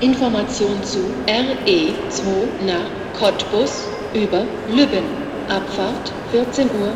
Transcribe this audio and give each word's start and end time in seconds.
Information 0.00 0.82
zu 0.84 0.98
RE2 1.26 2.64
nach 2.66 3.18
Cottbus 3.18 3.84
über 4.14 4.44
Lübben. 4.70 5.04
Abfahrt 5.48 6.12
14.35 6.32 6.66
Uhr. 6.66 6.92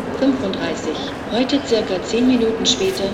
Heute 1.33 1.61
circa 1.67 2.01
10 2.01 2.29
Minuten 2.29 2.65
später 2.65 3.05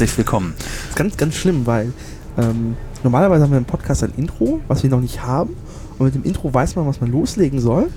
Herzlich 0.00 0.16
willkommen. 0.16 0.54
Das 0.56 0.88
ist 0.88 0.96
ganz, 0.96 1.16
ganz 1.18 1.34
schlimm, 1.34 1.66
weil 1.66 1.92
ähm, 2.38 2.74
normalerweise 3.04 3.44
haben 3.44 3.50
wir 3.50 3.58
im 3.58 3.66
Podcast 3.66 4.02
ein 4.02 4.14
Intro, 4.16 4.60
was 4.66 4.82
wir 4.82 4.88
noch 4.88 5.02
nicht 5.02 5.22
haben. 5.22 5.54
Und 5.98 6.06
mit 6.06 6.14
dem 6.14 6.24
Intro 6.24 6.54
weiß 6.54 6.74
man, 6.76 6.86
was 6.86 7.02
man 7.02 7.12
loslegen 7.12 7.60
soll. 7.60 7.90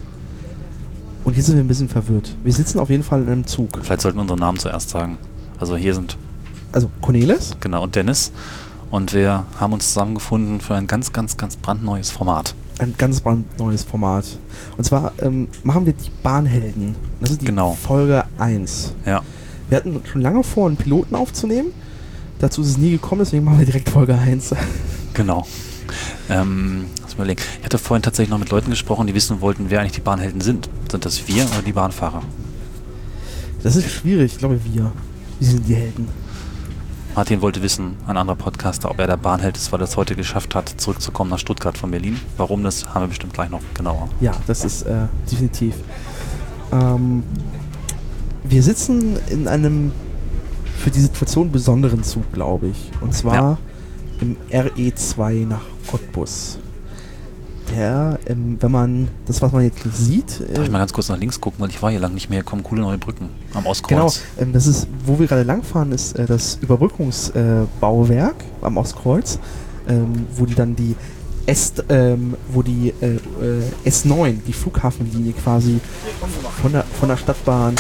Und 1.24 1.34
hier 1.36 1.44
sind 1.44 1.56
wir 1.56 1.64
ein 1.64 1.68
bisschen 1.70 1.88
verwirrt. 1.88 2.36
Wir 2.44 2.52
sitzen 2.52 2.80
auf 2.80 2.90
jeden 2.90 3.04
Fall 3.04 3.22
in 3.22 3.30
einem 3.30 3.48
Zug. 3.48 3.80
Vielleicht 3.82 4.02
sollten 4.02 4.18
wir 4.18 4.24
unseren 4.24 4.40
Namen 4.40 4.60
zuerst 4.60 4.90
sagen. 4.90 5.18
Also 5.58 5.78
hier 5.78 5.96
sind 5.96 6.18
Also 6.74 6.92
Cornelis, 7.00 7.52
genau 7.62 7.84
und 7.84 7.96
Dennis. 7.96 8.34
Und 8.92 9.14
wir 9.14 9.46
haben 9.58 9.72
uns 9.72 9.88
zusammengefunden 9.88 10.60
für 10.60 10.76
ein 10.76 10.88
ganz, 10.88 11.14
ganz, 11.14 11.38
ganz 11.38 11.56
brandneues 11.56 12.12
Format. 12.12 12.54
ein 12.80 12.96
ganz 12.98 13.22
brandneues 13.22 13.84
Format. 13.84 14.26
Und 14.78 14.84
zwar 14.84 15.14
ähm, 15.22 15.48
machen 15.64 15.86
wir 15.86 15.94
die 15.94 16.12
Bahnhelden. 16.22 16.96
Das 17.22 17.32
ist 17.32 17.40
die 17.40 17.46
Genau. 17.46 17.78
Folge 17.82 18.26
1. 18.40 18.94
Ja. 19.06 19.22
Wir 19.70 19.78
hatten 19.78 20.02
schon 20.12 20.20
lange 20.20 20.44
vor, 20.44 20.68
einen 20.68 20.76
Piloten 20.76 21.16
aufzunehmen. 21.16 21.68
Dazu 22.40 22.62
ist 22.62 22.68
es 22.68 22.78
nie 22.78 22.92
gekommen, 22.92 23.20
deswegen 23.20 23.44
machen 23.44 23.60
wir 23.60 23.66
direkt 23.66 23.90
Folge 23.90 24.16
1. 24.16 24.56
Genau. 25.14 25.46
Ähm, 26.30 26.86
lass 27.02 27.18
mal 27.18 27.24
überlegen. 27.26 27.42
Ich 27.60 27.66
hatte 27.66 27.78
vorhin 27.78 28.02
tatsächlich 28.02 28.32
noch 28.32 28.40
mit 28.40 28.50
Leuten 28.50 28.70
gesprochen, 28.70 29.08
die 29.08 29.14
wissen 29.14 29.42
wollten, 29.42 29.66
wer 29.70 29.80
eigentlich 29.80 29.94
die 29.94 30.02
Bahnhelden 30.02 30.42
sind. 30.42 30.70
Sind 30.90 31.06
das 31.06 31.28
wir 31.28 31.46
oder 31.46 31.62
die 31.66 31.74
Bahnfahrer? 31.74 32.24
Das 33.62 33.76
ist 33.76 33.90
schwierig, 33.90 34.34
ich 34.34 34.38
glaube 34.40 34.60
wir. 34.64 34.92
Wir 35.40 35.48
sind 35.48 35.68
die 35.68 35.76
Helden. 35.76 36.08
Martin 37.16 37.42
wollte 37.42 37.62
wissen, 37.62 37.96
ein 38.08 38.18
anderer 38.18 38.36
Podcaster, 38.36 38.90
ob 38.90 39.00
er 39.00 39.06
der 39.06 39.18
Bahnheld 39.18 39.56
ist, 39.56 39.72
weil 39.72 39.80
er 39.80 39.84
es 39.84 39.96
heute 39.98 40.16
geschafft 40.16 40.56
hat, 40.56 40.70
zurückzukommen 40.82 41.30
nach 41.30 41.38
Stuttgart 41.38 41.78
von 41.78 41.92
Berlin. 41.92 42.20
Warum 42.38 42.64
das, 42.64 42.88
haben 42.88 43.04
wir 43.04 43.08
bestimmt 43.10 43.34
gleich 43.34 43.52
noch 43.52 43.62
genauer. 43.76 44.10
Ja, 44.20 44.32
das 44.48 44.66
ist 44.66 44.82
äh, 44.84 45.06
definitiv. 45.32 45.76
Ähm, 46.72 47.22
wir 48.44 48.64
sitzen 48.64 49.18
in 49.30 49.48
einem 49.48 49.92
für 50.84 50.92
die 50.92 51.00
Situation 51.00 51.52
besonderen 51.52 52.04
Zug, 52.04 52.32
glaube 52.34 52.68
ich. 52.68 52.92
Und 53.02 53.14
zwar 53.14 53.34
Ja. 53.36 53.58
im 54.22 54.36
RE2 54.52 55.48
nach 55.48 55.62
Cottbus. 55.88 56.58
Der, 57.74 58.20
ähm, 58.28 58.58
wenn 58.60 58.72
man 58.72 59.08
das, 59.26 59.42
was 59.42 59.52
man 59.54 59.64
jetzt 59.64 59.86
nicht 59.86 59.98
sieht, 59.98 60.42
äh, 60.42 60.54
Darf 60.54 60.66
ich 60.66 60.72
mal 60.72 60.80
ganz 60.80 60.92
kurz 60.92 61.08
nach 61.08 61.18
links 61.18 61.40
gucken, 61.40 61.62
weil 61.62 61.70
ich 61.70 61.82
war 61.82 61.90
hier 61.90 62.02
lang 62.02 62.14
nicht 62.14 62.30
mehr. 62.30 62.40
Hier 62.40 62.44
kommen 62.44 62.62
coole 62.62 62.82
neue 62.82 62.98
Brücken 62.98 63.30
am 63.54 63.62
Genau, 63.62 63.70
Ostkreuz. 63.72 64.22
ähm, 64.38 64.52
das 64.52 64.68
ist, 64.68 64.88
wo 65.06 65.18
wir 65.18 65.28
gerade 65.28 65.44
langfahren, 65.44 65.92
ist 65.94 66.18
äh, 66.20 66.26
das 66.26 66.56
Überbrückungsbauwerk 66.62 68.36
äh, 68.62 68.66
am 68.66 68.78
Ostkreuz, 68.78 69.40
ähm, 69.88 70.28
wo 70.36 70.46
die 70.46 70.56
dann 70.56 70.76
die 70.76 70.96
S, 71.46 71.74
ähm, 71.90 72.36
wo 72.52 72.62
die 72.62 72.94
äh, 73.02 73.16
äh, 73.16 73.90
S9, 73.90 74.36
die 74.46 74.54
Flughafenlinie 74.54 75.32
quasi 75.34 75.80
von 76.62 76.72
der, 76.74 76.84
von 77.00 77.10
der 77.10 77.18
Stadtbahn, 77.18 77.76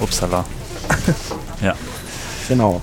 Upsala. 0.00 0.44
ja, 1.62 1.74
genau, 2.48 2.80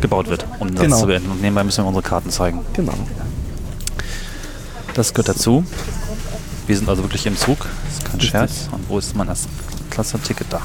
gebaut 0.00 0.28
wird, 0.28 0.46
um 0.58 0.72
das 0.74 0.82
Genau. 0.84 1.00
zu 1.00 1.06
beenden. 1.06 1.30
Und 1.30 1.40
nebenbei 1.40 1.64
müssen 1.64 1.82
wir 1.84 1.88
unsere 1.88 2.02
Karten 2.02 2.30
zeigen. 2.30 2.60
genau. 2.72 2.94
Das 4.94 5.14
gehört 5.14 5.28
dazu. 5.28 5.64
Wir 6.66 6.76
sind 6.76 6.88
also 6.88 7.02
wirklich 7.04 7.24
im 7.26 7.36
Zug. 7.36 7.58
Das 7.60 7.94
ist 7.98 8.04
kein. 8.04 8.20
Scherz. 8.20 8.68
Und 8.72 8.88
wo 8.88 8.98
ist 8.98 9.14
mein 9.14 9.28
Klasse-Ticket 9.90 10.46
da? 10.50 10.60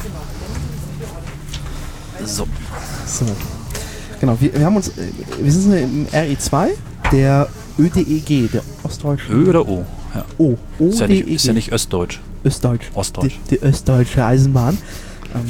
So. 2.25 2.47
So. 3.05 3.25
Genau, 4.19 4.37
wir, 4.39 4.53
wir 4.53 4.65
haben 4.65 4.75
uns, 4.75 4.87
äh, 4.89 5.09
wir 5.39 5.51
sind 5.51 5.73
im 5.73 6.07
RE2, 6.07 6.69
der 7.11 7.47
ÖDEG, 7.77 8.51
der 8.51 8.61
Ostdeutsche. 8.83 9.31
Ö 9.31 9.49
oder 9.49 9.67
O? 9.67 9.85
Ja. 10.15 10.25
O, 10.37 10.57
Ist 10.79 10.99
ja, 11.01 11.07
nicht, 11.07 11.23
ODEG. 11.23 11.35
ist 11.35 11.45
ja 11.45 11.53
nicht 11.53 11.71
Östdeutsch. 11.71 12.19
Östdeutsch. 12.45 12.85
Ostdeutsch. 12.93 13.35
Die, 13.49 13.57
die 13.57 13.63
Östdeutsche 13.63 14.25
Eisenbahn. 14.25 14.77
Ähm, 15.35 15.41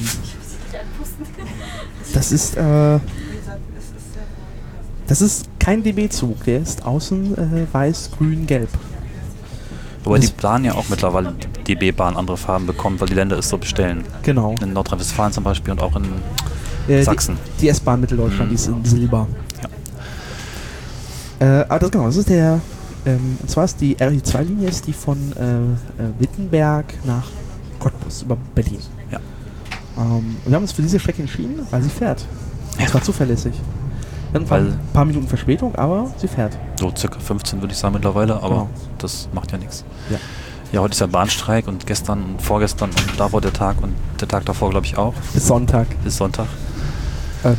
das 2.14 2.32
ist, 2.32 2.56
äh, 2.58 3.00
das 5.08 5.22
ist 5.22 5.48
kein 5.60 5.84
DB-Zug, 5.84 6.44
der 6.46 6.60
ist 6.62 6.86
außen 6.86 7.38
äh, 7.38 7.74
weiß, 7.74 8.12
grün, 8.18 8.48
gelb. 8.48 8.70
Wobei 10.04 10.20
die 10.20 10.28
Bahn 10.42 10.66
ja 10.66 10.74
auch 10.76 10.90
mittlerweile 10.90 11.34
die 11.34 11.76
DB-Bahn 11.76 12.18
andere 12.18 12.36
Farben 12.38 12.66
bekommt, 12.66 13.00
weil 13.00 13.08
die 13.08 13.14
Länder 13.14 13.38
es 13.38 13.48
so 13.50 13.58
bestellen. 13.58 14.04
Genau. 14.24 14.54
In 14.62 14.74
Nordrhein-Westfalen 14.74 15.32
zum 15.32 15.44
Beispiel 15.46 15.72
und 15.72 15.82
auch 15.82 15.96
in 15.96 16.04
Äh, 16.90 17.02
Sachsen. 17.04 17.38
Die, 17.58 17.62
die 17.62 17.70
S-Bahn 17.70 18.02
Mitteldeutschland, 18.02 18.48
Mhm. 18.52 18.56
die 18.56 18.56
ist 18.56 18.68
in 18.68 18.84
Silber. 18.84 19.28
Ja. 21.40 21.62
Äh, 21.62 21.66
aber 21.70 21.80
das 21.80 21.92
genau, 21.92 22.06
das 22.08 22.18
ist 22.18 22.30
der, 22.30 22.60
ähm, 23.06 23.38
und 23.42 23.50
zwar 23.50 23.64
ist 23.64 23.80
die 23.80 23.96
RE2-Linie 23.96 24.68
ist 24.68 24.86
die 24.88 24.92
von 24.94 25.18
äh, 25.38 25.42
äh, 25.42 26.10
Wittenberg 26.20 26.86
nach 27.06 27.24
Cottbus 27.80 28.24
über 28.24 28.38
Berlin. 28.56 28.80
Ähm, 29.98 30.38
wir 30.46 30.56
haben 30.56 30.64
uns 30.64 30.72
für 30.72 30.82
diese 30.82 31.00
Strecke 31.00 31.22
entschieden, 31.22 31.60
weil 31.72 31.82
sie 31.84 31.90
fährt. 31.90 32.26
Ja. 32.78 32.84
Und 32.86 32.90
zwar 32.90 33.04
zuverlässig. 33.04 33.54
Zwar 34.34 34.50
Weil- 34.50 34.68
ein 34.72 34.80
paar 34.94 35.06
Minuten 35.06 35.28
Verspätung, 35.28 35.76
aber 35.76 36.12
sie 36.18 36.28
fährt. 36.28 36.58
so 36.80 36.92
circa 36.98 37.20
15 37.20 37.62
würde 37.62 37.72
ich 37.74 37.78
sagen 37.78 37.94
mittlerweile, 37.94 38.36
aber 38.38 38.50
Genau. 38.50 38.70
das 38.98 39.30
macht 39.34 39.52
ja 39.52 39.60
nichts. 39.60 39.84
Ja. 40.10 40.18
Ja, 40.72 40.80
heute 40.82 40.94
ist 40.94 41.02
ja 41.02 41.06
Bahnstreik 41.06 41.68
und 41.68 41.86
gestern 41.86 42.24
und 42.24 42.42
vorgestern 42.42 42.90
und 42.90 43.20
davor 43.20 43.42
der 43.42 43.54
Tag 43.54 43.76
und 43.84 43.94
der 44.20 44.28
Tag 44.28 44.44
davor 44.46 44.72
glaube 44.72 44.88
ich 44.88 44.98
auch, 44.98 45.14
Bis 45.36 45.46
Sonntag. 45.46 45.86
bis 46.04 46.18
Sonntag. 46.18 46.48
Ähm, 47.46 47.56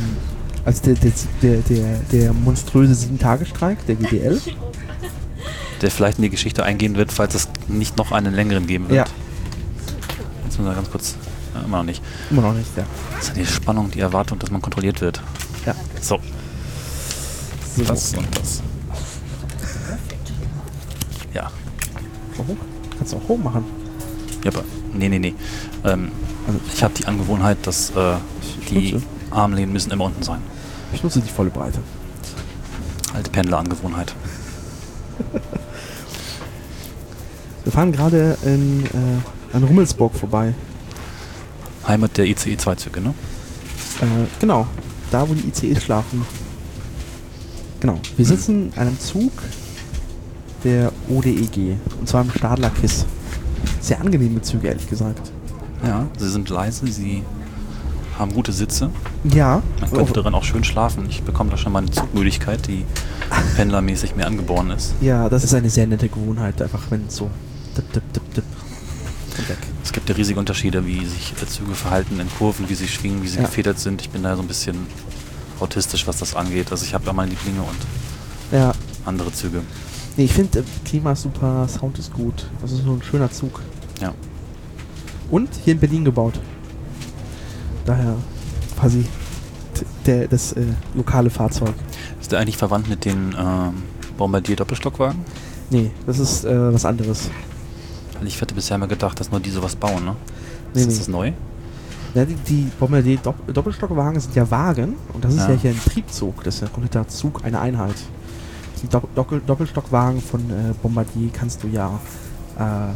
also 0.65 0.81
der, 0.83 0.95
der, 0.95 1.11
der, 1.41 1.57
der, 1.61 1.97
der 2.11 2.33
monströse 2.33 2.93
Sieben-Tage-Streik, 2.93 3.85
der 3.85 3.95
GDL. 3.95 4.41
der 5.81 5.91
vielleicht 5.91 6.17
in 6.17 6.23
die 6.23 6.29
Geschichte 6.29 6.65
eingehen 6.65 6.97
wird, 6.97 7.13
falls 7.13 7.35
es 7.35 7.47
nicht 7.69 7.95
noch 7.97 8.11
einen 8.11 8.33
längeren 8.33 8.67
geben 8.67 8.89
wird. 8.89 9.07
Ja. 9.07 9.13
Jetzt 10.43 10.57
müssen 10.59 10.65
wir 10.69 10.75
ganz 10.75 10.91
kurz, 10.91 11.15
ja, 11.55 11.61
immer 11.65 11.77
noch 11.77 11.83
nicht. 11.85 12.01
Immer 12.29 12.41
noch 12.43 12.53
nicht, 12.53 12.69
ja. 12.77 12.83
Das 13.15 13.29
ist 13.29 13.29
ja 13.29 13.33
die 13.43 13.45
Spannung, 13.45 13.89
die 13.91 13.99
Erwartung, 14.01 14.37
dass 14.39 14.51
man 14.51 14.61
kontrolliert 14.61 15.01
wird. 15.01 15.21
Ja. 15.65 15.73
So, 16.01 16.19
So. 17.75 17.83
das 17.83 18.13
und 18.15 18.27
das. 18.39 18.61
Ja, 21.33 21.51
Warum? 22.37 22.57
Kannst 22.97 23.13
du 23.13 23.17
auch 23.17 23.27
hoch 23.27 23.37
machen. 23.37 23.65
ja, 24.43 24.51
aber 24.51 24.63
nee, 24.93 25.09
nee, 25.09 25.19
nee. 25.19 25.35
Ähm, 25.83 26.11
Also 26.47 26.59
ich 26.73 26.83
habe 26.83 26.93
die 26.93 27.05
Angewohnheit, 27.07 27.57
dass 27.63 27.89
äh, 27.91 28.15
die 28.69 28.93
nutze, 28.93 29.05
Armlehnen 29.31 29.73
müssen 29.73 29.91
immer 29.91 30.05
unten 30.05 30.23
sein. 30.23 30.41
ich 30.93 31.03
nutze 31.03 31.19
die 31.19 31.29
volle 31.29 31.49
Breite. 31.49 31.79
Alte 33.13 33.29
Pendlerangewohnheit. 33.31 34.13
Wir 37.63 37.71
fahren 37.71 37.91
gerade 37.91 38.37
in, 38.45 38.85
äh, 38.85 39.55
an 39.55 39.63
Rummelsburg 39.63 40.13
vorbei. 40.13 40.53
Heimat 41.87 42.17
der 42.17 42.25
ICE-2-Züge, 42.25 43.01
ne? 43.01 43.13
Äh, 44.01 44.27
genau, 44.39 44.67
da 45.11 45.27
wo 45.27 45.33
die 45.33 45.47
ICEs 45.47 45.83
schlafen. 45.83 46.25
Genau, 47.79 47.99
wir 48.17 48.25
sitzen 48.25 48.71
in 48.73 48.79
einem 48.79 48.99
Zug 48.99 49.31
der 50.63 50.91
ODEG. 51.09 51.77
Und 51.99 52.09
zwar 52.09 52.23
im 52.23 52.31
Stadler 52.31 52.69
Kiss. 52.69 53.05
Sehr 53.79 54.01
angenehme 54.01 54.41
Züge, 54.41 54.67
ehrlich 54.67 54.89
gesagt. 54.89 55.31
Ja, 55.85 56.07
sie 56.17 56.29
sind 56.29 56.49
leise, 56.49 56.87
sie 56.87 57.23
haben 58.17 58.33
gute 58.33 58.51
Sitze. 58.51 58.89
Ja. 59.23 59.61
Man 59.81 59.91
könnte 59.91 60.13
darin 60.13 60.33
auch 60.33 60.43
schön 60.43 60.63
schlafen. 60.63 61.05
Ich 61.09 61.21
bekomme 61.23 61.51
da 61.51 61.57
schon 61.57 61.73
mal 61.73 61.79
eine 61.79 61.91
Zugmüdigkeit, 61.91 62.65
die 62.67 62.85
pendlermäßig 63.55 64.15
mir 64.15 64.25
angeboren 64.25 64.71
ist. 64.71 64.93
Ja, 65.01 65.29
das 65.29 65.43
ist 65.43 65.53
eine 65.53 65.69
sehr 65.69 65.85
nette 65.85 66.09
Gewohnheit, 66.09 66.61
einfach 66.61 66.83
wenn 66.89 67.05
es 67.07 67.17
so 67.17 67.29
dip, 67.77 67.91
dip, 67.93 68.13
dip, 68.13 68.33
dip 68.33 68.43
weg. 69.49 69.57
Es 69.83 69.91
gibt 69.91 70.09
ja 70.09 70.15
riesige 70.15 70.39
Unterschiede, 70.39 70.85
wie 70.85 71.05
sich 71.05 71.33
äh, 71.41 71.45
Züge 71.47 71.75
verhalten 71.75 72.19
in 72.19 72.29
Kurven, 72.37 72.69
wie 72.69 72.75
sie 72.75 72.87
schwingen, 72.87 73.23
wie 73.23 73.27
sie 73.27 73.37
Ja. 73.37 73.43
gefedert 73.45 73.79
sind. 73.79 74.01
Ich 74.01 74.09
bin 74.09 74.23
da 74.23 74.35
so 74.35 74.41
ein 74.41 74.47
bisschen 74.47 74.87
autistisch, 75.59 76.05
was 76.07 76.17
das 76.17 76.35
angeht. 76.35 76.71
Also 76.71 76.85
ich 76.85 76.93
habe 76.93 77.05
da 77.05 77.13
meine 77.13 77.31
Lieblinge 77.31 77.61
und 77.61 77.77
Ja, 78.57 78.73
andere 79.05 79.31
Züge. 79.31 79.61
nee, 80.17 80.25
ich 80.25 80.33
finde, 80.33 80.59
äh, 80.59 80.63
Klima 80.85 81.11
ist 81.13 81.21
super, 81.23 81.67
Sound 81.67 81.97
ist 81.99 82.13
gut. 82.13 82.49
Das 82.61 82.71
ist 82.71 82.83
so 82.83 82.91
ein 82.93 83.01
schöner 83.03 83.31
Zug. 83.31 83.61
Ja. 84.01 84.13
Und 85.31 85.49
hier 85.63 85.73
in 85.73 85.79
Berlin 85.79 86.05
gebaut. 86.05 86.39
Daher 87.85 88.15
quasi 88.79 89.05
der, 90.05 90.27
das 90.27 90.53
äh, 90.53 90.63
lokale 90.93 91.29
Fahrzeug. 91.29 91.73
Ist 92.21 92.31
der 92.31 92.39
eigentlich 92.39 92.57
verwandt 92.57 92.87
mit 92.89 93.05
den 93.05 93.35
ähm, 93.37 93.83
Bombardier-Doppelstockwagen? 94.17 95.19
Nee, 95.69 95.91
das 96.05 96.19
ist 96.19 96.45
äh, 96.45 96.73
was 96.73 96.85
anderes. 96.85 97.29
Ich 98.23 98.39
hätte 98.41 98.55
bisher 98.55 98.75
immer 98.75 98.87
gedacht, 98.87 99.19
dass 99.19 99.31
nur 99.31 99.39
die 99.39 99.49
sowas 99.49 99.75
bauen, 99.75 100.05
ne? 100.05 100.15
Nee, 100.73 100.81
ist 100.81 100.87
nee. 100.87 100.97
das 100.97 101.07
neu? 101.07 101.31
Ja, 102.13 102.23
die, 102.25 102.35
die 102.35 102.71
Bombardier 102.79 103.17
Dopp 103.17 103.35
Doppelstockwagen 103.53 104.19
sind 104.19 104.35
ja 104.35 104.49
Wagen 104.49 104.95
und 105.13 105.23
das 105.25 105.33
ist 105.33 105.39
ja. 105.41 105.49
Ja. 105.51 105.59
hier 105.59 105.71
ein 105.71 105.79
Triebzug. 105.79 106.43
Das 106.43 106.55
ist 106.55 106.61
ja 106.61 106.67
ein 106.67 106.73
kompletter 106.73 107.07
Zug, 107.07 107.43
eine 107.43 107.59
Einheit. 107.59 107.95
Die 108.81 108.87
Dopp 108.87 109.13
Doppel 109.15 109.41
Doppelstockwagen 109.45 110.21
von 110.21 110.39
äh, 110.49 110.73
Bombardier 110.81 111.29
kannst 111.33 111.63
du 111.63 111.67
ja, 111.67 111.99
äh, 112.57 112.93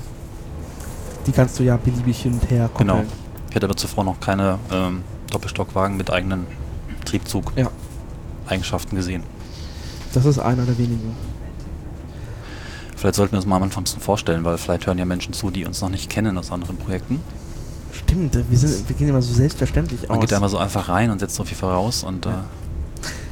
die 1.28 1.32
kannst 1.34 1.60
du 1.60 1.64
ja 1.64 1.76
beliebig 1.78 2.22
hin 2.22 2.34
und 2.34 2.50
her 2.50 2.70
koppeln. 2.70 2.88
Genau. 2.88 3.04
Ich 3.50 3.56
hatte 3.56 3.66
aber 3.66 3.76
zuvor 3.76 4.04
noch 4.06 4.20
keine 4.20 4.58
ähm, 4.72 5.02
Doppelstockwagen 5.32 5.98
mit 5.98 6.12
eigenen 6.12 6.46
Triebzug-Eigenschaften 7.06 8.96
Ja. 8.96 9.00
gesehen. 9.00 9.24
Das 10.14 10.26
ist 10.26 10.40
einer 10.40 10.64
der 10.66 10.78
wenigen. 10.78 11.16
Vielleicht 13.00 13.16
sollten 13.16 13.32
wir 13.32 13.38
uns 13.38 13.46
mal 13.46 13.56
am 13.56 13.64
Anfang 13.64 13.82
ein 13.82 13.84
bisschen 13.86 14.02
vorstellen, 14.02 14.44
weil 14.44 14.58
vielleicht 14.58 14.86
hören 14.86 14.98
ja 14.98 15.06
Menschen 15.06 15.32
zu, 15.34 15.50
die 15.52 15.66
uns 15.66 15.80
noch 15.82 15.88
nicht 15.90 16.10
kennen 16.10 16.38
aus 16.38 16.52
anderen 16.52 16.76
Projekten. 16.78 17.22
Stimmt, 17.94 18.36
wir, 18.50 18.58
sind, 18.58 18.90
wir 18.90 18.96
gehen 18.96 19.08
immer 19.08 19.22
so 19.22 19.34
selbstverständlich 19.34 20.02
Man 20.10 20.18
aus. 20.18 20.20
geht 20.22 20.32
da 20.34 20.38
immer 20.38 20.50
so 20.50 20.58
einfach 20.58 20.90
rein 20.90 21.10
und 21.10 21.20
setzt 21.20 21.36
so 21.36 21.44
viel 21.46 21.56
voraus 21.58 22.04
und 22.04 22.26
äh, 22.26 22.30
Ja. 22.30 22.44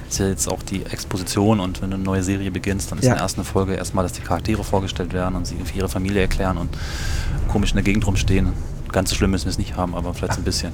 ist 0.10 0.20
ja 0.20 0.28
jetzt 0.30 0.48
auch 0.50 0.64
die 0.64 0.86
Exposition 0.86 1.60
und 1.60 1.82
wenn 1.82 1.90
du 1.92 1.96
eine 1.96 2.04
neue 2.06 2.24
Serie 2.24 2.50
beginnst, 2.50 2.92
dann 2.92 3.00
ist 3.00 3.04
Ja. 3.06 3.12
in 3.12 3.16
der 3.18 3.24
ersten 3.24 3.44
Folge 3.44 3.74
erstmal, 3.74 4.04
dass 4.04 4.14
die 4.14 4.22
Charaktere 4.22 4.64
vorgestellt 4.64 5.12
werden 5.12 5.36
und 5.36 5.46
sie 5.46 5.56
irgendwie 5.56 5.78
ihre 5.80 5.90
Familie 5.90 6.22
erklären 6.22 6.58
und 6.58 6.70
komisch 7.50 7.72
in 7.72 7.76
der 7.76 7.84
Gegend 7.84 8.08
rumstehen. 8.08 8.54
Ganz 8.94 9.10
so 9.10 9.18
schlimm 9.18 9.32
müssen 9.32 9.46
wir 9.46 9.52
es 9.52 9.58
nicht 9.58 9.76
haben, 9.76 9.96
aber 9.96 10.14
vielleicht 10.14 10.34
so 10.36 10.40
ein 10.42 10.46
bisschen. 10.46 10.72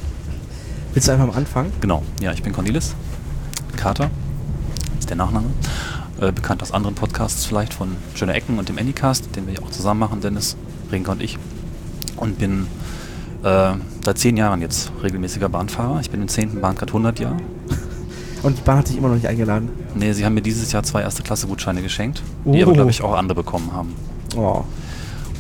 Willst 0.93 1.07
du 1.07 1.13
einfach 1.13 1.27
am 1.29 1.31
Anfang? 1.35 1.71
Genau, 1.81 2.03
ja, 2.21 2.31
ich 2.31 2.43
bin 2.43 2.53
Cornelis. 2.53 2.93
Carter 3.75 4.11
ist 4.99 5.09
der 5.09 5.17
Nachname. 5.17 5.47
Äh, 6.23 6.31
bekannt 6.31 6.61
aus 6.61 6.71
anderen 6.71 6.95
Podcasts 6.95 7.45
vielleicht 7.45 7.73
von 7.73 7.97
Schöne 8.15 8.33
Ecken 8.33 8.57
und 8.57 8.69
dem 8.69 8.77
Anycast, 8.77 9.35
den 9.35 9.45
wir 9.45 9.55
ja 9.55 9.61
auch 9.61 9.71
zusammen 9.71 9.99
machen, 9.99 10.21
Dennis, 10.21 10.55
Renke 10.89 11.11
und 11.11 11.21
ich. 11.21 11.37
Und 12.15 12.39
bin 12.39 12.67
äh, 13.43 13.73
seit 14.05 14.17
zehn 14.17 14.37
Jahren 14.37 14.61
jetzt 14.61 14.91
regelmäßiger 15.01 15.49
Bahnfahrer. 15.49 15.99
Ich 15.99 16.09
bin 16.11 16.21
im 16.21 16.29
10. 16.29 16.61
Bahncard 16.61 16.91
100 16.91 17.19
Jahr. 17.19 17.35
Und 18.43 18.57
die 18.57 18.61
Bahn 18.61 18.79
hat 18.79 18.89
dich 18.89 18.97
immer 18.97 19.07
noch 19.07 19.15
nicht 19.15 19.27
eingeladen. 19.27 19.69
Nee, 19.95 20.11
sie 20.11 20.25
haben 20.25 20.33
mir 20.33 20.41
dieses 20.41 20.71
Jahr 20.73 20.83
zwei 20.83 21.01
erste 21.01 21.23
Klasse 21.23 21.47
Gutscheine 21.47 21.81
geschenkt, 21.81 22.21
die 22.43 22.59
Oh. 22.59 22.63
aber, 22.63 22.73
glaube 22.73 22.91
ich, 22.91 23.01
auch 23.01 23.13
andere 23.13 23.35
bekommen 23.35 23.71
haben. 23.71 23.93
Oh. 24.35 24.63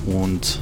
Und 0.05 0.61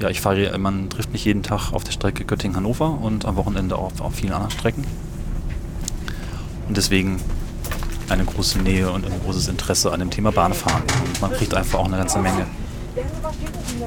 ja, 0.00 0.10
ich 0.10 0.20
fahre, 0.20 0.58
man 0.58 0.90
trifft 0.90 1.12
mich 1.12 1.24
jeden 1.24 1.44
Tag 1.44 1.72
auf 1.72 1.84
der 1.84 1.92
Strecke 1.92 2.24
Göttingen-Hannover 2.24 2.98
und 3.02 3.24
am 3.24 3.36
Wochenende 3.36 3.76
auf, 3.76 4.00
auf 4.00 4.16
vielen 4.16 4.32
anderen 4.32 4.50
Strecken. 4.50 4.84
Und 6.68 6.76
deswegen 6.76 7.20
eine 8.08 8.24
große 8.24 8.58
Nähe 8.58 8.90
und 8.90 9.06
ein 9.06 9.20
großes 9.24 9.48
Interesse 9.48 9.92
an 9.92 10.00
dem 10.00 10.10
Thema 10.10 10.32
Bahnfahren. 10.32 10.82
Und 10.82 11.20
man 11.20 11.32
kriegt 11.32 11.54
einfach 11.54 11.80
auch 11.80 11.86
eine 11.86 11.98
ganze 11.98 12.18
Menge 12.18 12.46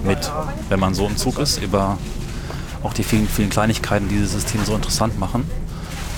mit, 0.03 0.31
wenn 0.69 0.79
man 0.79 0.93
so 0.93 1.07
im 1.07 1.17
Zug 1.17 1.39
ist, 1.39 1.61
über 1.61 1.97
auch 2.83 2.93
die 2.93 3.03
vielen, 3.03 3.27
vielen 3.27 3.49
Kleinigkeiten, 3.49 4.07
die 4.07 4.15
dieses 4.15 4.33
System 4.33 4.63
so 4.63 4.75
interessant 4.75 5.19
machen. 5.19 5.49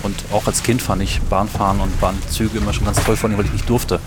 Und 0.03 0.15
auch 0.31 0.47
als 0.47 0.63
Kind 0.63 0.81
fand 0.81 1.01
ich 1.01 1.21
Bahnfahren 1.21 1.79
und 1.79 1.99
Bahnzüge 2.01 2.57
immer 2.57 2.73
schon 2.73 2.85
ganz 2.85 3.03
toll, 3.03 3.15
vor 3.15 3.29
allem, 3.29 3.37
weil 3.37 3.45
ich 3.45 3.53
nicht 3.53 3.69
durfte. 3.69 3.99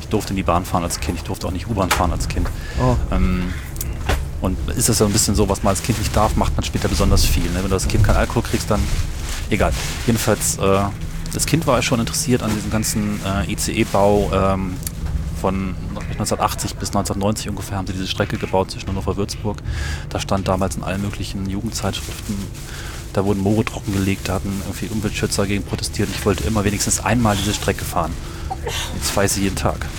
Ich 0.00 0.08
durfte 0.08 0.34
nie 0.34 0.42
Bahn 0.42 0.64
fahren 0.64 0.82
als 0.82 0.98
Kind, 0.98 1.18
ich 1.18 1.24
durfte 1.24 1.46
auch 1.46 1.52
nicht 1.52 1.68
U-Bahn 1.68 1.90
fahren 1.90 2.10
als 2.10 2.26
Kind. 2.26 2.48
Oh. 2.80 2.96
Ähm, 3.12 3.52
und 4.40 4.58
ist 4.70 4.88
das 4.88 4.98
so 4.98 5.06
ein 5.06 5.12
bisschen 5.12 5.34
so, 5.34 5.48
was 5.48 5.62
man 5.62 5.70
als 5.70 5.82
Kind 5.82 5.98
nicht 5.98 6.14
darf, 6.14 6.36
macht 6.36 6.56
man 6.56 6.64
später 6.64 6.88
besonders 6.88 7.24
viel. 7.24 7.44
Ne? 7.44 7.62
Wenn 7.62 7.68
du 7.68 7.74
als 7.74 7.86
Kind 7.86 8.04
keinen 8.04 8.16
Alkohol 8.16 8.42
kriegst, 8.42 8.70
dann 8.70 8.80
egal. 9.48 9.72
Jedenfalls, 10.06 10.58
äh, 10.58 10.80
das 11.36 11.44
Kind 11.44 11.66
war 11.66 11.82
schon 11.82 12.00
interessiert 12.00 12.42
an 12.42 12.50
diesem 12.54 12.70
ganzen 12.70 13.20
äh, 13.24 13.52
ICE-Bau. 13.52 14.30
Ähm, 14.32 14.74
von 15.38 15.74
1980 15.90 16.76
bis 16.76 16.88
1990 16.88 17.50
ungefähr 17.50 17.76
haben 17.76 17.86
sie 17.86 17.92
diese 17.92 18.06
Strecke 18.06 18.38
gebaut 18.38 18.70
zwischen 18.70 18.88
Hannover 18.88 19.10
und 19.10 19.18
Würzburg. 19.18 19.58
Da 20.08 20.18
stand 20.18 20.48
damals 20.48 20.76
in 20.76 20.82
allen 20.82 21.02
möglichen 21.02 21.48
Jugendzeitschriften, 21.48 22.34
da 23.12 23.22
wurden 23.26 23.42
Moore 23.42 23.66
trockengelegt, 23.66 24.30
da 24.30 24.34
hatten 24.36 24.62
irgendwie 24.64 24.88
Umweltschützer 24.88 25.46
gegen 25.46 25.62
protestiert. 25.62 26.08
Ich 26.10 26.24
wollte 26.24 26.44
immer 26.44 26.64
wenigstens 26.64 27.00
einmal 27.04 27.36
diese 27.36 27.52
Strecke 27.52 27.84
fahren. 27.84 28.12
Jetzt 28.94 29.10
fahre 29.10 29.26
ich 29.26 29.32
sie 29.32 29.42
jeden 29.42 29.56
Tag. 29.56 29.86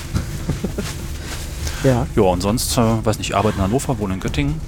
Ja. 1.83 2.07
Ja, 2.15 2.23
und 2.23 2.41
sonst, 2.41 2.75
äh, 2.75 3.05
weiß 3.05 3.19
nicht, 3.19 3.29
ich 3.29 3.35
arbeite 3.35 3.57
in 3.57 3.63
Hannover, 3.63 3.99
wohne 3.99 4.15
in 4.15 4.19
Göttingen, 4.19 4.59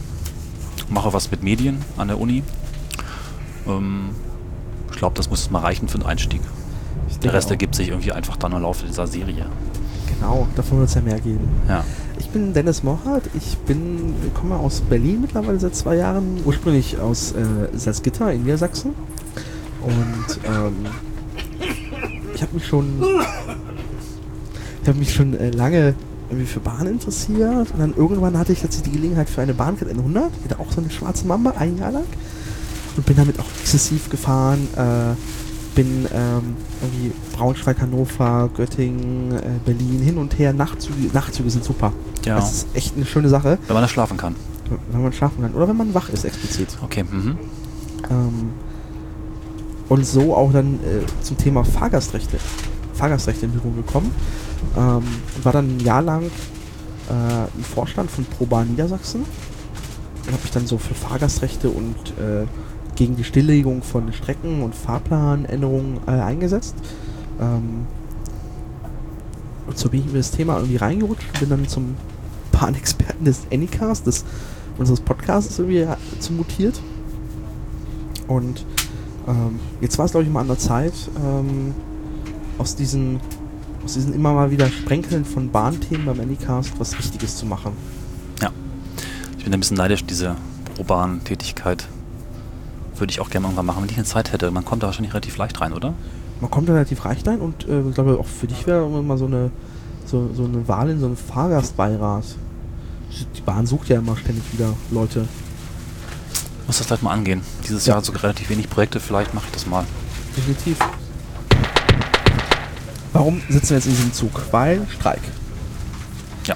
mache 0.89 1.11
was 1.11 1.31
mit 1.31 1.41
Medien 1.41 1.83
an 1.97 2.07
der 2.07 2.19
Uni. 2.19 2.43
Ähm, 3.67 4.11
ich 4.11 4.28
glaube, 4.99 5.15
das 5.15 5.29
muss 5.29 5.49
mal 5.49 5.59
reichen 5.59 5.87
für 5.87 5.97
den 5.97 6.05
Einstieg. 6.05 6.41
Der 7.23 7.33
Rest 7.33 7.47
auch. 7.47 7.51
ergibt 7.51 7.75
sich 7.75 7.89
irgendwie 7.89 8.11
einfach 8.11 8.37
dann 8.37 8.51
im 8.51 8.61
Laufe 8.61 8.85
dieser 8.85 9.07
Serie. 9.07 9.45
Genau, 10.07 10.47
davon 10.55 10.79
wird 10.79 10.89
es 10.89 10.95
ja 10.95 11.01
mehr 11.01 11.19
geben. 11.19 11.47
Ja. 11.67 11.83
Ich 12.19 12.29
bin 12.29 12.53
Dennis 12.53 12.83
Mochert, 12.83 13.23
ich 13.33 13.57
bin, 13.59 14.13
komme 14.33 14.55
aus 14.57 14.81
Berlin 14.81 15.21
mittlerweile 15.21 15.59
seit 15.59 15.75
zwei 15.75 15.95
Jahren, 15.95 16.41
ursprünglich 16.45 16.99
aus 16.99 17.31
äh, 17.31 17.77
Salzgitter 17.77 18.31
in 18.31 18.43
Niedersachsen. 18.43 18.93
Und 19.81 20.39
ähm, 20.45 20.85
ich 22.35 22.41
habe 22.41 22.53
mich 22.53 22.67
schon, 22.67 23.01
ich 24.81 24.87
habe 24.87 24.99
mich 24.99 25.13
schon 25.13 25.33
äh, 25.37 25.51
lange 25.51 25.95
irgendwie 26.29 26.45
für 26.45 26.59
Bahn 26.59 26.85
interessiert 26.85 27.71
und 27.71 27.79
dann 27.79 27.93
irgendwann 27.95 28.37
hatte 28.37 28.53
ich 28.53 28.61
tatsächlich 28.61 28.91
die 28.93 28.97
Gelegenheit 28.99 29.29
für 29.29 29.41
eine 29.41 29.53
Bahncard 29.53 29.89
100, 29.89 30.43
wieder 30.43 30.59
auch 30.59 30.71
so 30.71 30.81
eine 30.81 30.89
schwarze 30.89 31.25
Mamba, 31.25 31.53
ein 31.57 31.77
Jahr 31.77 31.91
lang 31.91 32.05
und 32.97 33.05
bin 33.05 33.15
damit 33.15 33.39
auch 33.39 33.45
exzessiv 33.61 34.09
gefahren. 34.09 34.67
Äh, 34.75 35.15
bin 35.75 36.07
ähm, 36.13 36.55
irgendwie 36.81 37.11
Braunschweig, 37.33 37.79
Hannover, 37.79 38.49
Göttingen, 38.55 39.31
äh, 39.31 39.41
Berlin 39.63 40.01
hin 40.01 40.17
und 40.17 40.37
her. 40.37 40.51
Nachtzüge, 40.51 41.09
Nachtzüge 41.13 41.49
sind 41.49 41.63
super. 41.63 41.93
Ja. 42.25 42.35
Das 42.35 42.51
ist 42.51 42.67
echt 42.73 42.95
eine 42.95 43.05
schöne 43.05 43.29
Sache, 43.29 43.57
Wenn 43.67 43.73
man 43.73 43.83
da 43.83 43.87
schlafen 43.87 44.17
kann. 44.17 44.35
wenn 44.91 45.01
man 45.03 45.13
schlafen 45.13 45.41
kann. 45.41 45.53
Oder 45.53 45.67
wenn 45.67 45.77
man 45.77 45.93
wach 45.93 46.09
ist, 46.09 46.25
explizit. 46.25 46.77
Okay, 46.83 47.03
mhm. 47.03 47.37
Ähm, 48.09 48.49
und 49.87 50.05
so 50.05 50.35
auch 50.35 50.51
dann 50.51 50.75
äh, 50.75 51.05
zum 51.23 51.37
Thema 51.37 51.63
Fahrgastrechte. 51.63 52.37
Fahrgastrechte 52.93 53.45
in 53.45 53.53
Berührung 53.53 53.77
gekommen. 53.77 54.11
Ähm, 54.77 55.03
war 55.43 55.53
dann 55.53 55.77
ein 55.77 55.79
Jahr 55.79 56.01
lang 56.01 56.23
äh, 56.23 57.57
im 57.57 57.63
Vorstand 57.63 58.11
von 58.11 58.25
ProBahn 58.25 58.69
Niedersachsen. 58.69 59.21
Und 59.21 60.33
habe 60.33 60.41
mich 60.43 60.51
dann 60.51 60.67
so 60.67 60.77
für 60.77 60.93
Fahrgastrechte 60.93 61.69
und 61.69 61.95
äh, 62.19 62.45
gegen 62.99 63.15
die 63.15 63.23
Stilllegung 63.23 63.81
von 63.81 64.11
Strecken 64.11 64.61
und 64.61 64.75
Fahrplanänderungen 64.75 66.01
äh, 66.05 66.11
eingesetzt. 66.11 66.75
Ähm, 67.39 67.87
und 69.65 69.77
so 69.77 69.89
bin 69.89 70.01
ich 70.01 70.07
in 70.07 70.13
das 70.13 70.31
Thema 70.31 70.57
irgendwie 70.57 70.75
reingerutscht 70.75 71.25
und 71.33 71.39
bin 71.39 71.49
dann 71.49 71.67
zum 71.67 71.95
Bahnexperten 72.51 73.23
des 73.23 73.43
Anycast, 73.53 74.05
des, 74.05 74.25
unseres 74.77 74.99
Podcasts 74.99 75.57
irgendwie 75.57 75.87
zu 76.19 76.33
mutiert. 76.33 76.81
Und 78.27 78.65
ähm, 79.27 79.59
jetzt 79.79 79.97
war 79.97 80.05
es, 80.05 80.11
glaube 80.11 80.25
ich, 80.25 80.29
mal 80.31 80.41
an 80.41 80.47
der 80.47 80.57
Zeit, 80.57 80.93
ähm, 81.25 81.73
aus 82.57 82.75
diesen 82.75 83.21
aus 83.85 83.93
diesen 83.93 84.13
immer 84.13 84.33
mal 84.33 84.51
wieder 84.51 84.67
Sprenkeln 84.67 85.23
von 85.23 85.49
Bahnthemen 85.49 86.05
beim 86.05 86.19
Anycast 86.19 86.73
was 86.79 86.97
Wichtiges 86.97 87.37
zu 87.37 87.45
machen. 87.45 87.71
Ich 89.37 89.45
bin 89.45 89.53
ein 89.53 89.59
bisschen 89.61 89.77
neidisch, 89.77 90.03
diese 90.03 90.35
Pro-Bahn-Tätigkeit. 90.75 91.87
Würde 92.99 93.11
ich 93.11 93.19
auch 93.21 93.29
gerne 93.29 93.47
irgendwann 93.47 93.65
machen, 93.65 93.81
wenn 93.83 93.89
ich 93.89 93.95
eine 93.97 94.05
Zeit 94.05 94.31
hätte. 94.33 94.51
Man 94.51 94.65
kommt 94.65 94.83
da 94.83 94.87
wahrscheinlich 94.87 95.13
relativ 95.13 95.37
leicht 95.37 95.59
rein, 95.61 95.73
oder? 95.73 95.93
Man 96.41 96.51
kommt 96.51 96.69
relativ 96.69 97.05
reich 97.05 97.25
rein 97.25 97.39
und 97.39 97.67
äh, 97.67 97.81
ich 97.87 97.95
glaube 97.95 98.17
auch 98.19 98.25
für 98.25 98.47
dich 98.47 98.65
wäre 98.67 98.87
mal 98.89 99.17
so 99.17 99.25
eine 99.25 99.51
so, 100.05 100.29
so 100.33 100.45
eine 100.45 100.67
Wahl 100.67 100.89
in 100.89 100.99
so 100.99 101.05
einen 101.05 101.17
Fahrgastbeirat 101.17 102.23
Die 103.35 103.41
Bahn 103.41 103.65
sucht 103.67 103.89
ja 103.89 103.99
immer 103.99 104.15
ständig 104.17 104.43
wieder 104.53 104.73
Leute. 104.91 105.27
Muss 106.67 106.77
das 106.77 106.87
gleich 106.87 107.01
mal 107.01 107.11
angehen. 107.11 107.41
Dieses 107.63 107.85
Ja. 107.85 107.91
Jahr 107.91 107.97
hat 107.97 108.05
sogar 108.05 108.23
relativ 108.23 108.49
wenig 108.49 108.69
Projekte, 108.69 108.99
vielleicht 108.99 109.33
mache 109.33 109.45
ich 109.47 109.51
das 109.53 109.65
mal. 109.65 109.83
Definitiv. 110.35 110.77
Warum 113.13 113.41
sitzen 113.49 113.69
wir 113.71 113.77
jetzt 113.77 113.85
in 113.87 113.93
diesem 113.93 114.13
Zug? 114.13 114.41
Weil 114.51 114.85
Streik. 114.99 115.21
Ja. 116.45 116.55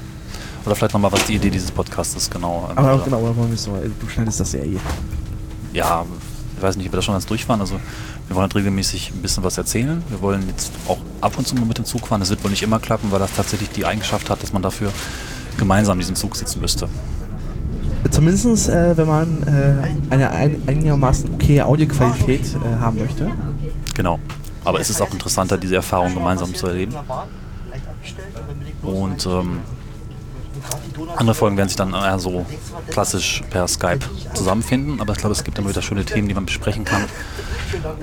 Oder 0.65 0.75
vielleicht 0.75 0.93
nochmal, 0.93 1.11
was 1.11 1.25
die 1.25 1.35
Idee 1.35 1.49
dieses 1.49 1.71
Podcasts 1.71 2.15
ist, 2.15 2.31
genau. 2.31 2.69
Aber 2.75 2.99
genau, 3.03 3.19
oder 3.19 3.35
wollen 3.35 3.49
wir 3.49 3.55
es? 3.55 3.65
Du 3.65 4.07
schneidest 4.07 4.39
das 4.39 4.53
ja 4.53 4.59
eh. 4.59 4.77
Ja, 5.73 6.05
weiß 6.63 6.77
nicht, 6.77 6.87
ob 6.87 6.93
wir 6.93 6.97
das 6.97 7.05
schon 7.05 7.13
ganz 7.13 7.25
durchfahren. 7.25 7.61
Also 7.61 7.75
wir 8.27 8.35
wollen 8.35 8.43
halt 8.43 8.55
regelmäßig 8.55 9.11
ein 9.13 9.21
bisschen 9.21 9.43
was 9.43 9.57
erzählen. 9.57 10.01
Wir 10.09 10.21
wollen 10.21 10.47
jetzt 10.47 10.71
auch 10.87 10.99
ab 11.21 11.37
und 11.37 11.47
zu 11.47 11.55
mal 11.55 11.65
mit 11.65 11.77
dem 11.77 11.85
Zug 11.85 12.07
fahren. 12.07 12.19
Das 12.21 12.29
wird 12.29 12.43
wohl 12.43 12.51
nicht 12.51 12.63
immer 12.63 12.79
klappen, 12.79 13.11
weil 13.11 13.19
das 13.19 13.35
tatsächlich 13.35 13.69
die 13.69 13.85
Eigenschaft 13.85 14.29
hat, 14.29 14.41
dass 14.41 14.53
man 14.53 14.61
dafür 14.61 14.91
gemeinsam 15.57 15.97
in 15.97 15.99
diesem 15.99 16.15
Zug 16.15 16.35
sitzen 16.35 16.61
müsste. 16.61 16.87
Zumindest, 18.09 18.69
äh, 18.69 18.97
wenn 18.97 19.07
man 19.07 19.43
äh, 19.43 20.13
eine 20.13 20.31
ein, 20.31 20.61
einigermaßen 20.67 21.33
okay 21.35 21.61
Audioqualität 21.61 22.55
äh, 22.55 22.79
haben 22.79 22.99
möchte. 22.99 23.31
Genau. 23.95 24.19
Aber 24.65 24.79
es 24.79 24.89
ist 24.89 25.01
auch 25.01 25.11
interessanter, 25.11 25.57
diese 25.57 25.75
Erfahrung 25.75 26.13
gemeinsam 26.13 26.53
zu 26.53 26.67
erleben. 26.67 26.93
Und 28.81 29.25
ähm, 29.25 29.59
andere 31.15 31.35
Folgen 31.35 31.57
werden 31.57 31.69
sich 31.69 31.77
dann 31.77 31.93
eher 31.93 32.19
so 32.19 32.45
klassisch 32.89 33.43
per 33.49 33.67
Skype 33.67 33.99
zusammenfinden. 34.33 35.01
Aber 35.01 35.13
ich 35.13 35.19
glaube, 35.19 35.33
es 35.33 35.43
gibt 35.43 35.57
immer 35.59 35.69
wieder 35.69 35.81
schöne 35.81 36.05
Themen, 36.05 36.27
die 36.27 36.33
man 36.33 36.45
besprechen 36.45 36.85
kann. 36.85 37.03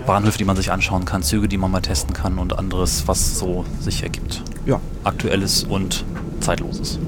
Bahnhöfe, 0.07 0.39
die 0.39 0.45
man 0.45 0.57
sich 0.57 0.73
anschauen 0.73 1.05
kann, 1.05 1.23
Züge, 1.23 1.49
die 1.49 1.57
man 1.57 1.71
mal 1.71 1.81
testen 1.81 2.13
kann 2.13 2.39
und 2.39 2.59
anderes, 2.59 3.07
was 3.07 3.39
so 3.39 3.65
sich 3.81 4.03
ergibt. 4.03 4.43
Ja. 4.67 4.81
Aktuelles 5.05 5.65
und 5.65 6.05
Zeitloses. 6.41 6.99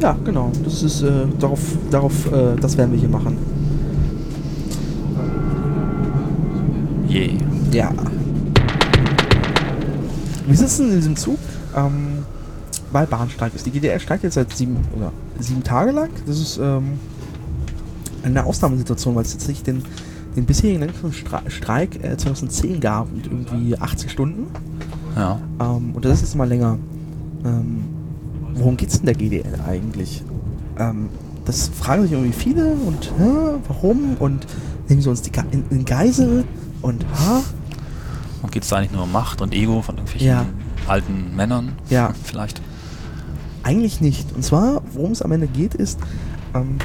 Ja, 0.00 0.16
genau. 0.24 0.50
Das 0.64 0.82
ist 0.82 1.02
äh, 1.02 1.26
darauf, 1.38 1.60
darauf 1.90 2.32
äh, 2.32 2.56
das 2.60 2.76
werden 2.76 2.92
wir 2.92 2.98
hier 2.98 3.08
machen. 3.08 3.38
Je. 7.08 7.32
Ja. 7.72 7.92
Wir 10.46 10.56
sitzen 10.56 10.90
in 10.90 10.96
diesem 10.96 11.16
Zug, 11.16 11.38
ähm, 11.76 12.11
weil 12.92 13.06
Bahnstreik 13.06 13.54
ist. 13.54 13.66
Die 13.66 13.70
GDL 13.70 13.98
streikt 14.00 14.22
jetzt 14.24 14.34
seit 14.34 14.52
sieben 14.54 14.76
oder 14.96 15.12
sieben 15.38 15.62
Tage 15.62 15.90
lang. 15.92 16.10
Das 16.26 16.38
ist 16.38 16.58
ähm, 16.58 16.98
eine 18.22 18.44
Ausnahmesituation, 18.44 19.14
weil 19.14 19.22
es 19.24 19.32
jetzt 19.32 19.48
nicht 19.48 19.66
den, 19.66 19.82
den 20.36 20.44
bisherigen 20.44 20.88
Streik 21.48 22.02
äh, 22.04 22.16
2010 22.16 22.80
gab 22.80 23.12
mit 23.12 23.26
irgendwie 23.26 23.76
80 23.78 24.10
Stunden. 24.10 24.46
Ja. 25.16 25.38
Ähm, 25.60 25.92
und 25.94 26.04
das 26.04 26.14
ist 26.14 26.20
jetzt 26.22 26.36
mal 26.36 26.48
länger. 26.48 26.78
Ähm, 27.44 27.84
worum 28.54 28.76
geht's 28.76 28.96
denn 28.98 29.06
der 29.06 29.14
GDL 29.14 29.60
eigentlich? 29.66 30.22
Ähm, 30.78 31.08
das 31.44 31.68
fragen 31.68 32.02
sich 32.02 32.12
irgendwie 32.12 32.32
viele 32.32 32.72
und 32.72 33.10
hä, 33.18 33.58
warum 33.66 34.16
und 34.18 34.46
nehmen 34.88 35.02
sie 35.02 35.08
uns 35.10 35.22
die 35.22 35.32
Ge 35.32 35.42
in, 35.50 35.64
in 35.70 35.84
Geisel 35.84 36.44
und 36.82 37.04
ha? 37.18 37.42
Und 38.42 38.52
geht 38.52 38.62
es 38.62 38.68
da 38.68 38.76
eigentlich 38.76 38.92
nur 38.92 39.02
um 39.02 39.12
Macht 39.12 39.40
und 39.40 39.52
Ego 39.54 39.82
von 39.82 39.96
irgendwelchen 39.96 40.28
Ja. 40.28 40.46
alten 40.86 41.34
Männern? 41.34 41.72
Ja. 41.90 42.12
Vielleicht. 42.24 42.60
Eigentlich 43.62 44.00
nicht. 44.00 44.34
Und 44.34 44.44
zwar, 44.44 44.82
worum 44.92 45.12
es 45.12 45.22
am 45.22 45.32
Ende 45.32 45.46
geht, 45.46 45.74
ist, 45.74 45.98
ähm, 46.54 46.78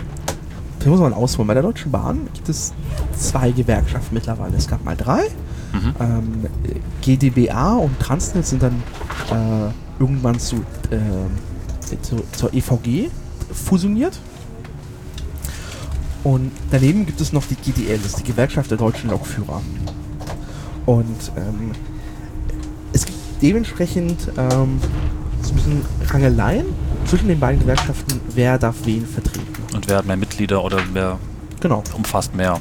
hier 0.82 0.92
muss 0.92 1.00
man 1.00 1.14
ausholen. 1.14 1.48
Bei 1.48 1.54
der 1.54 1.64
Deutschen 1.64 1.92
Bahn 1.92 2.28
gibt 2.34 2.50
es 2.50 2.74
zwei 3.18 3.52
Gewerkschaften 3.52 4.14
mittlerweile. 4.14 4.56
Es 4.56 4.68
gab 4.68 4.84
mal 4.86 4.96
drei. 4.96 5.24
Mhm. 5.74 5.96
Ähm, 6.00 6.46
GdBA 7.02 7.76
und 7.76 8.00
Transnet 8.00 8.46
sind 8.46 8.64
dann 8.64 8.84
äh, 9.32 9.72
irgendwann 10.00 10.40
zu, 10.40 10.58
äh, 10.92 11.98
zu, 12.02 12.24
zur 12.32 12.54
EVG 12.54 13.10
fusioniert. 13.52 14.20
Und 16.24 16.52
daneben 16.72 17.06
gibt 17.06 17.22
es 17.22 17.32
noch 17.34 17.44
die 17.46 17.56
GDL, 17.56 17.98
das 17.98 18.08
ist 18.08 18.20
die 18.20 18.24
Gewerkschaft 18.32 18.70
der 18.70 18.78
deutschen 18.78 19.10
Lokführer. 19.10 19.62
Und 20.86 21.32
ähm, 21.36 21.72
es 22.94 23.06
gibt 23.06 23.18
dementsprechend 23.42 24.32
ähm, 24.38 24.80
so 25.48 25.54
ein 25.54 25.56
bisschen 25.56 25.82
Rangeleien 26.10 26.66
zwischen 27.06 27.28
den 27.28 27.40
beiden 27.40 27.60
Gewerkschaften, 27.62 28.20
wer 28.36 28.58
darf 28.58 28.76
wen 28.86 29.06
vertreten. 29.06 29.48
Und 29.74 29.88
wer 29.88 29.98
hat 29.98 30.06
mehr 30.06 30.18
Mitglieder 30.18 30.64
oder 30.64 30.80
wer 30.94 31.18
Genau, 31.60 31.84
umfasst 31.96 32.36
mehr 32.36 32.60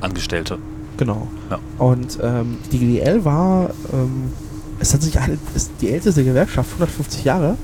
Angestellte? 0.00 0.58
genau. 0.96 1.26
Ja. 1.50 1.58
Und 1.78 2.18
ähm, 2.22 2.58
die 2.70 2.78
GDL 2.78 3.24
war, 3.24 3.70
ähm, 3.92 4.30
es 4.78 4.94
hat 4.94 5.02
sich 5.02 5.16
ist 5.54 5.72
die 5.80 5.90
älteste 5.90 6.24
Gewerkschaft, 6.24 6.70
150 6.74 7.24
Jahre 7.24 7.56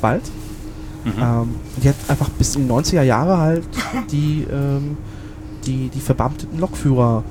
bald. 0.00 0.22
Mhm. 1.04 1.12
Ähm, 1.20 1.48
die 1.82 1.88
hat 1.88 1.96
einfach 2.08 2.28
bis 2.30 2.54
in 2.56 2.68
die 2.68 2.72
90er 2.72 3.02
Jahre 3.02 3.36
halt 3.38 3.64
die, 4.12 4.46
ähm, 4.50 4.96
die, 5.66 5.88
die 5.88 6.00
verbeamteten 6.00 6.58
Lokführer 6.60 7.24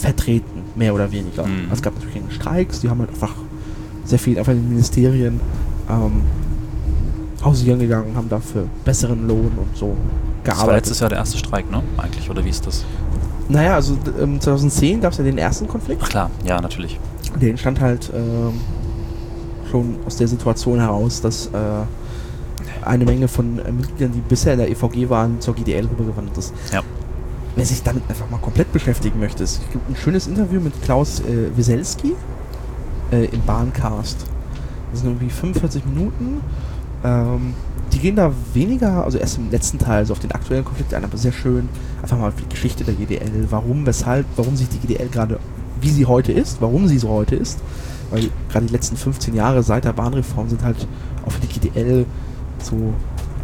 vertreten, 0.00 0.62
mehr 0.74 0.94
oder 0.94 1.12
weniger. 1.12 1.46
Mhm. 1.46 1.68
Es 1.70 1.82
gab 1.82 1.94
natürlich 1.94 2.14
keine 2.14 2.30
Streiks, 2.30 2.80
die 2.80 2.88
haben 2.88 3.00
halt 3.00 3.10
einfach 3.10 3.34
sehr 4.04 4.18
viel 4.18 4.38
einfach 4.38 4.52
in 4.52 4.58
den 4.60 4.68
Ministerien 4.70 5.40
ähm, 5.88 6.22
hausieren 7.44 7.78
gegangen, 7.80 8.14
haben 8.16 8.28
dafür 8.28 8.66
besseren 8.84 9.26
Lohn 9.26 9.50
und 9.56 9.76
so 9.76 9.96
Das 10.44 10.56
war 10.56 10.64
gearbeitet. 10.66 10.74
letztes 10.86 11.00
Jahr 11.00 11.08
der 11.10 11.18
erste 11.18 11.38
Streik, 11.38 11.70
ne? 11.70 11.82
Eigentlich, 11.96 12.28
oder 12.30 12.44
wie 12.44 12.50
ist 12.50 12.66
das? 12.66 12.84
Naja, 13.48 13.74
also 13.74 13.96
ähm, 14.20 14.40
2010 14.40 15.00
gab 15.00 15.12
es 15.12 15.18
ja 15.18 15.24
den 15.24 15.38
ersten 15.38 15.66
Konflikt. 15.66 16.00
Ach 16.04 16.08
klar, 16.08 16.30
ja, 16.44 16.60
natürlich. 16.60 16.98
Der 17.40 17.50
entstand 17.50 17.80
halt 17.80 18.10
ähm, 18.14 18.60
schon 19.70 19.96
aus 20.06 20.16
der 20.16 20.28
Situation 20.28 20.78
heraus, 20.78 21.20
dass 21.20 21.46
äh, 21.46 21.50
eine 22.84 23.04
Menge 23.04 23.26
von 23.28 23.58
äh, 23.58 23.72
Mitgliedern, 23.72 24.12
die 24.12 24.20
bisher 24.20 24.52
in 24.52 24.58
der 24.60 24.70
EVG 24.70 25.08
waren, 25.10 25.40
zur 25.40 25.54
GDL 25.54 25.86
rübergewandert 25.86 26.38
ist. 26.38 26.54
Ja. 26.72 26.80
Wer 27.56 27.66
sich 27.66 27.82
damit 27.82 28.04
einfach 28.08 28.30
mal 28.30 28.38
komplett 28.38 28.72
beschäftigen 28.72 29.18
möchte, 29.20 29.44
es 29.44 29.60
gibt 29.72 29.88
ein 29.90 29.96
schönes 29.96 30.26
Interview 30.26 30.60
mit 30.60 30.80
Klaus 30.82 31.20
äh, 31.20 31.54
Wieselski 31.56 32.14
äh, 33.12 33.26
im 33.26 33.42
Bahncast. 33.42 34.26
Das 34.90 35.00
sind 35.00 35.10
irgendwie 35.10 35.30
45 35.30 35.84
Minuten. 35.86 36.40
Ähm, 37.04 37.54
die 37.92 37.98
gehen 37.98 38.16
da 38.16 38.32
weniger, 38.54 39.04
also 39.04 39.18
erst 39.18 39.38
im 39.38 39.50
letzten 39.50 39.78
Teil, 39.78 40.06
so 40.06 40.12
auf 40.12 40.18
den 40.18 40.32
aktuellen 40.32 40.64
Konflikt 40.64 40.94
ein, 40.94 41.04
aber 41.04 41.16
sehr 41.18 41.32
schön. 41.32 41.68
Einfach 42.00 42.18
mal 42.18 42.28
auf 42.28 42.36
die 42.36 42.48
Geschichte 42.48 42.84
der 42.84 42.94
GDL, 42.94 43.46
warum, 43.50 43.86
weshalb, 43.86 44.26
warum 44.36 44.56
sich 44.56 44.68
die 44.68 44.78
GDL 44.78 45.08
gerade, 45.08 45.38
wie 45.80 45.90
sie 45.90 46.06
heute 46.06 46.32
ist, 46.32 46.60
warum 46.60 46.88
sie 46.88 46.98
so 46.98 47.10
heute 47.10 47.36
ist. 47.36 47.60
Weil 48.10 48.30
gerade 48.50 48.66
die 48.66 48.72
letzten 48.72 48.96
15 48.96 49.34
Jahre 49.34 49.62
seit 49.62 49.84
der 49.84 49.92
Bahnreform 49.92 50.48
sind 50.48 50.62
halt 50.62 50.86
auch 51.26 51.32
für 51.32 51.40
die 51.40 51.48
GDL 51.48 52.06
so, 52.58 52.94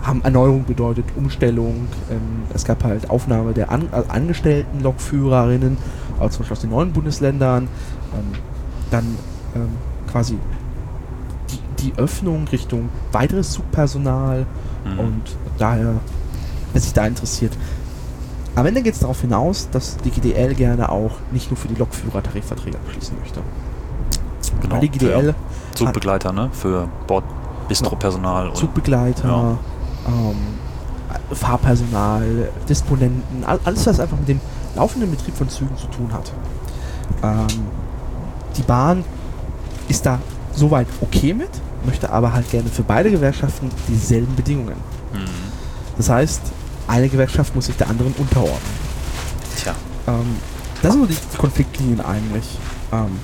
haben 0.03 0.23
Erneuerung 0.23 0.65
bedeutet, 0.65 1.05
Umstellung. 1.17 1.87
Ähm, 2.11 2.45
es 2.55 2.65
gab 2.65 2.85
halt 2.85 3.11
Aufnahme 3.11 3.53
der 3.53 3.71
An 3.71 3.89
äh, 3.93 4.03
angestellten 4.09 4.81
Lokführerinnen, 4.81 5.77
also 6.19 6.37
zum 6.37 6.39
Beispiel 6.41 6.53
aus 6.53 6.61
den 6.61 6.71
neuen 6.71 6.93
Bundesländern. 6.93 7.69
Ähm, 8.15 8.39
dann 8.91 9.05
ähm, 9.55 9.69
quasi 10.11 10.39
die, 11.51 11.83
die 11.83 11.99
Öffnung 11.99 12.47
Richtung 12.49 12.89
weiteres 13.13 13.53
Zugpersonal 13.53 14.47
Mhm. 14.85 14.99
und 15.01 15.23
daher, 15.59 15.95
wer 16.73 16.81
sich 16.81 16.93
da 16.93 17.07
interessiert. 17.07 17.53
Am 18.55 18.65
Ende 18.67 18.83
geht 18.83 18.95
es 18.95 19.01
darauf 19.01 19.21
hinaus, 19.21 19.69
dass 19.71 19.97
die 19.99 20.11
GDL 20.11 20.55
gerne 20.55 20.89
auch 20.91 21.13
nicht 21.33 21.51
nur 21.51 21.57
für 21.57 21.69
die 21.69 21.75
Lokführer 21.75 22.23
Tarifverträge 22.23 22.77
abschließen 22.79 23.17
möchte. 23.21 23.41
genau. 24.63 24.75
Weil 24.75 24.81
die 24.81 24.89
GDL 24.89 25.35
Zugbegleiter, 25.75 26.33
ne? 26.33 26.49
Für 26.53 26.89
Bord, 27.07 27.25
Bistropersonal 27.69 28.53
Zugbegleiter, 28.55 29.59
ähm, 30.07 30.37
Fahrpersonal, 31.33 32.49
Disponenten, 32.69 33.45
all- 33.45 33.61
alles, 33.65 33.87
was 33.87 34.01
einfach 34.01 34.17
mit 34.19 34.29
dem 34.29 34.41
laufenden 34.77 35.11
Betrieb 35.11 35.37
von 35.37 35.49
Zügen 35.49 35.77
zu 35.77 35.87
tun 35.89 36.11
hat. 36.13 36.33
Ähm, 37.23 37.47
die 38.57 38.63
Bahn 38.63 39.05
ist 39.89 40.07
da 40.07 40.19
soweit 40.55 40.87
okay 41.01 41.35
mit, 41.35 41.51
möchte 41.85 42.11
aber 42.11 42.33
halt 42.33 42.51
gerne 42.51 42.69
für 42.69 42.83
beide 42.83 43.11
Gewerkschaften 43.11 43.71
dieselben 43.89 44.35
Bedingungen. 44.35 44.77
Mhm. 45.13 45.29
Das 45.97 46.09
heißt, 46.09 46.43
eine 46.87 47.09
Gewerkschaft 47.09 47.55
muss 47.55 47.67
sich 47.67 47.77
der 47.77 47.89
anderen 47.89 48.13
unterordnen. 48.15 48.89
Tja. 49.63 49.75
Ähm, 50.07 50.37
das 50.83 50.93
sind 50.93 51.03
so 51.03 51.07
die 51.07 51.37
Konfliktlinien 51.37 52.01
eigentlich. 52.01 52.59
Ähm, 52.93 53.19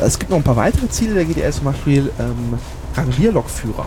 es 0.00 0.18
gibt 0.18 0.30
noch 0.30 0.38
ein 0.38 0.44
paar 0.44 0.56
weitere 0.56 0.88
Ziele 0.88 1.14
der 1.14 1.24
GDL, 1.24 1.52
zum 1.52 1.64
Beispiel 1.64 2.10
ähm, 2.18 2.58
Rangierlokführer, 2.96 3.84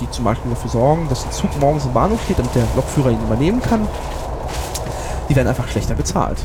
die 0.00 0.10
zum 0.10 0.24
Beispiel 0.24 0.50
dafür 0.50 0.70
sorgen, 0.70 1.08
dass 1.08 1.22
der 1.22 1.32
Zug 1.32 1.58
morgens 1.60 1.84
im 1.84 1.92
Bahnhof 1.92 2.22
steht, 2.24 2.38
damit 2.38 2.54
der 2.54 2.64
Lokführer 2.76 3.10
ihn 3.10 3.20
übernehmen 3.22 3.60
kann. 3.60 3.86
Die 5.28 5.36
werden 5.36 5.48
einfach 5.48 5.68
schlechter 5.68 5.94
bezahlt. 5.94 6.38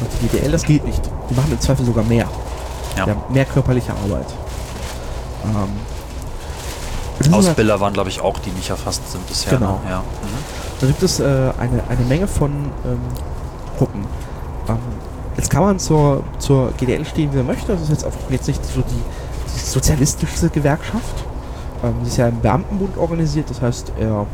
Und 0.00 0.10
die 0.20 0.26
GDL, 0.26 0.50
das 0.50 0.64
geht 0.64 0.84
nicht. 0.84 1.02
Die 1.30 1.34
machen 1.34 1.52
im 1.52 1.60
Zweifel 1.60 1.84
sogar 1.84 2.04
mehr. 2.04 2.28
Ja. 2.96 3.04
Die 3.04 3.10
haben 3.10 3.22
mehr 3.32 3.44
körperliche 3.44 3.92
Arbeit. 3.92 4.26
Ähm, 5.44 7.32
Ausbilder 7.32 7.80
waren, 7.80 7.92
glaube 7.92 8.10
ich, 8.10 8.20
auch, 8.20 8.38
die 8.38 8.50
nicht 8.50 8.70
erfasst 8.70 9.10
sind 9.10 9.26
bisher. 9.26 9.58
Genau. 9.58 9.80
Ne? 9.84 9.90
Ja. 9.90 9.98
Mhm. 10.00 10.64
Da 10.80 10.86
gibt 10.86 11.02
es 11.02 11.20
äh, 11.20 11.24
eine, 11.58 11.82
eine 11.88 12.04
Menge 12.08 12.26
von 12.26 12.50
ähm, 12.84 12.98
Gruppen. 13.78 14.04
Ähm, 14.68 14.78
jetzt 15.36 15.50
kann 15.50 15.62
man 15.62 15.78
zur, 15.78 16.24
zur 16.38 16.72
GDL 16.72 17.04
stehen, 17.04 17.32
wie 17.32 17.38
man 17.38 17.46
möchte. 17.46 17.72
Das 17.72 17.82
ist 17.82 17.90
jetzt 17.90 18.04
auch 18.04 18.12
jetzt 18.30 18.48
nicht 18.48 18.64
so 18.64 18.80
die, 18.80 19.02
die 19.54 19.60
sozialistische 19.60 20.48
Gewerkschaft. 20.48 21.24
Ähm, 21.82 21.94
sie 22.02 22.08
ist 22.08 22.16
ja 22.16 22.28
im 22.28 22.40
Beamtenbund 22.40 22.96
organisiert, 22.98 23.48
das 23.50 23.60
heißt, 23.60 23.92
er. 23.98 24.26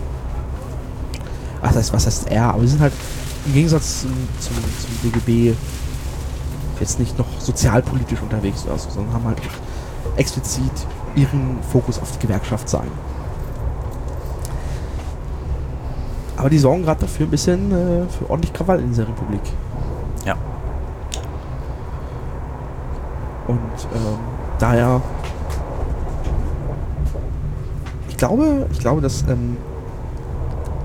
Ach, 1.62 1.68
das 1.68 1.76
heißt, 1.76 1.92
was 1.92 2.06
heißt 2.06 2.30
er? 2.30 2.54
Aber 2.54 2.62
sie 2.62 2.68
sind 2.68 2.80
halt 2.80 2.94
im 3.46 3.52
Gegensatz 3.52 4.02
zum, 4.02 4.12
zum, 4.40 4.56
zum 4.56 5.10
DGB 5.10 5.54
jetzt 6.80 6.98
nicht 6.98 7.18
noch 7.18 7.26
sozialpolitisch 7.38 8.20
unterwegs 8.22 8.64
oder 8.64 8.78
so, 8.78 8.90
sondern 8.90 9.14
haben 9.14 9.24
halt 9.24 9.38
explizit 10.16 10.72
ihren 11.14 11.58
Fokus 11.70 12.00
auf 12.00 12.10
die 12.12 12.26
Gewerkschaft 12.26 12.68
sein. 12.68 12.88
Aber 16.36 16.48
die 16.48 16.58
sorgen 16.58 16.82
gerade 16.82 17.02
dafür 17.02 17.26
ein 17.26 17.30
bisschen 17.30 17.70
äh, 17.70 18.08
für 18.08 18.30
ordentlich 18.30 18.52
Krawall 18.54 18.80
in 18.80 18.88
dieser 18.88 19.06
Republik. 19.06 19.42
Ja. 20.24 20.36
Und 23.46 23.58
ähm, 23.94 24.18
daher. 24.58 25.02
Ich 28.08 28.16
glaube, 28.16 28.66
ich 28.72 28.78
glaube, 28.78 29.00
dass 29.02 29.22
ähm, 29.28 29.56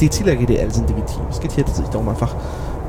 die 0.01 0.09
Ziele 0.09 0.31
der 0.31 0.37
GDL 0.37 0.71
sind 0.71 0.89
legitim. 0.89 1.21
Es 1.29 1.39
geht 1.39 1.53
hier 1.53 1.65
tatsächlich 1.65 1.91
darum, 1.91 2.09
einfach 2.09 2.33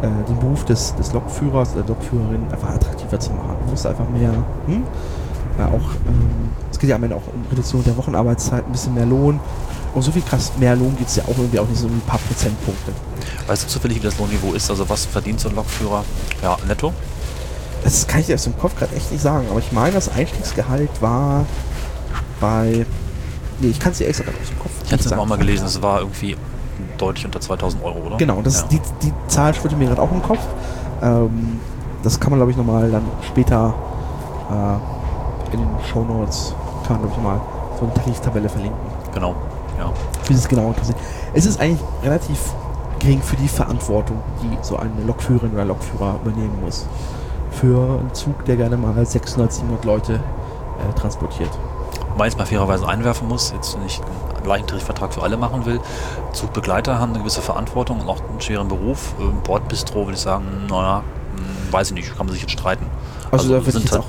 äh, 0.03 0.09
den 0.29 0.39
Beruf 0.39 0.65
des, 0.65 0.95
des 0.97 1.13
Lokführers, 1.13 1.75
der 1.75 1.85
Lokführerin 1.85 2.47
einfach 2.51 2.71
attraktiver 3.17 3.21
zu 3.21 3.33
machen. 3.33 3.57
Du 3.65 3.71
musst 3.71 3.87
einfach 3.87 4.09
mehr, 4.09 4.33
hm? 4.67 4.83
ja, 5.59 5.67
auch, 5.67 5.95
ähm, 6.07 6.51
es 6.71 6.79
geht 6.79 6.91
ja 6.91 6.97
am 6.97 7.03
Ende 7.03 7.17
auch 7.17 7.27
um 7.33 7.45
Reduktion 7.51 7.83
der 7.85 7.97
Wochenarbeitszeit, 7.97 8.65
ein 8.65 8.73
bisschen 8.73 8.95
mehr 8.95 9.07
Lohn. 9.07 9.41
Und 9.95 10.03
so 10.03 10.13
viel 10.13 10.23
krass 10.23 10.53
mehr 10.59 10.77
Lohn 10.77 10.95
geht 10.97 11.09
es 11.09 11.17
ja 11.17 11.25
auch 11.25 11.39
irgendwie 11.39 11.59
auch 11.59 11.69
nicht 11.69 11.81
so 11.81 11.87
ein 11.87 12.03
paar 12.07 12.19
Prozentpunkte. 12.19 12.93
Weißt 13.47 13.65
du 13.65 13.69
zufällig, 13.69 13.99
wie 13.99 14.03
das 14.03 14.19
Lohnniveau 14.19 14.53
ist? 14.53 14.71
Also 14.71 14.89
was 14.89 15.07
verdient 15.07 15.41
so 15.41 15.49
ein 15.49 15.55
Lokführer? 15.55 16.05
Ja, 16.43 16.57
netto? 16.69 16.93
Das 17.83 18.07
kann 18.07 18.21
ich 18.21 18.27
dir 18.27 18.35
aus 18.35 18.45
dem 18.45 18.59
Kopf 18.59 18.77
gerade 18.77 18.95
echt 18.95 19.11
nicht 19.11 19.23
sagen, 19.23 19.47
aber 19.49 19.61
ich 19.61 19.73
meine, 19.73 19.95
das 19.95 20.09
Einstiegsgehalt 20.11 20.91
war 21.01 21.47
bei. 22.41 22.85
Nee, 23.61 23.69
ich 23.69 23.79
kann 23.79 23.93
es 23.93 23.99
dir 23.99 24.09
extra 24.09 24.25
aus 24.25 24.49
dem 24.49 24.59
Kopf 24.59 24.73
Ich 24.85 24.93
hatte 24.93 25.05
es 25.05 25.13
auch 25.13 25.25
mal 25.25 25.39
gelesen, 25.39 25.65
es 25.65 25.81
war 25.81 26.01
irgendwie 26.01 26.37
deutlich 26.99 27.25
unter 27.25 27.41
2000 27.41 27.83
Euro, 27.83 27.99
oder? 28.01 28.17
Genau, 28.17 28.43
das, 28.43 28.63
ja. 28.63 28.69
die, 28.69 28.81
die 29.03 29.13
Zahl 29.29 29.55
schwirrte 29.55 29.77
mir 29.77 29.87
gerade 29.87 30.03
auch 30.03 30.13
im 30.13 30.23
Kopf. 30.23 30.41
Ähm, 31.03 31.61
das 32.03 32.21
kann 32.21 32.31
man, 32.31 32.39
glaube 32.39 32.53
ich, 32.53 32.57
nochmal 32.57 32.91
dann 32.91 33.05
später 33.23 33.75
äh, 34.51 35.53
in 35.55 35.61
den 35.61 35.69
Show 35.91 36.05
Notes, 36.05 36.55
kann 36.87 37.01
man, 37.01 37.07
glaube 37.07 37.15
ich, 37.17 37.23
mal 37.23 37.41
so 37.79 37.85
eine 37.85 37.95
Tariftabelle 37.95 38.49
verlinken. 38.49 38.81
Genau, 39.13 39.35
ja. 39.79 39.93
Wie 40.29 40.35
es 40.35 40.49
genau 40.49 40.69
interessiert. 40.69 40.99
Es 41.35 41.47
ist 41.47 41.61
eigentlich 41.61 41.81
relativ 42.03 42.39
gering 42.99 43.21
für 43.23 43.37
die 43.37 43.49
Verantwortung, 43.49 44.23
die 44.43 44.57
so 44.63 44.77
eine 44.77 45.03
Lokführerin 45.07 45.53
oder 45.53 45.65
Lokführer 45.65 46.19
übernehmen 46.23 46.59
muss. 46.63 46.87
Für 47.51 48.01
einen 48.01 48.13
Zug, 48.13 48.45
der 48.45 48.57
gerne 48.57 48.77
mal 48.77 49.05
600, 49.05 49.53
700 49.53 49.85
Leute 49.85 50.15
äh, 50.15 50.99
transportiert. 50.99 51.51
Meins 52.17 52.37
mal 52.37 52.47
fairerweise 52.47 52.89
einwerfen 52.89 53.29
muss, 53.29 53.53
jetzt 53.53 53.79
nicht 53.81 54.03
einen 54.03 54.43
gleichen 54.43 54.67
Tarifvertrag 54.67 55.13
für 55.13 55.23
alle 55.23 55.37
machen 55.37 55.67
will. 55.67 55.81
Zugbegleiter 56.33 56.99
haben 56.99 57.11
eine 57.11 57.21
gewisse 57.21 57.43
Verantwortung 57.43 58.01
und 58.01 58.09
auch 58.09 58.21
einen 58.29 58.41
schweren 58.41 58.69
Beruf. 58.69 59.15
Bordbistro 59.45 60.07
würde 60.07 60.15
ich 60.15 60.21
sagen, 60.21 60.45
naja, 60.69 61.03
weiß 61.73 61.89
ich 61.89 61.95
nicht, 61.95 62.17
kann 62.17 62.27
man 62.27 62.33
sich 62.33 62.43
jetzt 62.43 62.53
streiten. 62.53 62.87
Also, 63.31 63.49
da 63.49 63.55
würde 63.65 63.69
ich 63.69 63.75
sind 63.75 63.91
halt, 63.93 64.03
auch. 64.03 64.09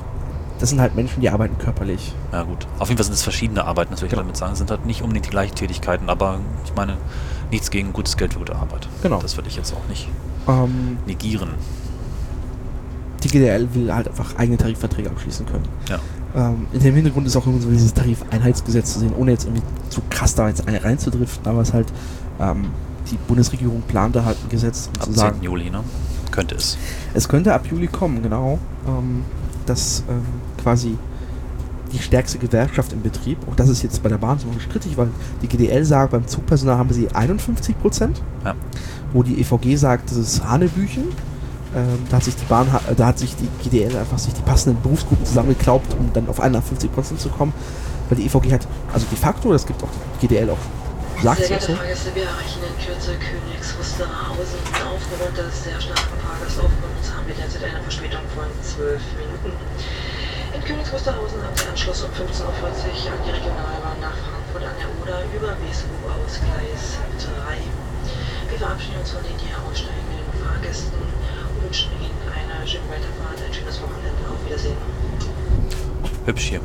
Das 0.60 0.70
sind 0.70 0.82
halt 0.82 0.96
Menschen, 0.96 1.22
die 1.22 1.30
arbeiten 1.30 1.58
körperlich. 1.60 2.14
ja 2.32 2.44
gut. 2.44 2.66
Auf 2.80 2.88
jeden 2.90 2.98
Fall 2.98 3.06
sind 3.06 3.14
es 3.14 3.22
verschiedene 3.24 3.64
Arbeiten, 3.66 3.92
das 3.92 4.02
will 4.02 4.08
ich 4.08 4.12
Genau. 4.12 4.24
damit 4.24 4.38
sagen. 4.38 4.54
Es 4.54 4.58
sind 4.58 4.72
halt 4.72 4.86
nicht 4.86 5.02
unbedingt 5.04 5.26
die 5.28 5.30
gleichen 5.30 5.54
Tätigkeiten, 5.56 6.10
aber 6.10 6.40
ich 6.66 6.74
meine, 6.76 6.98
nichts 7.52 7.70
gegen 7.70 7.94
gutes 7.94 8.18
Geld 8.18 8.34
für 8.34 8.40
gute 8.40 8.56
Arbeit. 8.56 8.88
Genau. 9.04 9.20
Das 9.22 9.38
würde 9.38 9.50
ich 9.50 9.56
jetzt 9.56 9.74
auch 9.74 9.88
nicht 9.90 10.08
Ähm, 10.48 10.98
negieren. 11.06 11.50
die 13.24 13.28
GDL 13.30 13.68
will 13.74 13.94
halt 13.94 14.08
einfach 14.08 14.36
eigene 14.38 14.58
Tarifverträge 14.58 15.10
abschließen 15.10 15.46
können. 15.46 15.66
Ja. 15.90 16.00
Ähm, 16.36 16.68
in 16.72 16.80
dem 16.82 16.96
Hintergrund 16.96 17.26
ist 17.28 17.36
auch 17.36 17.46
irgendwie 17.46 17.64
so 17.66 17.70
dieses 17.72 17.94
Tarifeinheitsgesetz 17.94 18.94
zu 18.94 19.00
sehen, 19.00 19.14
ohne 19.18 19.32
jetzt 19.32 19.46
irgendwie 19.46 19.64
zu 19.90 20.02
krass 20.10 20.36
da 20.36 20.48
jetzt 20.48 20.68
ein- 20.68 20.76
reinzudriften, 20.76 21.48
aber 21.50 21.62
es 21.62 21.74
halt, 21.74 21.88
ähm, 22.40 22.66
die 23.12 23.18
Bundesregierung 23.28 23.82
plant 23.88 24.16
da 24.16 24.26
halt 24.26 24.38
ein 24.44 24.50
Gesetz, 24.50 24.90
um 24.94 25.00
Ab 25.02 25.06
zu 25.06 25.12
10. 25.14 25.16
sagen, 25.20 25.38
Juli, 25.42 25.70
ne? 25.70 25.80
Könnte 26.38 26.54
es. 26.56 26.78
es 27.16 27.28
könnte 27.28 27.52
ab 27.54 27.66
Juli 27.70 27.88
kommen, 27.88 28.22
genau, 28.22 28.60
ähm, 28.88 29.24
dass 29.66 30.04
ähm, 30.08 30.22
quasi 30.62 30.96
die 31.92 31.98
stärkste 31.98 32.38
Gewerkschaft 32.38 32.94
im 32.94 33.02
Betrieb, 33.02 33.40
auch 33.50 33.56
das 33.56 33.70
ist 33.70 33.82
jetzt 33.82 34.04
bei 34.04 34.10
der 34.10 34.20
Bahn 34.20 34.38
so 34.38 34.46
strittig, 34.60 34.98
weil 34.98 35.10
die 35.42 35.48
GDL 35.48 35.84
sagt, 35.84 36.12
beim 36.12 36.28
Zugpersonal 36.28 36.78
haben 36.78 36.94
sie 36.94 37.10
51 37.12 37.80
Prozent, 37.80 38.22
Ja. 38.46 38.54
wo 39.14 39.24
die 39.24 39.40
EVG 39.42 39.78
sagt, 39.78 40.12
das 40.12 40.18
ist 40.18 40.48
Hanebüchen. 40.48 41.06
Ähm, 41.76 41.86
da 42.10 42.18
hat 42.18 42.24
sich 42.26 42.36
die 42.36 42.46
Bahn, 42.46 42.68
da 42.96 43.06
hat 43.08 43.18
sich 43.18 43.36
die 43.36 43.48
GDL 43.68 43.98
einfach 43.98 44.20
sich 44.20 44.34
die 44.34 44.42
passenden 44.44 44.80
Berufsgruppen 44.84 45.26
zusammengeklaubt, 45.26 45.92
um 46.00 46.12
dann 46.14 46.30
auf 46.30 46.40
51 46.40 46.92
Prozent 46.94 47.20
zu 47.20 47.30
kommen, 47.30 47.52
weil 48.10 48.20
die 48.20 48.26
EVG 48.28 48.52
hat, 48.54 48.68
also 48.94 49.08
de 49.10 49.18
facto, 49.18 49.52
das 49.52 49.66
gibt 49.66 49.82
auch 49.84 49.90
die 50.22 50.28
GDL 50.28 50.52
auch, 50.52 50.58
sagt 51.22 51.40
Sehr 51.40 51.48
geehrte 51.48 51.66
so, 51.66 51.76
Fahrgäste, 51.76 52.16
wir 52.16 52.24
erreichen 52.24 52.62
in 52.62 52.76
Kürze 52.86 53.16
Königs 53.18 53.78
Wusterhausen. 53.78 54.62
Aufgrund 54.86 55.38
des 55.38 55.64
sehr 55.64 55.80
starken 55.82 56.18
Fahrgastaufkommens 56.22 57.08
haben 57.10 57.26
wir 57.26 57.36
derzeit 57.36 57.64
eine 57.64 57.82
Verspätung 57.82 58.22
von 58.38 58.46
12 58.62 59.02
Minuten. 59.18 59.52
In 60.54 60.62
Königs 60.64 60.94
Wusterhausen 60.94 61.42
haben 61.42 61.58
Sie 61.58 61.66
Anschluss 61.66 62.04
um 62.06 62.12
15.40 62.14 62.46
Uhr 62.46 62.54
an 62.54 63.22
die 63.26 63.34
Regionalbahn 63.34 64.00
nach 64.00 64.14
Frankfurt 64.14 64.64
an 64.64 64.78
der 64.78 64.90
Oder 65.02 65.26
über 65.34 65.58
Wesel 65.66 65.90
aus 66.06 66.38
Gleis 66.38 67.02
3. 67.18 67.66
Wir 68.50 68.60
verabschieden 68.60 69.00
uns 69.02 69.12
von 69.12 69.24
den 69.26 69.38
hier 69.42 69.58
aussteigenden 69.58 70.22
Fahrgästen 70.38 71.02
und 71.02 71.64
wünschen 71.66 71.92
Ihnen 71.98 72.22
eine 72.30 72.62
schöne 72.66 72.86
Weiterfahrt, 72.94 73.42
ein 73.42 73.54
schönes 73.54 73.82
Wochenende. 73.82 74.22
Auf 74.30 74.42
Wiedersehen. 74.46 74.78
Hübsch 76.26 76.46
hier. 76.46 76.62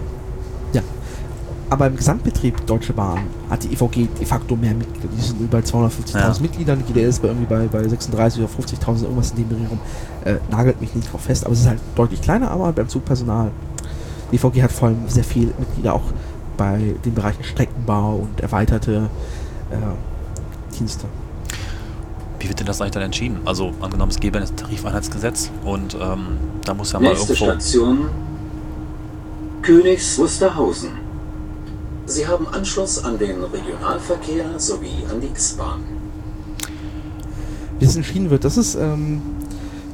Aber 1.72 1.86
im 1.86 1.96
Gesamtbetrieb 1.96 2.66
Deutsche 2.66 2.92
Bahn 2.92 3.20
hat 3.48 3.62
die 3.64 3.72
EVG 3.72 4.06
de 4.20 4.26
facto 4.26 4.54
mehr 4.56 4.74
Mitglieder. 4.74 5.08
Die 5.16 5.22
sind 5.22 5.40
über 5.40 5.56
250.000 5.58 6.18
Ja. 6.18 6.34
Mitgliedern. 6.38 6.78
Die 6.80 6.92
GDL 6.92 7.08
ist 7.08 7.22
bei 7.22 7.28
irgendwie 7.28 7.46
bei, 7.46 7.66
bei 7.66 7.88
36 7.88 8.42
oder 8.42 8.52
50.000 8.52 9.04
irgendwas 9.04 9.30
in 9.30 9.36
dem 9.38 9.48
Dreh 9.48 9.66
rum. 9.70 9.80
Äh, 10.26 10.34
nagelt 10.50 10.82
mich 10.82 10.94
nicht 10.94 11.10
drauf 11.10 11.22
fest. 11.22 11.46
Aber 11.46 11.54
es 11.54 11.60
ist 11.60 11.68
halt 11.68 11.80
deutlich 11.96 12.20
kleiner, 12.20 12.50
aber 12.50 12.72
beim 12.72 12.90
Zugpersonal. 12.90 13.52
Die 14.30 14.36
EVG 14.36 14.62
hat 14.62 14.70
vor 14.70 14.88
allem 14.88 15.08
sehr 15.08 15.24
viele 15.24 15.54
Mitglieder 15.58 15.94
auch 15.94 16.02
bei 16.58 16.94
den 17.06 17.14
Bereichen 17.14 17.42
Streckenbau 17.42 18.16
und 18.16 18.38
erweiterte 18.42 19.08
äh, 19.70 20.76
Dienste. 20.78 21.06
Wie 22.38 22.48
wird 22.50 22.60
denn 22.60 22.66
das 22.66 22.82
eigentlich 22.82 22.92
dann 22.92 23.04
entschieden? 23.04 23.38
Also 23.46 23.72
angenommen, 23.80 24.10
es 24.10 24.20
gäbe 24.20 24.38
ein 24.38 24.56
Tarifeinheitsgesetz 24.56 25.50
und 25.64 25.94
ähm, 25.94 26.36
da 26.66 26.74
muss 26.74 26.92
ja 26.92 27.00
mal 27.00 27.14
Nächste 27.14 27.32
irgendwo... 27.32 27.50
Station 27.50 27.98
Königs 29.62 30.18
Wusterhausen. 30.18 31.01
Sie 32.06 32.26
haben 32.26 32.46
Anschluss 32.48 33.02
an 33.04 33.18
den 33.18 33.42
Regionalverkehr 33.44 34.58
sowie 34.58 35.04
an 35.10 35.20
die 35.20 35.28
X-Bahn. 35.28 35.80
Wie 37.78 37.84
es 37.84 37.96
entschieden 37.96 38.30
wird, 38.30 38.44
das 38.44 38.56
ist, 38.56 38.74
ähm, 38.74 39.22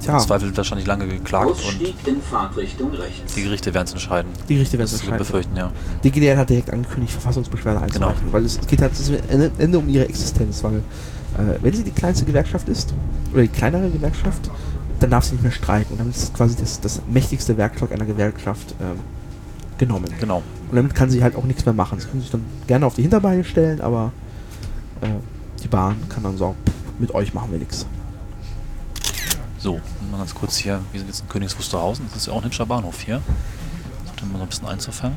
tja, 0.03 0.15
Im 0.15 0.21
Zweifel 0.21 0.57
wahrscheinlich 0.57 0.87
lange 0.87 1.07
geklagt 1.07 1.47
und 1.47 1.53
Ausstieg 1.53 1.95
in 2.07 2.21
Fahrtrichtung 2.21 2.91
rechts. 2.93 3.35
die 3.35 3.43
Gerichte 3.45 3.73
werden 3.73 3.87
es 3.87 3.93
entscheiden. 3.93 4.31
die 4.49 4.55
Gerichte 4.55 4.79
werden 4.79 4.87
es 4.87 4.93
entscheiden. 4.95 5.19
befürchten, 5.19 5.57
ja. 5.57 5.71
Die 6.03 6.11
GDL 6.11 6.37
hat 6.37 6.51
direkt 6.51 6.71
angekündigt, 6.73 7.13
Verfassungsbeschwerde 7.13 7.81
einzureichen, 7.81 8.19
Genau. 8.21 8.33
weil 8.33 8.45
es 8.45 8.59
geht 8.67 8.81
halt 8.83 8.93
am 9.33 9.51
Ende 9.59 9.79
um 9.79 9.89
ihre 9.89 10.07
Existenz, 10.09 10.63
weil 10.65 10.77
äh, 10.79 10.83
wenn 11.63 11.73
sie 11.75 11.85
die 11.85 11.91
kleinste 11.93 12.25
Gewerkschaft 12.25 12.69
ist, 12.69 12.93
oder 13.33 13.43
die 13.43 13.49
kleinere 13.49 13.89
Gewerkschaft, 13.91 14.51
dann 15.01 15.11
darf 15.11 15.25
sie 15.25 15.33
nicht 15.33 15.43
mehr 15.43 15.53
streiken. 15.53 15.93
Und 15.93 15.99
damit 16.01 16.17
ist 16.17 16.35
quasi 16.35 16.57
das, 16.57 16.81
das 16.81 17.01
mächtigste 17.09 17.57
Werkzeug 17.57 17.93
einer 17.93 18.05
Gewerkschaft 18.07 18.75
ähm, 18.81 18.99
genommen. 19.79 20.09
Genau. 20.21 20.43
Und 20.71 20.77
damit 20.77 20.95
kann 20.95 21.11
sie 21.11 21.23
halt 21.23 21.35
auch 21.35 21.45
nichts 21.45 21.65
mehr 21.65 21.75
machen. 21.75 21.99
Sie 21.99 22.07
können 22.07 22.21
sich 22.21 22.31
dann 22.31 22.45
gerne 22.67 22.87
auf 22.87 22.95
die 22.95 23.03
Hinterbeine 23.03 23.45
stellen, 23.45 23.81
aber 23.81 24.13
äh, 25.01 25.07
die 25.63 25.69
Bahn 25.69 25.97
kann 26.09 26.23
dann 26.23 26.37
sagen, 26.37 26.57
mit 26.99 27.15
euch 27.15 27.33
machen 27.33 27.51
wir 27.53 27.59
nichts. 27.59 27.87
So, 29.59 29.81
mal 30.11 30.19
ganz 30.19 30.35
kurz 30.35 30.57
hier, 30.57 30.81
wir 30.93 31.01
sind 31.01 31.09
jetzt 31.09 31.21
in 31.21 31.29
Königs 31.29 31.59
Wusterhausen, 31.59 32.07
das 32.09 32.19
ist 32.19 32.27
ja 32.27 32.33
auch 32.33 32.39
ein 32.39 32.45
hübscher 32.45 32.67
Bahnhof 32.67 33.01
hier. 33.01 33.21
Sollte 34.07 34.27
mal 34.27 34.39
so 34.39 34.43
ein 34.45 34.49
bisschen 34.49 34.69
einzufangen. 34.69 35.17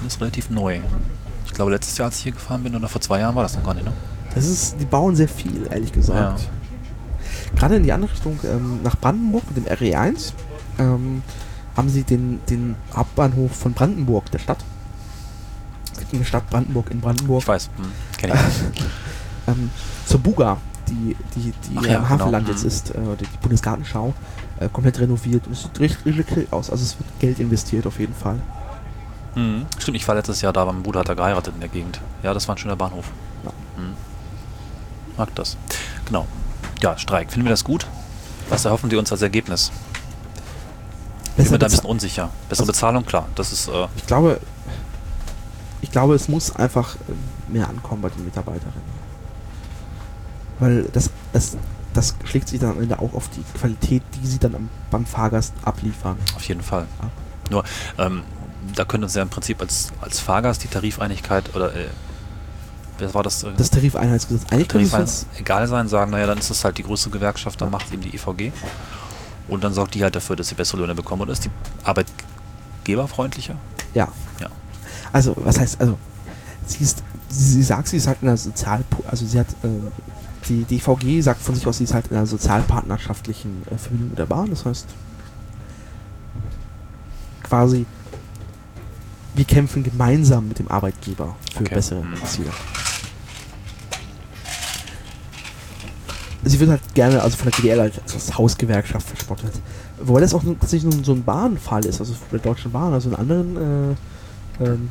Alles 0.00 0.20
relativ 0.20 0.50
neu. 0.50 0.80
Ich 1.46 1.52
glaube, 1.52 1.70
letztes 1.70 1.96
Jahr, 1.96 2.06
als 2.06 2.18
ich 2.18 2.24
hier 2.24 2.32
gefahren 2.32 2.62
bin, 2.62 2.74
oder 2.74 2.88
vor 2.88 3.00
zwei 3.00 3.20
Jahren 3.20 3.34
war 3.34 3.42
das 3.42 3.56
noch 3.56 3.64
gar 3.64 3.74
nicht, 3.74 3.84
ne? 3.84 3.92
Das 4.34 4.46
ist, 4.46 4.76
die 4.80 4.84
bauen 4.84 5.16
sehr 5.16 5.28
viel, 5.28 5.66
ehrlich 5.70 5.92
gesagt. 5.92 6.40
Ja. 6.40 6.46
Gerade 7.56 7.76
in 7.76 7.82
die 7.82 7.92
andere 7.92 8.12
Richtung, 8.12 8.38
ähm, 8.44 8.80
nach 8.82 8.96
Brandenburg 8.96 9.44
mit 9.54 9.56
dem 9.56 9.72
RE1, 9.72 10.32
ähm, 10.78 11.22
haben 11.80 11.88
sie 11.88 12.02
den, 12.02 12.40
den 12.50 12.76
Hauptbahnhof 12.94 13.52
von 13.56 13.72
Brandenburg, 13.72 14.30
der 14.30 14.38
Stadt. 14.38 14.58
Es 15.92 16.00
gibt 16.00 16.12
eine 16.12 16.26
Stadt 16.26 16.50
Brandenburg 16.50 16.90
in 16.90 17.00
Brandenburg. 17.00 17.40
Ich 17.40 17.48
weiß, 17.48 17.70
hm, 17.76 17.92
kenne 18.18 18.34
ich. 18.34 18.84
Ähm, 19.46 19.70
zur 20.04 20.20
Buga, 20.20 20.58
die, 20.86 21.16
die, 21.34 21.52
die 21.52 21.78
Ach 21.78 21.86
ja, 21.86 21.96
im 21.96 22.08
Hafenland 22.10 22.44
genau. 22.44 22.58
jetzt 22.58 22.62
ist, 22.62 22.90
äh, 22.90 22.98
die, 23.18 23.24
Bundesgartenschau, 23.40 24.12
äh, 24.60 24.68
komplett 24.68 25.00
renoviert 25.00 25.46
und 25.46 25.54
es 25.54 25.62
sieht 25.62 25.80
richtig, 25.80 26.04
richtig 26.04 26.26
cool 26.36 26.46
aus. 26.50 26.68
Also 26.70 26.84
es 26.84 26.98
wird 26.98 27.08
Geld 27.20 27.40
investiert 27.40 27.86
auf 27.86 27.98
jeden 27.98 28.14
Fall. 28.14 28.38
Mhm. 29.34 29.64
Stimmt, 29.78 29.96
ich 29.96 30.06
war 30.06 30.14
letztes 30.14 30.42
Jahr 30.42 30.52
da, 30.52 30.66
mein 30.66 30.82
Bruder 30.82 31.00
hat 31.00 31.08
da 31.08 31.14
geheiratet 31.14 31.54
in 31.54 31.60
der 31.60 31.70
Gegend. 31.70 32.02
Ja, 32.22 32.34
das 32.34 32.46
war 32.48 32.54
ein 32.54 32.58
schöner 32.58 32.76
Bahnhof. 32.76 33.06
Ja. 33.44 33.50
Mhm. 33.82 33.94
Mag 35.16 35.34
das. 35.34 35.56
Genau. 36.04 36.26
Ja, 36.82 36.98
Streik. 36.98 37.32
Finden 37.32 37.46
wir 37.46 37.50
das 37.50 37.64
gut? 37.64 37.86
Was 38.50 38.66
erhoffen 38.66 38.90
die 38.90 38.96
uns 38.96 39.10
als 39.10 39.22
Ergebnis? 39.22 39.72
Bin 41.44 41.52
mir 41.52 41.58
da 41.58 41.66
ein 41.66 41.70
bisschen 41.70 41.86
unsicher. 41.86 42.30
Bessere 42.48 42.62
Also- 42.64 42.72
Bezahlung, 42.72 43.04
klar. 43.06 43.26
Das 43.34 43.52
ist, 43.52 43.68
äh, 43.68 43.86
Ich 43.96 44.06
glaube, 44.06 44.40
ich 45.82 45.90
glaube, 45.90 46.14
es 46.14 46.28
muss 46.28 46.54
einfach 46.56 46.94
äh, 46.96 47.52
mehr 47.52 47.68
ankommen 47.68 48.02
bei 48.02 48.08
den 48.10 48.24
Mitarbeiterinnen. 48.24 49.00
Weil 50.58 50.84
das, 50.92 51.10
das, 51.32 51.56
das 51.94 52.14
schlägt 52.24 52.48
sich 52.48 52.60
dann 52.60 52.70
am 52.72 52.82
Ende 52.82 52.98
auch 52.98 53.14
auf 53.14 53.28
die 53.30 53.42
Qualität, 53.58 54.02
die 54.20 54.26
sie 54.26 54.38
dann 54.38 54.54
am, 54.54 54.68
beim 54.90 55.06
Fahrgast 55.06 55.54
abliefern. 55.64 56.16
auf 56.36 56.44
jeden 56.44 56.62
Fall. 56.62 56.86
ab. 57.00 57.10
Nur, 57.50 57.64
ähm, 57.98 58.22
da 58.74 58.84
könnte 58.84 59.06
uns 59.06 59.14
ja 59.14 59.22
im 59.22 59.30
Prinzip 59.30 59.60
als, 59.60 59.90
als 60.00 60.20
Fahrgast 60.20 60.62
die 60.62 60.68
Tarifeinigkeit 60.68 61.54
oder, 61.56 61.74
äh, 61.74 61.86
wer 62.98 63.14
war 63.14 63.22
das? 63.22 63.42
Äh, 63.42 63.52
Das 63.56 63.70
Tarifeinheitsgesetz. 63.70 64.42
Eigentlich 64.52 64.68
könnte 64.68 64.84
es 64.84 64.90
Tarifein 64.92 65.06
jetzt, 65.06 65.26
egal 65.40 65.66
sein, 65.66 65.88
sagen, 65.88 66.10
naja, 66.10 66.26
dann 66.26 66.38
ist 66.38 66.50
es 66.50 66.62
halt 66.64 66.76
die 66.76 66.82
größte 66.82 67.08
Gewerkschaft, 67.10 67.60
dann 67.60 67.70
macht 67.70 67.90
eben 67.92 68.02
die 68.02 68.14
EVG. 68.14 68.52
Und 69.50 69.62
dann 69.64 69.74
sorgt 69.74 69.94
die 69.94 70.02
halt 70.02 70.14
dafür, 70.16 70.36
dass 70.36 70.48
sie 70.48 70.54
bessere 70.54 70.78
Löhne 70.80 70.94
bekommen. 70.94 71.22
Oder 71.22 71.32
ist 71.32 71.44
die 71.44 71.50
arbeitgeberfreundlicher? 71.84 73.56
ja. 73.94 74.08
Ja. 74.40 74.48
Also, 75.12 75.34
was 75.38 75.58
heißt, 75.58 75.80
also, 75.80 75.98
sie 76.66 76.84
ist, 76.84 77.02
sie, 77.28 77.62
sagt, 77.64 77.88
sie 77.88 77.96
ist 77.96 78.06
halt 78.06 78.18
in 78.22 78.28
einer 78.28 78.36
Sozial, 78.36 78.84
also 79.10 79.26
sie 79.26 79.40
hat, 79.40 79.48
äh, 79.64 79.68
die 80.48 80.62
DVG 80.64 81.20
sagt 81.20 81.42
von 81.42 81.54
sich 81.54 81.66
aus, 81.66 81.78
sie 81.78 81.84
ist 81.84 81.92
halt 81.94 82.06
in 82.08 82.16
einer 82.16 82.26
sozialpartnerschaftlichen 82.26 83.62
äh, 83.70 83.76
Verbindung 83.76 84.10
mit 84.10 84.18
der 84.18 84.26
Bahn. 84.26 84.48
Das 84.50 84.64
heißt, 84.64 84.86
quasi, 87.42 87.86
wir 89.34 89.44
kämpfen 89.44 89.82
gemeinsam 89.82 90.46
mit 90.48 90.58
dem 90.60 90.68
Arbeitgeber 90.68 91.34
für 91.52 91.64
Okay. 91.64 91.74
bessere 91.74 92.02
Mhm. 92.04 92.24
Ziele. 92.24 92.50
Sie 96.50 96.58
wird 96.58 96.70
halt 96.70 96.94
gerne, 96.94 97.22
also 97.22 97.36
von 97.36 97.50
der 97.50 97.60
GDL 97.60 97.80
halt 97.80 98.00
als 98.12 98.36
Hausgewerkschaft 98.36 99.06
verspottet. 99.06 99.52
Wobei 100.02 100.20
das 100.20 100.34
auch 100.34 100.42
tatsächlich 100.42 100.92
nur 100.92 101.04
so 101.04 101.12
ein 101.12 101.22
Bahnfall 101.22 101.84
ist, 101.84 102.00
also 102.00 102.12
von 102.12 102.28
der 102.32 102.40
Deutschen 102.40 102.72
Bahn, 102.72 102.92
also 102.92 103.10
in 103.10 103.14
anderen 103.14 103.96
äh, 104.60 104.64
ähm, 104.64 104.90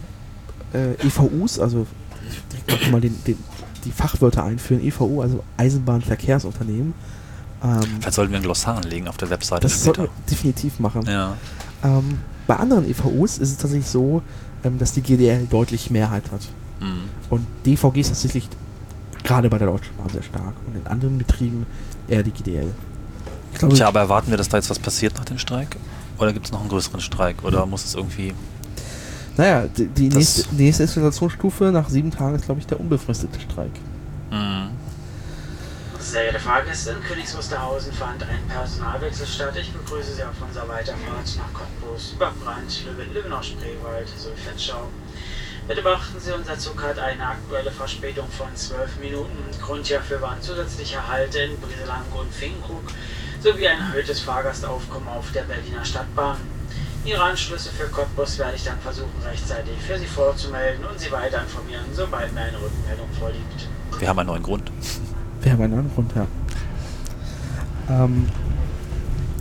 äh, 0.74 0.94
EVUs, 1.06 1.60
also 1.60 1.86
ich 2.30 2.66
direkt 2.66 2.92
mal 2.92 3.02
den, 3.02 3.22
den, 3.26 3.38
die 3.84 3.92
Fachwörter 3.92 4.44
einführen, 4.44 4.82
EVU, 4.82 5.22
also 5.22 5.44
Eisenbahnverkehrsunternehmen. 5.58 6.94
Ähm, 7.62 7.80
Vielleicht 8.00 8.14
sollten 8.14 8.32
wir 8.32 8.40
ein 8.40 8.44
Glossar 8.44 8.78
anlegen 8.78 9.08
auf 9.08 9.18
der 9.18 9.30
Webseite 9.30 9.64
das 9.64 9.84
sollten 9.84 10.04
wir 10.04 10.10
definitiv 10.30 10.80
machen. 10.80 11.04
Ja. 11.08 11.36
Ähm, 11.84 12.20
bei 12.48 12.56
anderen 12.56 12.90
EVUs 12.90 13.38
ist 13.38 13.52
es 13.52 13.58
tatsächlich 13.58 13.90
so, 13.90 14.22
ähm, 14.64 14.78
dass 14.78 14.94
die 14.94 15.02
GDL 15.02 15.46
deutlich 15.50 15.92
Mehrheit 15.92 16.32
hat. 16.32 16.42
Mhm. 16.80 17.10
Und 17.30 17.46
DVG 17.66 17.98
ist 17.98 18.10
tatsächlich 18.10 18.48
gerade 19.24 19.50
bei 19.50 19.58
der 19.58 19.68
Deutschen 19.68 19.96
Bahn 19.98 20.10
sehr 20.10 20.24
stark 20.24 20.54
und 20.68 20.76
in 20.76 20.88
anderen 20.88 21.18
Betrieben 21.18 21.66
eher 22.08 22.24
die 22.24 22.32
GDL. 22.32 22.72
Ich 23.52 23.60
glaube, 23.60 23.76
Tja, 23.76 23.88
aber 23.88 24.00
erwarten 24.00 24.30
wir, 24.30 24.38
dass 24.38 24.50
da 24.50 24.58
jetzt 24.58 24.70
was 24.70 24.80
passiert 24.80 25.16
nach 25.16 25.26
dem 25.26 25.38
Streik? 25.38 25.76
Oder 26.18 26.34
gibt 26.34 26.46
es 26.46 26.52
noch 26.52 26.60
einen 26.60 26.70
größeren 26.70 27.02
Streik? 27.02 27.44
Oder 27.44 27.66
muss 27.66 27.86
es 27.86 27.96
irgendwie. 27.96 28.34
naja, 29.38 29.68
die, 29.68 29.88
die 29.88 30.10
nächste, 30.10 30.54
nächste 30.56 30.84
Eskalationsstufe 30.84 31.66
nach 31.72 31.90
sieben 31.90 32.12
Tagen 32.12 32.36
ist, 32.36 32.46
glaube 32.46 32.60
ich, 32.60 32.68
der 32.68 32.80
unbefristete 32.80 33.40
Streik. 33.40 33.72
Mhm. 34.32 34.70
Sehr 36.00 36.24
geehrte 36.24 36.40
Fahrgäste, 36.40 36.92
in 36.92 37.04
Königs 37.04 37.36
Wusterhausen 37.38 37.92
fand 37.92 38.24
ein 38.24 38.48
Personalwechsel 38.48 39.28
statt. 39.28 39.54
Ich 39.60 39.72
begrüße 39.74 40.14
Sie 40.14 40.24
auf 40.24 40.42
unserer 40.46 40.68
Weiterfahrt 40.68 41.38
nach 41.38 41.54
Cottbus, 41.54 42.14
über 42.16 42.32
Brand, 42.44 42.86
Lübben, 42.86 43.14
Lübbenau, 43.14 43.42
Spreewald 43.42 44.08
sowie 44.18 44.38
Fetschau. 44.38 44.88
Bitte 45.70 45.84
beachten 45.84 46.20
Sie, 46.20 46.32
unser 46.32 46.58
Zug 46.58 46.82
hat 46.82 46.98
eine 46.98 47.24
aktuelle 47.24 47.70
Verspätung 47.70 48.28
von 48.32 48.48
12 48.56 49.02
Minuten. 49.02 49.38
Grund 49.62 49.86
hierfür 49.86 50.20
waren 50.20 50.42
zusätzliche 50.42 51.08
Halte 51.08 51.38
in 51.38 51.60
Brieselang 51.60 52.02
und 52.20 52.34
Finkenkrug 52.34 52.82
sowie 53.40 53.68
ein 53.68 53.78
erhöhtes 53.78 54.20
Fahrgastaufkommen 54.20 55.08
auf 55.10 55.32
der 55.32 55.44
Berliner 55.44 55.86
Stadtbahn. 55.86 56.38
Ihre 57.06 57.22
Anschlüsse 57.22 57.70
für 57.70 57.86
Cottbus 57.86 58.40
werde 58.40 58.56
ich 58.56 58.64
dann 58.64 58.80
versuchen, 58.80 59.14
rechtzeitig 59.24 59.78
für 59.88 60.00
Sie 60.00 60.08
vorzumelden 60.08 60.84
und 60.86 61.00
Sie 61.00 61.12
weiter 61.12 61.44
informieren, 61.44 61.86
sobald 61.94 62.34
mir 62.34 62.42
eine 62.42 62.58
Rückmeldung 62.58 63.08
vorliegt. 63.20 63.70
Wir 64.00 64.10
haben 64.10 64.18
einen 64.18 64.30
neuen 64.30 64.44
Grund. 64.44 64.72
Wir 65.42 65.52
haben 65.52 65.62
einen 65.62 65.74
anderen 65.74 65.94
Grund, 65.94 66.12
ja. 66.16 66.28
Ähm, 67.92 68.28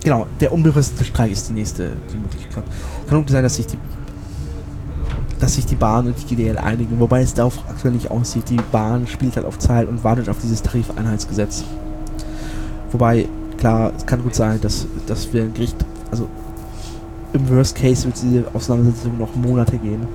genau, 0.05 0.27
der 0.39 0.53
unbefristete 0.53 1.07
Streik 1.07 1.33
ist 1.33 1.49
die 1.49 1.55
nächste 1.55 1.97
die 2.13 2.19
Möglichkeit. 2.19 2.65
Kann 3.09 3.25
auch 3.25 3.29
sein, 3.31 3.43
dass 3.43 3.57
sich 3.57 3.67
die 3.67 3.79
dass 5.39 5.55
sich 5.55 5.67
die 5.67 5.77
Bahn 5.77 6.07
und 6.07 6.17
die 6.19 6.35
GDL 6.35 6.59
einigen, 6.59 6.99
wobei 7.01 7.23
es 7.23 7.35
darauf 7.35 7.59
aktuell 7.69 7.95
nicht 7.95 8.11
aussieht. 8.11 8.49
Die 8.51 8.59
Bahn 8.73 9.07
spielt 9.07 9.37
halt 9.37 9.47
auf 9.47 9.59
Zeit 9.59 9.89
und 9.89 10.03
wartet 10.05 10.29
auf 10.29 10.37
dieses 10.43 10.63
Tarifeinheitsgesetz. 10.63 11.65
Wobei, 12.93 13.29
klar, 13.59 13.93
es 13.97 14.07
kann 14.07 14.23
gut 14.23 14.35
sein, 14.35 14.61
dass, 14.61 14.87
dass 15.07 15.33
wir 15.33 15.43
ein 15.43 15.55
Gericht, 15.55 15.77
also 16.11 16.29
im 17.33 17.49
Worst 17.51 17.77
Case 17.77 18.07
wird 18.07 18.17
diese 18.23 18.45
Auseinandersetzung 18.55 19.19
noch 19.19 19.35
Monate 19.37 19.77
gehen. 19.79 20.07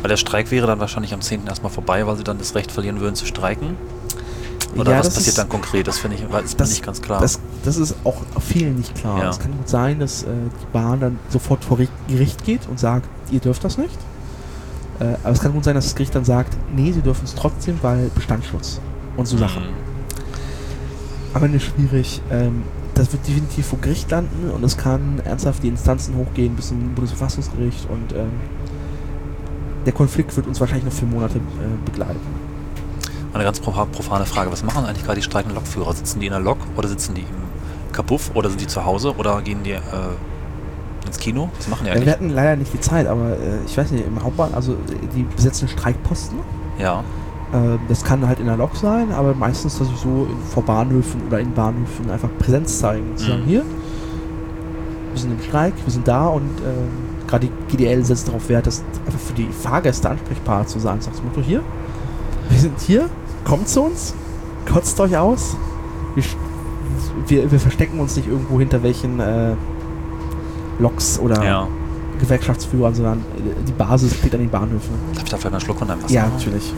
Weil 0.00 0.08
der 0.08 0.16
Streik 0.16 0.50
wäre 0.50 0.66
dann 0.66 0.80
wahrscheinlich 0.80 1.12
am 1.14 1.20
10. 1.20 1.46
erstmal 1.46 1.70
vorbei, 1.70 2.06
weil 2.06 2.16
sie 2.16 2.24
dann 2.24 2.38
das 2.38 2.54
Recht 2.54 2.72
verlieren 2.72 2.98
würden 3.00 3.14
zu 3.14 3.26
streiken. 3.26 3.76
Oder 4.76 4.92
Ja, 4.92 4.98
was 5.00 5.08
passiert 5.10 5.28
ist- 5.28 5.38
dann 5.38 5.50
konkret? 5.50 5.86
Das 5.86 5.98
finde 5.98 6.16
ich 6.16 6.24
das 6.28 6.56
das- 6.56 6.70
nicht 6.70 6.82
ganz 6.84 7.02
klar. 7.02 7.20
Das, 7.20 7.38
das 7.62 7.76
ist 7.76 7.94
auch 8.04 8.22
vielen 8.40 8.76
nicht 8.76 8.94
klar. 8.94 9.18
Ja. 9.22 9.30
Es 9.30 9.38
kann 9.38 9.52
gut 9.52 9.68
sein, 9.68 10.00
dass 10.00 10.22
äh, 10.22 10.28
die 10.28 10.66
Bahn 10.72 10.98
dann 10.98 11.18
sofort 11.28 11.62
vor 11.62 11.76
Ri- 11.78 11.88
Gericht 12.08 12.44
geht 12.44 12.66
und 12.68 12.80
sagt, 12.80 13.06
ihr 13.30 13.38
dürft 13.40 13.62
das 13.64 13.76
nicht. 13.76 13.96
Äh, 15.00 15.14
aber 15.22 15.32
es 15.32 15.40
kann 15.40 15.52
gut 15.52 15.64
sein, 15.64 15.74
dass 15.74 15.84
das 15.84 15.94
Gericht 15.94 16.14
dann 16.14 16.24
sagt, 16.24 16.56
nee, 16.74 16.92
sie 16.92 17.00
dürfen 17.02 17.24
es 17.24 17.34
trotzdem, 17.34 17.78
weil 17.82 18.10
Bestandsschutz 18.14 18.80
und 19.16 19.26
so 19.26 19.36
Sachen. 19.36 19.62
Mhm. 19.62 19.74
Aber 21.34 21.48
nicht 21.48 21.66
schwierig. 21.66 22.20
Ähm, 22.30 22.62
das 22.94 23.10
wird 23.10 23.26
definitiv 23.26 23.66
vor 23.66 23.78
Gericht 23.80 24.10
landen 24.10 24.50
und 24.50 24.62
es 24.64 24.76
kann 24.76 25.20
ernsthaft 25.24 25.62
die 25.62 25.68
Instanzen 25.68 26.14
hochgehen 26.16 26.54
bis 26.54 26.68
zum 26.68 26.94
Bundesverfassungsgericht 26.94 27.88
und 27.88 28.12
ähm, 28.12 28.30
der 29.86 29.94
Konflikt 29.94 30.36
wird 30.36 30.46
uns 30.46 30.60
wahrscheinlich 30.60 30.84
noch 30.84 30.92
für 30.92 31.06
Monate 31.06 31.38
äh, 31.38 31.40
begleiten. 31.86 32.20
Eine 33.32 33.44
ganz 33.44 33.60
profa- 33.60 33.86
profane 33.86 34.26
Frage. 34.26 34.52
Was 34.52 34.62
machen 34.62 34.84
eigentlich 34.84 35.04
gerade 35.04 35.18
die 35.18 35.24
streikenden 35.24 35.56
Lokführer? 35.56 35.94
Sitzen 35.94 36.20
die 36.20 36.26
in 36.26 36.32
der 36.32 36.40
Lok 36.40 36.58
oder 36.76 36.86
sitzen 36.86 37.14
die 37.14 37.22
im 37.22 37.92
Kapuff 37.92 38.30
oder 38.34 38.50
sind 38.50 38.60
die 38.60 38.66
zu 38.66 38.84
Hause 38.84 39.16
oder 39.16 39.40
gehen 39.40 39.62
die 39.62 39.70
äh, 39.72 39.80
ins 41.12 41.18
Kino? 41.18 41.48
Was 41.58 41.68
machen 41.68 41.84
die 41.84 41.90
Äh, 41.90 42.04
wir 42.04 42.12
hatten 42.12 42.30
leider 42.30 42.56
nicht 42.56 42.72
die 42.72 42.80
Zeit, 42.80 43.06
aber 43.06 43.30
äh, 43.32 43.58
ich 43.66 43.76
weiß 43.76 43.90
nicht, 43.90 44.06
im 44.06 44.22
Hauptbahn, 44.22 44.54
also 44.54 44.72
äh, 44.72 44.76
die 45.14 45.22
besetzen 45.22 45.68
Streikposten. 45.68 46.38
Ja. 46.78 47.00
Äh, 47.52 47.78
das 47.88 48.02
kann 48.04 48.26
halt 48.26 48.40
in 48.40 48.46
der 48.46 48.56
Lok 48.56 48.74
sein, 48.76 49.12
aber 49.12 49.34
meistens, 49.34 49.78
dass 49.78 49.88
ich 49.88 49.96
so 49.96 50.26
in, 50.30 50.36
vor 50.52 50.62
Bahnhöfen 50.64 51.20
oder 51.26 51.40
in 51.40 51.52
Bahnhöfen 51.52 52.10
einfach 52.10 52.28
Präsenz 52.38 52.78
zeigen. 52.78 53.16
Zu 53.16 53.26
sagen, 53.26 53.42
Mhm. 53.42 53.46
hier, 53.48 53.62
wir 55.12 55.20
sind 55.20 55.32
im 55.32 55.42
Streik, 55.42 55.74
wir 55.84 55.92
sind 55.92 56.08
da 56.08 56.26
und 56.28 56.42
ähm, 56.64 57.26
gerade 57.28 57.46
die 57.48 57.76
GDL 57.76 58.02
setzt 58.04 58.28
darauf 58.28 58.48
Wert, 58.48 58.66
das 58.66 58.82
einfach 59.06 59.18
für 59.20 59.34
die 59.34 59.48
Fahrgäste 59.48 60.08
ansprechbar 60.08 60.66
zu 60.66 60.78
sein. 60.78 60.98
Das 61.04 61.22
Motto 61.22 61.40
hier, 61.42 61.60
wir 62.48 62.58
sind 62.58 62.80
hier, 62.80 63.08
kommt 63.44 63.68
zu 63.68 63.82
uns, 63.82 64.14
kotzt 64.70 64.98
euch 65.00 65.16
aus. 65.18 65.56
Wir, 66.14 66.24
wir, 67.26 67.50
wir 67.52 67.60
verstecken 67.60 68.00
uns 68.00 68.16
nicht 68.16 68.28
irgendwo 68.28 68.58
hinter 68.58 68.82
welchen 68.82 69.20
äh, 69.20 69.54
Loks 70.82 71.18
oder 71.18 71.42
Ja. 71.44 71.68
Gewerkschaftsführern, 72.20 72.94
sondern 72.94 73.24
die 73.66 73.72
Basis 73.72 74.14
steht 74.14 74.34
an 74.34 74.40
den 74.40 74.50
Bahnhöfen. 74.50 74.90
Darf 75.14 75.24
ich 75.24 75.30
da 75.30 75.36
vielleicht 75.36 75.54
einen 75.54 75.60
Schluck 75.60 75.78
von 75.78 75.88
deinem 75.88 76.02
Wasser 76.02 76.12
Ja, 76.14 76.26
natürlich. 76.26 76.72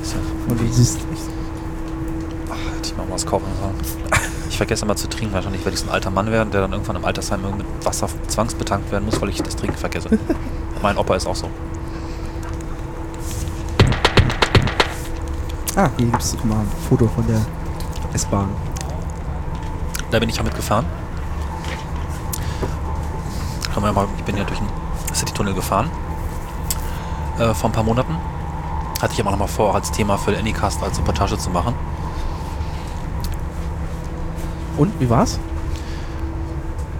Und 0.48 0.60
du 0.60 0.66
siehst, 0.72 0.98
Ach, 2.50 2.76
hätte 2.76 2.88
ich 2.88 2.96
mal 2.96 3.04
was 3.10 3.26
kaufen 3.26 3.46
sollen. 3.60 3.74
Ich 4.50 4.58
vergesse 4.58 4.84
immer 4.84 4.94
zu 4.94 5.08
trinken. 5.08 5.34
Wahrscheinlich 5.34 5.64
werde 5.64 5.74
ich 5.74 5.80
so 5.80 5.88
ein 5.88 5.92
alter 5.92 6.10
Mann 6.12 6.30
werden, 6.30 6.52
der 6.52 6.60
dann 6.60 6.72
irgendwann 6.72 6.94
im 6.94 7.04
Altersheim 7.04 7.40
mit 7.42 7.66
Wasser 7.84 8.06
zwangsbetankt 8.28 8.92
werden 8.92 9.04
muss, 9.04 9.20
weil 9.20 9.30
ich 9.30 9.42
das 9.42 9.56
Trinken 9.56 9.76
vergesse. 9.76 10.08
mein 10.82 10.96
Opa 10.96 11.16
ist 11.16 11.26
auch 11.26 11.34
so. 11.34 11.48
Ah, 15.74 15.90
hier 15.96 16.06
gibt 16.06 16.22
es 16.22 16.36
mal 16.44 16.60
ein 16.60 16.68
Foto 16.88 17.08
von 17.08 17.26
der 17.26 17.40
S-Bahn. 18.12 18.48
Da 20.12 20.20
bin 20.20 20.28
ich 20.28 20.36
ja 20.36 20.44
mitgefahren. 20.44 20.86
Ja 23.84 23.92
mal, 23.92 24.06
ich 24.16 24.24
bin 24.24 24.36
ja 24.36 24.44
durch 24.44 24.58
den 24.58 24.68
City-Tunnel 25.14 25.54
gefahren. 25.54 25.90
Äh, 27.38 27.52
vor 27.54 27.70
ein 27.70 27.72
paar 27.72 27.84
Monaten. 27.84 28.16
Hatte 29.00 29.12
ich 29.12 29.20
aber 29.20 29.30
noch 29.30 29.38
mal 29.38 29.46
vor, 29.46 29.74
als 29.74 29.90
Thema 29.90 30.16
für 30.16 30.30
den 30.30 30.40
Anycast 30.40 30.82
als 30.82 30.98
Reportage 30.98 31.36
zu 31.36 31.50
machen. 31.50 31.74
Und, 34.76 34.98
wie 35.00 35.08
war's? 35.10 35.38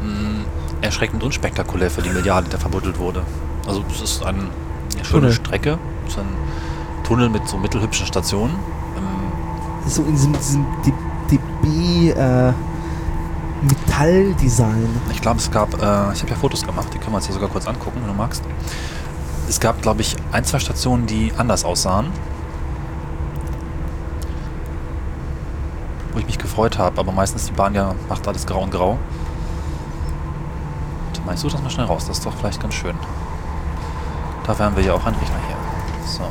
Mm, 0.02 0.42
erschreckend 0.82 1.22
unspektakulär 1.22 1.90
für 1.90 2.02
die 2.02 2.10
Milliarde, 2.10 2.46
die 2.46 2.52
da 2.52 2.58
verbuddelt 2.58 2.98
wurde. 2.98 3.22
Also 3.66 3.82
es 3.90 4.00
ist 4.00 4.24
ein, 4.24 4.36
eine 4.36 5.04
schöne 5.04 5.04
Tunnel. 5.04 5.32
Strecke. 5.32 5.78
Es 6.06 6.12
ist 6.12 6.18
ein 6.18 6.26
Tunnel 7.04 7.28
mit 7.30 7.48
so 7.48 7.56
mittelhübschen 7.56 8.06
Stationen. 8.06 8.54
Ähm, 8.96 9.88
So 9.88 10.02
in 10.02 10.12
diesem, 10.12 10.34
diesem 10.42 10.66
DB 11.30 12.10
äh, 12.10 12.52
Metalldesign. 13.64 14.88
Ich 15.10 15.20
glaube, 15.20 15.38
es 15.38 15.50
gab, 15.50 15.74
äh, 15.74 16.12
ich 16.12 16.20
habe 16.22 16.30
ja 16.30 16.36
Fotos 16.36 16.64
gemacht, 16.64 16.88
die 16.92 16.98
können 16.98 17.12
wir 17.12 17.16
uns 17.16 17.26
hier 17.26 17.34
sogar 17.34 17.48
kurz 17.48 17.66
angucken, 17.66 18.00
wenn 18.00 18.08
du 18.08 18.14
magst. 18.14 18.42
Es 19.48 19.60
gab, 19.60 19.80
glaube 19.82 20.02
ich, 20.02 20.16
ein, 20.32 20.44
zwei 20.44 20.58
Stationen, 20.58 21.06
die 21.06 21.32
anders 21.36 21.64
aussahen. 21.64 22.06
Wo 26.12 26.18
ich 26.18 26.26
mich 26.26 26.38
gefreut 26.38 26.78
habe, 26.78 26.98
aber 27.00 27.12
meistens 27.12 27.46
die 27.46 27.52
Bahn 27.52 27.74
ja 27.74 27.94
macht 28.08 28.26
alles 28.28 28.46
grau 28.46 28.62
und 28.62 28.70
grau. 28.70 28.98
mal, 31.24 31.34
ich 31.34 31.40
suche 31.40 31.52
das 31.52 31.62
mal 31.62 31.70
schnell 31.70 31.86
raus. 31.86 32.06
Das 32.06 32.18
ist 32.18 32.26
doch 32.26 32.34
vielleicht 32.34 32.60
ganz 32.60 32.74
schön. 32.74 32.94
Da 34.46 34.58
wären 34.58 34.76
wir 34.76 34.84
ja 34.84 34.92
auch 34.92 35.06
ein 35.06 35.14
Rechner 35.14 35.38
hier. 35.46 35.56
So. 36.06 36.22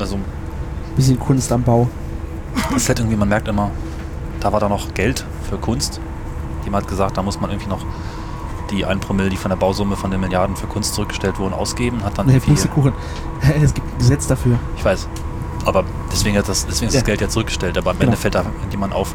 Also, 0.00 0.18
Bisschen 0.96 1.18
Kunst 1.18 1.50
am 1.52 1.62
Bau. 1.62 1.88
das 2.72 2.88
hätte 2.88 3.02
irgendwie, 3.02 3.16
man 3.16 3.28
merkt 3.28 3.48
immer, 3.48 3.70
da 4.42 4.52
war 4.52 4.60
da 4.60 4.68
noch 4.68 4.94
Geld 4.94 5.24
für 5.48 5.56
Kunst. 5.56 6.00
Jemand 6.64 6.84
hat 6.84 6.90
gesagt, 6.90 7.16
da 7.16 7.22
muss 7.22 7.40
man 7.40 7.50
irgendwie 7.50 7.68
noch 7.68 7.84
die 8.70 8.84
1 8.84 9.04
Promille, 9.04 9.28
die 9.28 9.36
von 9.36 9.50
der 9.50 9.56
Bausumme 9.56 9.96
von 9.96 10.10
den 10.10 10.20
Milliarden 10.20 10.56
für 10.56 10.66
Kunst 10.66 10.94
zurückgestellt 10.94 11.38
wurden, 11.38 11.52
ausgeben. 11.52 12.02
Hat 12.04 12.16
dann 12.18 12.26
Nee, 12.26 12.40
Pustekuchen. 12.40 12.92
Es 13.62 13.74
gibt 13.74 13.86
ein 13.92 13.98
Gesetz 13.98 14.26
dafür. 14.26 14.58
ich 14.76 14.84
weiß, 14.84 15.08
aber 15.64 15.84
deswegen, 16.10 16.36
hat 16.38 16.48
das, 16.48 16.66
deswegen 16.66 16.88
ist 16.88 16.94
das 16.94 17.02
Ja. 17.02 17.06
Geld 17.06 17.20
ja 17.20 17.28
zurückgestellt. 17.28 17.76
Aber 17.78 17.90
am 17.90 17.98
Genau. 17.98 18.10
Ende 18.10 18.16
fällt 18.20 18.34
da 18.34 18.44
jemand 18.70 18.94
auf, 18.94 19.14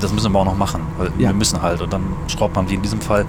das 0.00 0.12
müssen 0.12 0.32
wir 0.32 0.38
auch 0.38 0.44
noch 0.44 0.56
machen, 0.56 0.80
weil 0.96 1.08
Ja. 1.18 1.28
wir 1.28 1.34
müssen 1.34 1.60
halt. 1.62 1.80
Und 1.82 1.92
dann 1.92 2.02
schraubt 2.28 2.56
man 2.56 2.68
wie 2.70 2.74
in 2.74 2.82
diesem 2.82 3.00
Fall, 3.00 3.26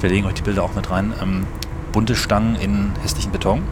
wir 0.00 0.10
legen 0.10 0.26
euch 0.26 0.34
die 0.34 0.42
Bilder 0.42 0.62
auch 0.62 0.74
mit 0.74 0.90
rein, 0.90 1.12
ähm, 1.22 1.46
bunte 1.92 2.14
Stangen 2.14 2.56
in 2.56 2.92
hässlichen 3.02 3.32
Beton. 3.32 3.62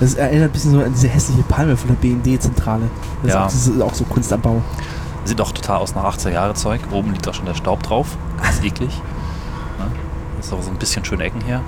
Das 0.00 0.14
erinnert 0.14 0.50
ein 0.50 0.52
bisschen 0.52 0.72
so 0.72 0.80
an 0.80 0.92
diese 0.92 1.08
hässliche 1.08 1.42
Palme 1.42 1.76
von 1.76 1.88
der 1.88 1.94
BND-Zentrale. 1.96 2.90
Das, 3.22 3.32
Ja. 3.32 3.38
ist 3.38 3.42
auch- 3.46 3.52
das 3.52 3.66
ist 3.68 3.82
auch 3.82 3.94
so 3.94 4.04
Kunst 4.04 4.32
am 4.32 4.40
Bau. 4.40 4.62
Sieht 5.30 5.40
auch 5.40 5.52
total 5.52 5.78
aus 5.78 5.94
nach 5.94 6.16
80er 6.16 6.30
Jahre 6.30 6.54
Zeug. 6.54 6.80
Oben 6.90 7.12
liegt 7.12 7.28
auch 7.28 7.34
schon 7.34 7.46
der 7.46 7.54
Staub 7.54 7.84
drauf. 7.84 8.16
Das 8.38 8.50
ist 8.56 8.64
eklig. 8.64 8.90
Ne? 9.78 9.86
Das 10.36 10.46
ist 10.46 10.52
auch 10.52 10.60
so 10.60 10.72
ein 10.72 10.76
bisschen 10.76 11.04
schöne 11.04 11.22
Ecken 11.22 11.40
hier. 11.46 11.60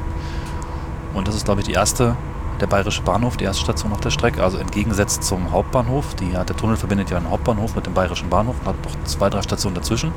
Und 1.15 1.29
das 1.29 1.37
ist, 1.37 1.45
glaube 1.45 1.61
ich, 1.61 1.69
die 1.69 1.73
erste, 1.73 2.17
der 2.61 2.67
Bayerische 2.67 3.03
Bahnhof, 3.03 3.37
die 3.37 3.45
erste 3.45 3.63
Station 3.63 3.93
auf 3.93 4.01
der 4.01 4.11
Strecke. 4.11 4.43
Also 4.43 4.59
entgegengesetzt 4.59 5.23
zum 5.23 5.53
Hauptbahnhof. 5.53 6.17
Die, 6.17 6.31
der 6.31 6.45
Tunnel 6.45 6.77
verbindet 6.77 7.11
ja 7.11 7.21
den 7.21 7.31
Hauptbahnhof 7.31 7.77
mit 7.77 7.87
dem 7.87 7.95
Bayerischen 7.95 8.29
Bahnhof 8.29 8.57
und 8.59 8.67
hat 8.67 8.85
noch 8.85 9.05
zwei, 9.05 9.31
drei 9.31 9.43
Stationen 9.43 9.77
dazwischen. 9.77 10.11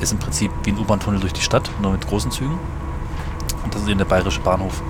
Ist 0.00 0.12
im 0.12 0.18
Prinzip 0.18 0.50
wie 0.64 0.70
ein 0.70 0.78
U-Bahn-Tunnel 0.78 1.20
durch 1.20 1.34
die 1.34 1.42
Stadt, 1.42 1.70
nur 1.82 1.92
mit 1.92 2.08
großen 2.08 2.30
Zügen. 2.30 2.58
Und 3.64 3.74
das 3.74 3.82
ist 3.82 3.88
eben 3.88 3.98
der 3.98 4.06
Bayerische 4.06 4.40
Bahnhof. 4.40 4.82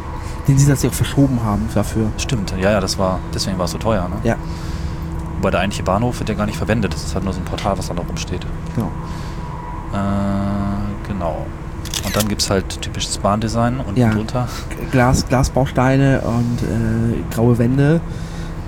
Den 0.46 0.56
sie 0.56 0.68
tatsächlich 0.68 0.92
auch 0.92 1.04
verschoben 1.04 1.42
haben 1.42 1.68
dafür. 1.74 2.12
Stimmt, 2.16 2.52
ja, 2.52 2.70
ja, 2.70 2.80
das 2.80 2.96
war, 2.96 3.18
deswegen 3.34 3.58
war 3.58 3.64
es 3.64 3.72
so 3.72 3.78
teuer. 3.78 4.08
Ne? 4.08 4.18
Ja, 4.22 4.36
Wobei 5.42 5.50
der 5.50 5.60
eigentliche 5.60 5.82
Bahnhof 5.82 6.20
wird 6.20 6.28
ja 6.28 6.36
gar 6.36 6.46
nicht 6.46 6.56
verwendet. 6.56 6.94
Das 6.94 7.02
ist 7.02 7.14
halt 7.16 7.24
nur 7.24 7.32
so 7.32 7.40
ein 7.40 7.44
Portal, 7.44 7.76
was 7.76 7.88
da 7.88 7.94
noch 7.94 8.08
rumsteht. 8.08 8.46
genau. 8.76 8.90
Äh, 9.92 11.08
genau. 11.08 11.46
Und 12.04 12.16
dann 12.16 12.28
gibt 12.28 12.42
es 12.42 12.48
halt 12.50 12.80
typisches 12.80 13.18
Bahndesign 13.18 13.80
und 13.80 13.98
Ja. 13.98 14.10
drunter. 14.10 14.48
Glas, 14.90 15.26
Glasbausteine 15.28 16.20
und 16.22 16.62
äh, 16.62 17.34
graue 17.34 17.58
Wände. 17.58 18.00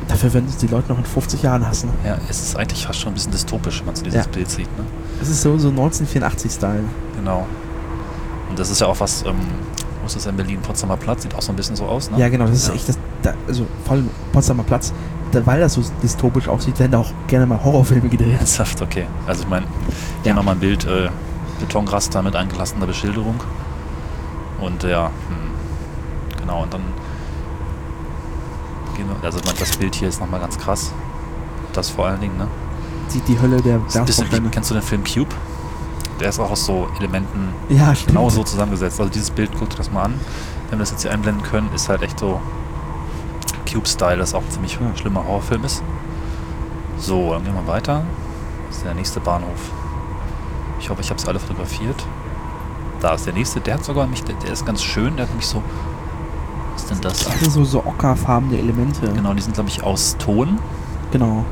Dafür 0.08 0.34
werden 0.34 0.46
es 0.48 0.58
die 0.58 0.66
Leute 0.66 0.90
noch 0.90 0.98
in 0.98 1.04
50 1.04 1.42
Jahren 1.42 1.66
hassen. 1.66 1.88
Ja, 2.04 2.18
es 2.28 2.42
ist 2.42 2.56
eigentlich 2.56 2.86
fast 2.86 3.00
schon 3.00 3.12
ein 3.12 3.14
bisschen 3.14 3.32
dystopisch, 3.32 3.78
wenn 3.80 3.86
man 3.86 3.96
so 3.96 4.02
dieses 4.04 4.26
Ja. 4.26 4.30
Bild 4.30 4.50
sieht. 4.50 4.66
Ne? 4.78 4.84
Das 5.20 5.28
ist 5.28 5.40
so, 5.42 5.56
so 5.58 5.68
1984-Style. 5.70 6.84
Genau. 7.16 7.46
Und 8.50 8.58
das 8.58 8.68
ist 8.70 8.80
ja 8.80 8.86
auch 8.88 9.00
was, 9.00 9.22
ähm, 9.22 9.34
wo 10.02 10.06
ist 10.06 10.16
das 10.16 10.26
in 10.26 10.36
Berlin? 10.36 10.60
Potsdamer 10.60 10.98
Platz, 10.98 11.22
sieht 11.22 11.34
auch 11.34 11.40
so 11.42 11.52
ein 11.52 11.56
bisschen 11.56 11.76
so 11.76 11.86
aus, 11.86 12.10
ne? 12.10 12.18
Ja, 12.18 12.28
genau, 12.28 12.44
das 12.46 12.56
ist 12.56 12.68
Ja. 12.68 12.74
echt 12.74 12.88
das, 12.90 12.98
da, 13.22 13.32
also 13.48 13.64
vor 13.84 13.94
allem 13.94 14.10
Potsdamer 14.32 14.62
Platz, 14.64 14.92
weil 15.32 15.60
das 15.60 15.74
so 15.74 15.82
dystopisch 16.02 16.48
aussieht, 16.48 16.78
werden 16.78 16.92
da 16.92 16.98
auch 16.98 17.10
gerne 17.26 17.46
mal 17.46 17.62
Horrorfilme 17.62 18.08
gedreht. 18.08 18.36
Ernsthaft, 18.38 18.80
okay. 18.82 19.06
Also 19.26 19.42
ich 19.42 19.48
meine, 19.48 19.66
hier 20.22 20.30
Ja. 20.30 20.34
nochmal 20.36 20.54
ein 20.54 20.60
Bild, 20.60 20.84
äh, 20.86 21.08
Betonraster 21.60 22.22
mit 22.22 22.36
eingelassener 22.36 22.86
Beschilderung. 22.86 23.36
Und 24.60 24.82
ja, 24.84 25.06
hm, 25.06 26.40
genau, 26.40 26.62
und 26.62 26.72
dann 26.72 26.82
gehen 28.96 29.06
wir, 29.08 29.24
also 29.26 29.38
das 29.58 29.76
Bild 29.76 29.94
hier 29.94 30.08
ist 30.08 30.20
nochmal 30.20 30.40
ganz 30.40 30.58
krass. 30.58 30.92
Das 31.72 31.90
vor 31.90 32.06
allen 32.06 32.20
Dingen, 32.20 32.36
ne? 32.38 32.46
Sieht 33.08 33.26
die 33.28 33.40
Hölle 33.40 33.60
der 33.60 33.78
Glasbausteine. 33.78 34.48
kennst 34.50 34.70
du 34.70 34.74
den 34.74 34.82
Film 34.82 35.02
Cube? 35.04 35.34
Der 36.20 36.28
ist 36.28 36.38
auch 36.38 36.50
aus 36.50 36.64
so 36.64 36.88
Elementen 36.98 37.48
Ja, 37.68 37.92
genau 38.06 38.30
so 38.30 38.44
zusammengesetzt. 38.44 39.00
Also 39.00 39.10
dieses 39.12 39.30
Bild, 39.30 39.50
guckt 39.58 39.72
euch 39.72 39.78
das 39.78 39.90
mal 39.90 40.04
an. 40.04 40.14
Wenn 40.70 40.78
wir 40.78 40.82
das 40.84 40.92
jetzt 40.92 41.02
hier 41.02 41.10
einblenden 41.10 41.42
können, 41.42 41.68
ist 41.74 41.88
halt 41.88 42.02
echt 42.02 42.18
so 42.20 42.40
Cube-Style, 43.74 44.16
das 44.18 44.34
auch 44.34 44.42
ein 44.42 44.50
ziemlich 44.50 44.74
Ja. 44.74 44.96
schlimmer 44.96 45.24
Horrorfilm 45.26 45.64
ist. 45.64 45.82
So, 46.98 47.32
dann 47.32 47.44
gehen 47.44 47.54
wir 47.54 47.66
weiter. 47.66 48.02
Das 48.68 48.78
ist 48.78 48.84
der 48.86 48.94
nächste 48.94 49.20
Bahnhof. 49.20 49.72
Ich 50.80 50.88
hoffe, 50.90 51.00
ich 51.00 51.10
habe 51.10 51.20
es 51.20 51.26
alle 51.26 51.38
fotografiert. 51.38 52.06
Da 53.00 53.14
ist 53.14 53.26
der 53.26 53.34
nächste, 53.34 53.60
der 53.60 53.74
hat 53.74 53.84
sogar 53.84 54.06
mich, 54.06 54.22
der, 54.24 54.34
der 54.36 54.52
ist 54.52 54.64
ganz 54.64 54.82
schön, 54.82 55.16
der 55.16 55.26
hat 55.26 55.34
mich 55.34 55.46
so. 55.46 55.62
Was 56.74 56.82
ist 56.82 56.90
denn 56.90 57.00
das? 57.02 57.24
Das 57.24 57.40
sind 57.40 57.52
so, 57.52 57.64
so 57.64 57.80
ockerfarbene 57.84 58.58
Elemente. 58.58 59.08
Genau, 59.12 59.34
die 59.34 59.42
sind 59.42 59.54
glaube 59.54 59.68
ich 59.68 59.82
aus 59.82 60.16
Ton. 60.18 60.58
Genau. 61.12 61.44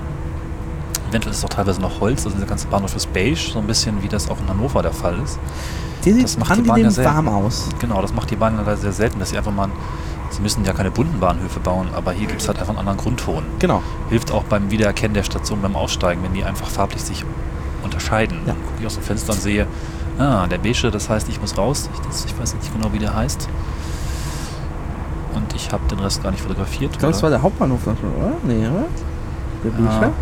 Eventuell 1.10 1.32
ist 1.32 1.38
es 1.38 1.44
auch 1.44 1.50
teilweise 1.50 1.80
noch 1.80 2.00
Holz, 2.00 2.24
also 2.24 2.38
der 2.38 2.46
ganze 2.46 2.66
Bahnhof 2.68 2.96
ist 2.96 3.12
beige, 3.12 3.36
so 3.36 3.58
ein 3.58 3.66
bisschen 3.66 4.02
wie 4.02 4.08
das 4.08 4.30
auch 4.30 4.38
in 4.40 4.48
Hannover 4.48 4.82
der 4.82 4.92
Fall 4.92 5.18
ist. 5.22 5.38
Der 6.04 6.14
Das 6.14 6.32
sieht 6.32 6.40
macht 6.40 6.56
die 6.56 6.62
Bahn 6.62 6.80
ja 6.80 6.90
selten. 6.90 7.14
warm 7.14 7.28
aus. 7.28 7.68
Genau, 7.78 8.00
das 8.00 8.12
macht 8.14 8.30
die 8.30 8.36
Bahn 8.36 8.56
leider 8.56 8.76
sehr 8.76 8.92
selten, 8.92 9.18
dass 9.20 9.30
sie 9.30 9.36
einfach 9.38 9.52
mal. 9.52 9.68
Sie 10.32 10.40
müssen 10.40 10.64
ja 10.64 10.72
keine 10.72 10.90
bunten 10.90 11.20
Bahnhöfe 11.20 11.60
bauen, 11.60 11.88
aber 11.94 12.12
hier 12.12 12.26
gibt 12.26 12.40
es 12.40 12.48
halt 12.48 12.58
einfach 12.58 12.70
einen 12.70 12.78
anderen 12.78 12.98
Grundton. 12.98 13.44
Genau. 13.58 13.82
Hilft 14.08 14.32
auch 14.32 14.44
beim 14.44 14.70
Wiedererkennen 14.70 15.14
der 15.14 15.24
Station 15.24 15.60
beim 15.60 15.76
Aussteigen, 15.76 16.22
wenn 16.22 16.32
die 16.32 16.42
einfach 16.42 16.68
farblich 16.68 17.02
sich 17.02 17.24
unterscheiden. 17.84 18.38
Ja. 18.46 18.54
Dann 18.54 18.62
gucke 18.62 18.80
ich 18.80 18.86
aus 18.86 18.94
dem 18.94 19.02
Fenster 19.02 19.32
und 19.34 19.40
sehe, 19.40 19.66
ah, 20.18 20.46
der 20.46 20.58
beige, 20.58 20.90
das 20.90 21.10
heißt, 21.10 21.28
ich 21.28 21.40
muss 21.40 21.58
raus. 21.58 21.90
Ich, 21.92 22.00
das, 22.00 22.24
ich 22.24 22.38
weiß 22.38 22.54
nicht 22.54 22.72
genau, 22.72 22.92
wie 22.92 22.98
der 22.98 23.14
heißt. 23.14 23.48
Und 25.34 25.54
ich 25.54 25.70
habe 25.70 25.86
den 25.88 25.98
Rest 25.98 26.22
gar 26.22 26.30
nicht 26.30 26.42
fotografiert. 26.42 26.92
Ich 26.92 26.98
glaube, 26.98 27.12
das 27.12 27.22
war 27.22 27.30
der 27.30 27.42
Hauptbahnhof, 27.42 27.86
oder? 27.86 27.96
Nee, 28.42 28.66
oder? 28.66 28.86
Der. 29.64 29.70
Beige? 29.70 30.12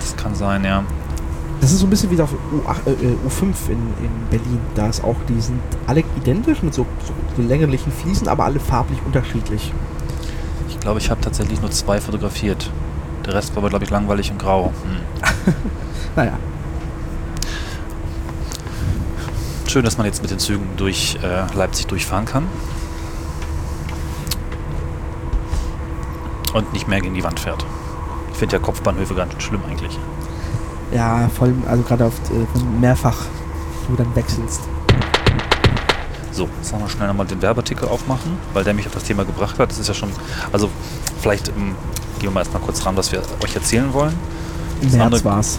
das 0.00 0.16
kann 0.16 0.34
sein, 0.34 0.64
ja. 0.64 0.82
Das 1.62 1.72
ist 1.72 1.78
so 1.78 1.86
ein 1.86 1.90
bisschen 1.90 2.10
wie 2.10 2.20
auf 2.20 2.30
U8, 2.32 2.86
äh, 2.86 3.16
U5 3.26 3.70
in, 3.70 3.78
in 4.04 4.10
Berlin. 4.30 4.60
Da 4.74 4.88
ist 4.88 5.02
auch, 5.02 5.16
die 5.28 5.40
sind 5.40 5.60
alle 5.86 6.04
identisch 6.18 6.62
mit 6.62 6.74
so, 6.74 6.84
so, 7.06 7.14
so 7.36 7.48
längerlichen 7.48 7.90
Fliesen, 7.90 8.28
aber 8.28 8.44
alle 8.44 8.60
farblich 8.60 8.98
unterschiedlich. 9.06 9.72
Ich 10.68 10.78
glaube, 10.80 10.98
ich 10.98 11.08
habe 11.08 11.22
tatsächlich 11.22 11.62
nur 11.62 11.70
zwei 11.70 12.00
fotografiert. 12.00 12.70
Der 13.24 13.32
Rest 13.34 13.54
war 13.54 13.62
aber, 13.62 13.70
glaube 13.70 13.84
ich, 13.84 13.90
langweilig 13.90 14.30
und 14.30 14.38
grau. 14.38 14.72
Hm. 14.84 15.54
Naja, 16.16 16.34
Schön, 19.72 19.86
dass 19.86 19.96
man 19.96 20.06
jetzt 20.06 20.20
mit 20.20 20.30
den 20.30 20.38
Zügen 20.38 20.68
durch 20.76 21.18
äh, 21.22 21.46
Leipzig 21.54 21.86
durchfahren 21.86 22.26
kann. 22.26 22.46
Und 26.52 26.74
nicht 26.74 26.88
mehr 26.88 27.00
gegen 27.00 27.14
die 27.14 27.24
Wand 27.24 27.40
fährt. 27.40 27.64
Ich 28.32 28.36
finde 28.36 28.56
ja 28.56 28.60
Kopfbahnhöfe 28.60 29.14
ganz 29.14 29.42
schlimm 29.42 29.62
eigentlich. 29.66 29.98
Ja, 30.94 31.28
vor 31.36 31.46
allem, 31.46 31.62
also 31.68 31.82
gerade 31.82 32.04
auf 32.06 32.14
äh, 32.30 32.80
mehrfach 32.80 33.16
du 33.88 33.96
dann 33.96 34.14
wechselst. 34.14 34.60
So, 36.30 36.48
jetzt 36.60 36.72
noch 36.72 36.80
mal 36.80 36.88
schnell 36.88 37.08
nochmal 37.08 37.26
den 37.26 37.42
Werbeartikel 37.42 37.86
aufmachen, 37.88 38.38
weil 38.54 38.64
der 38.64 38.72
mich 38.72 38.86
auf 38.86 38.94
das 38.94 39.04
Thema 39.04 39.24
gebracht 39.24 39.58
hat. 39.58 39.70
Das 39.70 39.78
ist 39.78 39.88
ja 39.88 39.94
schon, 39.94 40.08
also 40.50 40.70
vielleicht 41.20 41.48
ähm, 41.48 41.74
gehen 42.18 42.28
wir 42.28 42.30
mal 42.30 42.40
erstmal 42.40 42.62
kurz 42.62 42.84
ran, 42.86 42.96
was 42.96 43.12
wir 43.12 43.22
euch 43.44 43.54
erzählen 43.54 43.92
wollen. 43.92 44.14
Im 44.80 44.88
Das 44.88 44.96
März 44.96 45.04
andere- 45.06 45.24
war's. 45.24 45.58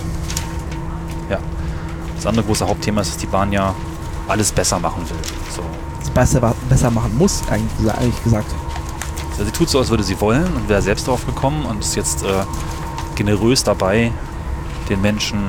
Ja. 1.29 1.37
Das 2.15 2.25
andere 2.25 2.45
große 2.45 2.67
Hauptthema 2.67 3.01
ist, 3.01 3.11
dass 3.11 3.17
die 3.17 3.27
Bahn 3.27 3.51
ja 3.51 3.75
alles 4.27 4.51
besser 4.51 4.79
machen 4.79 5.07
will. 5.09 5.17
So. 5.55 5.61
Das 5.99 6.09
besser, 6.09 6.53
besser 6.69 6.89
machen 6.89 7.15
muss, 7.17 7.41
eigentlich, 7.51 7.71
gesa- 7.79 7.97
eigentlich 7.97 8.23
gesagt. 8.23 8.51
Also 9.31 9.45
sie 9.45 9.51
tut 9.51 9.69
so, 9.69 9.79
als 9.79 9.89
würde 9.89 10.03
sie 10.03 10.19
wollen 10.21 10.45
und 10.55 10.67
wäre 10.69 10.81
selbst 10.81 11.07
drauf 11.07 11.25
gekommen 11.25 11.65
und 11.65 11.79
ist 11.81 11.95
jetzt 11.95 12.23
äh, 12.23 12.27
generös 13.15 13.63
dabei, 13.63 14.11
den 14.89 15.01
Menschen 15.01 15.39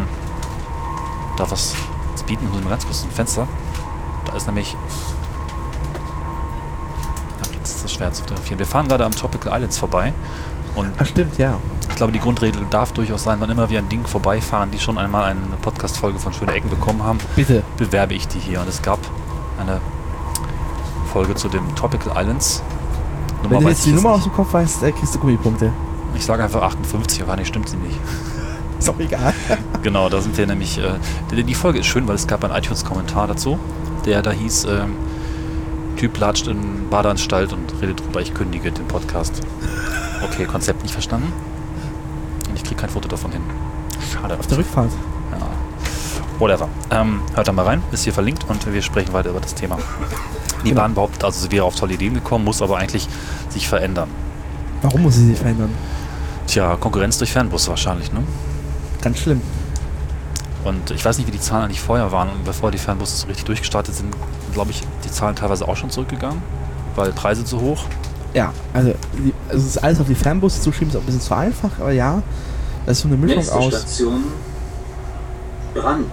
da 1.36 1.50
was 1.50 1.74
zu 2.16 2.24
bieten. 2.24 2.44
Ich 2.46 2.52
muss 2.52 2.62
mal 2.62 2.70
ganz 2.70 2.84
kurz 2.84 3.02
ein 3.04 3.10
Fenster. 3.10 3.46
Da 4.26 4.34
ist 4.36 4.46
nämlich. 4.46 4.76
Ja, 7.42 7.52
jetzt 7.58 7.76
ist 7.76 7.84
das 7.84 7.92
schwer 7.92 8.12
zu 8.12 8.22
fotografieren. 8.22 8.58
Wir 8.58 8.66
fahren 8.66 8.88
gerade 8.88 9.04
am 9.04 9.12
Tropical 9.12 9.52
Islands 9.54 9.78
vorbei 9.78 10.12
und 10.74 10.90
Ah, 10.98 11.04
stimmt, 11.04 11.38
ja. 11.38 11.58
ich 11.88 11.96
glaube, 11.96 12.12
die 12.12 12.18
Grundregel 12.20 12.64
darf 12.70 12.92
durchaus 12.92 13.22
sein, 13.24 13.40
wann 13.40 13.50
immer 13.50 13.68
wir 13.70 13.78
an 13.78 13.88
Dingen 13.88 14.06
vorbeifahren, 14.06 14.70
die 14.70 14.78
schon 14.78 14.98
einmal 14.98 15.24
eine 15.24 15.40
Podcast-Folge 15.62 16.18
von 16.18 16.32
Schöne 16.32 16.52
Ecken 16.52 16.70
bekommen 16.70 17.02
haben, 17.02 17.18
Bitte. 17.36 17.62
bewerbe 17.76 18.14
ich 18.14 18.26
die 18.28 18.38
hier. 18.40 18.60
Und 18.60 18.68
es 18.68 18.82
gab 18.82 18.98
eine 19.60 19.80
Folge 21.12 21.34
zu 21.36 21.48
den 21.48 21.62
Tropical 21.76 22.12
Islands. 22.20 22.62
Wenn 23.48 23.60
du 23.60 23.68
jetzt 23.68 23.84
die 23.84 23.90
ich 23.90 23.96
Nummer 23.96 24.10
aus 24.12 24.16
nicht. 24.18 24.28
dem 24.28 24.34
Kopf 24.34 24.52
weißt, 24.54 24.82
äh, 24.82 24.92
kriegst 24.92 25.14
du 25.14 25.18
Gummipunkte. 25.18 25.72
Ich 26.14 26.24
sage 26.24 26.42
einfach 26.42 26.62
58, 26.62 27.22
aber 27.22 27.36
nee, 27.36 27.44
stimmt 27.44 27.68
sie 27.68 27.76
nicht. 27.76 27.98
Ist 28.84 28.90
auch 28.90 29.00
egal. 29.00 29.32
Genau, 29.82 30.10
da 30.10 30.20
sind 30.20 30.36
wir 30.36 30.46
nämlich. 30.46 30.76
Äh, 30.76 31.42
die, 31.42 31.54
Folge 31.54 31.78
ist 31.78 31.86
schön, 31.86 32.06
weil 32.06 32.16
es 32.16 32.26
gab 32.26 32.44
einen 32.44 32.54
iTunes-Kommentar 32.54 33.26
dazu, 33.26 33.58
der 34.04 34.20
da 34.20 34.30
hieß: 34.30 34.64
ähm, 34.64 34.96
Typ 35.96 36.18
latscht 36.18 36.48
in 36.48 36.90
Badeanstalt 36.90 37.54
und 37.54 37.72
redet 37.80 38.00
drüber, 38.00 38.20
ich 38.20 38.34
kündige 38.34 38.70
den 38.70 38.86
Podcast. 38.86 39.40
Okay, 40.22 40.44
Konzept 40.44 40.82
nicht 40.82 40.92
verstanden. 40.92 41.32
Und 42.50 42.56
ich 42.56 42.62
kriege 42.62 42.78
kein 42.78 42.90
Foto 42.90 43.08
davon 43.08 43.32
hin. 43.32 43.40
Schade. 44.12 44.38
Auf 44.38 44.46
der 44.48 44.58
Rückfahrt. 44.58 44.90
Ja. 45.32 45.46
Whatever. 46.38 46.68
Ähm, 46.90 47.22
hört 47.34 47.48
da 47.48 47.52
mal 47.52 47.64
rein, 47.64 47.82
ist 47.90 48.04
hier 48.04 48.12
verlinkt 48.12 48.44
und 48.48 48.70
wir 48.70 48.82
sprechen 48.82 49.14
weiter 49.14 49.30
über 49.30 49.40
das 49.40 49.54
Thema. 49.54 49.78
Die 50.62 50.70
Genau. 50.70 50.82
Bahn 50.82 50.94
behauptet, 50.94 51.24
also 51.24 51.40
sie 51.40 51.50
wäre 51.50 51.64
auf 51.64 51.74
tolle 51.74 51.94
Ideen 51.94 52.12
gekommen, 52.12 52.44
muss 52.44 52.60
aber 52.60 52.76
eigentlich 52.76 53.08
sich 53.48 53.66
verändern. 53.66 54.10
Warum 54.82 55.04
muss 55.04 55.14
sie 55.14 55.26
sich 55.26 55.38
verändern? 55.38 55.70
Tja, 56.46 56.76
Konkurrenz 56.76 57.16
durch 57.16 57.32
Fernbusse 57.32 57.70
wahrscheinlich, 57.70 58.12
ne? 58.12 58.20
Ganz 59.04 59.18
schlimm. 59.18 59.42
Und 60.64 60.90
ich 60.90 61.04
weiß 61.04 61.18
nicht, 61.18 61.26
wie 61.26 61.32
die 61.32 61.40
Zahlen 61.40 61.64
eigentlich 61.64 61.82
vorher 61.82 62.10
waren, 62.10 62.30
bevor 62.46 62.70
die 62.70 62.78
Fernbusse 62.78 63.16
so 63.16 63.26
richtig 63.26 63.44
durchgestartet 63.44 63.94
sind, 63.94 64.14
glaube 64.54 64.70
ich, 64.70 64.82
die 65.04 65.10
Zahlen 65.10 65.36
teilweise 65.36 65.68
auch 65.68 65.76
schon 65.76 65.90
zurückgegangen, 65.90 66.40
weil 66.96 67.12
Preise 67.12 67.44
zu 67.44 67.60
hoch. 67.60 67.84
Ja, 68.32 68.54
also 68.72 68.94
die, 69.12 69.34
also 69.48 69.60
es 69.60 69.76
ist 69.76 69.84
alles 69.84 70.00
auf 70.00 70.06
die 70.06 70.14
Fernbusse 70.14 70.62
zu 70.62 70.72
schieben, 70.72 70.88
ist 70.88 70.96
auch 70.96 71.00
ein 71.00 71.06
bisschen 71.06 71.20
zu 71.20 71.36
einfach, 71.36 71.70
aber 71.78 71.92
ja, 71.92 72.22
das 72.86 72.96
ist 72.96 73.02
so 73.02 73.08
eine 73.08 73.18
Mischung 73.18 73.36
Nächste 73.36 73.54
aus. 73.54 73.74
Station 73.74 74.24
Brand. 75.74 76.06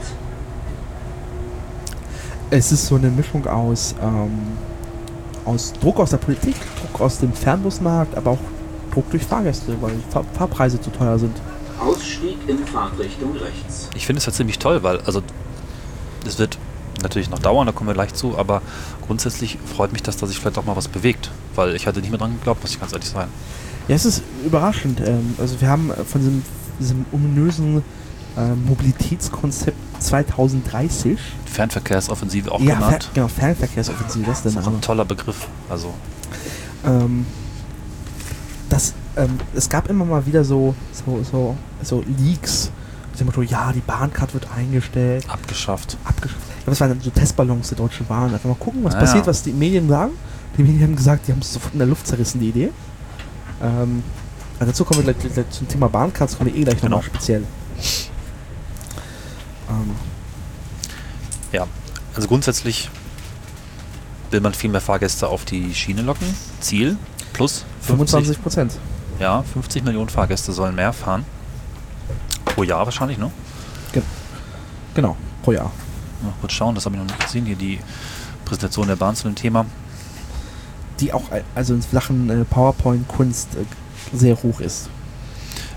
Es 2.50 2.74
ist 2.74 2.88
so 2.88 2.96
eine 2.96 3.10
Mischung 3.10 3.48
aus, 3.48 3.96
ähm, 4.04 4.38
aus 5.46 5.72
Druck 5.80 5.98
aus 5.98 6.10
der 6.10 6.18
Politik, 6.18 6.56
Druck 6.82 7.00
aus 7.00 7.20
dem 7.20 7.32
Fernbusmarkt, 7.32 8.18
aber 8.18 8.32
auch 8.32 8.40
Druck 8.94 9.10
durch 9.12 9.24
Fahrgäste, 9.24 9.82
weil 9.82 9.92
die 9.92 10.12
Fahr 10.12 10.26
Fahrpreise 10.34 10.82
zu 10.82 10.90
teuer 10.90 11.18
sind. 11.18 11.38
Ausstieg 11.82 12.38
in 12.48 12.60
Fahrtrichtung 12.66 13.34
rechts. 13.38 13.90
Ich 13.96 14.06
finde 14.06 14.20
es 14.20 14.26
ja 14.26 14.32
ziemlich 14.32 14.60
toll, 14.60 14.84
weil, 14.84 15.00
also, 15.02 15.22
es 16.26 16.38
wird 16.40 16.58
natürlich 17.02 17.30
noch 17.30 17.40
dauern, 17.40 17.66
da 17.66 17.72
kommen 17.72 17.90
wir 17.90 17.94
gleich 17.96 18.14
zu, 18.14 18.38
aber 18.38 18.62
grundsätzlich 19.06 19.58
freut 19.76 19.92
mich 19.92 20.04
das, 20.04 20.18
dass 20.18 20.30
sich 20.30 20.38
vielleicht 20.40 20.58
auch 20.58 20.66
mal 20.66 20.76
was 20.76 20.88
bewegt, 20.88 21.32
weil 21.56 21.76
ich 21.76 21.88
hatte 21.88 22.00
nicht 22.00 22.12
mehr 22.12 22.20
dran 22.20 22.36
geglaubt, 22.38 22.62
muss 22.62 22.72
ich 22.72 22.80
ganz 22.80 22.94
ehrlich 22.94 23.10
sein. 23.10 23.28
Ja, 23.88 23.96
es 23.96 24.06
ist 24.06 24.22
überraschend. 24.46 25.02
Ähm, 25.06 25.36
also 25.40 25.60
wir 25.60 25.68
haben 25.68 25.92
von 26.06 26.22
diesem, 26.22 26.44
diesem 26.80 27.06
ominösen 27.12 27.84
äh, 28.38 28.54
Mobilitätskonzept 28.68 29.76
2030. 30.00 31.18
Fernverkehrsoffensive 31.46 32.52
auch 32.52 32.60
ja, 32.62 32.76
Fer 32.76 32.86
genannt. 32.86 33.10
genau, 33.16 33.28
Fernverkehrsoffensive, 33.28 34.26
das 34.26 34.38
ist 34.38 34.46
der 34.46 34.52
Das 34.52 34.54
ist 34.54 34.62
auch 34.62 34.66
Name. 34.68 34.78
ein 34.78 34.82
toller 34.82 35.06
Begriff. 35.06 35.48
Also, 35.70 35.94
ähm, 36.86 37.26
das, 38.70 38.94
ähm, 39.16 39.40
es 39.56 39.70
gab 39.70 39.90
immer 39.90 40.06
mal 40.06 40.26
wieder 40.26 40.44
so, 40.44 40.74
so, 41.06 41.24
so, 41.24 41.56
so 41.84 42.04
Leaks. 42.20 42.72
Dem 43.20 43.28
Motto, 43.28 43.42
ja, 43.42 43.72
die 43.74 43.82
Bahncard 43.82 44.34
wird 44.34 44.48
eingestellt, 44.56 45.30
abgeschafft. 45.30 45.98
abgeschafft. 46.06 46.42
Ich 46.58 46.64
glaube, 46.64 46.72
das 46.72 46.80
waren 46.80 46.90
dann 46.90 47.02
so 47.02 47.10
Testballons 47.12 47.68
der 47.70 47.78
Deutschen 47.78 48.06
Bahn. 48.08 48.34
Einfach 48.34 48.50
mal 48.50 48.56
gucken, 48.56 48.84
was 48.84 48.96
Ah, 48.96 49.00
passiert, 49.02 49.26
ja. 49.26 49.28
was 49.28 49.44
die 49.44 49.52
Medien 49.52 49.88
sagen. 49.90 50.14
Die 50.58 50.64
Medien 50.64 50.82
haben 50.84 50.96
gesagt, 50.96 51.28
die 51.28 51.34
haben 51.34 51.40
es 51.42 51.54
sofort 51.54 51.74
in 51.74 51.80
der 51.80 51.88
Luft 51.88 52.08
zerrissen, 52.08 52.40
die 52.40 52.50
Idee. 52.50 52.72
Ähm, 53.62 54.02
also 54.60 54.72
dazu 54.72 54.86
kommen 54.86 55.06
wir 55.06 55.14
gleich, 55.14 55.34
gleich 55.34 55.50
zum 55.52 55.68
Thema 55.68 55.88
Bahncards, 55.90 56.38
kommen 56.38 56.52
wir 56.54 56.60
eh 56.60 56.64
gleich 56.64 56.78
Genau. 56.82 56.98
nochmal 56.98 57.04
speziell. 57.04 57.44
Ähm, 59.70 59.92
Ja, 61.52 61.68
also 62.16 62.28
grundsätzlich 62.28 62.90
will 64.32 64.40
man 64.40 64.54
viel 64.54 64.70
mehr 64.70 64.82
Fahrgäste 64.82 65.28
auf 65.28 65.44
die 65.46 65.76
Schiene 65.76 66.02
locken. 66.02 66.26
Ziel 66.62 66.98
plus 67.34 67.66
50, 67.82 67.88
25 67.88 68.42
Prozent. 68.42 68.74
Ja, 69.22 69.44
50 69.44 69.84
Millionen 69.84 70.10
Fahrgäste 70.10 70.52
sollen 70.52 70.74
mehr 70.74 70.94
fahren. 70.94 71.26
Pro 72.44 72.64
Jahr 72.64 72.86
wahrscheinlich, 72.86 73.20
ne? 73.20 73.30
Genau, 74.96 75.16
pro 75.44 75.52
Jahr. 75.52 75.72
Mal 76.24 76.34
kurz 76.42 76.54
schauen, 76.54 76.74
das 76.74 76.86
habe 76.86 76.96
ich 76.96 77.02
noch 77.02 77.08
nicht 77.08 77.20
gesehen. 77.20 77.46
Hier 77.46 77.56
die 77.56 77.80
Präsentation 78.46 78.88
der 78.88 78.96
Bahn 78.96 79.16
zu 79.16 79.26
dem 79.28 79.36
Thema. 79.36 79.68
Die 81.00 81.14
auch 81.14 81.32
äh, 81.32 81.44
also 81.54 81.76
in 81.76 81.84
Sachen 81.84 82.32
äh, 82.32 82.46
PowerPoint-Kunst 82.46 83.56
äh, 83.58 83.66
sehr 84.12 84.42
hoch 84.42 84.60
ist. 84.60 84.90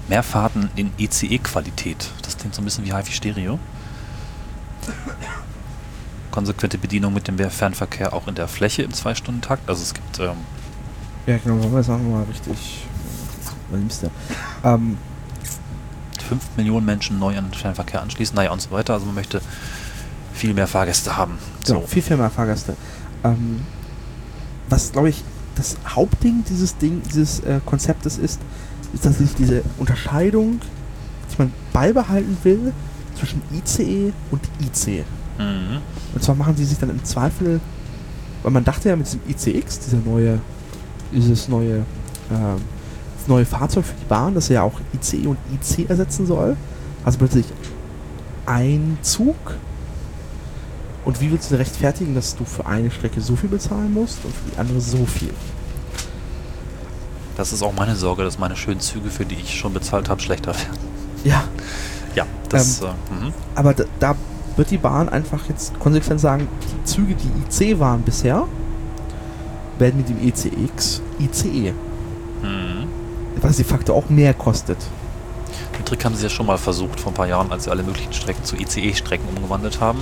Mehr 0.08 0.22
Fahrten 0.22 0.70
in 0.74 0.90
ECE-Qualität. 0.96 2.10
Das 2.22 2.38
klingt 2.38 2.54
so 2.54 2.62
ein 2.62 2.64
bisschen 2.64 2.86
wie 2.86 2.94
HiFi 2.94 3.12
Stereo. 3.12 3.58
Konsequente 6.30 6.78
Bedienung 6.78 7.12
mit 7.12 7.28
dem 7.28 7.38
Fernverkehr 7.50 8.14
auch 8.14 8.26
in 8.26 8.36
der 8.36 8.48
Fläche 8.48 8.84
im 8.84 8.94
Zwei-Stunden-Takt. 8.94 9.68
Also 9.68 9.82
es 9.82 9.92
gibt 9.92 10.18
ähm, 10.18 10.36
Ja, 11.26 11.36
genau, 11.36 11.56
das 11.76 11.88
machen 11.88 12.08
wir 12.08 12.16
mal 12.16 12.24
richtig. 12.24 12.86
Du? 13.74 14.10
Ähm, 14.64 14.96
5 16.28 16.42
Millionen 16.56 16.86
Menschen 16.86 17.18
neu 17.18 17.36
an 17.36 17.44
den 17.50 17.54
Fernverkehr 17.54 18.02
anschließen, 18.02 18.34
naja 18.34 18.52
und 18.52 18.60
so 18.60 18.70
weiter. 18.70 18.94
Also 18.94 19.06
man 19.06 19.16
möchte 19.16 19.40
viel 20.32 20.54
mehr 20.54 20.66
Fahrgäste 20.66 21.16
haben. 21.16 21.38
Genau, 21.66 21.80
So. 21.80 21.86
viel, 21.86 22.02
viel 22.02 22.16
mehr 22.16 22.30
Fahrgäste. 22.30 22.74
Ähm, 23.22 23.60
was, 24.68 24.92
glaube 24.92 25.10
ich, 25.10 25.22
das 25.56 25.76
Hauptding 25.86 26.44
dieses 26.48 26.76
Ding, 26.76 27.02
dieses 27.08 27.40
äh, 27.40 27.60
Konzeptes 27.64 28.18
ist, 28.18 28.40
ist, 28.92 29.04
dass 29.04 29.18
sich 29.18 29.34
diese 29.34 29.62
Unterscheidung, 29.78 30.60
die 31.32 31.34
man 31.38 31.52
beibehalten 31.72 32.36
will, 32.42 32.72
zwischen 33.18 33.42
ICE 33.52 34.12
und 34.30 34.40
IC. 34.60 35.04
Mhm. 35.38 35.78
Und 36.14 36.22
zwar 36.22 36.34
machen 36.34 36.56
sie 36.56 36.64
sich 36.64 36.78
dann 36.78 36.90
im 36.90 37.04
Zweifel, 37.04 37.60
weil 38.42 38.50
man 38.52 38.64
dachte 38.64 38.88
ja 38.88 38.96
mit 38.96 39.06
diesem 39.06 39.20
ICX, 39.28 39.80
dieser 39.80 39.98
neue, 39.98 40.40
dieses 41.12 41.48
neue, 41.48 41.84
ähm, 42.32 42.56
neue 43.28 43.44
Fahrzeug 43.44 43.84
für 43.84 43.94
die 43.94 44.04
Bahn, 44.06 44.34
das 44.34 44.48
ja 44.48 44.62
auch 44.62 44.80
ICE 44.94 45.26
und 45.26 45.38
IC 45.52 45.88
ersetzen 45.88 46.26
soll. 46.26 46.56
Also 47.04 47.18
plötzlich 47.18 47.46
ein 48.46 48.98
Zug. 49.02 49.36
Und 51.04 51.20
wie 51.20 51.30
willst 51.30 51.50
du 51.50 51.56
rechtfertigen, 51.56 52.14
dass 52.14 52.34
du 52.34 52.44
für 52.44 52.66
eine 52.66 52.90
Strecke 52.90 53.20
so 53.20 53.36
viel 53.36 53.50
bezahlen 53.50 53.92
musst 53.92 54.24
und 54.24 54.34
für 54.34 54.50
die 54.50 54.58
andere 54.58 54.80
so 54.80 55.04
viel? 55.04 55.34
Das 57.36 57.52
ist 57.52 57.62
auch 57.62 57.74
meine 57.74 57.96
Sorge, 57.96 58.22
dass 58.22 58.38
meine 58.38 58.56
schönen 58.56 58.80
Züge, 58.80 59.10
für 59.10 59.24
die 59.24 59.34
ich 59.34 59.58
schon 59.58 59.74
bezahlt 59.74 60.08
habe, 60.08 60.20
schlechter 60.22 60.54
werden. 60.54 60.78
Ja, 61.24 61.44
Ja, 62.14 62.26
das. 62.48 62.80
äh, 62.80 62.84
mhm. 62.86 63.32
aber 63.54 63.74
da, 63.74 63.84
da 63.98 64.14
wird 64.56 64.70
die 64.70 64.78
Bahn 64.78 65.08
einfach 65.08 65.48
jetzt 65.48 65.78
konsequent 65.80 66.20
sagen, 66.20 66.48
die 66.62 66.84
Züge, 66.84 67.14
die 67.16 67.64
IC 67.64 67.80
waren 67.80 68.02
bisher, 68.02 68.46
werden 69.78 69.96
mit 69.96 70.08
dem 70.08 70.20
ECX 70.26 71.02
ICE. 71.18 71.74
Was 73.44 73.56
de 73.56 73.64
facto 73.64 73.94
auch 73.94 74.08
mehr 74.08 74.34
kostet. 74.34 74.78
Den 75.78 75.84
Trick 75.84 76.04
haben 76.04 76.14
sie 76.14 76.24
ja 76.24 76.30
schon 76.30 76.46
mal 76.46 76.58
versucht 76.58 76.98
vor 77.00 77.12
ein 77.12 77.14
paar 77.14 77.26
Jahren, 77.28 77.52
als 77.52 77.64
sie 77.64 77.70
alle 77.70 77.82
möglichen 77.82 78.12
Strecken 78.12 78.42
zu 78.44 78.56
ICE-Strecken 78.56 79.28
umgewandelt 79.28 79.80
haben. 79.80 80.00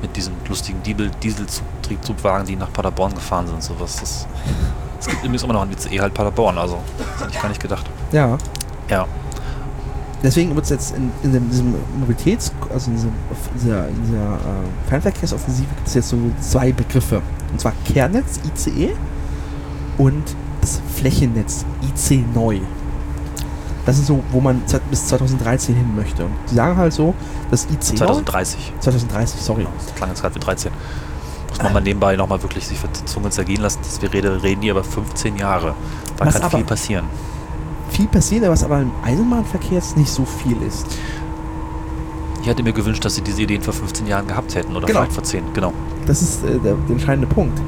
Mit 0.00 0.16
diesen 0.16 0.34
lustigen 0.48 0.82
Diesel- 0.82 1.10
Dieseltriebzugwagen, 1.22 2.46
die 2.46 2.56
nach 2.56 2.72
Paderborn 2.72 3.14
gefahren 3.14 3.46
sind. 3.46 3.62
Sowas. 3.62 3.98
Das, 4.00 4.26
es 4.98 5.06
gibt 5.06 5.20
übrigens 5.22 5.42
immer 5.44 5.52
noch 5.52 5.62
ein 5.62 5.70
ICE 5.70 6.00
halt 6.00 6.12
Paderborn, 6.12 6.58
also 6.58 6.78
das 6.98 7.20
hätte 7.22 7.34
ich 7.34 7.40
gar 7.40 7.48
nicht 7.48 7.60
gedacht. 7.62 7.88
Ja. 8.10 8.36
Ja. 8.88 9.06
Deswegen 10.22 10.54
wird 10.54 10.64
es 10.64 10.70
jetzt 10.70 10.96
in, 10.96 11.10
in 11.24 11.32
dem, 11.32 11.50
diesem 11.50 11.74
Mobilitäts-, 12.00 12.52
also 12.72 12.90
in, 12.90 12.96
diesem, 12.96 13.10
in 13.10 13.60
dieser, 13.60 13.88
in 13.88 14.02
dieser 14.04 14.34
äh, 14.34 14.88
Fernverkehrsoffensive 14.88 15.68
gibt 15.74 15.88
es 15.88 15.94
jetzt 15.94 16.08
so 16.08 16.16
zwei 16.40 16.72
Begriffe. 16.72 17.22
Und 17.50 17.60
zwar 17.60 17.72
Kernnetz, 17.84 18.38
ICE, 18.44 18.92
und 19.98 20.22
das 20.62 20.80
Flächennetz, 20.96 21.66
IC 21.82 22.24
neu. 22.34 22.60
Das 23.84 23.98
ist 23.98 24.06
so, 24.06 24.22
wo 24.30 24.40
man 24.40 24.62
bis 24.90 25.08
2013 25.08 25.74
hin 25.74 25.94
möchte. 25.96 26.24
Und 26.24 26.32
die 26.50 26.54
sagen 26.54 26.76
halt 26.76 26.92
so, 26.92 27.14
das 27.50 27.64
IC 27.64 27.90
neu, 28.00 28.06
2030. 28.06 28.72
2030, 28.80 29.40
sorry. 29.40 29.66
Das 29.86 29.94
klang 29.94 30.08
jetzt 30.10 30.22
gerade 30.22 30.34
wie 30.36 30.38
13. 30.40 30.72
Muss 31.50 31.62
man 31.62 31.72
mal 31.74 31.80
nebenbei 31.82 32.16
nochmal 32.16 32.40
wirklich 32.42 32.66
sich 32.66 32.78
für 32.78 32.88
die 32.88 33.04
Zunge 33.04 33.28
zergehen 33.30 33.60
lassen. 33.60 33.80
dass 33.82 34.00
wir 34.00 34.12
reden, 34.12 34.36
reden 34.40 34.62
hier 34.62 34.70
über 34.72 34.84
15 34.84 35.36
Jahre. 35.36 35.74
Da 36.16 36.24
Was 36.26 36.40
kann 36.40 36.50
viel 36.50 36.64
passieren. 36.64 37.04
Viel 37.90 38.06
passiert, 38.06 38.48
was 38.48 38.64
aber 38.64 38.80
im 38.80 38.90
Eisenbahnverkehr 39.04 39.72
jetzt 39.72 39.96
nicht 39.98 40.10
so 40.10 40.24
viel 40.24 40.56
ist. 40.62 40.86
Ich 42.40 42.48
hätte 42.48 42.62
mir 42.62 42.72
gewünscht, 42.72 43.04
dass 43.04 43.16
sie 43.16 43.20
diese 43.20 43.42
Ideen 43.42 43.60
vor 43.62 43.74
15 43.74 44.06
Jahren 44.06 44.26
gehabt 44.26 44.54
hätten 44.54 44.74
oder 44.74 44.86
Genau. 44.86 45.00
vielleicht 45.00 45.12
vor 45.12 45.22
10. 45.24 45.42
Genau. 45.52 45.72
Das 46.06 46.22
ist 46.22 46.42
äh, 46.44 46.58
der, 46.58 46.74
der 46.74 46.90
entscheidende 46.90 47.26
Punkt. 47.26 47.60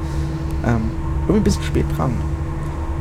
Ähm, 0.65 0.81
irgendwie 1.23 1.41
ein 1.41 1.43
bisschen 1.43 1.63
spät 1.63 1.85
dran. 1.95 2.11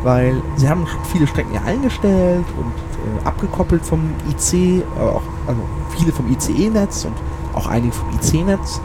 Weil 0.05 0.41
sie 0.57 0.69
haben 0.69 0.87
viele 1.11 1.27
Strecken 1.27 1.55
ja 1.55 1.63
eingestellt 1.63 2.45
und 2.57 2.73
äh, 3.05 3.27
abgekoppelt 3.27 3.85
vom 3.85 4.01
IC, 4.31 4.55
äh, 4.55 4.83
auch, 5.01 5.23
also 5.47 5.61
viele 5.97 6.13
vom 6.13 6.31
ICE-Netz 6.31 7.07
und 7.07 7.15
auch 7.55 7.67
einige 7.67 7.93
vom 7.93 8.09
IC-Netz. 8.11 8.81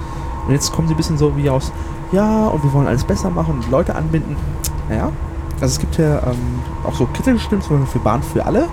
Und 0.48 0.54
jetzt 0.54 0.72
kommen 0.72 0.88
sie 0.88 0.96
ein 0.96 0.98
bisschen 0.98 1.18
so 1.18 1.36
wie 1.38 1.50
aus, 1.50 1.72
ja, 2.12 2.48
und 2.48 2.64
wir 2.64 2.74
wollen 2.74 2.88
alles 2.88 3.04
besser 3.04 3.30
machen 3.30 3.56
und 3.56 3.70
Leute 3.70 3.96
anbinden. 3.96 4.36
Naja, 4.90 5.12
also 5.62 5.66
es 5.74 5.80
gibt 5.80 5.98
ja 5.98 6.20
ähm, 6.24 6.62
auch 6.84 6.96
so 6.96 7.06
kritische 7.14 7.40
Stimmen, 7.40 7.62
zum 7.62 7.80
Beispiel 7.80 8.00
für 8.00 8.04
Bahn 8.04 8.24
für 8.24 8.46
alle. 8.46 8.64
Äh, 8.64 8.66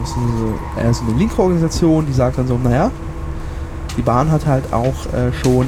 das 0.00 0.10
ist 0.10 0.16
so, 0.16 0.80
eher 0.80 0.94
so 0.94 1.04
eine 1.04 1.18
linke 1.18 1.42
Organisation, 1.42 2.06
die 2.06 2.12
sagt 2.12 2.38
dann 2.38 2.46
so, 2.46 2.56
naja, 2.56 2.90
die 3.96 4.02
Bahn 4.02 4.30
hat 4.30 4.46
halt 4.46 4.72
auch 4.72 5.06
äh, 5.12 5.32
schon 5.42 5.66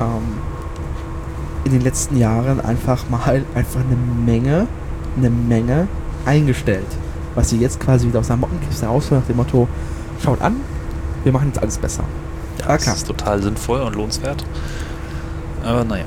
ähm, 0.00 0.38
in 1.64 1.72
den 1.72 1.82
letzten 1.82 2.16
Jahren 2.16 2.60
einfach 2.60 3.08
mal 3.08 3.44
einfach 3.54 3.80
eine 3.80 3.96
Menge, 4.24 4.66
eine 5.16 5.30
Menge 5.30 5.88
eingestellt. 6.26 6.86
Was 7.34 7.50
sie 7.50 7.58
jetzt 7.58 7.80
quasi 7.80 8.06
wieder 8.06 8.20
aus 8.20 8.28
der 8.28 8.36
Mottenkiste 8.36 8.86
rausholen 8.86 9.22
nach 9.22 9.26
dem 9.26 9.36
Motto, 9.36 9.68
schaut 10.22 10.40
an, 10.40 10.56
wir 11.24 11.32
machen 11.32 11.48
jetzt 11.48 11.60
alles 11.60 11.78
besser. 11.78 12.04
Ja, 12.60 12.66
Ah, 12.66 12.72
das 12.74 12.82
klar. 12.84 12.94
ist 12.96 13.06
total 13.06 13.42
sinnvoll 13.42 13.80
und 13.80 13.94
lohnenswert. 13.96 14.44
Aber 15.64 15.84
naja. 15.84 16.04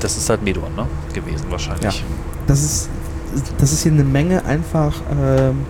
Das 0.00 0.16
ist 0.16 0.30
halt 0.30 0.42
Medorn, 0.42 0.74
ne? 0.76 0.86
Gewesen 1.12 1.44
wahrscheinlich. 1.50 2.04
Das 2.46 2.62
ist, 2.62 2.88
das 3.58 3.72
ist 3.72 3.82
hier 3.82 3.92
eine 3.92 4.04
Menge 4.04 4.44
einfach 4.44 4.94
ähm, 5.10 5.66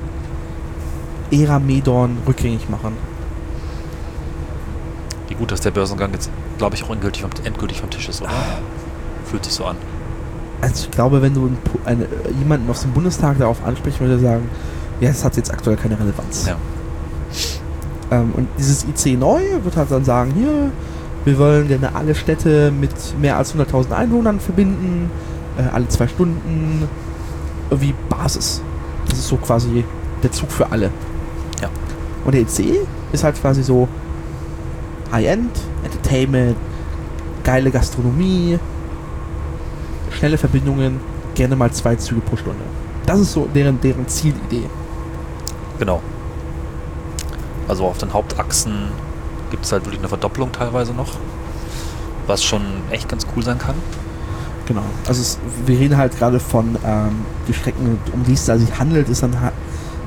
Ära 1.31 1.59
Medorn 1.59 2.19
rückgängig 2.27 2.69
machen. 2.69 2.93
Wie 5.29 5.35
gut, 5.35 5.51
dass 5.51 5.61
der 5.61 5.71
Börsengang 5.71 6.13
jetzt, 6.13 6.31
glaube 6.59 6.75
ich, 6.77 6.85
auch 6.85 6.91
endgültig 6.91 7.23
vom, 7.23 7.31
endgültig 7.45 7.81
vom 7.81 7.91
Tisch 7.91 8.09
ist, 8.09 8.23
oder? 8.23 8.31
Fühlt 9.25 9.45
sich 9.45 9.55
so 9.55 9.65
an. 9.65 9.77
Also 10.61 10.85
ich 10.85 10.91
glaube, 10.91 11.23
wenn 11.23 11.35
du 11.35 11.51
eine, 11.85 12.07
jemanden 12.39 12.69
aus 12.71 12.83
dem 12.83 12.93
Bundestag 12.93 13.39
darauf 13.39 13.65
ansprichst, 13.65 14.01
würde 14.01 14.15
er 14.15 14.19
sagen, 14.19 14.49
ja, 15.01 15.09
das 15.09 15.25
hat 15.25 15.37
jetzt 15.37 15.53
aktuell 15.53 15.77
keine 15.77 15.99
Relevanz. 15.99 16.47
Ja. 16.47 16.57
Ähm, 18.11 18.33
und 18.37 18.49
dieses 18.59 18.85
IC 18.85 19.19
neu 19.19 19.41
wird 19.63 19.77
halt 19.77 19.91
dann 19.91 20.05
sagen, 20.05 20.33
hier, 20.37 20.71
wir 21.25 21.39
wollen 21.39 21.69
gerne 21.69 21.95
alle 21.95 22.15
Städte 22.15 22.73
mit 22.73 22.91
mehr 23.21 23.37
als 23.37 23.55
100.000 23.55 23.93
Einwohnern 23.93 24.41
verbinden, 24.41 25.11
äh, 25.59 25.75
alle 25.75 25.87
zwei 25.89 26.09
Stunden, 26.09 26.89
wie 27.71 27.95
Basis. 28.09 28.63
Das 29.09 29.19
ist 29.19 29.29
so 29.29 29.37
quasi 29.37 29.85
der 30.23 30.33
Zug 30.33 30.51
für 30.51 30.71
alle. 30.73 30.91
Ja. 31.63 31.69
Und 32.25 32.35
der 32.35 32.43
EC 32.43 32.81
ist 33.13 33.25
halt 33.25 33.41
quasi 33.41 33.63
so 33.63 33.89
High-End, 35.13 35.51
Entertainment, 35.85 36.57
geile 37.45 37.71
Gastronomie, 37.71 38.59
schnelle 40.19 40.39
Verbindungen, 40.39 41.01
gerne 41.35 41.57
mal 41.57 41.71
zwei 41.73 41.97
Züge 41.97 42.21
pro 42.21 42.37
Stunde. 42.37 42.65
Das 43.07 43.21
ist 43.21 43.33
so 43.33 43.49
deren, 43.55 43.81
deren 43.81 44.07
Zielidee. 44.09 44.69
Genau. 45.79 46.03
Also 47.69 47.87
auf 47.87 47.99
den 47.99 48.13
Hauptachsen 48.13 48.89
gibt 49.51 49.65
es 49.65 49.73
halt 49.73 49.85
wirklich 49.85 50.01
eine 50.01 50.09
Verdopplung 50.09 50.53
teilweise 50.53 50.93
noch. 50.93 51.13
Was 52.27 52.43
schon 52.43 52.63
echt 52.91 53.09
ganz 53.09 53.27
cool 53.35 53.43
sein 53.43 53.59
kann. 53.59 53.77
Genau. 54.67 54.83
Also 55.07 55.23
es, 55.23 55.39
wir 55.65 55.79
reden 55.79 55.97
halt 55.97 56.19
gerade 56.19 56.41
von 56.41 56.77
ähm, 56.85 57.25
die 57.47 57.55
Strecken, 57.55 57.99
um 58.13 58.25
die 58.25 58.35
es 58.35 58.45
da 58.45 58.59
sich 58.59 58.79
handelt, 58.79 59.09
ist 59.09 59.23
dann 59.23 59.41
ha 59.41 59.53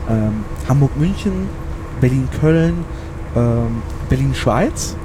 ähm, 0.09 0.43
Hamburg-München, 0.68 1.49
Berlin-Köln, 1.99 2.86
ähm, 3.36 3.82
Berlin-Schweiz. 4.09 4.95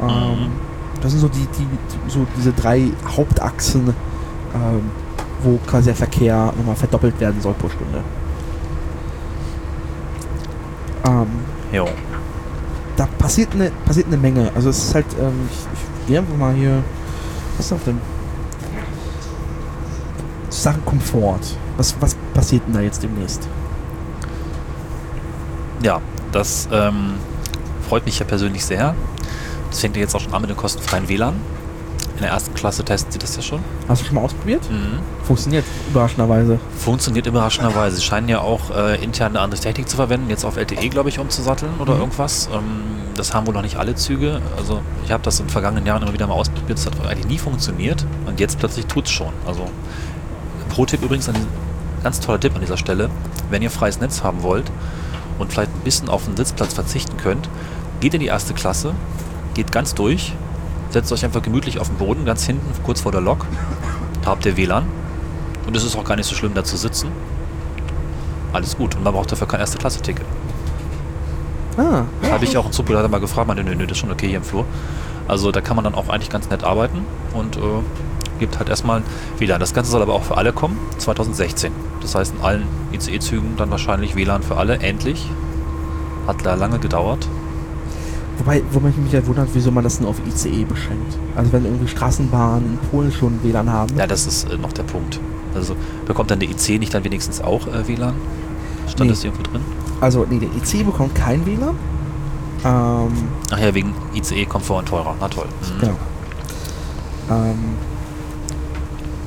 Ähm, 0.00 0.08
Mhm. 0.08 0.52
Das 1.00 1.10
sind 1.10 1.20
so 1.20 1.28
die, 1.28 1.46
die, 1.58 1.66
so 2.08 2.26
diese 2.36 2.52
drei 2.52 2.90
Hauptachsen, 3.16 3.92
wo 5.42 5.58
quasi 5.66 5.86
der 5.86 5.96
Verkehr 5.96 6.52
nochmal 6.56 6.76
verdoppelt 6.76 7.18
werden 7.20 7.40
soll 7.40 7.54
pro 7.54 7.68
Stunde. 7.68 8.02
Ähm, 11.06 11.26
Jo. 11.72 11.88
da 12.96 13.06
passiert 13.18 13.54
eine 13.54 13.70
passiert 13.84 14.06
eine 14.06 14.16
Menge. 14.16 14.50
Also 14.54 14.70
es 14.70 14.78
ist 14.84 14.94
halt, 14.94 15.06
ähm, 15.20 15.48
ich, 15.50 15.58
ich 16.02 16.06
gehe 16.06 16.18
einfach 16.18 16.36
mal 16.36 16.54
hier. 16.54 16.82
Was 17.56 17.66
ist 17.66 17.72
das 17.72 17.84
denn? 17.84 18.00
Sachen 20.50 20.84
Komfort. 20.84 21.40
Was, 21.76 21.94
was 22.00 22.16
passiert 22.34 22.62
denn 22.66 22.74
da 22.74 22.80
jetzt 22.80 23.02
demnächst? 23.02 23.48
Ja, 25.82 26.00
das 26.30 26.68
ähm, 26.70 27.14
freut 27.88 28.04
mich 28.04 28.18
ja 28.18 28.24
persönlich 28.26 28.64
sehr. 28.64 28.94
Das 29.70 29.80
fängt 29.80 29.96
ja 29.96 30.02
jetzt 30.02 30.14
auch 30.14 30.20
schon 30.20 30.34
an 30.34 30.42
mit 30.42 30.50
dem 30.50 30.56
kostenfreien 30.56 31.08
WLAN. 31.08 31.34
In 32.16 32.22
der 32.22 32.30
ersten 32.30 32.54
Klasse 32.54 32.84
testen 32.84 33.10
sie 33.10 33.18
das 33.18 33.34
ja 33.36 33.42
schon. 33.42 33.60
Hast 33.88 34.02
du 34.02 34.06
schon 34.06 34.14
mal 34.16 34.20
ausprobiert? 34.22 34.62
Mhm. 34.70 34.98
Funktioniert 35.24 35.64
überraschenderweise. 35.90 36.58
Funktioniert 36.78 37.26
überraschenderweise. 37.26 37.96
Sie 37.96 38.02
scheinen 38.02 38.28
ja 38.28 38.40
auch 38.40 38.70
äh, 38.70 39.02
intern 39.02 39.32
eine 39.32 39.40
andere 39.40 39.60
Technik 39.60 39.88
zu 39.88 39.96
verwenden, 39.96 40.28
jetzt 40.30 40.44
auf 40.44 40.56
LTE, 40.56 40.88
glaube 40.88 41.08
ich, 41.08 41.18
umzusatteln 41.18 41.72
oder 41.80 41.94
Mhm. 41.94 42.00
irgendwas. 42.00 42.48
Ähm, 42.52 42.62
das 43.16 43.34
haben 43.34 43.46
wohl 43.46 43.54
noch 43.54 43.62
nicht 43.62 43.76
alle 43.76 43.94
Züge. 43.94 44.40
Also 44.56 44.80
ich 45.04 45.10
habe 45.10 45.22
das 45.22 45.40
in 45.40 45.46
den 45.46 45.50
vergangenen 45.52 45.86
Jahren 45.86 46.02
immer 46.02 46.12
wieder 46.12 46.26
mal 46.26 46.34
ausprobiert. 46.34 46.78
Das 46.78 46.86
hat 46.86 46.94
eigentlich 47.06 47.26
nie 47.26 47.38
funktioniert. 47.38 48.04
Und 48.26 48.38
jetzt 48.40 48.58
plötzlich 48.58 48.86
tut 48.86 49.06
es 49.06 49.10
schon. 49.10 49.32
Also 49.46 49.66
Pro-Tipp 50.68 51.02
übrigens, 51.02 51.26
diesem, 51.26 51.40
ganz 52.02 52.20
toller 52.20 52.40
Tipp 52.40 52.54
an 52.54 52.60
dieser 52.60 52.76
Stelle. 52.76 53.10
Wenn 53.50 53.62
ihr 53.62 53.70
freies 53.70 54.00
Netz 54.00 54.22
haben 54.22 54.42
wollt 54.42 54.70
und 55.38 55.50
vielleicht 55.52 55.70
ein 55.74 55.80
bisschen 55.80 56.08
auf 56.08 56.24
den 56.24 56.36
Sitzplatz 56.36 56.74
verzichten 56.74 57.16
könnt, 57.16 57.48
geht 58.00 58.14
in 58.14 58.20
die 58.20 58.26
erste 58.26 58.54
Klasse, 58.54 58.94
geht 59.54 59.70
ganz 59.72 59.94
durch, 59.94 60.32
setzt 60.92 61.12
euch 61.12 61.24
einfach 61.24 61.42
gemütlich 61.42 61.78
auf 61.78 61.88
den 61.88 61.96
Boden, 61.96 62.24
ganz 62.24 62.44
hinten, 62.44 62.70
kurz 62.82 63.00
vor 63.00 63.12
der 63.12 63.20
Lok. 63.20 63.46
Da 64.22 64.30
habt 64.30 64.46
ihr 64.46 64.56
WLAN. 64.56 64.84
Und 65.66 65.76
es 65.76 65.84
ist 65.84 65.96
auch 65.96 66.04
gar 66.04 66.16
nicht 66.16 66.26
so 66.26 66.34
schlimm, 66.34 66.54
da 66.54 66.64
zu 66.64 66.76
sitzen. 66.76 67.08
Alles 68.52 68.76
gut. 68.76 68.94
Und 68.96 69.04
man 69.04 69.12
braucht 69.12 69.32
dafür 69.32 69.46
kein 69.46 69.60
erste 69.60 69.78
Klasse-Ticket. 69.78 70.24
Ah, 71.78 72.04
Habe 72.30 72.44
ich 72.44 72.56
auch 72.58 72.64
einen 72.64 72.72
Zugbegleiter 72.72 73.08
mal 73.08 73.20
gefragt, 73.20 73.48
meinte, 73.48 73.64
nö, 73.64 73.74
nö, 73.74 73.86
das 73.86 73.92
ist 73.92 73.98
schon 73.98 74.10
okay 74.10 74.28
hier 74.28 74.38
im 74.38 74.44
Flur. 74.44 74.66
Also 75.26 75.52
da 75.52 75.60
kann 75.60 75.76
man 75.76 75.84
dann 75.84 75.94
auch 75.94 76.08
eigentlich 76.08 76.28
ganz 76.28 76.50
nett 76.50 76.64
arbeiten 76.64 77.06
und 77.32 77.56
äh, 77.56 77.60
gibt 78.38 78.58
halt 78.58 78.68
erstmal 78.68 79.02
WLAN. 79.38 79.60
Das 79.60 79.72
Ganze 79.72 79.90
soll 79.90 80.02
aber 80.02 80.12
auch 80.12 80.24
für 80.24 80.36
alle 80.36 80.52
kommen, 80.52 80.78
2016. 80.98 81.72
Das 82.02 82.14
heißt 82.14 82.34
in 82.34 82.44
allen 82.44 82.66
ICE-Zügen 82.92 83.56
dann 83.56 83.70
wahrscheinlich 83.70 84.16
WLAN 84.16 84.42
für 84.42 84.56
alle, 84.56 84.78
endlich. 84.80 85.26
Hat 86.26 86.44
da 86.44 86.54
lange 86.54 86.78
gedauert. 86.78 87.26
Wobei, 88.38 88.62
wo 88.72 88.80
man 88.80 88.92
mich 89.02 89.12
ja 89.12 89.24
wundert, 89.26 89.48
wieso 89.52 89.70
man 89.70 89.84
das 89.84 90.00
nur 90.00 90.10
auf 90.10 90.16
ICE 90.26 90.64
beschränkt. 90.64 91.16
Also 91.36 91.52
wenn 91.52 91.64
irgendwie 91.64 91.88
Straßenbahnen 91.88 92.64
in 92.72 92.78
Polen 92.90 93.12
schon 93.12 93.42
WLAN 93.42 93.70
haben. 93.70 93.96
Ja, 93.98 94.06
das 94.06 94.26
ist 94.26 94.50
äh, 94.50 94.56
noch 94.56 94.72
der 94.72 94.84
Punkt. 94.84 95.20
Also 95.54 95.76
bekommt 96.06 96.30
dann 96.30 96.40
der 96.40 96.48
IC 96.48 96.78
nicht 96.80 96.94
dann 96.94 97.04
wenigstens 97.04 97.40
auch 97.40 97.66
äh, 97.66 97.86
WLAN? 97.86 98.14
Stand 98.88 99.00
Nee. 99.02 99.08
das 99.10 99.22
irgendwo 99.24 99.42
drin? 99.42 99.60
Also 100.00 100.26
nee, 100.28 100.38
der 100.38 100.48
ICE 100.56 100.82
bekommt 100.84 101.14
kein 101.14 101.44
WLAN. 101.46 101.76
Ähm, 102.64 103.08
Ach 103.50 103.58
ja, 103.58 103.74
wegen 103.74 103.92
ICE 104.14 104.46
Komfort 104.46 104.78
und 104.78 104.88
teurer. 104.88 105.14
Na 105.20 105.28
toll. 105.28 105.46
Mhm. 105.76 105.80
Genau. 105.80 105.96
Ähm, 107.30 107.58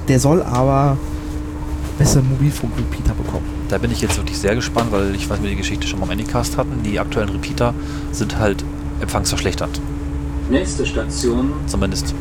der 0.08 0.20
soll 0.20 0.42
aber 0.44 0.98
bessere 1.98 2.24
Mobilfunk-Repeater 2.24 3.14
bekommen. 3.14 3.46
Da 3.70 3.78
bin 3.78 3.92
ich 3.92 4.02
jetzt 4.02 4.18
wirklich 4.18 4.38
sehr 4.38 4.56
gespannt, 4.56 4.92
weil 4.92 5.16
ich 5.16 5.30
weiß, 5.30 5.42
wir 5.42 5.50
die 5.50 5.56
Geschichte 5.56 5.88
schon 5.88 6.00
mal 6.00 6.06
im 6.06 6.12
Anycast 6.12 6.58
hatten. 6.58 6.84
Die 6.84 7.00
aktuellen 7.00 7.30
Repeater 7.30 7.74
sind 8.12 8.38
halt 8.38 8.64
empfangsverschlechternd. 9.06 9.80
Nächste 10.50 10.86
Station 10.86 11.54
Zumindest, 11.68 12.14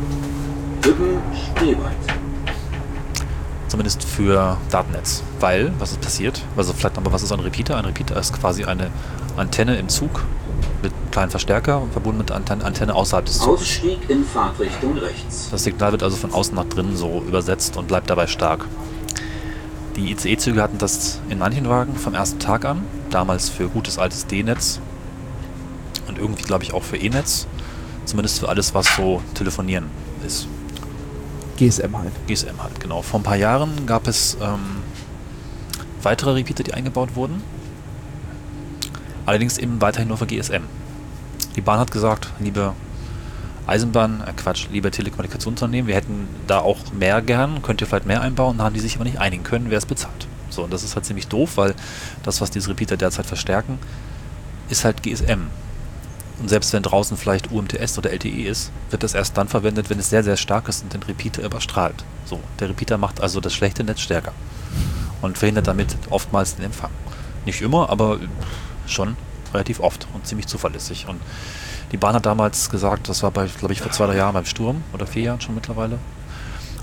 Hübben-Spreewald. 0.83 1.95
zumindest 3.67 4.03
für 4.03 4.57
Datennetz. 4.69 5.23
Weil, 5.39 5.73
was 5.79 5.91
ist 5.91 6.01
passiert? 6.01 6.41
Also 6.55 6.73
vielleicht 6.73 6.95
nochmal, 6.95 7.11
was 7.11 7.23
ist 7.23 7.31
ein 7.31 7.39
Repeater? 7.39 7.75
Ein 7.77 7.85
Repeater 7.85 8.17
ist 8.19 8.33
quasi 8.39 8.65
eine 8.65 8.89
Antenne 9.35 9.77
im 9.77 9.89
Zug 9.89 10.23
mit 10.81 10.93
kleinen 11.11 11.31
Verstärker 11.31 11.81
und 11.81 11.91
verbunden 11.91 12.19
mit 12.19 12.31
Antenne, 12.31 12.63
Antenne 12.63 12.93
außerhalb 12.95 13.25
des 13.25 13.39
Zuges. 13.39 13.61
Ausstieg 13.61 14.09
in 14.09 14.23
Fahrtrichtung 14.23 14.97
rechts. 14.97 15.49
Das 15.51 15.63
Signal 15.63 15.91
wird 15.91 16.03
also 16.03 16.15
von 16.15 16.31
außen 16.31 16.55
nach 16.55 16.65
drinnen 16.65 16.95
so 16.95 17.23
übersetzt 17.27 17.77
und 17.77 17.87
bleibt 17.87 18.09
dabei 18.09 18.27
stark. 18.27 18.65
Die 19.95 20.11
ICE-Züge 20.11 20.61
hatten 20.61 20.77
das 20.77 21.19
in 21.29 21.39
manchen 21.39 21.67
Wagen 21.69 21.95
vom 21.95 22.13
ersten 22.13 22.39
Tag 22.39 22.65
an, 22.65 22.83
damals 23.09 23.49
für 23.49 23.69
gutes 23.69 23.97
altes 23.97 24.27
D-Netz 24.27 24.79
und 26.15 26.21
irgendwie 26.21 26.43
glaube 26.43 26.63
ich 26.63 26.73
auch 26.73 26.83
für 26.83 26.97
E-Netz, 26.97 27.47
zumindest 28.05 28.39
für 28.39 28.49
alles, 28.49 28.73
was 28.73 28.95
so 28.95 29.21
telefonieren 29.33 29.85
ist. 30.25 30.47
GSM 31.57 31.97
halt. 31.97 32.11
GSM 32.27 32.61
halt, 32.61 32.79
genau. 32.79 33.01
Vor 33.01 33.19
ein 33.19 33.23
paar 33.23 33.37
Jahren 33.37 33.85
gab 33.85 34.07
es 34.07 34.37
ähm, 34.41 34.83
weitere 36.01 36.31
Repeater, 36.31 36.63
die 36.63 36.73
eingebaut 36.73 37.15
wurden. 37.15 37.41
Allerdings 39.25 39.57
eben 39.57 39.81
weiterhin 39.81 40.09
nur 40.09 40.17
für 40.17 40.27
GSM. 40.27 40.63
Die 41.55 41.61
Bahn 41.61 41.79
hat 41.79 41.91
gesagt, 41.91 42.29
liebe 42.39 42.73
Eisenbahn, 43.65 44.21
äh 44.27 44.33
Quatsch, 44.33 44.67
liebe 44.71 44.91
Telekommunikationsunternehmen, 44.91 45.87
wir 45.87 45.95
hätten 45.95 46.27
da 46.45 46.59
auch 46.59 46.77
mehr 46.93 47.21
gern, 47.21 47.61
könnt 47.63 47.81
ihr 47.81 47.87
vielleicht 47.87 48.05
mehr 48.05 48.21
einbauen, 48.21 48.57
da 48.57 48.65
haben 48.65 48.73
die 48.73 48.79
sich 48.79 48.95
aber 48.95 49.05
nicht 49.05 49.17
einigen 49.17 49.43
können, 49.43 49.69
wer 49.69 49.77
es 49.77 49.85
bezahlt. 49.85 50.27
So, 50.49 50.63
und 50.63 50.71
das 50.71 50.83
ist 50.83 50.95
halt 50.95 51.05
ziemlich 51.05 51.27
doof, 51.27 51.53
weil 51.55 51.73
das, 52.21 52.41
was 52.41 52.51
diese 52.51 52.69
Repeater 52.69 52.97
derzeit 52.97 53.25
verstärken, 53.25 53.79
ist 54.69 54.85
halt 54.85 55.01
GSM. 55.01 55.47
Und 56.39 56.49
selbst 56.49 56.73
wenn 56.73 56.83
draußen 56.83 57.17
vielleicht 57.17 57.51
UMTS 57.51 57.97
oder 57.97 58.11
LTE 58.11 58.47
ist, 58.47 58.71
wird 58.89 59.03
das 59.03 59.13
erst 59.13 59.37
dann 59.37 59.47
verwendet, 59.47 59.89
wenn 59.89 59.99
es 59.99 60.09
sehr, 60.09 60.23
sehr 60.23 60.37
stark 60.37 60.67
ist 60.67 60.83
und 60.83 60.93
den 60.93 61.03
Repeater 61.03 61.43
überstrahlt. 61.43 62.03
So, 62.25 62.39
der 62.59 62.69
Repeater 62.69 62.97
macht 62.97 63.21
also 63.21 63.39
das 63.39 63.53
schlechte 63.53 63.83
Netz 63.83 64.01
stärker 64.01 64.33
und 65.21 65.37
verhindert 65.37 65.67
damit 65.67 65.95
oftmals 66.09 66.55
den 66.55 66.65
Empfang. 66.65 66.91
Nicht 67.45 67.61
immer, 67.61 67.89
aber 67.89 68.19
schon 68.85 69.15
relativ 69.53 69.79
oft 69.79 70.07
und 70.13 70.27
ziemlich 70.27 70.47
zuverlässig. 70.47 71.07
Und 71.07 71.21
die 71.91 71.97
Bahn 71.97 72.15
hat 72.15 72.25
damals 72.25 72.69
gesagt, 72.69 73.07
das 73.07 73.23
war 73.23 73.31
bei, 73.31 73.47
glaube 73.47 73.73
ich, 73.73 73.81
vor 73.81 73.91
zwei, 73.91 74.07
drei 74.07 74.17
Jahren 74.17 74.33
beim 74.33 74.45
Sturm 74.45 74.83
oder 74.93 75.07
vier 75.07 75.23
Jahren 75.23 75.41
schon 75.41 75.55
mittlerweile, 75.55 75.99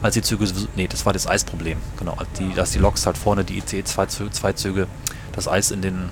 als 0.01 0.15
die 0.15 0.23
Züge, 0.23 0.47
nee, 0.77 0.89
das 0.89 1.05
war 1.07 1.13
das 1.13 1.27
Eisproblem, 1.27 1.79
genau, 1.99 2.15
als 2.15 2.29
die, 2.39 2.53
dass 2.55 2.73
die 2.73 2.79
Loks 2.79 3.07
halt 3.07 3.19
vorne, 3.19 3.45
die 3.45 3.59
ICE-2-Züge, 3.59 4.87
das 5.33 5.49
Eis 5.49 5.71
in 5.71 5.83
den 5.83 6.09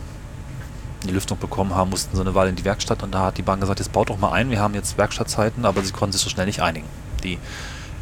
die 1.05 1.13
Lüftung 1.13 1.39
bekommen 1.39 1.75
haben, 1.75 1.91
mussten 1.91 2.15
so 2.15 2.23
eine 2.23 2.35
Weile 2.35 2.51
in 2.51 2.57
die 2.57 2.65
Werkstatt 2.65 3.03
und 3.03 3.13
da 3.13 3.27
hat 3.27 3.39
die 3.39 3.43
Bahn 3.43 3.61
gesagt, 3.61 3.79
jetzt 3.79 3.93
baut 3.93 4.11
doch 4.11 4.19
mal 4.19 4.33
ein, 4.33 4.51
wir 4.51 4.61
haben 4.61 4.75
jetzt 4.75 4.99
Werkstattzeiten, 4.99 5.65
aber 5.65 5.83
sie 5.83 5.93
konnten 5.93 6.13
sich 6.13 6.21
so 6.21 6.31
schnell 6.31 6.47
nicht 6.47 6.61
einigen, 6.61 6.87
die 7.25 7.39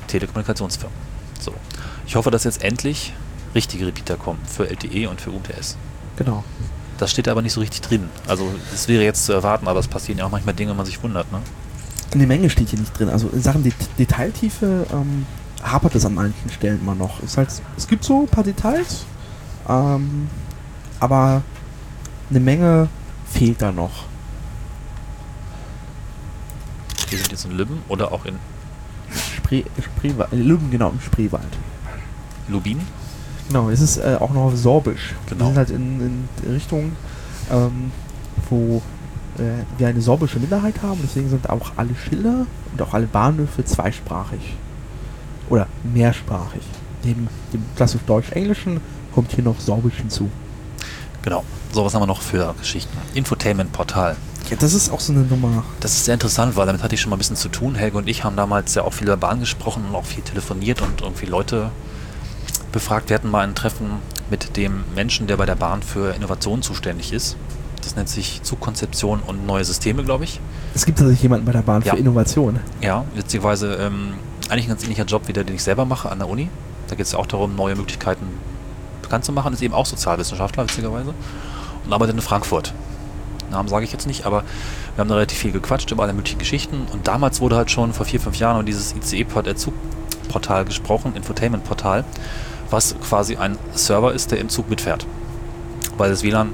Telekommunikationsfirmen. 0.09 0.97
So. 1.41 1.53
Ich 2.07 2.17
hoffe, 2.17 2.31
dass 2.31 2.45
jetzt 2.45 2.63
endlich 2.63 3.13
richtige 3.55 3.87
Repeater 3.87 4.17
kommen 4.17 4.41
für 4.47 4.69
LTE 4.69 5.09
und 5.09 5.21
für 5.21 5.31
UMTS. 5.31 5.77
Genau. 6.17 6.45
Das 6.99 7.13
steht 7.13 7.29
aber 7.29 7.43
nicht 7.43 7.53
so 7.53 7.61
richtig 7.61 7.81
drin. 7.83 8.09
Also 8.27 8.53
das 8.73 8.89
wäre 8.89 9.05
jetzt 9.05 9.25
zu 9.25 9.33
erwarten, 9.33 9.69
aber 9.69 9.79
es 9.79 9.87
passieren 9.87 10.19
ja 10.19 10.27
auch 10.27 10.31
manchmal 10.31 10.55
Dinge, 10.55 10.73
wo 10.73 10.75
man 10.75 10.87
sich 10.87 11.03
wundert, 11.03 11.31
ne? 11.31 11.41
Eine 12.13 12.27
Menge 12.27 12.51
steht 12.51 12.71
hier 12.71 12.79
nicht 12.79 12.99
drin. 12.99 13.09
Also 13.09 13.29
in 13.29 13.43
Sachen 13.43 13.63
Det 13.63 13.75
Detailtiefe 13.99 14.87
ähm, 14.93 15.27
hapert 15.63 15.95
es 15.95 16.05
an 16.05 16.15
manchen 16.15 16.51
Stellen 16.51 16.81
immer 16.81 16.95
noch. 16.95 17.23
Es, 17.23 17.37
halt, 17.37 17.51
es 17.77 17.87
gibt 17.87 18.03
so 18.03 18.23
ein 18.23 18.29
paar 18.29 18.45
Details, 18.45 19.05
ähm, 19.69 20.29
aber 21.01 21.43
eine 22.31 22.41
Menge 22.41 22.89
fehlt 23.27 23.63
da 23.63 23.73
noch. 23.73 24.05
Wir 27.09 27.19
sind 27.19 27.31
jetzt 27.31 27.45
in 27.45 27.53
Lübben 27.53 27.83
oder 27.89 28.13
auch 28.13 28.25
in 28.25 28.37
Spree, 29.37 29.65
Spreewald, 29.81 30.33
äh, 30.33 30.37
Lübben, 30.37 30.71
genau, 30.71 30.91
im 30.91 31.01
Spreewald. 31.01 31.57
Lubin. 32.49 32.81
Genau, 33.49 33.71
es 33.71 33.81
ist 33.81 33.99
äh, 33.99 34.17
auch 34.21 34.31
noch 34.33 34.45
auf 34.45 34.57
Sorbisch. 34.57 35.15
Genau. 35.29 35.47
Wir 35.47 35.47
sind 35.47 35.57
halt 35.57 35.71
in, 35.71 36.29
in 36.45 36.53
Richtung, 36.53 36.93
ähm, 37.51 37.93
wo 38.51 38.83
äh, 39.39 39.65
wir 39.79 39.89
eine 39.89 40.03
sorbische 40.03 40.39
Minderheit 40.39 40.83
haben. 40.83 41.01
Deswegen 41.03 41.31
sind 41.31 41.49
auch 41.49 41.73
alle 41.77 41.95
Schilder 41.95 42.47
und 42.73 42.83
auch 42.83 42.93
alle 42.93 43.07
Bahnhöfe 43.07 43.65
zweisprachig. 43.65 44.57
Oder 45.49 45.67
mehrsprachig. 45.83 46.63
Neben 47.05 47.29
dem 47.55 47.63
klassisch 47.75 48.03
deutsch-englischen 48.07 48.81
kommt 49.15 49.33
hier 49.33 49.45
noch 49.45 49.61
Sorbisch 49.61 49.97
hinzu. 49.97 50.29
Genau. 51.23 51.43
So, 51.73 51.85
was 51.85 51.95
haben 51.95 52.03
wir 52.03 52.07
noch 52.07 52.23
für 52.23 52.55
Geschichten? 52.59 52.97
Infotainment-Portal. 53.15 54.17
Ja, 54.51 54.57
das 54.59 54.73
ist 54.73 54.91
auch 54.91 55.01
so 55.01 55.13
eine 55.13 55.23
Nummer. 55.23 55.65
Das 55.81 55.93
ist 55.93 56.07
sehr 56.07 56.15
interessant, 56.15 56.57
weil 56.57 56.67
damit 56.67 56.83
hatte 56.83 56.95
ich 56.95 57.01
schon 57.01 57.11
mal 57.11 57.17
ein 57.17 57.19
bisschen 57.19 57.37
zu 57.37 57.49
tun. 57.51 57.75
Helge 57.75 57.99
und 57.99 58.09
ich 58.09 58.25
haben 58.25 58.37
damals 58.37 58.75
ja 58.75 58.83
auch 58.85 58.93
viel 58.95 59.07
über 59.07 59.17
Bahn 59.19 59.41
gesprochen 59.41 59.85
und 59.89 59.95
auch 59.95 60.07
viel 60.07 60.23
telefoniert 60.23 60.81
und 60.81 61.03
irgendwie 61.03 61.27
Leute 61.27 61.71
befragt. 62.73 63.11
Wir 63.11 63.15
hatten 63.17 63.31
mal 63.31 63.47
ein 63.47 63.55
Treffen 63.55 63.87
mit 64.31 64.57
dem 64.57 64.85
Menschen, 64.95 65.27
der 65.27 65.37
bei 65.37 65.45
der 65.47 65.57
Bahn 65.57 65.83
für 65.83 66.15
Innovation 66.15 66.63
zuständig 66.63 67.13
ist. 67.13 67.37
Das 67.83 67.97
nennt 67.97 68.09
sich 68.09 68.43
Zugkonzeption 68.43 69.21
und 69.21 69.47
neue 69.47 69.65
Systeme, 69.65 70.03
glaube 70.03 70.25
ich. 70.25 70.41
Es 70.75 70.85
gibt 70.87 70.99
tatsächlich 70.99 71.23
jemanden 71.23 71.45
bei 71.47 71.53
der 71.53 71.63
Bahn 71.63 71.83
Ja. 71.83 71.93
für 71.93 71.99
Innovation. 71.99 72.59
Ja, 72.81 73.05
witzigerweise 73.15 73.75
ähm, 73.75 74.15
eigentlich 74.49 74.65
ein 74.67 74.71
ganz 74.71 74.83
ähnlicher 74.83 75.05
Job 75.05 75.23
wie 75.27 75.33
der, 75.35 75.45
den 75.45 75.57
ich 75.57 75.63
selber 75.63 75.85
mache 75.85 76.11
an 76.11 76.19
der 76.19 76.29
Uni. 76.29 76.49
Da 76.89 76.95
geht 76.95 77.05
es 77.07 77.13
ja 77.13 77.19
auch 77.19 77.27
darum, 77.27 77.55
neue 77.55 77.77
Möglichkeiten 77.77 78.27
bekannt 79.03 79.25
zu 79.27 79.33
machen. 79.33 79.53
Ist 79.53 79.63
eben 79.63 79.75
auch 79.75 79.87
Sozialwissenschaftler, 79.87 80.65
witzigerweise. 80.65 81.13
Arbeitet 81.91 82.17
in 82.17 82.23
Frankfurt. 82.23 82.73
Namen 83.51 83.69
sage 83.69 83.85
ich 83.85 83.93
jetzt 83.93 84.07
nicht, 84.07 84.27
aber 84.27 84.43
wir 84.95 85.01
haben 85.01 85.09
da 85.09 85.15
relativ 85.15 85.39
viel 85.39 85.53
gequatscht 85.53 85.91
über 85.91 86.03
alle 86.03 86.13
möglichen 86.13 86.39
Geschichten. 86.39 86.87
Und 86.93 87.09
damals 87.09 87.41
wurde 87.41 87.57
halt 87.57 87.71
schon 87.71 87.93
vor 87.93 88.07
vier, 88.07 88.21
fünf 88.21 88.37
Jahren 88.37 88.57
über 88.57 88.65
dieses 88.65 88.95
ICE-Zugportal 88.95 90.65
gesprochen, 90.65 91.15
Infotainment-Portal, 91.17 92.05
was 92.71 92.95
quasi 93.01 93.37
ein 93.37 93.59
Server 93.75 94.13
ist, 94.13 94.31
der 94.31 94.39
im 94.39 94.49
Zug 94.49 94.69
mitfährt. 94.69 95.07
Weil 95.97 96.11
das 96.11 96.23
WLAN, 96.23 96.53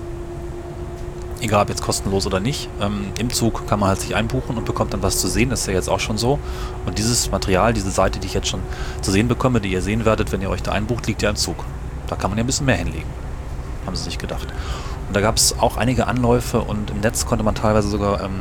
egal 1.41 1.63
ob 1.63 1.69
jetzt 1.69 1.83
kostenlos 1.83 2.27
oder 2.27 2.41
nicht, 2.41 2.69
ähm, 2.81 3.07
im 3.19 3.31
Zug 3.31 3.67
kann 3.67 3.81
man 3.81 3.91
halt 3.91 4.01
sich 4.01 4.15
einbuchen 4.15 4.57
und 4.57 4.65
bekommt 4.65 4.95
dann 4.95 5.03
was 5.03 5.19
zu 5.19 5.29
sehen. 5.29 5.51
Das 5.51 5.61
ist 5.63 5.67
ja 5.67 5.73
jetzt 5.75 5.89
auch 5.89 6.01
schon 6.01 6.17
so. 6.17 6.39
Und 6.87 6.99
dieses 6.99 7.31
Material, 7.31 7.73
diese 7.73 7.91
Seite, 7.91 8.19
die 8.21 8.27
ich 8.27 8.35
jetzt 8.35 8.49
schon 8.49 8.61
zu 9.03 9.11
sehen 9.11 9.29
bekomme, 9.29 9.61
die 9.61 9.71
ihr 9.71 9.83
sehen 9.83 10.05
werdet, 10.05 10.33
wenn 10.33 10.41
ihr 10.43 10.51
euch 10.51 10.63
da 10.63 10.73
einbucht, 10.73 11.07
liegt 11.07 11.23
ja 11.23 11.31
im 11.31 11.37
Zug. 11.37 11.65
Da 12.07 12.17
kann 12.17 12.31
man 12.31 12.39
ja 12.39 12.45
ein 12.45 12.47
bisschen 12.47 12.67
mehr 12.67 12.77
hinlegen. 12.77 13.09
Haben 13.87 13.97
sie 13.97 14.05
sich 14.05 14.19
gedacht. 14.19 14.47
Und 15.09 15.15
da 15.15 15.21
gab 15.21 15.37
es 15.37 15.59
auch 15.59 15.77
einige 15.77 16.07
Anläufe 16.07 16.61
und 16.61 16.91
im 16.91 17.01
Netz 17.01 17.27
konnte 17.27 17.45
man 17.45 17.55
teilweise 17.55 17.89
sogar 17.89 18.23
ähm, 18.23 18.33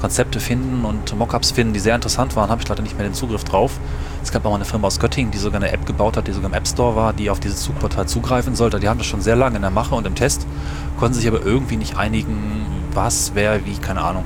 Konzepte 0.00 0.40
finden 0.40 0.84
und 0.84 1.16
Mockups 1.16 1.50
finden, 1.50 1.74
die 1.74 1.80
sehr 1.80 1.94
interessant 1.94 2.34
waren. 2.34 2.50
Habe 2.50 2.62
ich 2.62 2.68
leider 2.68 2.82
nicht 2.82 2.96
mehr 2.96 3.06
den 3.06 3.14
Zugriff 3.14 3.44
drauf. 3.44 3.78
Es 4.22 4.32
gab 4.32 4.44
auch 4.44 4.50
mal 4.50 4.56
eine 4.56 4.64
Firma 4.64 4.86
aus 4.86 4.98
Göttingen, 4.98 5.30
die 5.30 5.38
sogar 5.38 5.60
eine 5.60 5.72
App 5.72 5.84
gebaut 5.86 6.16
hat, 6.16 6.26
die 6.26 6.32
sogar 6.32 6.48
im 6.48 6.54
App 6.54 6.66
Store 6.66 6.96
war, 6.96 7.12
die 7.12 7.30
auf 7.30 7.38
dieses 7.38 7.62
Zugportal 7.62 8.06
zugreifen 8.06 8.54
sollte. 8.54 8.80
Die 8.80 8.88
haben 8.88 8.98
das 8.98 9.06
schon 9.06 9.20
sehr 9.20 9.36
lange 9.36 9.56
in 9.56 9.62
der 9.62 9.70
Mache 9.70 9.94
und 9.94 10.06
im 10.06 10.14
Test, 10.14 10.46
konnten 10.98 11.14
sich 11.14 11.28
aber 11.28 11.42
irgendwie 11.42 11.76
nicht 11.76 11.96
einigen, 11.96 12.66
was, 12.94 13.32
wer, 13.34 13.64
wie, 13.66 13.76
keine 13.76 14.02
Ahnung. 14.02 14.24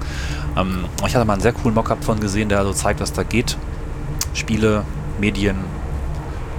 Ähm, 0.57 0.85
ich 1.07 1.15
hatte 1.15 1.25
mal 1.25 1.35
einen 1.35 1.43
sehr 1.43 1.53
coolen 1.53 1.75
Mockup 1.75 2.05
von 2.05 2.21
gesehen, 2.21 2.49
der 2.49 2.59
also 2.59 2.73
zeigt, 2.73 3.01
was 3.01 3.13
da 3.13 3.25
geht. 3.25 3.57
Spiele, 4.33 4.85
Medien, 5.21 5.57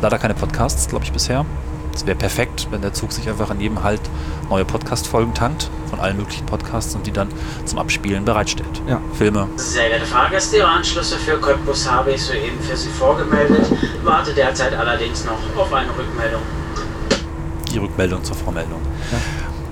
leider 0.01 0.17
keine 0.17 0.33
Podcasts, 0.33 0.87
glaube 0.87 1.05
ich, 1.05 1.11
bisher. 1.11 1.45
Es 1.95 2.05
wäre 2.05 2.17
perfekt, 2.17 2.67
wenn 2.71 2.81
der 2.81 2.93
Zug 2.93 3.13
sich 3.13 3.27
einfach 3.29 3.49
an 3.49 3.61
jedem 3.61 3.81
Halt 3.81 4.01
neue 4.49 4.65
Podcast-Folgen 4.65 5.33
tankt, 5.33 5.69
von 5.89 5.99
allen 6.01 6.17
möglichen 6.17 6.45
Podcasts 6.45 6.93
und 6.93 7.07
die 7.07 7.11
dann 7.13 7.29
zum 7.63 7.79
Abspielen 7.79 8.25
bereitstellt. 8.25 8.81
Ja. 8.85 8.99
Filme. 9.13 9.47
Sehr 9.55 9.87
geehrte 9.87 10.05
Fahrgäste, 10.05 10.57
Ihre 10.57 10.67
Anschlüsse 10.67 11.15
für 11.17 11.37
Cottbus 11.37 11.89
habe 11.89 12.11
ich 12.11 12.21
soeben 12.21 12.59
für 12.61 12.75
Sie 12.75 12.89
vorgemeldet, 12.89 13.65
warte 14.03 14.33
derzeit 14.33 14.73
allerdings 14.73 15.23
noch 15.23 15.39
auf 15.55 15.73
eine 15.73 15.89
Rückmeldung. 15.89 16.41
die 17.71 17.77
Rückmeldung 17.77 18.23
zur 18.23 18.35
Vormeldung. 18.35 18.81
Ja. 19.11 19.17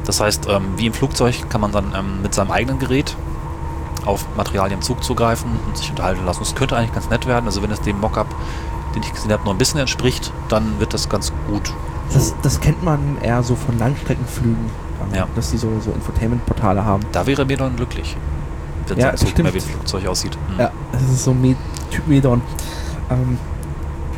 Das 0.05 0.19
heißt, 0.19 0.47
ähm, 0.49 0.73
wie 0.77 0.85
im 0.87 0.93
Flugzeug 0.93 1.49
kann 1.49 1.61
man 1.61 1.71
dann 1.71 1.93
ähm, 1.95 2.21
mit 2.21 2.33
seinem 2.33 2.51
eigenen 2.51 2.79
Gerät 2.79 3.15
auf 4.05 4.25
Materialien 4.35 4.79
im 4.79 4.81
Zug 4.81 5.03
zugreifen 5.03 5.49
und 5.67 5.77
sich 5.77 5.89
unterhalten 5.89 6.25
lassen. 6.25 6.43
Es 6.43 6.55
könnte 6.55 6.75
eigentlich 6.75 6.93
ganz 6.93 7.09
nett 7.09 7.25
werden. 7.25 7.45
Also 7.45 7.61
wenn 7.63 7.71
es 7.71 7.81
dem 7.81 7.99
Mockup, 7.99 8.27
den 8.95 9.03
ich 9.03 9.13
gesehen 9.13 9.31
habe, 9.31 9.43
noch 9.45 9.51
ein 9.51 9.57
bisschen 9.57 9.79
entspricht, 9.79 10.31
dann 10.49 10.79
wird 10.79 10.93
das 10.93 11.07
ganz 11.09 11.31
gut. 11.47 11.71
Das, 12.13 12.33
das 12.41 12.59
kennt 12.59 12.83
man 12.83 13.17
eher 13.21 13.41
so 13.43 13.55
von 13.55 13.77
Langstreckenflügen. 13.79 14.57
ähm, 15.11 15.15
Ja. 15.15 15.27
Dass 15.35 15.51
die 15.51 15.57
so, 15.57 15.69
so 15.79 15.91
Infotainment-Portale 15.91 16.83
haben. 16.83 17.03
Da 17.11 17.25
wäre 17.25 17.45
dann 17.45 17.75
glücklich. 17.75 18.15
Wenn 18.87 18.97
Ja, 18.97 19.15
so 19.15 19.25
mehr 19.41 19.53
wie 19.53 19.57
ein 19.59 19.61
Flugzeug 19.61 20.05
aussieht. 20.07 20.37
Hm. 20.49 20.59
Ja, 20.59 20.71
das 20.91 21.01
ist 21.03 21.23
so 21.23 21.33
Me 21.33 21.55
Typ 21.91 22.07
Medon. 22.07 22.41
Ähm, 23.09 23.37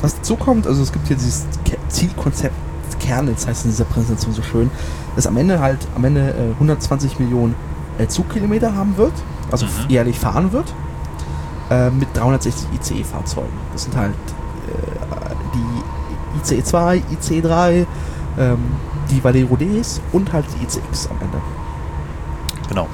was 0.01 0.15
dazu 0.15 0.35
kommt, 0.35 0.65
also 0.67 0.81
es 0.81 0.91
gibt 0.91 1.07
hier 1.07 1.15
dieses 1.15 1.45
Zielkonzept 1.89 2.55
Kernetz, 2.99 3.45
heißt 3.45 3.65
in 3.65 3.71
dieser 3.71 3.85
Präsentation 3.85 4.33
so 4.33 4.41
schön, 4.41 4.71
dass 5.15 5.27
am 5.27 5.37
Ende 5.37 5.59
halt 5.59 5.79
am 5.95 6.03
Ende 6.05 6.29
äh, 6.33 6.53
120 6.53 7.19
Millionen 7.19 7.53
äh, 7.99 8.07
Zugkilometer 8.07 8.75
haben 8.75 8.97
wird, 8.97 9.13
also 9.51 9.65
Mhm. 9.67 9.89
jährlich 9.89 10.17
fahren 10.19 10.51
wird, 10.51 10.73
äh, 11.69 11.89
mit 11.91 12.07
360 12.15 12.67
ICE-Fahrzeugen. 12.73 13.53
Das 13.73 13.83
sind 13.83 13.95
halt 13.95 14.13
äh, 14.67 15.34
ICE 16.43 16.63
2, 16.63 17.03
ICE 17.11 17.41
3, 17.41 17.87
ähm, 18.39 18.57
die 19.09 19.23
Valero 19.23 19.55
Ds 19.55 20.01
und 20.11 20.31
halt 20.33 20.45
die 20.57 20.63
ICX 20.63 21.09
am 21.09 21.17
Ende. 21.21 21.37
Genau. 22.69 22.87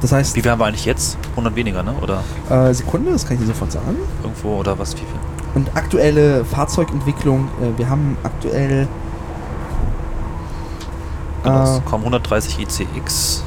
Das 0.00 0.12
heißt, 0.12 0.36
Wie 0.36 0.42
viel 0.42 0.50
haben 0.50 0.58
wir 0.58 0.66
eigentlich 0.66 0.84
jetzt? 0.84 1.16
100 1.30 1.54
weniger, 1.56 1.82
ne? 1.82 1.94
Oder 2.02 2.22
äh, 2.50 2.74
Sekunde, 2.74 3.12
das 3.12 3.24
kann 3.26 3.34
ich 3.36 3.40
dir 3.40 3.46
sofort 3.48 3.72
sagen. 3.72 3.96
irgendwo, 4.22 4.56
oder 4.58 4.78
was? 4.78 4.92
Wie 4.94 4.98
viel? 4.98 5.06
Und 5.54 5.70
aktuelle 5.76 6.44
Fahrzeugentwicklung, 6.44 7.48
äh, 7.62 7.78
wir 7.78 7.88
haben 7.88 8.16
aktuell 8.22 8.88
Genau, 11.44 11.60
Äh, 11.60 11.76
es 11.76 11.84
kommen 11.84 12.04
130 12.04 12.58
ICX. 12.60 13.44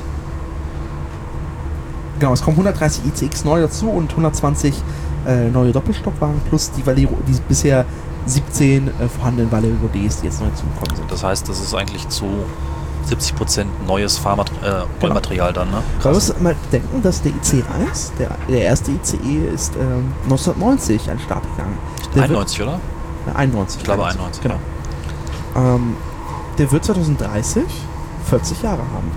Genau, 2.19 2.33
es 2.33 2.41
kommen 2.41 2.57
130 2.57 3.03
ICX 3.05 3.43
neu 3.43 3.61
dazu 3.61 3.89
und 3.89 4.09
120 4.11 4.73
äh, 5.27 5.49
neue 5.49 5.71
Doppelstockwagen 5.71 6.39
plus 6.49 6.71
die 6.71 6.85
Valero, 6.85 7.17
die 7.27 7.33
bisher 7.47 7.85
17 8.57 8.87
äh, 8.87 9.07
vorhandenen 9.07 9.51
Valero 9.51 9.87
Ds, 9.93 10.21
die 10.21 10.27
jetzt 10.27 10.41
neu 10.41 10.49
zugekommen 10.49 10.95
sind. 10.95 11.11
Das 11.11 11.23
heißt, 11.23 11.47
das 11.47 11.59
ist 11.59 11.73
eigentlich 11.73 12.07
zu 12.09 12.25
70% 13.09 13.65
neues 13.85 14.17
Fahrmaterial, 14.17 14.81
äh, 14.81 15.01
Rollmaterial 15.01 15.53
dann, 15.53 15.69
ne? 15.71 15.81
Man 16.03 16.13
muss 16.13 16.33
mal 16.39 16.55
denken, 16.71 17.01
dass 17.01 17.21
der 17.21 17.31
IC1, 17.31 18.11
der, 18.19 18.31
der 18.49 18.61
erste 18.63 18.91
ICE, 18.91 19.47
ist 19.53 19.75
ähm, 19.75 20.13
1990 20.23 21.09
an 21.09 21.17
den 21.17 21.23
Start 21.23 21.43
gegangen. 21.55 21.77
Der 22.15 22.23
91, 22.23 22.61
oder? 22.61 22.71
Wird, 23.25 23.35
äh, 23.35 23.39
91. 23.39 23.77
Ich 23.77 23.83
glaube 23.85 24.05
91, 24.05 24.43
Genau. 24.43 24.55
Ähm, 25.55 25.95
der 26.57 26.71
wird 26.71 26.83
2030 26.83 27.63
40 28.25 28.61
Jahre 28.61 28.79
haben. 28.81 29.11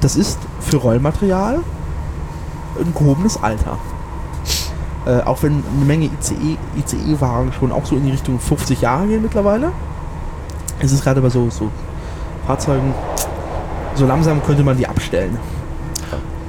Das 0.00 0.16
ist 0.16 0.38
für 0.60 0.78
Rollmaterial 0.78 1.60
ein 2.80 2.94
gehobenes 2.94 3.40
Alter. 3.40 3.78
Äh, 5.06 5.20
auch 5.22 5.42
wenn 5.42 5.62
eine 5.76 5.84
Menge 5.84 6.06
ICE, 6.06 6.56
ICE-Wagen 6.78 7.52
schon 7.52 7.72
auch 7.72 7.84
so 7.84 7.96
in 7.96 8.04
die 8.04 8.10
Richtung 8.10 8.38
50 8.38 8.80
Jahre 8.80 9.06
gehen 9.06 9.22
mittlerweile, 9.22 9.72
ist 10.80 10.92
es 10.92 11.02
gerade 11.02 11.20
bei 11.20 11.28
so, 11.28 11.50
so 11.50 11.70
Fahrzeugen, 12.46 12.94
so 13.94 14.06
langsam 14.06 14.42
könnte 14.42 14.62
man 14.62 14.76
die 14.76 14.86
abstellen. 14.86 15.38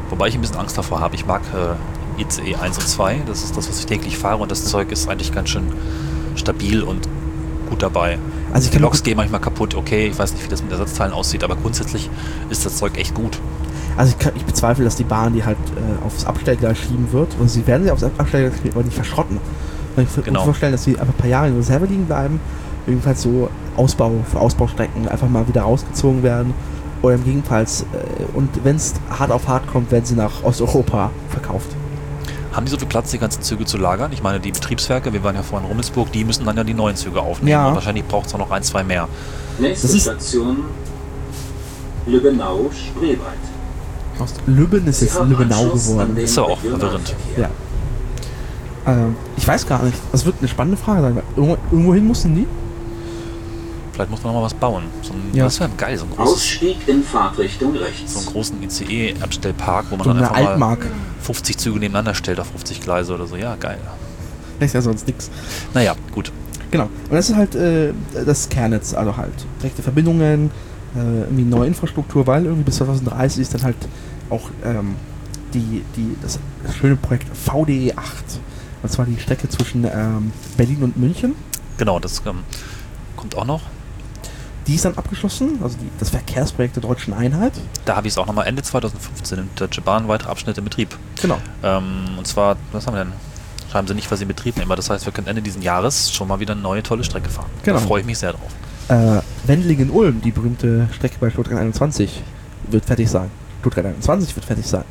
Wobei 0.10 0.28
ich 0.28 0.36
ein 0.36 0.42
bisschen 0.42 0.58
Angst 0.58 0.78
davor 0.78 1.00
habe. 1.02 1.16
Ich 1.16 1.26
mag 1.26 1.42
äh, 1.54 2.22
ICE 2.22 2.56
1 2.56 2.78
und 2.78 2.88
2. 2.88 3.22
Das 3.26 3.44
ist 3.44 3.58
das, 3.58 3.68
was 3.68 3.80
ich 3.80 3.86
täglich 3.86 4.18
fahre 4.18 4.38
und 4.38 4.52
das 4.52 4.66
Zeug 4.66 4.92
ist 4.92 5.10
eigentlich 5.10 5.34
ganz 5.34 5.50
schön 5.50 5.72
stabil 6.36 6.84
und 6.84 7.08
gut 7.70 7.82
dabei. 7.82 8.20
Also 8.54 8.68
ich 8.68 8.72
Die 8.72 8.78
Loks 8.78 9.04
gehen 9.04 9.18
manchmal 9.18 9.42
kaputt, 9.42 9.76
okay, 9.76 10.08
ich 10.08 10.18
weiß 10.18 10.34
nicht, 10.34 10.46
wie 10.46 10.50
das 10.50 10.62
mit 10.62 10.72
Ersatzteilen 10.72 11.12
aussieht, 11.12 11.44
aber 11.44 11.56
grundsätzlich 11.56 12.10
ist 12.50 12.66
das 12.66 12.78
Zeug 12.78 12.98
echt 12.98 13.14
gut. 13.14 13.40
Also 13.98 14.12
ich, 14.12 14.20
kann, 14.20 14.34
ich 14.36 14.46
bezweifle, 14.46 14.84
dass 14.84 14.96
die 14.96 15.04
Bahn 15.04 15.34
die 15.34 15.44
halt 15.46 15.58
äh, 15.76 16.06
aufs 16.06 16.26
Abstellgleis 16.26 16.78
schieben 16.78 17.12
wird. 17.12 17.36
Und 17.40 17.50
sie 17.50 17.66
werden 17.66 17.84
sie 17.84 17.92
aufs 17.92 18.04
Abstellgleis 18.04 18.56
schieben, 18.58 18.72
aber 18.74 18.84
nicht 18.84 18.96
verschrotten. 18.96 19.40
Und 19.96 20.04
ich 20.04 20.10
Genau. 20.14 20.26
genau. 20.26 20.40
mir 20.42 20.46
vorstellen, 20.46 20.72
dass 20.74 20.84
sie 20.84 20.98
einfach 21.00 21.14
ein 21.14 21.18
paar 21.18 21.30
Jahre 21.30 21.48
in 21.48 21.56
Reserve 21.58 21.86
liegen 21.86 22.06
bleiben. 22.06 22.40
Jedenfalls 22.88 23.22
so 23.22 23.50
Ausbau 23.78 24.12
für 24.30 24.40
Ausbaustrecken 24.40 25.08
einfach 25.08 25.30
mal 25.30 25.48
wieder 25.48 25.62
rausgezogen 25.62 26.24
werden. 26.24 26.54
Oder 27.02 27.16
im 27.16 27.24
Gegenteil, 27.24 27.64
äh, 27.64 28.38
und 28.38 28.50
wenn 28.64 28.76
es 28.76 28.94
hart 29.10 29.32
auf 29.32 29.48
hart 29.48 29.68
kommt, 29.68 29.92
werden 29.92 30.06
sie 30.06 30.16
nach 30.16 30.44
Osteuropa 30.44 31.12
verkauft. 31.30 31.68
Haben 32.54 32.66
die 32.66 32.72
so 32.72 32.78
viel 32.78 32.88
Platz, 32.88 33.12
die 33.12 33.18
ganzen 33.20 33.42
Züge 33.42 33.66
zu 33.66 33.78
lagern? 33.78 34.12
Ich 34.14 34.24
meine, 34.24 34.40
die 34.40 34.52
Betriebswerke, 34.52 35.12
wir 35.12 35.24
waren 35.24 35.36
ja 35.36 35.44
vorhin 35.44 35.66
in 35.66 35.72
Rummelsburg, 35.72 36.12
die 36.14 36.24
müssen 36.24 36.46
dann 36.46 36.56
ja 36.56 36.64
die 36.64 36.74
neuen 36.74 36.96
Züge 36.96 37.20
aufnehmen. 37.22 37.50
Ja. 37.50 37.68
Und 37.68 37.76
wahrscheinlich 37.76 38.06
braucht 38.06 38.28
es 38.28 38.34
auch 38.34 38.40
noch 38.40 38.50
ein, 38.52 38.64
zwei 38.64 38.84
mehr. 38.84 39.08
Nächste 39.60 39.88
Station 40.00 40.64
Lübbenau-Spreewald. 42.08 43.55
Aus 44.20 44.34
Lübben 44.48 44.88
ist 44.88 45.02
jetzt 45.02 45.20
Lübbenau 45.24 45.66
geworden. 45.70 46.16
den 46.16 46.24
Ist 46.26 46.38
aber 46.38 46.50
auch 46.52 46.64
Regionalverkehr. 46.64 47.16
Ja. 47.38 47.50
Ähm, 48.88 49.16
ich 49.36 49.48
weiß 49.48 49.68
gar 49.68 49.84
nicht. 49.84 49.98
Das 50.12 50.26
wird 50.26 50.36
eine 50.40 50.48
spannende 50.48 50.78
Frage 50.78 51.02
sein. 51.02 51.22
Irgendwo, 51.36 51.58
irgendwohin 51.72 52.06
mussten 52.08 52.36
die? 52.36 52.48
Vielleicht 53.92 54.12
muss 54.12 54.24
man 54.24 54.34
noch 54.34 54.40
mal 54.42 54.46
was 54.46 54.54
bauen. 54.54 54.84
So 55.02 55.14
ein, 55.14 55.22
Ja. 55.34 55.46
Das 55.46 55.60
wäre 55.60 55.70
geil, 55.78 55.98
so 55.98 56.06
ein 56.06 56.12
großes, 56.16 56.34
Ausstieg 56.34 56.78
in 56.88 57.02
Fahrtrichtung 57.04 57.74
so 57.74 57.80
rechts. 57.80 58.18
einen 58.18 58.26
großen 58.26 58.62
ICE-Abstellpark, 58.64 59.86
wo 59.90 59.96
man 59.96 60.04
So 60.06 60.14
dann 60.14 60.24
einfach 60.24 60.42
mal 60.44 60.48
Altmark. 60.50 60.86
50 61.22 61.58
Züge 61.58 61.80
nebeneinander 61.80 62.14
stellt 62.14 62.40
auf 62.40 62.48
50 62.48 62.82
Gleise 62.82 63.14
oder 63.16 63.26
so. 63.26 63.36
Ja, 63.38 63.56
geil. 63.56 63.78
Ist 64.60 64.74
ja 64.74 64.82
sonst 64.82 65.08
nichts. 65.08 65.30
Naja, 65.74 65.96
gut. 66.14 66.32
Genau. 66.72 66.86
Und 67.10 67.16
das 67.16 67.30
ist 67.30 67.36
halt 67.36 67.56
äh, 67.56 67.94
das 68.26 68.50
Kernnetz, 68.50 68.94
also 68.94 69.16
halt 69.16 69.32
direkte 69.62 69.82
Verbindungen, 69.82 70.52
äh, 70.96 71.22
irgendwie 71.22 71.44
neue 71.44 71.68
Infrastruktur, 71.68 72.28
weil 72.28 72.46
irgendwie 72.46 72.64
bis 72.64 72.76
2030 72.78 73.42
ist 73.42 73.54
dann 73.54 73.64
halt 73.64 73.78
auch 74.30 74.50
ähm, 74.64 74.96
die, 75.54 75.84
die, 75.96 76.16
das 76.22 76.40
schöne 76.80 76.96
Projekt 76.96 77.28
VDE 77.36 77.94
8. 77.96 78.40
Und 78.84 78.90
zwar 78.90 79.06
die 79.06 79.20
Strecke 79.20 79.50
zwischen 79.50 79.86
ähm, 79.86 80.32
Berlin 80.58 80.84
und 80.84 80.98
München. 80.98 81.36
Genau, 81.78 82.00
das 82.00 82.22
ähm, 82.26 82.40
kommt 83.16 83.36
auch 83.36 83.46
noch. 83.46 83.62
Die 84.68 84.76
ist 84.76 84.86
dann 84.86 84.96
abgeschlossen, 84.98 85.60
also 85.62 85.78
die, 85.78 85.90
das 86.00 86.10
Verkehrsprojekt 86.10 86.76
der 86.76 86.82
Deutschen 86.82 87.14
Einheit. 87.14 87.54
Da 87.86 87.96
habe 87.96 88.08
ich 88.08 88.14
es 88.14 88.18
auch 88.18 88.26
nochmal 88.26 88.48
Ende 88.48 88.64
2015 88.64 89.38
nimmt 89.38 89.60
Deutsche 89.60 89.82
Bahn 89.82 90.08
weitere 90.08 90.30
Abschnitte 90.30 90.62
in 90.62 90.66
Betrieb. 90.66 90.98
Genau. 91.22 91.38
Ähm, 91.64 92.18
und 92.18 92.26
zwar, 92.26 92.58
was 92.72 92.88
haben 92.88 92.96
wir 92.96 93.04
denn? 93.04 93.14
Schreiben 93.72 93.88
sie 93.88 93.94
nicht, 93.94 94.10
was 94.10 94.20
sie 94.20 94.24
in 94.24 94.28
Betrieb 94.28 94.56
nehmen. 94.56 94.68
aber 94.68 94.76
Das 94.76 94.90
heißt, 94.90 95.06
wir 95.06 95.14
können 95.14 95.28
Ende 95.28 95.42
dieses 95.42 95.64
Jahres 95.64 96.12
schon 96.12 96.28
mal 96.28 96.40
wieder 96.40 96.54
eine 96.54 96.62
neue 96.62 96.82
tolle 96.82 97.04
Strecke 97.04 97.30
fahren. 97.30 97.50
Genau. 97.64 97.80
Da 97.80 97.86
freue 97.86 98.02
ich 98.02 98.06
mich 98.08 98.18
sehr 98.18 98.34
drauf. 98.34 98.52
Äh, 98.88 99.22
Wendlingen-Ulm, 99.48 100.22
die 100.22 100.32
berühmte 100.32 100.88
Strecke 100.94 101.18
bei 101.20 101.30
Stuttgart 101.30 101.60
21, 101.60 102.24
wird 102.70 102.86
fertig 102.86 103.10
sein. 103.10 103.30
Stuttgart 103.66 103.86
21 103.88 104.36
wird 104.36 104.46
fertig 104.46 104.68
sein. 104.68 104.84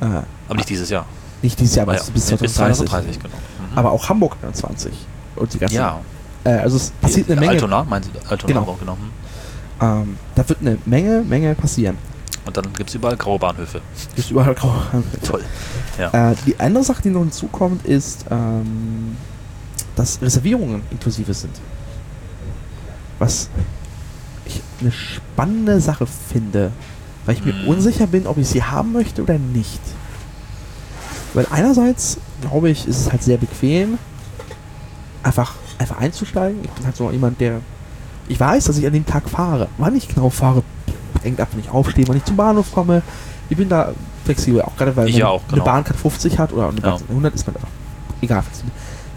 Äh, 0.00 0.04
Aber 0.04 0.26
nicht 0.56 0.68
dieses 0.68 0.90
Jahr. 0.90 1.06
nicht 1.40 1.58
dieses 1.58 1.74
Jahr, 1.76 1.84
aber 1.84 1.92
Ah 1.92 1.96
ja, 1.96 2.02
bis 2.12 2.30
nee, 2.30 2.36
2030. 2.36 2.86
2030, 2.88 3.22
genau. 3.22 3.34
Mhm. 3.72 3.78
Aber 3.78 3.92
auch 3.92 4.08
Hamburg 4.10 4.36
21. 4.42 4.92
Und 5.36 5.54
die 5.54 5.58
ganzen, 5.58 5.76
ja, 5.76 6.00
äh, 6.44 6.50
also 6.50 6.76
es 6.76 6.90
passiert 6.90 7.30
eine 7.30 7.40
Menge. 7.40 7.52
Altona, 7.52 7.84
meinen 7.84 8.02
Sie? 8.02 8.10
Altona 8.28 8.46
Genau. 8.46 8.60
Hamburg, 8.60 8.80
genau. 8.80 8.92
Hm. 8.96 10.02
Ähm, 10.02 10.16
da 10.34 10.46
wird 10.46 10.60
eine 10.60 10.76
Menge, 10.84 11.22
Menge 11.22 11.54
passieren. 11.54 11.96
Und 12.44 12.54
dann 12.56 12.70
gibt 12.74 12.90
es 12.90 12.94
überall 12.94 13.16
graue 13.16 13.38
Bahnhöfe. 13.38 13.80
Ist 14.16 14.30
überall 14.30 14.54
grau. 14.54 14.74
Toll. 15.24 15.44
Ja. 15.98 16.32
Äh, 16.32 16.34
die 16.46 16.60
andere 16.60 16.84
Sache, 16.84 17.00
die 17.02 17.10
noch 17.10 17.20
hinzukommt, 17.20 17.86
ist, 17.86 18.26
ähm, 18.30 19.16
dass 19.96 20.20
Reservierungen 20.20 20.82
inklusive 20.90 21.32
sind. 21.32 21.58
Was 23.18 23.48
ich 24.44 24.60
eine 24.80 24.92
spannende 24.92 25.80
Sache 25.80 26.06
finde, 26.06 26.72
weil 27.26 27.34
ich 27.36 27.44
mir 27.44 27.52
Hm. 27.52 27.68
unsicher 27.68 28.06
bin, 28.06 28.26
ob 28.26 28.38
ich 28.38 28.48
sie 28.48 28.62
haben 28.62 28.92
möchte 28.92 29.22
oder 29.22 29.38
nicht. 29.38 29.80
Weil 31.34 31.46
einerseits, 31.50 32.18
glaube 32.40 32.70
ich, 32.70 32.88
ist 32.88 32.98
es 33.00 33.12
halt 33.12 33.22
sehr 33.22 33.36
bequem, 33.36 33.98
einfach, 35.22 35.54
einfach 35.78 35.98
einzusteigen. 35.98 36.60
Ich 36.64 36.70
bin 36.70 36.84
halt 36.84 36.96
so 36.96 37.10
jemand, 37.10 37.40
der. 37.40 37.60
Ich 38.28 38.38
weiß, 38.38 38.64
dass 38.64 38.78
ich 38.78 38.86
an 38.86 38.92
dem 38.92 39.06
Tag 39.06 39.28
fahre. 39.28 39.68
Wann 39.78 39.94
ich 39.96 40.08
genau 40.08 40.30
fahre, 40.30 40.62
hängt 41.22 41.40
ab, 41.40 41.48
wenn 41.52 41.60
ich 41.60 41.70
aufstehe, 41.70 42.06
wann 42.08 42.16
ich 42.16 42.24
zum 42.24 42.36
Bahnhof 42.36 42.72
komme. 42.72 43.02
Ich 43.48 43.56
bin 43.56 43.68
da 43.68 43.92
flexibel, 44.24 44.62
auch 44.62 44.76
gerade 44.76 44.94
weil 44.96 45.08
Ich 45.08 45.22
auch, 45.24 45.42
eine 45.44 45.52
genau. 45.54 45.64
Bahncard 45.64 45.96
50 45.96 46.38
hat 46.38 46.52
oder 46.52 46.68
eine 46.68 46.76
Ja. 46.76 46.82
Bahncard 46.90 47.10
100 47.10 47.34
ist 47.34 47.46
man 47.46 47.56
einfach 47.56 47.68
egal 48.22 48.42
flexibel. 48.42 48.70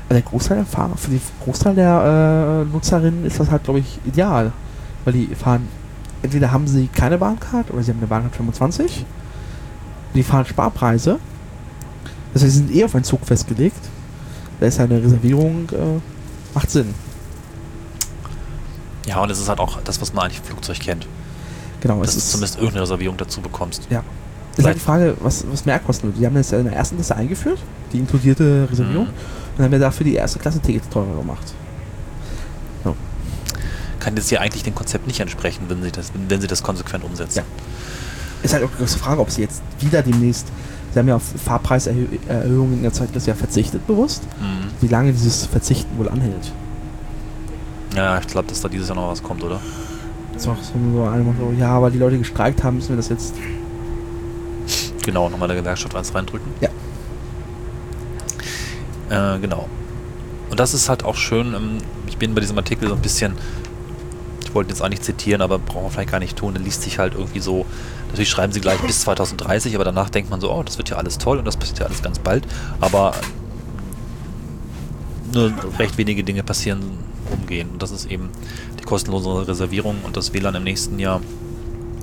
Aber 0.08 0.14
der 0.16 0.24
Großteil 0.24 0.58
der 0.58 0.66
Fahrer, 0.66 0.98
für 0.98 1.10
den 1.12 1.22
Großteil 1.44 1.76
der 1.76 2.66
äh, 2.68 2.72
Nutzerinnen 2.74 3.26
ist 3.26 3.40
das 3.40 3.50
halt, 3.52 3.64
glaube 3.64 3.80
ich, 3.80 4.00
ideal. 4.06 4.52
Weil 5.06 5.14
die 5.14 5.28
fahren, 5.36 5.68
entweder 6.24 6.52
haben 6.52 6.68
sie 6.68 6.88
keine 6.88 7.18
Bahncard 7.20 7.70
oder 7.72 7.84
sie 7.84 7.92
haben 7.92 8.00
eine 8.00 8.08
Bahncard 8.08 8.36
25. 8.36 9.06
Die 10.16 10.24
fahren 10.24 10.46
Sparpreise. 10.46 11.20
Das 12.34 12.42
heißt, 12.44 12.52
sie 12.54 12.58
sind 12.60 12.76
eh 12.76 12.84
auf 12.86 12.96
einen 12.96 13.04
Zug 13.04 13.26
festgelegt. 13.26 13.78
Da 14.60 14.66
ist 14.68 14.80
eine 14.80 15.02
Reservierung, 15.04 15.70
äh, 15.72 16.00
macht 16.56 16.72
Sinn. 16.72 16.94
ja, 19.06 19.20
und 19.22 19.30
es 19.30 19.40
ist 19.40 19.50
halt 19.50 19.60
auch 19.60 19.80
das, 19.84 20.00
was 20.02 20.14
man 20.14 20.26
eigentlich 20.26 20.40
im 20.40 20.46
Flugzeug 20.46 20.80
kennt. 20.80 21.08
Genau, 21.82 22.00
Dass 22.00 22.10
es 22.10 22.16
du 22.16 22.20
ist, 22.20 22.32
zumindest 22.32 22.56
irgendeine 22.56 22.84
Reservierung 22.84 23.18
dazu 23.18 23.42
bekommst. 23.42 23.88
ja. 23.90 24.04
ist 24.56 24.66
halt 24.66 24.76
die 24.76 24.80
Frage, 24.80 25.16
was, 25.22 25.44
was 25.52 25.66
mehr 25.66 25.80
kosten 25.80 26.08
wird. 26.08 26.20
Die 26.20 26.26
haben 26.26 26.36
das 26.36 26.52
ja 26.52 26.60
in 26.60 26.66
der 26.66 26.76
ersten 26.76 26.96
Klasse 26.96 27.16
eingeführt, 27.16 27.60
die 27.92 27.98
inkludierte 27.98 28.68
Reservierung, 28.72 29.08
Mhm. 29.08 29.12
und 29.58 29.64
haben 29.66 29.74
ja 29.74 29.80
dafür 29.80 30.06
die 30.06 30.16
erste 30.16 30.40
Klasse 30.40 30.60
Tickets 30.60 30.88
teurer 30.90 31.18
gemacht. 31.18 31.54
Kann 34.04 34.16
jetzt 34.18 34.30
hier 34.30 34.42
eigentlich 34.42 34.64
dem 34.64 34.76
Konzept 34.76 35.08
nicht 35.08 35.20
entsprechen, 35.22 35.64
wenn 35.70 35.82
sie 35.82 35.92
das, 35.92 36.12
wenn 36.28 36.42
sie 36.42 36.48
das 36.48 36.62
konsequent 36.62 37.04
umsetzen. 37.04 37.38
Ja. 37.40 37.44
Ist 38.44 38.54
halt 38.54 38.64
auch 38.66 38.70
die 38.70 38.78
große 38.78 39.00
Frage, 39.00 39.22
ob 39.22 39.30
sie 39.32 39.42
jetzt 39.42 39.62
wieder 39.80 40.02
demnächst, 40.02 40.48
sie 40.94 41.00
haben 41.00 41.08
ja 41.08 41.16
auf 41.16 41.24
Fahrpreiserhöhungen 41.46 42.74
in 42.74 42.84
der 42.84 42.92
Zeitklasse 42.92 43.30
ja 43.30 43.36
verzichtet 43.36 43.88
bewusst, 43.88 44.24
Mhm. 44.42 44.70
wie 44.82 44.88
lange 44.88 45.14
dieses 45.14 45.46
Verzichten 45.46 45.98
wohl 45.98 46.10
anhält. 46.10 46.52
Ja, 47.96 48.20
ich 48.20 48.28
glaube, 48.28 48.48
dass 48.50 48.60
da 48.60 48.68
dieses 48.68 48.88
Jahr 48.90 48.96
noch 48.98 49.10
was 49.10 49.24
kommt, 49.24 49.44
oder? 49.44 49.62
Das 50.34 50.48
war 50.48 50.58
so 50.62 50.74
so 50.74 51.04
einmal 51.04 51.36
so, 51.40 51.54
ja, 51.58 51.82
weil 51.82 51.92
die 51.92 52.00
Leute 52.00 52.18
gestreikt 52.18 52.64
haben, 52.64 52.78
müssen 52.78 52.90
wir 52.90 52.98
das 52.98 53.08
jetzt. 53.10 53.36
Genau, 55.06 55.30
nochmal 55.30 55.48
der 55.48 55.58
Gewerkschaft 55.58 55.96
eins 55.96 56.14
reindrücken. 56.14 56.52
Ja. 56.60 56.70
Äh, 59.10 59.40
genau. 59.40 59.68
Und 60.50 60.60
das 60.60 60.74
ist 60.74 60.90
halt 60.90 61.04
auch 61.06 61.16
schön, 61.16 61.54
ähm, 61.54 61.78
ich 62.08 62.18
bin 62.18 62.34
bei 62.34 62.42
diesem 62.42 62.58
Artikel 62.58 62.88
so 62.88 62.96
ein 62.96 63.02
bisschen, 63.02 63.34
ich 64.54 64.56
wollte 64.56 64.70
jetzt 64.70 64.84
eigentlich 64.84 65.02
zitieren, 65.02 65.42
aber 65.42 65.58
brauchen 65.58 65.86
wir 65.86 65.90
vielleicht 65.90 66.12
gar 66.12 66.20
nicht 66.20 66.38
tun, 66.38 66.54
der 66.54 66.62
liest 66.62 66.84
sich 66.84 67.00
halt 67.00 67.16
irgendwie 67.16 67.40
so, 67.40 67.66
natürlich 68.10 68.30
schreiben 68.30 68.54
sie 68.54 68.62
gleich 68.62 68.80
bis 68.82 69.02
2030, 69.02 69.74
aber 69.74 69.84
danach 69.84 70.12
denkt 70.12 70.30
man 70.30 70.40
so, 70.40 70.54
oh, 70.54 70.62
das 70.62 70.78
wird 70.78 70.92
ja 70.92 70.98
alles 70.98 71.18
toll 71.18 71.40
und 71.40 71.46
das 71.46 71.58
passiert 71.58 71.80
ja 71.80 71.88
alles 71.88 72.04
ganz 72.04 72.20
bald, 72.20 72.46
aber 72.80 73.16
nur 75.34 75.52
recht 75.80 75.98
wenige 75.98 76.24
Dinge 76.24 76.44
passieren 76.44 77.00
umgehen. 77.32 77.70
Und 77.74 77.82
das 77.82 77.90
ist 77.90 78.06
eben 78.12 78.30
die 78.80 78.84
kostenlose 78.84 79.48
Reservierung 79.48 79.96
und 80.04 80.18
das 80.18 80.36
WLAN 80.36 80.54
im 80.54 80.64
nächsten 80.64 81.00
Jahr. 81.00 81.20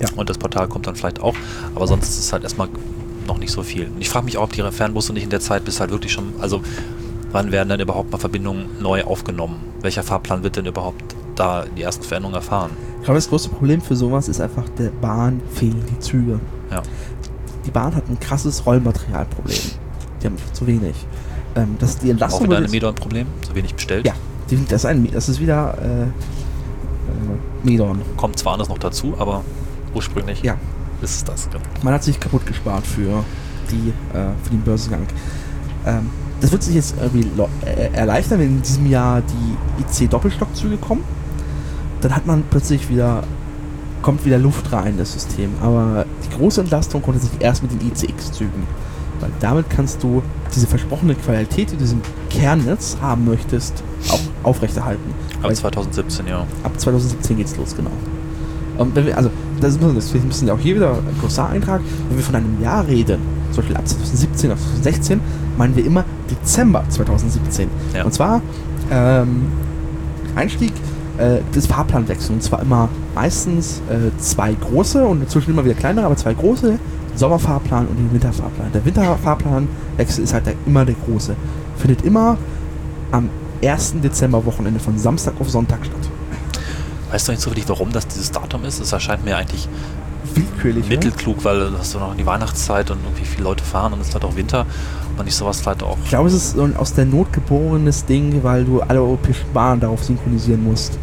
Ja. 0.01 0.09
Und 0.17 0.29
das 0.29 0.37
Portal 0.37 0.67
kommt 0.67 0.87
dann 0.87 0.97
vielleicht 0.97 1.21
auch. 1.21 1.35
Aber 1.73 1.87
sonst 1.87 2.09
ist 2.09 2.19
es 2.19 2.33
halt 2.33 2.43
erstmal 2.43 2.67
noch 3.27 3.37
nicht 3.37 3.53
so 3.53 3.63
viel. 3.63 3.85
Und 3.85 4.01
ich 4.01 4.09
frage 4.09 4.25
mich 4.25 4.37
auch, 4.37 4.43
ob 4.43 4.51
die 4.51 4.61
Fernbusse 4.71 5.13
nicht 5.13 5.23
in 5.23 5.29
der 5.29 5.39
Zeit 5.39 5.63
bis 5.63 5.79
halt 5.79 5.91
wirklich 5.91 6.11
schon, 6.11 6.33
also 6.41 6.61
wann 7.31 7.53
werden 7.53 7.69
dann 7.69 7.79
überhaupt 7.79 8.11
mal 8.11 8.17
Verbindungen 8.17 8.65
neu 8.81 9.05
aufgenommen? 9.05 9.61
Welcher 9.79 10.03
Fahrplan 10.03 10.43
wird 10.43 10.57
denn 10.57 10.65
überhaupt 10.65 11.15
da 11.41 11.65
die 11.75 11.81
ersten 11.81 12.03
Veränderungen 12.03 12.35
erfahren? 12.35 12.71
Ich 12.99 13.05
glaube, 13.05 13.17
das 13.17 13.29
größte 13.29 13.49
Problem 13.49 13.81
für 13.81 13.95
sowas 13.95 14.27
ist 14.29 14.39
einfach, 14.39 14.63
der 14.77 14.89
Bahn 14.89 15.41
fehlen 15.53 15.83
die 15.89 15.99
Züge. 15.99 16.39
Ja. 16.69 16.81
Die 17.65 17.71
Bahn 17.71 17.95
hat 17.95 18.07
ein 18.09 18.19
krasses 18.19 18.65
Rollmaterialproblem. 18.65 19.57
Die 20.21 20.27
haben 20.27 20.35
zu 20.53 20.67
wenig. 20.67 20.95
Ähm, 21.55 21.75
das, 21.79 21.97
die 21.97 22.07
Auch 22.07 22.11
Entlastung 22.11 22.43
wieder 22.43 22.49
wird 22.51 22.59
ein 22.59 22.63
jetzt- 22.63 22.71
Medon 22.73 22.95
Problem, 22.95 23.27
so 23.47 23.55
wenig 23.55 23.73
bestellt. 23.73 24.05
Ja, 24.05 24.13
die, 24.49 24.63
das, 24.65 24.81
ist 24.81 24.85
ein, 24.85 25.07
das 25.11 25.29
ist 25.29 25.39
wieder 25.39 25.75
äh, 25.81 26.03
äh, 26.03 26.07
Medon. 27.63 28.01
Kommt 28.17 28.37
zwar 28.39 28.53
anders 28.53 28.69
noch 28.69 28.77
dazu, 28.77 29.13
aber 29.17 29.43
ursprünglich 29.93 30.41
Ja, 30.43 30.55
ist 31.01 31.15
es 31.15 31.23
das. 31.23 31.49
Genau. 31.49 31.63
man 31.83 31.93
hat 31.93 32.03
sich 32.03 32.19
kaputt 32.19 32.45
gespart 32.45 32.85
für, 32.85 33.23
die, 33.71 33.89
äh, 34.15 34.29
für 34.43 34.49
den 34.51 34.61
Börsengang. 34.61 35.07
Ähm, 35.85 36.09
das 36.39 36.51
wird 36.51 36.63
sich 36.63 36.75
jetzt 36.75 36.95
irgendwie 37.01 37.27
lo- 37.35 37.49
äh, 37.65 37.91
erleichtern, 37.93 38.39
wenn 38.39 38.47
in 38.57 38.61
diesem 38.61 38.85
Jahr 38.89 39.21
die 39.21 39.83
IC-Doppelstockzüge 39.83 40.77
kommen. 40.77 41.03
Dann 42.01 42.15
hat 42.15 42.25
man 42.25 42.43
plötzlich 42.49 42.89
wieder, 42.89 43.23
kommt 44.01 44.25
wieder 44.25 44.37
Luft 44.37 44.71
rein 44.71 44.93
in 44.93 44.97
das 44.97 45.13
System. 45.13 45.51
Aber 45.61 46.05
die 46.25 46.37
große 46.37 46.61
Entlastung 46.61 47.01
kommt 47.01 47.21
jetzt 47.21 47.29
erst 47.39 47.61
mit 47.63 47.71
den 47.71 47.87
ICX-Zügen. 47.87 48.63
Weil 49.19 49.29
damit 49.39 49.69
kannst 49.69 50.01
du 50.01 50.23
diese 50.53 50.65
versprochene 50.65 51.13
Qualität, 51.15 51.69
die 51.71 51.75
du 51.75 51.81
diesem 51.81 52.01
Kernnetz 52.29 52.97
haben 53.01 53.25
möchtest, 53.25 53.83
auch 54.09 54.19
aufrechterhalten. 54.43 55.13
Aber 55.39 55.49
Weil- 55.49 55.55
2017, 55.55 56.27
ja. 56.27 56.45
Ab 56.63 56.79
2017 56.79 57.37
geht's 57.37 57.55
los, 57.55 57.75
genau. 57.75 57.91
Und 58.77 58.95
wenn 58.95 59.05
wir, 59.05 59.15
also, 59.15 59.29
das 59.59 59.75
ist 59.75 59.79
deswegen 59.95 60.27
müssen 60.27 60.47
ja 60.47 60.55
auch 60.55 60.59
hier 60.59 60.75
wieder 60.75 60.93
ein 60.93 61.19
großer 61.19 61.47
Eintrag, 61.47 61.81
wenn 62.09 62.17
wir 62.17 62.23
von 62.23 62.35
einem 62.35 62.59
Jahr 62.61 62.87
reden, 62.87 63.19
zum 63.51 63.57
Beispiel 63.57 63.77
ab 63.77 63.87
2017 63.87 64.51
auf 64.51 64.57
2016, 64.59 65.19
meinen 65.57 65.75
wir 65.75 65.85
immer 65.85 66.03
Dezember 66.31 66.83
2017. 66.89 67.67
Ja. 67.93 68.05
Und 68.05 68.13
zwar 68.13 68.41
ähm, 68.89 69.47
Einstieg 70.35 70.73
äh, 71.17 71.39
des 71.53 71.67
Fahrplanwechsels. 71.67 72.29
Und 72.29 72.43
zwar 72.43 72.61
immer 72.61 72.89
meistens 73.15 73.81
äh, 73.89 74.17
zwei 74.19 74.53
große 74.53 75.05
und 75.05 75.21
inzwischen 75.21 75.51
immer 75.51 75.65
wieder 75.65 75.75
kleinere, 75.75 76.05
aber 76.05 76.15
zwei 76.15 76.33
große, 76.33 76.79
Sommerfahrplan 77.15 77.87
und 77.87 77.97
den 77.97 78.11
Winterfahrplan. 78.13 78.71
Der 78.73 78.85
Winterfahrplanwechsel 78.85 80.23
ist 80.23 80.33
halt 80.33 80.45
der, 80.45 80.55
immer 80.65 80.85
der 80.85 80.95
große. 81.05 81.35
Findet 81.77 82.03
immer 82.03 82.37
am 83.11 83.29
1. 83.63 83.95
Dezember-Wochenende 84.01 84.79
von 84.79 84.97
Samstag 84.97 85.33
auf 85.39 85.49
Sonntag 85.49 85.85
statt. 85.85 86.09
Weißt 87.11 87.27
du 87.27 87.33
nicht 87.33 87.41
zufällig, 87.41 87.65
warum 87.67 87.91
das 87.91 88.07
dieses 88.07 88.31
Datum 88.31 88.63
ist? 88.63 88.79
Es 88.79 88.93
erscheint 88.93 89.25
mir 89.25 89.35
eigentlich 89.35 89.67
willkürlich. 90.35 90.85
ne? 90.85 90.89
mittelklug, 90.95 91.43
weil 91.43 91.71
du 91.71 91.77
hast 91.77 91.93
du 91.93 91.99
noch 91.99 92.15
die 92.15 92.25
Weihnachtszeit 92.25 92.91
und 92.91 92.99
irgendwie 93.03 93.25
viele 93.25 93.43
Leute 93.45 93.63
fahren 93.63 93.93
und 93.93 94.01
es 94.01 94.09
ist 94.09 94.13
halt 94.13 94.23
auch 94.23 94.35
Winter 94.35 94.65
und 95.09 95.17
man 95.17 95.25
nicht 95.25 95.35
sowas 95.35 95.61
vielleicht 95.61 95.83
auch. 95.83 95.97
Ich 96.03 96.09
glaube, 96.09 96.27
es 96.27 96.33
ist 96.33 96.51
so 96.55 96.63
ein 96.63 96.75
aus 96.77 96.93
der 96.93 97.05
Not 97.05 97.31
geborenes 97.33 98.05
Ding, 98.05 98.43
weil 98.43 98.65
du 98.65 98.81
alle 98.81 99.01
europäischen 99.01 99.51
Bahnen 99.53 99.81
darauf 99.81 100.03
synchronisieren 100.03 100.63
musst. 100.63 100.97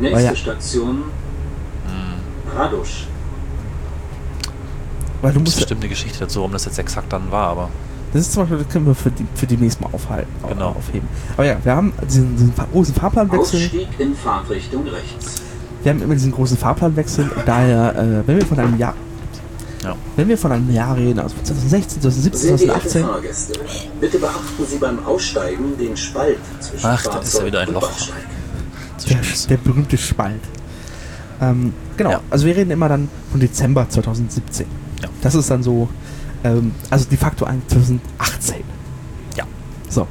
Nächste 0.00 0.22
ja- 0.24 0.34
Station 0.34 0.96
Hm, 1.86 2.56
Radusch. 2.58 3.06
Weil 5.22 5.32
du 5.32 5.38
das 5.40 5.48
ist 5.50 5.54
musst. 5.54 5.56
bestimmt 5.58 5.80
eine 5.82 5.88
Geschichte 5.88 6.18
dazu, 6.20 6.40
warum 6.40 6.52
das 6.52 6.64
jetzt 6.64 6.78
exakt 6.78 7.12
dann 7.12 7.30
war, 7.30 7.48
aber 7.48 7.68
Das 8.12 8.22
ist 8.22 8.32
zum 8.32 8.42
Beispiel, 8.44 8.58
das 8.58 8.68
können 8.68 8.86
wir 8.86 8.94
für, 8.94 9.10
die, 9.10 9.26
für 9.34 9.46
demnächst 9.46 9.80
mal 9.80 9.88
aufhalten, 9.92 10.30
Genau. 10.48 10.68
aufheben. 10.70 11.08
Aber 11.36 11.46
ja, 11.46 11.56
wir 11.64 11.74
haben 11.74 11.92
diesen, 12.08 12.36
diesen 12.36 12.52
fa- 12.52 12.66
großen 12.72 12.94
Fahrplanwechsel. 12.94 13.60
Ausstieg 13.64 13.88
in 13.98 14.14
Fahrtrichtung 14.14 14.84
rechts. 14.86 15.42
Wir 15.84 15.92
haben 15.92 16.02
immer 16.02 16.14
diesen 16.14 16.32
großen 16.32 16.56
Fahrplanwechsel. 16.56 17.24
Und 17.36 17.46
daher, 17.46 17.94
äh, 17.94 18.26
wenn 18.26 18.38
wir 18.38 18.46
von 18.46 18.58
einem 18.58 18.78
Jahr. 18.78 18.94
Ja. 19.82 19.94
Wenn 20.16 20.28
wir 20.28 20.38
von 20.38 20.50
einem 20.50 20.72
Jahr 20.72 20.96
reden, 20.96 21.18
also 21.18 21.34
2016, 21.44 22.00
2017, 22.00 22.40
Sehr 22.40 22.66
geehrte 22.66 22.88
2018, 22.88 23.04
Fahrgäste, 23.04 23.52
bitte 24.00 24.18
beachten 24.18 24.66
Sie 24.66 24.78
beim 24.78 25.04
Aussteigen 25.04 25.76
den 25.78 25.94
Spalt 25.94 26.38
zwischen 26.60 26.86
Ach, 26.86 27.02
da 27.04 27.18
ist 27.18 27.38
ja 27.38 27.44
wieder 27.44 27.60
ein 27.60 27.72
Loch. 27.74 27.90
Der, 29.10 29.18
der 29.50 29.56
berühmte 29.58 29.98
Spalt. 29.98 30.40
Ähm, 31.42 31.74
genau, 31.98 32.12
Ja. 32.12 32.20
also 32.30 32.46
wir 32.46 32.56
reden 32.56 32.70
immer 32.70 32.88
dann 32.88 33.10
von 33.30 33.40
Dezember 33.40 33.86
2017. 33.86 34.64
Ja. 35.02 35.08
Das 35.20 35.34
ist 35.34 35.50
dann 35.50 35.62
so, 35.62 35.90
ähm, 36.44 36.72
also 36.88 37.04
de 37.06 37.18
facto 37.18 37.44
ein 37.44 37.60
2018. 37.66 38.62
Ja. 39.36 39.44
So. 39.90 40.06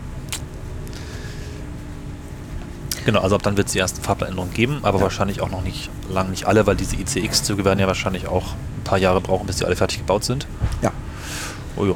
Genau, 3.06 3.20
also 3.20 3.36
ab 3.36 3.44
dann 3.44 3.58
wird 3.58 3.68
es 3.68 3.74
die 3.74 3.80
ersten 3.80 4.02
Fahrplanänderungen 4.02 4.54
geben, 4.54 4.80
aber 4.84 5.02
wahrscheinlich 5.02 5.42
auch 5.42 5.50
noch 5.50 5.62
nicht 5.62 5.90
lang 6.10 6.30
nicht 6.30 6.46
alle, 6.46 6.66
weil 6.66 6.76
diese 6.76 6.96
ICX-Züge 6.96 7.66
werden 7.66 7.80
ja 7.80 7.88
wahrscheinlich 7.88 8.28
auch 8.28 8.54
ein 8.54 8.84
paar 8.84 8.98
Jahre 8.98 9.20
brauchen, 9.20 9.46
bis 9.46 9.58
die 9.58 9.66
alle 9.66 9.76
fertig 9.76 10.00
gebaut 10.00 10.24
sind. 10.24 10.48
Ja. 10.82 10.92
Oh 11.76 11.86
ja. 11.86 11.96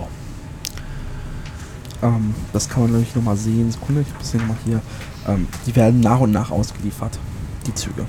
Ähm, 2.03 2.35
das 2.51 2.67
kann 2.67 2.83
man 2.83 2.91
nämlich 2.91 3.15
nochmal 3.15 3.37
sehen. 3.37 3.71
Sekunde, 3.71 4.01
ich 4.01 4.07
habe 4.07 4.19
das 4.19 4.31
hier 4.31 4.41
nochmal 4.41 4.57
hier. 4.65 4.81
Ähm, 5.27 5.47
die 5.65 5.75
werden 5.75 6.01
nach 6.01 6.19
und 6.19 6.31
nach 6.31 6.51
ausgeliefert, 6.51 7.17
die 7.65 7.73
Züge. 7.73 8.05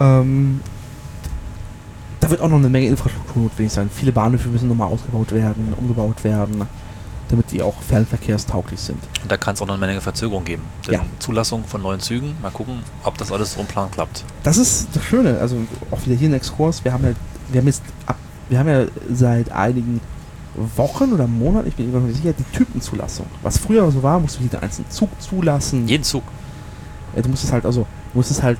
Ähm, 0.00 0.60
da 2.20 2.30
wird 2.30 2.40
auch 2.40 2.48
noch 2.48 2.58
eine 2.58 2.68
Menge 2.68 2.88
Infrastruktur 2.88 3.44
notwendig 3.44 3.72
sein. 3.72 3.90
Viele 3.92 4.12
Bahnhöfe 4.12 4.48
müssen 4.48 4.68
nochmal 4.68 4.88
ausgebaut 4.88 5.32
werden, 5.32 5.72
umgebaut 5.76 6.24
werden, 6.24 6.66
damit 7.28 7.50
die 7.52 7.62
auch 7.62 7.80
fernverkehrstauglich 7.82 8.80
sind. 8.80 8.98
Und 9.22 9.30
da 9.30 9.36
kann 9.36 9.54
es 9.54 9.62
auch 9.62 9.66
noch 9.66 9.74
eine 9.74 9.86
Menge 9.86 10.00
Verzögerung 10.00 10.44
geben. 10.44 10.62
Ja. 10.88 11.00
Zulassung 11.18 11.64
von 11.64 11.82
neuen 11.82 12.00
Zügen, 12.00 12.36
mal 12.40 12.50
gucken, 12.50 12.80
ob 13.04 13.18
das 13.18 13.30
alles 13.30 13.54
so 13.54 13.60
im 13.60 13.66
Plan 13.66 13.90
klappt. 13.90 14.24
Das 14.42 14.56
ist 14.56 14.88
das 14.94 15.04
Schöne, 15.04 15.38
also 15.38 15.56
auch 15.90 16.04
wieder 16.06 16.16
hier 16.16 16.30
ein 16.30 16.34
Exkurs. 16.34 16.84
Wir 16.84 16.92
haben 16.92 17.04
ja, 17.04 17.12
wir 17.50 17.60
haben 17.60 17.66
jetzt 17.66 17.82
ab, 18.06 18.16
wir 18.48 18.58
haben 18.58 18.68
ja 18.68 18.86
seit 19.12 19.52
einigen 19.52 20.00
Wochen 20.76 21.12
oder 21.12 21.26
Monaten, 21.26 21.68
ich 21.68 21.74
bin 21.76 21.92
mir 21.92 22.00
nicht 22.00 22.16
sicher, 22.16 22.32
die 22.32 22.56
Typenzulassung. 22.56 23.26
Was 23.42 23.58
früher 23.58 23.90
so 23.90 24.02
war, 24.02 24.18
musst 24.18 24.38
du 24.38 24.42
jeden 24.42 24.56
einzelnen 24.56 24.90
Zug 24.90 25.08
zulassen. 25.20 25.86
Jeden 25.86 26.04
Zug. 26.04 26.24
Ja, 27.14 27.22
du 27.22 27.28
musst 27.28 27.44
es 27.44 27.52
halt, 27.52 27.64
also, 27.64 27.86
du 28.12 28.18
musst 28.18 28.30
es 28.30 28.42
halt 28.42 28.58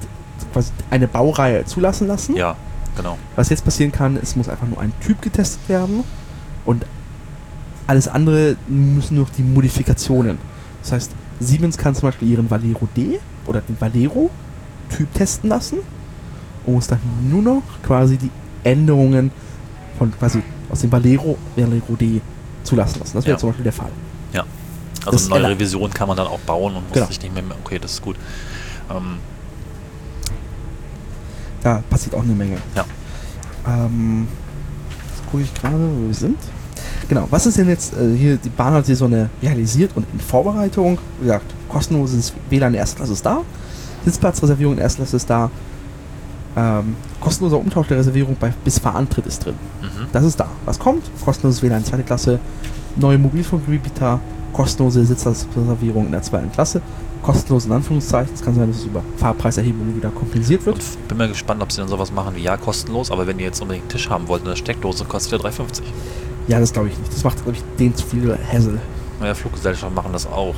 quasi 0.53 0.71
eine 0.91 1.09
Baureihe 1.09 1.65
zulassen 1.65 2.07
lassen. 2.07 2.37
Ja, 2.37 2.55
genau. 2.97 3.19
Was 3.35 3.49
jetzt 3.49 3.65
passieren 3.65 3.93
kann, 3.93 4.17
es 4.17 4.37
muss 4.37 4.49
einfach 4.49 4.67
nur 4.67 4.81
ein 4.81 4.93
Typ 5.01 5.21
getestet 5.23 5.69
werden 5.69 6.05
und 6.65 6.85
alles 7.89 8.07
andere 8.07 8.55
müssen 8.69 9.17
nur 9.17 9.25
noch 9.25 9.33
die 9.33 9.43
Modifikationen. 9.43 10.39
Das 10.83 10.93
heißt, 10.93 11.11
Siemens 11.41 11.77
kann 11.77 11.95
zum 11.97 12.09
Beispiel 12.09 12.29
ihren 12.29 12.49
Valero 12.51 12.87
D 12.97 13.19
oder 13.47 13.61
den 13.61 13.81
Valero 13.81 14.31
Typ 14.97 15.13
testen 15.15 15.51
lassen 15.51 15.79
und 16.65 16.75
muss 16.75 16.87
dann 16.87 17.01
nur 17.29 17.43
noch 17.43 17.63
quasi 17.83 18.17
die 18.17 18.31
Änderungen 18.63 19.31
von 19.99 20.13
quasi 20.17 20.43
aus 20.71 20.81
dem 20.81 20.93
Valero 20.93 21.37
Valero 21.57 21.97
D 21.99 22.21
zulassen 22.63 23.01
lassen. 23.01 23.15
Das 23.17 23.25
wäre 23.25 23.35
Ja. 23.35 23.39
zum 23.39 23.49
Beispiel 23.51 23.65
der 23.65 23.73
Fall. 23.73 23.91
Also 25.07 25.13
Das 25.13 25.31
eine 25.33 25.43
neue 25.43 25.53
Revision 25.55 25.91
kann 25.91 26.09
man 26.09 26.17
dann 26.17 26.27
auch 26.27 26.41
bauen 26.41 26.75
und 26.75 26.83
muss 26.89 26.93
Genau. 26.93 27.07
sich 27.07 27.23
nicht 27.23 27.33
mehr. 27.35 27.45
Okay, 27.65 27.79
das 27.79 27.93
ist 27.93 28.03
gut. 28.03 28.17
Ähm, 28.91 29.19
Da 31.63 31.83
passiert 31.89 32.15
auch 32.15 32.23
eine 32.23 32.35
Menge. 32.35 32.59
Ja. 32.75 32.85
Ähm, 33.67 34.29
jetzt 35.09 35.31
gucke 35.31 35.43
ich 35.45 35.55
gerade, 35.55 35.77
wo 35.79 36.07
wir 36.09 36.15
sind. 36.15 36.39
Genau, 37.09 37.27
was 37.31 37.47
ist 37.47 37.57
denn 37.57 37.69
jetzt 37.69 37.95
äh, 37.95 38.15
hier, 38.15 38.37
die 38.37 38.51
Bahn 38.51 38.75
hat 38.75 38.87
hier 38.87 38.97
so 38.97 39.07
eine 39.07 39.31
realisiert 39.43 39.93
und 39.95 40.07
in 40.13 40.21
Vorbereitung, 40.21 40.99
wie 41.21 41.27
gesagt, 41.27 41.47
kostenloses 41.69 42.35
WLAN 42.51 42.75
in 42.75 42.81
Erstklasse 42.81 43.13
ist 43.13 43.25
da, 43.25 43.43
Sitzplatzreservierung 44.05 44.75
in 44.75 44.81
Erstklasse 44.81 45.17
ist 45.17 45.29
da, 45.29 45.51
ähm, 46.57 46.97
kostenloser 47.21 47.59
Umtausch 47.59 47.89
der 47.89 47.99
Reservierung 47.99 48.37
bei, 48.39 48.53
bis 48.63 48.79
Fahrantritt 48.79 49.27
ist 49.27 49.45
drin. 49.45 49.55
mhm. 49.81 50.07
Das 50.13 50.25
ist 50.25 50.39
da. 50.39 50.49
Was 50.67 50.79
kommt? 50.79 51.05
Kostenloses 51.25 51.63
WLAN 51.63 51.79
in 51.79 51.85
zweite 51.85 52.03
Klasse, 52.03 52.39
neue 52.97 53.17
Mobilfunkrepeater, 53.17 54.21
kostenlose 54.53 55.05
Sitzplatzreservierung 55.05 56.07
in 56.07 56.13
der 56.13 56.23
zweiten 56.23 56.53
Klasse, 56.53 56.83
kostenlos 57.23 57.65
in 57.67 57.73
Anführungszeichen. 57.73 58.35
Es 58.35 58.43
kann 58.43 58.55
sein, 58.55 58.69
dass 58.69 58.81
es 58.81 58.85
über 58.85 59.03
Fahrpreiserhebungen 59.17 59.97
wieder 59.97 60.11
kompensiert 60.11 60.67
wird. 60.67 60.77
Und 60.77 61.09
bin 61.09 61.19
mal 61.19 61.29
gespannt, 61.29 61.63
ob 61.63 61.73
sie 61.73 61.79
dann 61.79 61.89
sowas 61.89 62.13
machen 62.13 62.37
wie 62.37 62.43
ja, 62.43 62.57
kostenlos, 62.57 63.11
aber 63.11 63.27
wenn 63.27 63.39
ihr 63.39 63.47
jetzt 63.47 63.61
unbedingt 63.63 63.85
einen 63.85 63.91
Tisch 63.91 64.11
haben 64.11 64.29
wollt, 64.29 64.45
eine 64.45 64.57
Steckdose 64.57 65.05
kostet 65.05 65.43
ja 65.43 65.49
3,50. 65.49 65.83
Ja, 66.49 66.59
das 66.59 66.73
glaube 66.73 66.89
ich 66.89 66.99
nicht. 66.99 67.13
Das 67.13 67.25
macht, 67.25 67.37
glaube 67.37 67.53
ich, 67.59 67.65
denen 67.79 67.95
zu 67.95 68.07
viel 68.07 68.37
Hassel. 68.53 68.81
Naja, 69.21 69.35
Fluggesellschaften 69.35 69.95
machen 69.95 70.13
das 70.13 70.27
auch. 70.27 70.55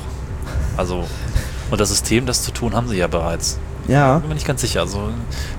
Also, 0.77 1.05
und 1.69 1.79
das 1.81 1.89
System, 1.89 2.25
das 2.25 2.43
zu 2.43 2.51
tun, 2.51 2.73
haben 2.73 2.87
sie 2.87 2.97
ja 2.97 3.07
bereits. 3.07 3.59
Ja, 3.87 4.19
Bin 4.19 4.29
mir 4.29 4.35
nicht 4.35 4.47
ganz 4.47 4.61
sicher. 4.61 4.81
Also, 4.81 5.09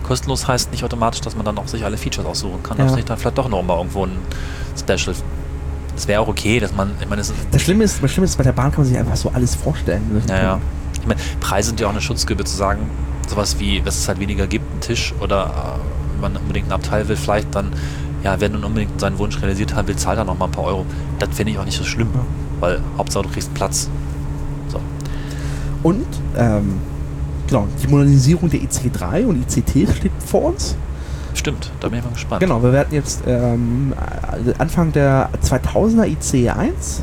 kostenlos 0.03 0.49
heißt 0.49 0.71
nicht 0.71 0.85
automatisch, 0.85 1.21
dass 1.21 1.37
man 1.37 1.45
dann 1.45 1.59
auch 1.59 1.69
sich 1.69 1.85
alle 1.85 1.97
Features 1.97 2.25
aussuchen 2.25 2.63
kann. 2.63 2.79
Ja. 2.79 2.85
Dass 2.85 2.95
nicht 2.95 3.11
dann 3.11 3.19
vielleicht 3.19 3.39
doch 3.39 3.49
noch 3.49 3.63
mal 3.63 3.77
irgendwo 3.77 4.07
ein 4.07 4.17
Special. 4.79 5.15
Es 5.95 6.09
wäre 6.09 6.23
auch 6.23 6.29
okay, 6.29 6.59
dass 6.59 6.73
man, 6.75 6.93
ich 7.01 7.09
meine, 7.09 7.21
ist, 7.21 7.35
das 7.51 7.61
Schlimme 7.63 7.85
ist, 7.85 8.03
das 8.03 8.11
Schlimme 8.11 8.25
ist, 8.25 8.37
bei 8.39 8.45
der 8.45 8.53
Bahn 8.53 8.71
kann 8.71 8.81
man 8.81 8.89
sich 8.89 8.99
einfach 8.99 9.17
so 9.17 9.31
alles 9.35 9.55
vorstellen. 9.55 10.23
ja, 10.29 10.43
ja. 10.43 10.61
Ich 11.01 11.07
meine, 11.07 11.21
Preise 11.41 11.69
sind 11.69 11.81
ja 11.81 11.89
auch 11.89 11.91
eine 11.91 12.01
Schutzgebühr 12.01 12.47
zu 12.47 12.57
sagen, 12.57 12.89
sowas 13.29 13.59
wie, 13.59 13.81
dass 13.81 13.99
es 13.99 14.09
halt 14.09 14.21
weniger 14.21 14.47
gibt, 14.47 14.71
einen 14.71 14.81
Tisch 14.81 15.13
oder 15.21 15.47
äh, 15.47 16.15
wenn 16.15 16.33
man 16.33 16.37
unbedingt 16.41 16.69
ein 16.69 16.73
Abteil 16.73 17.09
will, 17.09 17.17
vielleicht 17.17 17.53
dann, 17.55 17.73
ja, 18.25 18.41
wer 18.41 18.49
nun 18.49 18.65
unbedingt 18.65 19.01
seinen 19.01 19.19
Wunsch 19.19 19.41
realisiert 19.41 19.75
haben 19.75 19.89
will, 19.89 19.97
zahlt 19.97 20.19
er 20.19 20.25
noch 20.25 20.39
mal 20.39 20.47
ein 20.47 20.51
paar 20.51 20.65
Euro. 20.65 20.87
Das 21.19 21.31
finde 21.33 21.53
ich 21.53 21.59
auch 21.59 21.65
nicht 21.65 21.77
so 21.77 21.85
schlimm, 21.85 22.09
weil 22.61 22.81
Hauptsache 22.97 23.25
du 23.25 23.31
kriegst 23.31 23.53
Platz. 23.55 23.89
So. 24.69 24.81
Und, 25.83 26.07
ähm, 26.37 26.81
genau, 27.49 27.67
die 27.83 27.89
Modernisierung 27.89 28.49
der 28.51 28.61
IC3 28.61 29.27
und 29.27 29.43
ICT 29.43 29.95
steht 29.97 30.13
vor 30.25 30.43
uns. 30.45 30.77
Stimmt, 31.35 31.73
da 31.81 31.89
bin 31.89 31.99
ich 31.99 32.05
mal 32.05 32.13
gespannt. 32.13 32.41
Genau, 32.41 32.63
wir 32.63 32.73
werden 32.73 32.93
jetzt 32.93 33.23
ähm, 33.27 33.95
äh, 34.47 34.53
Anfang 34.59 34.93
der 34.93 35.31
2000er 35.43 36.05
IC1, 36.05 37.01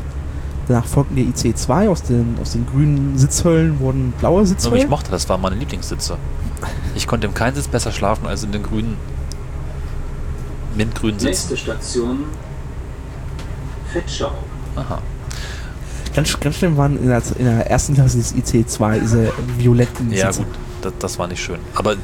danach 0.68 0.86
folgten 0.86 1.16
die 1.16 1.24
IC2, 1.24 1.88
aus 1.88 2.02
den, 2.02 2.36
aus 2.40 2.52
den 2.52 2.64
grünen 2.66 3.18
Sitzhöllen 3.18 3.80
wurden 3.80 4.12
blaue 4.18 4.34
Nur 4.34 4.42
ich 4.42 4.48
Sitzhöllen. 4.50 4.88
mochte, 4.88 5.10
das 5.10 5.28
waren 5.28 5.40
meine 5.40 5.56
Lieblingssitze. 5.56 6.16
Ich 6.94 7.06
konnte 7.06 7.26
im 7.26 7.34
keinen 7.34 7.54
Sitz 7.54 7.68
besser 7.68 7.90
schlafen 7.90 8.26
als 8.26 8.44
in 8.44 8.52
den 8.52 8.62
grünen, 8.62 8.96
mintgrünen 10.76 11.18
Sitzen. 11.18 11.30
Nächste 11.30 11.56
Station 11.56 12.24
Fetschau. 13.92 14.32
Aha. 14.76 15.00
Ganz, 16.14 16.38
ganz 16.40 16.56
schlimm 16.56 16.76
waren 16.76 16.96
in 16.98 17.08
der, 17.08 17.22
in 17.38 17.44
der 17.44 17.70
ersten 17.70 17.94
Klasse 17.94 18.18
des 18.18 18.34
IC2 18.34 19.00
diese 19.00 19.32
violetten 19.58 20.12
Ja 20.12 20.32
Sitze. 20.32 20.46
gut, 20.46 20.58
das, 20.82 20.92
das 20.98 21.18
war 21.18 21.28
nicht 21.28 21.42
schön. 21.42 21.58
Aber 21.74 21.96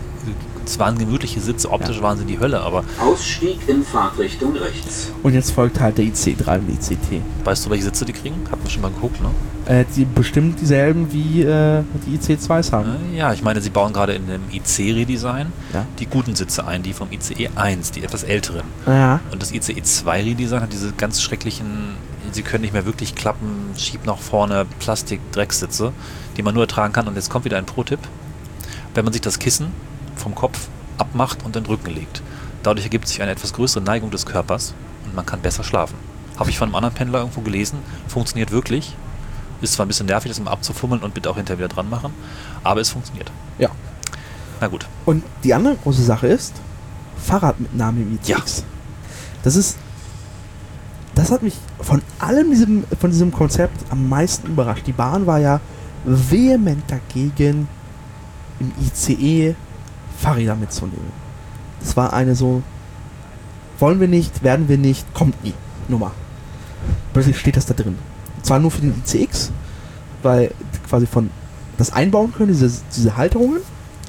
es 0.67 0.79
waren 0.79 0.99
gemütliche 0.99 1.41
Sitze, 1.41 1.71
optisch 1.71 2.01
waren 2.03 2.19
sie 2.19 2.25
die 2.25 2.39
Hölle, 2.39 2.61
aber 2.61 2.85
Ausstieg 3.01 3.59
in 3.69 3.83
Fahrtrichtung 3.85 4.55
rechts. 4.57 5.12
Und 5.23 5.33
jetzt 5.35 5.53
folgt 5.53 5.81
halt 5.81 5.99
der 5.99 6.05
IC3 6.07 6.59
und 6.59 6.69
ICT. 6.69 7.23
weißt 7.45 7.67
du, 7.67 7.71
welche 7.71 7.85
Sitze 7.85 8.05
die 8.05 8.12
kriegen? 8.12 8.37
Hat 8.51 8.59
man 8.61 8.71
schon 8.71 8.83
mal 8.83 8.91
geguckt, 8.91 9.21
ne? 9.23 9.31
Äh, 9.67 9.85
die 9.97 10.05
bestimmt 10.05 10.61
dieselben 10.61 11.12
wie 11.12 11.43
äh, 11.43 11.83
die 12.07 12.19
IC2s 12.19 12.73
haben. 12.73 12.91
Äh, 13.12 13.19
Ja, 13.19 13.33
ich 13.33 13.43
meine, 13.43 13.61
sie 13.61 13.71
bauen 13.71 13.93
gerade 13.93 14.12
in 14.14 14.27
dem 14.29 14.43
IC-Redesign 14.53 15.53
Ja. 15.73 15.87
die 15.99 16.07
guten 16.07 16.37
Sitze 16.37 16.67
ein, 16.67 16.83
die 16.83 16.93
vom 16.93 17.09
ICE 17.11 17.49
1, 17.57 17.91
die 17.93 18.05
etwas 18.05 18.23
älteren. 18.23 18.62
Ja. 18.87 19.21
Und 19.33 19.43
das 19.43 19.53
ICE 19.53 19.83
2 19.83 20.23
Redesign 20.23 20.61
hat 20.61 20.73
diese 20.73 20.93
ganz 20.93 21.21
schrecklichen, 21.23 21.95
sie 22.33 22.43
können 22.43 22.62
nicht 22.62 22.73
mehr 22.75 22.87
wirklich 22.87 23.14
klappen, 23.14 23.71
schieb 23.77 24.07
nach 24.07 24.19
vorne 24.19 24.67
Plastik-Drecksitze, 24.81 25.93
die 26.37 26.43
man 26.43 26.55
nur 26.55 26.64
ertragen 26.64 26.93
kann. 26.93 27.09
Und 27.09 27.14
jetzt 27.17 27.31
kommt 27.31 27.45
wieder 27.45 27.59
ein 27.59 27.67
Pro-Tipp. 27.67 28.01
Wenn 28.95 29.05
man 29.05 29.12
sich 29.12 29.23
das 29.23 29.39
Kissen 29.39 29.67
vom 30.17 30.35
Kopf 30.35 30.69
abmacht 30.99 31.45
und 31.45 31.57
in 31.57 31.64
den 31.64 31.67
Rücken 31.67 31.91
legt. 31.91 32.23
Dadurch 32.62 32.85
ergibt 32.85 33.07
sich 33.07 33.23
eine 33.23 33.31
etwas 33.31 33.53
größere 33.53 33.83
Neigung 33.83 34.11
des 34.11 34.27
Körpers 34.27 34.75
und 35.05 35.14
man 35.14 35.27
kann 35.27 35.41
besser 35.41 35.62
schlafen. 35.62 35.97
Habe 36.39 36.51
ich 36.51 36.59
von 36.59 36.69
einem 36.69 36.75
anderen 36.75 36.95
Pendler 36.95 37.21
irgendwo 37.21 37.41
gelesen, 37.41 37.79
funktioniert 38.09 38.51
wirklich. 38.51 38.97
Ist 39.62 39.75
zwar 39.75 39.87
ein 39.87 39.89
bisschen 39.89 40.07
nervig, 40.07 40.31
das 40.31 40.41
mal 40.41 40.51
abzufummeln 40.51 41.03
und 41.03 41.14
bitte 41.14 41.31
auch 41.31 41.37
hinterher 41.37 41.59
wieder 41.59 41.69
dran 41.69 41.89
machen, 41.89 42.12
aber 42.62 42.81
es 42.81 42.91
funktioniert. 42.91 43.31
Ja. 43.59 43.71
Na 44.61 44.67
gut. 44.69 44.87
Und 45.05 45.23
die 45.45 45.55
andere 45.55 45.77
große 45.77 46.03
Sache 46.03 46.27
ist 46.27 46.55
Fahrradmitnahme 47.17 48.03
im 48.03 48.14
ICX. 48.14 48.64
Das 49.43 49.57
ist. 49.57 49.77
Das 51.14 51.31
hat 51.31 51.43
mich 51.43 51.55
von 51.81 52.03
allem 52.19 52.51
diesem, 52.51 52.85
von 53.01 53.11
diesem 53.11 53.33
Konzept 53.33 53.91
am 53.91 54.07
meisten 54.09 54.49
überrascht. 54.49 54.87
Die 54.87 54.93
Bahn 54.93 55.27
war 55.27 55.39
ja 55.39 55.61
vehement 56.05 56.83
dagegen, 56.91 57.69
im 58.61 58.73
ICE 58.85 59.55
Fahrräder 60.19 60.55
mitzunehmen. 60.57 61.12
Das 61.81 61.97
war 61.97 62.12
eine 62.12 62.35
so, 62.35 62.62
wollen 63.79 64.01
wir 64.01 64.09
nicht, 64.09 64.43
werden 64.43 64.69
wir 64.69 64.79
nicht, 64.79 65.12
kommt 65.14 65.43
nie, 65.45 65.55
Nummer. 65.89 66.12
Plötzlich 67.12 67.39
steht 67.39 67.57
das 67.57 67.67
da 67.67 67.75
drin. 67.75 67.99
Und 68.37 68.47
zwar 68.47 68.59
nur 68.59 68.71
für 68.71 68.81
den 68.81 69.03
ICX, 69.07 69.53
weil 70.23 70.53
quasi 70.89 71.07
von 71.07 71.31
das 71.77 71.93
einbauen 71.93 72.33
können, 72.33 72.49
diese, 72.49 72.73
diese 72.95 73.17
Halterungen, 73.17 73.61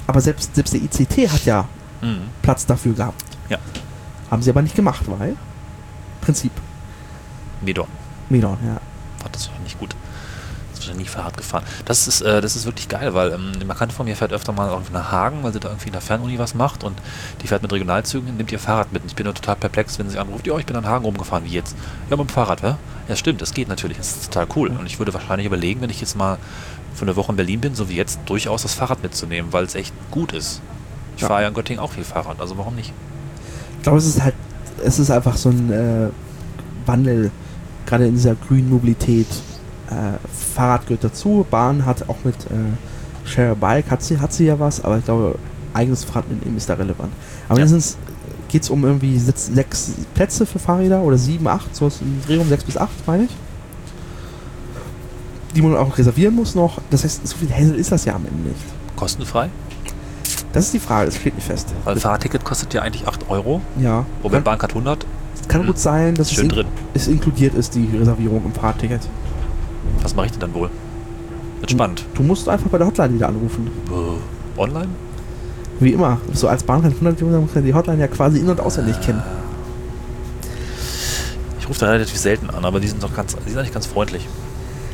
aber 0.06 0.20
selbst, 0.20 0.54
selbst 0.54 0.72
der 0.74 0.80
ICT 0.82 1.30
hat 1.30 1.44
ja 1.44 1.68
Mhm. 2.00 2.20
Platz 2.42 2.66
dafür 2.66 2.94
gehabt. 2.94 3.24
Ja. 3.48 3.58
Haben 4.30 4.42
sie 4.42 4.50
aber 4.50 4.62
nicht 4.62 4.76
gemacht, 4.76 5.02
weil 5.06 5.36
Prinzip. 6.20 6.52
Medon. 7.60 7.86
Medon, 8.28 8.56
ja. 8.64 8.74
War 9.22 9.30
das 9.32 9.48
wahrscheinlich 9.48 9.74
nicht 9.74 9.80
gut. 9.80 9.96
Wahrscheinlich 10.88 11.08
nie 11.08 11.12
Fahrrad 11.12 11.36
gefahren. 11.36 11.64
Das 11.84 12.08
ist, 12.08 12.20
äh, 12.22 12.40
das 12.40 12.56
ist 12.56 12.64
wirklich 12.64 12.88
geil, 12.88 13.14
weil 13.14 13.32
ähm, 13.32 13.52
eine 13.54 13.64
Bekannte 13.64 13.94
von 13.94 14.06
mir 14.06 14.16
fährt 14.16 14.32
öfter 14.32 14.52
mal 14.52 14.70
irgendwie 14.70 14.92
nach 14.92 15.12
Hagen, 15.12 15.42
weil 15.42 15.52
sie 15.52 15.60
da 15.60 15.68
irgendwie 15.68 15.88
in 15.88 15.92
der 15.92 16.00
Fernuni 16.00 16.38
was 16.38 16.54
macht 16.54 16.82
und 16.84 16.98
die 17.42 17.46
fährt 17.46 17.62
mit 17.62 17.72
Regionalzügen, 17.72 18.36
nimmt 18.36 18.50
ihr 18.52 18.58
Fahrrad 18.58 18.92
mit. 18.92 19.02
Und 19.02 19.08
ich 19.08 19.16
bin 19.16 19.24
nur 19.24 19.34
total 19.34 19.56
perplex, 19.56 19.98
wenn 19.98 20.08
sie 20.08 20.18
anruft, 20.18 20.46
ja, 20.46 20.56
ich 20.58 20.66
bin 20.66 20.76
an 20.76 20.86
Hagen 20.86 21.04
rumgefahren, 21.04 21.44
wie 21.44 21.50
jetzt? 21.50 21.76
Ja, 22.10 22.16
mit 22.16 22.28
dem 22.28 22.32
Fahrrad, 22.32 22.62
wa? 22.62 22.78
Ja, 23.08 23.16
stimmt, 23.16 23.42
das 23.42 23.54
geht 23.54 23.68
natürlich, 23.68 23.96
das 23.98 24.08
ist 24.16 24.32
total 24.32 24.46
cool. 24.56 24.68
Und 24.68 24.86
ich 24.86 24.98
würde 24.98 25.12
wahrscheinlich 25.14 25.46
überlegen, 25.46 25.80
wenn 25.80 25.90
ich 25.90 26.00
jetzt 26.00 26.16
mal 26.16 26.38
für 26.94 27.02
eine 27.02 27.16
Woche 27.16 27.32
in 27.32 27.36
Berlin 27.36 27.60
bin, 27.60 27.74
so 27.74 27.88
wie 27.88 27.94
jetzt, 27.96 28.18
durchaus 28.26 28.62
das 28.62 28.74
Fahrrad 28.74 29.02
mitzunehmen, 29.02 29.52
weil 29.52 29.64
es 29.64 29.74
echt 29.74 29.92
gut 30.10 30.32
ist. 30.32 30.60
Ich 31.16 31.22
Ja. 31.22 31.28
fahre 31.28 31.42
ja 31.42 31.48
in 31.48 31.54
Göttingen 31.54 31.80
auch 31.82 31.92
viel 31.92 32.04
Fahrrad, 32.04 32.40
also 32.40 32.56
warum 32.58 32.74
nicht? 32.74 32.92
Ich 33.76 33.82
glaube, 33.82 33.98
es 33.98 34.06
ist 34.06 34.22
halt, 34.22 34.34
es 34.84 34.98
ist 34.98 35.10
einfach 35.10 35.36
so 35.36 35.50
ein 35.50 35.70
äh, 35.72 36.08
Wandel, 36.86 37.30
gerade 37.86 38.06
in 38.06 38.14
dieser 38.14 38.34
grünen 38.34 38.68
Mobilität. 38.70 39.26
Äh, 39.90 40.18
Fahrrad 40.54 40.86
gehört 40.86 41.04
dazu, 41.04 41.46
Bahn 41.50 41.84
hat 41.86 42.08
auch 42.08 42.16
mit 42.24 42.34
äh, 42.46 43.26
Share 43.28 43.56
Bike, 43.56 43.90
hat 43.90 44.02
sie, 44.02 44.18
hat 44.20 44.32
sie 44.32 44.44
ja 44.46 44.58
was, 44.60 44.84
aber 44.84 44.98
ich 44.98 45.04
glaube, 45.04 45.36
eigenes 45.74 46.04
Fahrrad 46.04 46.28
mitnehmen 46.28 46.56
ist 46.56 46.68
da 46.68 46.74
relevant. 46.74 47.12
Aber 47.48 47.58
Ja. 47.58 47.64
mindestens 47.64 47.96
geht 48.48 48.62
es 48.62 48.70
um 48.70 48.84
irgendwie 48.84 49.18
sechs, 49.18 49.46
sechs 49.46 49.92
Plätze 50.14 50.46
für 50.46 50.58
Fahrräder 50.58 51.00
oder 51.02 51.16
sieben, 51.18 51.46
acht, 51.48 51.74
so 51.74 51.86
was 51.86 52.00
im 52.00 52.20
Dreh 52.26 52.38
um 52.38 52.48
sechs 52.48 52.64
bis 52.64 52.76
acht, 52.76 53.06
meine 53.06 53.24
ich. 53.24 53.30
Die 55.54 55.62
man 55.62 55.76
auch 55.76 55.96
reservieren 55.96 56.34
muss 56.34 56.54
noch. 56.54 56.78
Das 56.90 57.04
heißt, 57.04 57.26
so 57.26 57.36
viel 57.36 57.50
Hassel 57.50 57.74
ist 57.74 57.90
das 57.90 58.04
ja 58.04 58.14
am 58.14 58.24
Ende 58.26 58.48
nicht. 58.50 58.60
Kostenfrei? 58.96 59.48
Das 60.52 60.64
ist 60.66 60.74
die 60.74 60.78
Frage, 60.78 61.06
das 61.06 61.16
steht 61.16 61.34
nicht 61.34 61.46
fest. 61.46 61.68
Weil 61.84 61.94
ein 61.94 62.00
Fahrradticket 62.00 62.44
kostet 62.44 62.72
ja 62.74 62.82
eigentlich 62.82 63.06
8 63.06 63.28
Euro, 63.30 63.60
Ja. 63.78 64.04
wobei 64.22 64.40
Bahncard 64.40 64.72
100 64.72 65.06
kann 65.46 65.66
gut 65.66 65.78
sein, 65.78 66.14
dass 66.14 66.28
es, 66.28 66.34
schön 66.34 66.44
in, 66.44 66.50
drin. 66.50 66.66
es 66.92 67.08
inkludiert 67.08 67.54
ist, 67.54 67.74
die 67.74 67.88
Reservierung 67.96 68.44
im 68.44 68.52
Fahrradticket. 68.52 69.00
Was 70.02 70.14
mache 70.14 70.26
ich 70.26 70.32
denn 70.32 70.40
dann 70.40 70.54
wohl? 70.54 70.70
Wird 71.60 71.70
spannend. 71.70 72.04
Du 72.14 72.22
musst 72.22 72.48
einfach 72.48 72.68
bei 72.70 72.78
der 72.78 72.86
Hotline 72.86 73.14
wieder 73.14 73.28
anrufen. 73.28 73.70
Äh, 73.90 74.60
online? 74.60 74.88
Wie 75.80 75.92
immer. 75.92 76.18
So 76.32 76.48
als 76.48 76.62
Bahncard 76.62 76.94
100 76.94 77.22
User 77.22 77.40
muss 77.40 77.54
man 77.54 77.64
die 77.64 77.74
Hotline 77.74 78.00
ja 78.00 78.08
quasi 78.08 78.38
in- 78.38 78.48
und 78.48 78.60
auswendig 78.60 79.00
kennen. 79.00 79.22
Ich 81.60 81.68
rufe 81.68 81.80
da 81.80 81.90
relativ 81.90 82.16
selten 82.16 82.50
an, 82.50 82.64
aber 82.64 82.80
die 82.80 82.88
sind 82.88 83.02
doch 83.02 83.14
ganz, 83.14 83.36
die 83.36 83.50
sind 83.50 83.58
eigentlich 83.58 83.74
ganz 83.74 83.86
freundlich. 83.86 84.26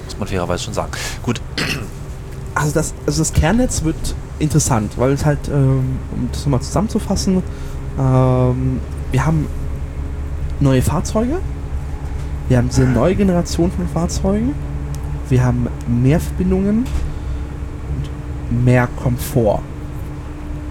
Muss 0.06 0.18
man 0.18 0.28
fairerweise 0.28 0.64
schon 0.64 0.74
sagen. 0.74 0.92
Gut, 1.22 1.40
Also 2.54 2.72
das, 2.72 2.94
also 3.06 3.20
das 3.20 3.32
Kernnetz 3.32 3.82
wird 3.82 3.96
interessant, 4.38 4.92
weil 4.96 5.12
es 5.12 5.24
halt, 5.24 5.48
ähm, 5.48 5.98
um 6.12 6.28
das 6.30 6.44
nochmal 6.44 6.60
zusammenzufassen, 6.60 7.42
ähm, 7.98 8.80
wir 9.10 9.26
haben 9.26 9.46
neue 10.60 10.80
Fahrzeuge, 10.80 11.38
wir 12.48 12.58
haben 12.58 12.68
diese 12.68 12.84
neue 12.84 13.16
Generation 13.16 13.72
von 13.72 13.88
Fahrzeugen, 13.88 14.54
wir 15.28 15.44
haben 15.44 15.68
mehr 15.86 16.20
Verbindungen 16.20 16.86
und 18.48 18.64
mehr 18.64 18.88
Komfort. 19.02 19.62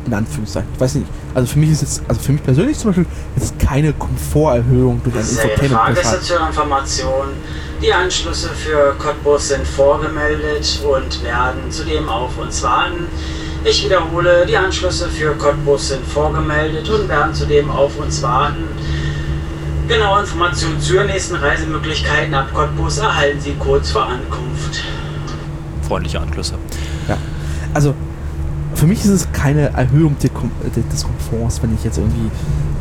In 0.06 0.14
Anführungszeichen. 0.14 0.70
Ich 0.74 0.82
weiß 0.82 0.96
nicht. 0.96 1.08
Also 1.34 1.54
für 1.54 1.60
mich 1.60 1.72
ist 1.72 1.82
jetzt, 1.82 2.04
also 2.08 2.20
für 2.22 2.34
mich 2.34 2.44
persönlich 2.44 2.78
zum 2.78 2.90
Beispiel, 2.92 3.06
ist 3.38 3.58
keine 3.58 3.94
Komforterhöhung 3.94 5.02
durch 5.04 5.16
ein 5.16 5.22
Infotainment. 5.22 5.98
Information. 6.48 7.28
Die 7.82 7.94
Anschlüsse 7.94 8.50
für 8.50 8.96
Cottbus 8.98 9.48
sind 9.48 9.66
vorgemeldet 9.66 10.80
und 10.84 11.24
werden 11.24 11.70
zudem 11.70 12.08
auf 12.08 12.38
uns 12.38 12.62
warten. 12.64 13.08
Ich 13.66 13.86
wiederhole, 13.86 14.46
die 14.46 14.58
Anschlüsse 14.58 15.08
für 15.08 15.34
Cottbus 15.36 15.90
sind 15.90 16.06
vorgemeldet 16.06 16.90
und 16.90 17.08
werden 17.08 17.34
zudem 17.34 17.70
auf 17.72 17.98
uns 17.98 18.22
warten. 18.22 18.66
Genaue 19.88 20.22
Informationen 20.22 20.80
zur 20.80 21.04
nächsten 21.04 21.36
Reisemöglichkeiten 21.36 22.34
ab 22.34 22.48
Cottbus 22.54 23.00
erhalten 23.00 23.40
Sie 23.42 23.54
kurz 23.60 23.92
vor 23.92 24.06
Ankunft. 24.08 24.82
freundliche 25.88 26.22
Anschlüsse. 26.22 26.56
Ja. 27.08 27.18
Also, 27.74 27.94
für 28.84 28.88
mich 28.88 29.00
ist 29.06 29.12
es 29.12 29.32
keine 29.32 29.70
Erhöhung 29.70 30.18
des 30.20 30.34
Komforts, 30.34 31.64
wenn 31.64 31.74
ich 31.74 31.86
jetzt 31.86 31.98
irgendwie 31.98 32.30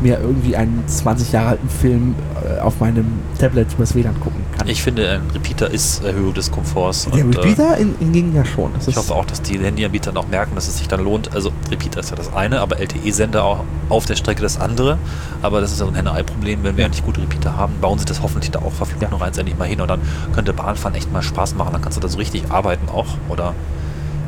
mir 0.01 0.19
irgendwie 0.19 0.53
einen 0.53 0.83
20 0.85 1.31
Jahre 1.31 1.51
alten 1.51 1.69
Film 1.69 2.15
äh, 2.43 2.59
auf 2.59 2.81
meinem 2.81 3.05
Tablet 3.39 3.71
übers 3.71 3.95
WLAN 3.95 4.19
gucken 4.19 4.41
kann. 4.57 4.67
Ich 4.67 4.83
finde, 4.83 5.09
ein 5.09 5.21
Repeater 5.33 5.71
ist 5.71 6.03
Erhöhung 6.03 6.33
des 6.33 6.51
Komforts. 6.51 7.05
der 7.05 7.23
und, 7.23 7.37
äh, 7.37 7.39
Repeater 7.39 7.77
in, 7.77 7.95
hingegen 7.99 8.35
ja 8.35 8.43
schon. 8.43 8.71
Das 8.73 8.89
Ich 8.89 8.97
hoffe 8.97 9.15
auch, 9.15 9.23
dass 9.23 9.41
die 9.43 9.57
Handyanbieter 9.57 10.11
noch 10.11 10.27
merken, 10.27 10.55
dass 10.55 10.67
es 10.67 10.77
sich 10.77 10.89
dann 10.89 11.01
lohnt. 11.05 11.33
Also 11.33 11.53
Repeater 11.71 12.01
ist 12.01 12.09
ja 12.09 12.17
das 12.17 12.33
eine, 12.33 12.59
aber 12.59 12.79
LTE-Sender 12.81 13.41
auch 13.41 13.63
auf 13.87 14.05
der 14.05 14.17
Strecke 14.17 14.41
das 14.41 14.59
andere. 14.59 14.97
Aber 15.41 15.61
das 15.61 15.71
ist 15.71 15.79
ja 15.79 15.85
so 15.85 15.91
ein 15.91 15.95
Henne-Ei-Problem. 15.95 16.65
Wenn 16.65 16.75
wir 16.75 16.83
eigentlich 16.83 17.05
gute 17.05 17.21
Repeater 17.21 17.55
haben, 17.55 17.75
bauen 17.79 17.97
sie 17.97 18.03
das 18.03 18.21
hoffentlich 18.21 18.51
da 18.51 18.59
auch 18.59 18.73
verflucht 18.73 19.03
Ja. 19.03 19.09
noch 19.09 19.21
eins 19.21 19.37
endlich 19.37 19.57
mal 19.57 19.69
hin. 19.69 19.79
Und 19.79 19.87
dann 19.87 20.01
könnte 20.33 20.51
Bahnfahren 20.51 20.95
echt 20.95 21.13
mal 21.13 21.23
Spaß 21.23 21.55
machen. 21.55 21.71
Dann 21.71 21.81
kannst 21.81 21.95
du 21.95 22.01
da 22.01 22.09
so 22.09 22.17
richtig 22.17 22.51
arbeiten 22.51 22.89
auch. 22.89 23.07
Oder 23.29 23.53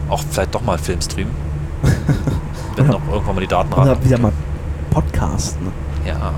auch 0.08 0.24
vielleicht 0.32 0.56
doch 0.56 0.62
mal 0.62 0.78
Film 0.78 1.02
streamen. 1.02 1.34
Wenn 2.76 2.88
noch 2.88 3.02
irgendwann 3.12 3.36
mal 3.36 3.42
die 3.42 3.48
Daten 3.48 3.74
ran. 3.74 3.98
wieder 4.04 4.20
mal 4.20 4.32
Podcasten. 4.92 5.68
Ja. 6.06 6.34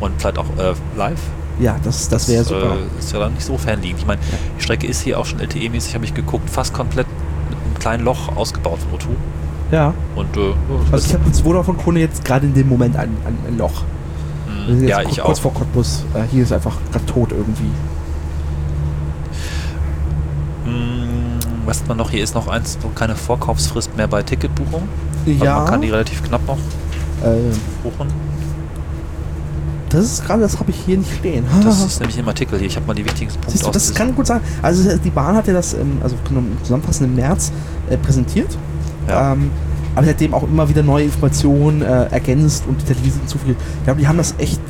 Und 0.00 0.12
vielleicht 0.18 0.38
auch 0.38 0.46
äh, 0.58 0.74
live. 0.96 1.20
Ja, 1.58 1.76
das, 1.82 2.08
das 2.08 2.28
wäre 2.28 2.44
super. 2.44 2.76
Äh, 2.76 2.98
ist 2.98 3.12
ja 3.12 3.18
dann 3.18 3.34
nicht 3.34 3.44
so 3.44 3.58
fernliegend. 3.58 4.00
Ich 4.00 4.06
meine, 4.06 4.20
die 4.58 4.62
Strecke 4.62 4.86
ist 4.86 5.02
hier 5.02 5.18
auch 5.18 5.26
schon 5.26 5.40
LTE-mäßig, 5.40 5.94
habe 5.94 6.04
ich 6.04 6.14
geguckt, 6.14 6.48
fast 6.48 6.72
komplett 6.72 7.06
mit 7.50 7.58
einem 7.58 7.74
kleinen 7.78 8.04
Loch 8.04 8.34
ausgebaut 8.36 8.78
von 8.80 8.98
O2. 8.98 9.08
ja. 9.72 9.92
Und 10.16 10.36
äh, 10.36 10.54
Also 10.92 11.06
ich 11.06 11.12
habe 11.14 11.24
jetzt 11.26 11.42
Vodafone 11.42 11.76
Krone 11.78 12.00
jetzt 12.00 12.24
gerade 12.24 12.46
in 12.46 12.54
dem 12.54 12.68
Moment 12.68 12.96
ein, 12.96 13.14
ein, 13.26 13.36
ein 13.46 13.58
Loch. 13.58 13.82
Wir 14.66 14.74
sind 14.76 14.84
mh, 14.84 14.88
jetzt 14.88 14.90
ja, 14.90 15.02
ich 15.02 15.20
kurz 15.20 15.38
auch. 15.38 15.42
vor 15.42 15.54
Cottbus. 15.54 16.04
Äh, 16.14 16.22
hier 16.30 16.44
ist 16.44 16.52
einfach 16.52 16.76
gerade 16.92 17.06
tot 17.06 17.32
irgendwie. 17.32 17.70
Hm, 20.64 20.99
was 21.70 21.86
man 21.86 21.96
noch? 21.96 22.10
Hier 22.10 22.24
ist 22.24 22.34
noch 22.34 22.48
eins, 22.48 22.76
keine 22.96 23.14
Vorkaufsfrist 23.14 23.96
mehr 23.96 24.08
bei 24.08 24.22
Ticketbuchung. 24.22 24.88
Also 25.26 25.44
Ja, 25.44 25.60
man 25.60 25.66
kann 25.66 25.80
die 25.80 25.90
relativ 25.90 26.22
knapp 26.24 26.44
noch 26.46 26.58
äh, 27.22 27.36
buchen. 27.82 28.08
das 29.88 30.04
ist 30.04 30.26
gerade, 30.26 30.42
das 30.42 30.58
habe 30.58 30.70
ich 30.70 30.76
hier 30.84 30.98
nicht 30.98 31.14
stehen. 31.14 31.44
Das 31.62 31.84
ist 31.86 32.00
nämlich 32.00 32.18
im 32.18 32.26
Artikel 32.26 32.58
hier. 32.58 32.66
Ich 32.66 32.76
habe 32.76 32.86
mal 32.86 32.94
die 32.94 33.04
wichtigsten 33.04 33.40
Punkte 33.40 33.62
du, 33.62 33.70
das 33.70 33.94
kann 33.94 34.14
gut 34.14 34.26
sein. 34.26 34.40
Also 34.62 34.96
die 34.96 35.10
Bahn 35.10 35.36
hat 35.36 35.46
ja 35.46 35.52
das, 35.52 35.74
ähm, 35.74 35.98
also 36.02 36.16
zusammenfassend 36.62 37.08
im 37.08 37.16
März 37.16 37.52
äh, 37.88 37.96
präsentiert. 37.96 38.58
Ja. 39.08 39.32
Ähm, 39.32 39.50
aber 39.94 40.06
seitdem 40.06 40.34
auch 40.34 40.42
immer 40.42 40.68
wieder 40.68 40.82
neue 40.82 41.04
Informationen 41.04 41.82
äh, 41.82 42.06
ergänzt 42.06 42.64
und 42.68 42.80
detailliert 42.82 43.14
hinzufügt. 43.14 43.60
Ich 43.78 43.84
glaube, 43.84 44.00
die 44.00 44.08
haben 44.08 44.18
das 44.18 44.34
echt 44.38 44.60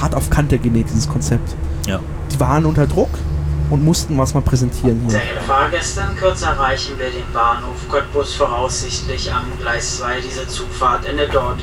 hart 0.00 0.14
auf 0.14 0.30
Kante 0.30 0.58
genäht, 0.58 0.86
dieses 0.88 1.08
Konzept. 1.08 1.56
Ja. 1.86 2.00
Die 2.32 2.38
waren 2.38 2.64
unter 2.64 2.86
Druck 2.86 3.10
und 3.72 3.82
mussten 3.82 4.18
was 4.18 4.34
mal 4.34 4.42
präsentieren 4.42 5.00
hier. 5.00 5.12
Sehr 5.12 5.20
geehrte 5.20 5.40
Fahrgäste, 5.46 6.02
in 6.10 6.16
Kürze 6.16 6.44
erreichen 6.44 6.98
wir 6.98 7.08
den 7.08 7.32
Bahnhof 7.32 7.88
Cottbus 7.88 8.34
voraussichtlich 8.34 9.32
am 9.32 9.46
Gleis 9.58 9.96
2. 9.96 10.20
Diese 10.20 10.46
Zugfahrt 10.46 11.06
endet 11.06 11.34
dort. 11.34 11.58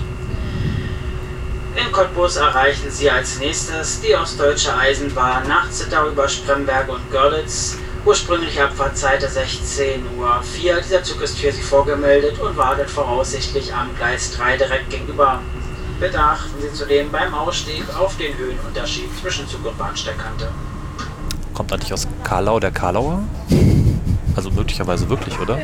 In 1.76 1.92
Cottbus 1.92 2.38
erreichen 2.38 2.90
Sie 2.90 3.12
als 3.12 3.38
nächstes 3.38 4.02
die 4.02 4.16
Ostdeutsche 4.16 4.76
Eisenbahn 4.76 5.48
nach 5.48 5.70
Zittau 5.70 6.08
über 6.08 6.28
Spremberg 6.28 6.90
und 6.90 7.12
Görlitz. 7.12 7.78
Ursprüngliche 8.06 8.64
Abfahrtzeit 8.64 9.24
16.04 9.24 10.18
Uhr. 10.18 10.42
Dieser 10.82 11.04
Zug 11.04 11.22
ist 11.22 11.38
für 11.38 11.52
Sie 11.52 11.62
vorgemeldet 11.62 12.40
und 12.40 12.58
wartet 12.58 12.90
voraussichtlich 12.90 13.72
am 13.72 13.96
Gleis 13.98 14.32
3 14.32 14.58
direkt 14.58 14.90
gegenüber. 14.90 15.42
Bitte 16.00 16.20
achten 16.20 16.60
Sie 16.60 16.74
zudem 16.74 17.12
beim 17.12 17.36
Ausstieg 17.36 17.84
auf 17.96 18.18
den 18.18 18.36
Höhenunterschied 18.36 19.10
zwischen 19.22 19.48
Zug 19.48 19.64
und 19.64 19.78
Bahnsteigkante. 19.78 20.50
Kommt 21.60 21.74
eigentlich 21.74 21.92
aus 21.92 22.08
Karlau 22.24 22.58
der 22.62 22.72
Karlauer? 22.72 23.20
Also 24.34 24.50
möglicherweise 24.50 25.10
wirklich, 25.10 25.38
oder? 25.42 25.58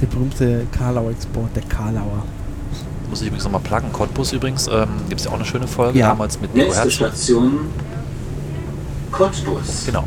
Der 0.00 0.06
berühmte 0.08 0.66
Karlauer 0.76 1.12
Export, 1.12 1.54
der 1.54 1.62
Karlauer. 1.62 2.24
Muss 3.08 3.20
ich 3.20 3.28
übrigens 3.28 3.44
nochmal 3.44 3.60
pluggen. 3.60 3.92
Cottbus 3.92 4.32
übrigens, 4.32 4.66
ähm, 4.66 4.88
gibt 5.08 5.20
es 5.20 5.26
ja 5.26 5.30
auch 5.30 5.36
eine 5.36 5.44
schöne 5.44 5.68
Folge 5.68 6.00
Ja. 6.00 6.08
damals 6.08 6.40
mit 6.40 6.52
Nico 6.52 6.66
Nächste 6.66 6.82
Herzog. 6.82 7.06
Station 7.10 7.60
Cottbus. 9.12 9.84
Genau. 9.86 10.02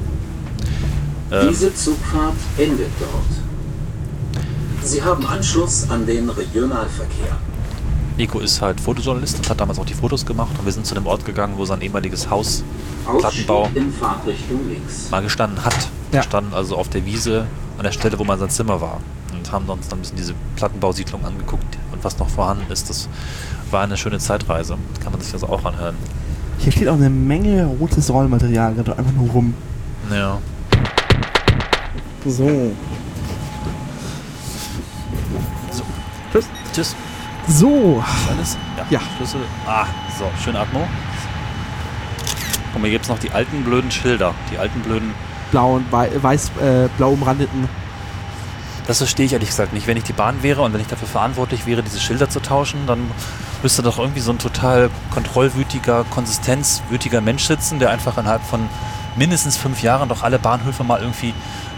Ähm, 1.31 1.47
Diese 1.49 1.73
Zugfahrt 1.73 2.33
endet 2.57 2.89
dort. 2.99 4.43
Sie 4.83 5.01
haben 5.01 5.25
Anschluss 5.25 5.89
an 5.89 6.05
den 6.05 6.29
Regionalverkehr. 6.29 7.37
Nico 8.17 8.39
ist 8.39 8.61
halt 8.61 8.79
Fotojournalist 8.79 9.37
und 9.39 9.49
hat 9.49 9.59
damals 9.59 9.77
auch 9.77 9.85
die 9.85 9.93
Fotos 9.93 10.25
gemacht 10.25 10.51
und 10.57 10.65
wir 10.65 10.71
sind 10.71 10.85
zu 10.85 10.95
dem 10.95 11.05
Ort 11.05 11.25
gegangen, 11.25 11.55
wo 11.57 11.65
sein 11.65 11.81
ehemaliges 11.81 12.29
Haus 12.29 12.63
Plattenbau 13.19 13.69
in 13.75 13.91
Fahrtrichtung 13.91 14.67
links. 14.69 15.09
mal 15.11 15.21
gestanden 15.21 15.63
hat. 15.65 15.75
Ja. 16.11 16.19
Wir 16.19 16.23
standen 16.23 16.53
also 16.53 16.77
auf 16.77 16.89
der 16.89 17.05
Wiese 17.05 17.45
an 17.77 17.83
der 17.83 17.91
Stelle, 17.91 18.17
wo 18.17 18.23
mal 18.23 18.37
sein 18.37 18.49
Zimmer 18.49 18.79
war 18.79 18.99
und 19.33 19.51
haben 19.51 19.67
uns 19.69 19.89
dann 19.89 19.99
ein 19.99 20.01
bisschen 20.01 20.17
diese 20.17 20.33
Plattenbausiedlung 20.55 21.25
angeguckt 21.25 21.77
und 21.91 22.03
was 22.03 22.17
noch 22.17 22.29
vorhanden 22.29 22.71
ist. 22.71 22.89
Das 22.89 23.09
war 23.69 23.83
eine 23.83 23.97
schöne 23.97 24.19
Zeitreise. 24.19 24.77
Kann 25.03 25.11
man 25.11 25.21
sich 25.21 25.33
also 25.33 25.47
auch 25.47 25.65
anhören. 25.65 25.95
Hier 26.57 26.71
steht 26.71 26.87
auch 26.87 26.93
eine 26.95 27.09
Menge 27.09 27.65
rotes 27.65 28.09
Rollmaterial 28.09 28.73
gerade 28.75 28.97
einfach 28.97 29.11
nur 29.11 29.29
rum. 29.29 29.53
Ja. 30.09 30.37
So. 32.25 32.31
So. 35.71 35.83
Tschüss. 36.31 36.45
Tschüss. 36.73 36.95
So. 37.47 38.03
Alles? 38.29 38.57
Ja. 38.89 38.99
Schlüssel. 39.17 39.41
Ah, 39.67 39.85
so, 40.17 40.25
schön 40.43 40.55
Atmo. 40.55 40.87
Guck 42.73 42.81
mal, 42.81 42.87
hier 42.87 42.95
gibt 42.95 43.05
es 43.05 43.09
noch 43.09 43.19
die 43.19 43.31
alten 43.31 43.63
blöden 43.63 43.91
Schilder. 43.91 44.33
Die 44.51 44.57
alten 44.57 44.81
blöden. 44.81 45.13
Blau 45.51 45.75
und 45.75 45.91
wei 45.91 46.09
weiß, 46.21 46.51
äh, 46.61 46.89
blau 46.97 47.11
umrandeten. 47.11 47.69
Das 48.87 48.97
verstehe 48.99 49.25
ich 49.25 49.33
ehrlich 49.33 49.49
gesagt 49.49 49.73
nicht. 49.73 49.87
Wenn 49.87 49.97
ich 49.97 50.03
die 50.03 50.13
Bahn 50.13 50.43
wäre 50.43 50.61
und 50.61 50.73
wenn 50.73 50.81
ich 50.81 50.87
dafür 50.87 51.07
verantwortlich 51.07 51.65
wäre, 51.65 51.81
diese 51.81 51.99
Schilder 51.99 52.29
zu 52.29 52.39
tauschen, 52.39 52.85
dann 52.87 52.99
müsste 53.63 53.81
doch 53.81 53.97
irgendwie 53.97 54.19
so 54.19 54.31
ein 54.31 54.37
total 54.37 54.89
kontrollwütiger, 55.11 56.03
konsistenzwütiger 56.11 57.21
Mensch 57.21 57.45
sitzen, 57.45 57.79
der 57.79 57.89
einfach 57.89 58.17
innerhalb 58.17 58.43
von 58.43 58.67
mindestens 59.15 59.57
fünf 59.57 59.81
Jahren 59.81 60.09
doch 60.09 60.21
alle 60.23 60.37
Bahnhöfe 60.37 60.83
mal 60.83 60.99
irgendwie 60.99 61.33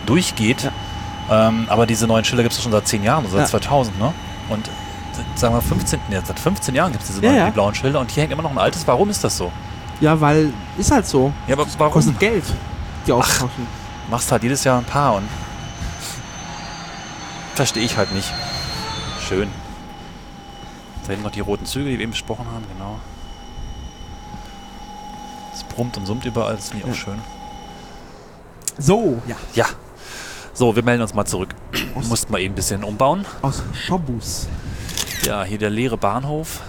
durchgeht. 0.05 0.70
Ähm, 1.30 1.68
aber 1.70 1.86
diese 1.86 2.07
neuen 2.07 2.26
Schilder 2.26 2.43
gibt 2.43 2.55
es 2.55 2.61
schon 2.63 2.72
seit 2.72 2.88
zehn 2.88 3.03
Jahren, 3.03 3.26
seit 3.30 3.41
Ja. 3.41 3.45
2000, 3.45 3.99
ne? 3.99 4.13
Und 4.49 4.70
sagen 5.36 5.53
wir 5.55 5.61
15. 5.61 5.99
Jetzt, 6.09 6.28
seit 6.28 6.39
15 6.39 6.76
Jahren 6.76 6.91
gibt 6.91 7.03
es 7.03 7.09
diese 7.09 7.22
Ja, 7.22 7.30
neuen, 7.30 7.39
ja. 7.39 7.45
die 7.47 7.51
blauen 7.51 7.76
Schilder 7.76 7.99
und 7.99 8.09
hier 8.11 8.22
hängt 8.24 8.34
immer 8.34 8.43
noch 8.43 8.51
ein 8.51 8.57
altes. 8.57 8.86
Warum 8.88 9.09
ist 9.09 9.24
das 9.24 9.38
so? 9.38 9.51
Ja, 10.01 10.20
weil 10.22 10.53
ist 10.78 10.91
halt 10.91 11.07
so. 11.07 11.34
Ja, 11.47 11.53
aber 11.55 11.65
warum? 11.78 11.93
Kostet 11.93 12.20
Geld, 12.20 12.43
die 13.05 13.11
austauschen. 13.11 13.68
Machst 14.09 14.32
halt 14.32 14.43
jedes 14.43 14.63
Jahr 14.63 14.78
ein 14.78 14.86
paar 14.86 15.15
und 15.15 15.28
verstehe 17.55 17.84
ich 17.84 17.97
halt 17.97 18.13
nicht. 18.13 18.32
Schön. 19.28 19.49
Da 21.03 21.09
hinten 21.09 21.24
noch 21.24 21.32
die 21.32 21.39
roten 21.39 21.65
Züge, 21.65 21.86
die 21.89 21.97
wir 21.97 22.03
eben 22.03 22.11
besprochen 22.11 22.45
haben, 22.53 22.63
genau. 22.78 22.99
Es 25.53 25.63
brummt 25.63 25.97
und 25.97 26.05
summt 26.05 26.26
überall, 26.26 26.55
das 26.55 26.70
finde 26.70 26.86
ich 26.86 26.91
auch 26.91 26.95
Ja. 26.95 27.01
schön. 27.03 27.20
So, 28.78 29.22
ja. 29.28 29.36
Ja. 29.55 29.65
So, 30.53 30.76
wir 30.76 30.84
melden 30.84 31.01
uns 31.01 31.13
mal 31.13 31.26
zurück. 31.26 31.55
Aus- 31.95 32.07
Mussten 32.07 32.32
mal 32.32 32.39
eben 32.41 32.53
ein 32.53 32.55
bisschen 32.55 32.84
umbauen. 32.84 33.26
Aus 33.41 33.63
Schobus. 33.74 34.47
Ja, 35.28 35.43
hier 35.43 35.57
der 35.57 35.69
leere 35.69 35.97
Bahnhof. 35.97 36.61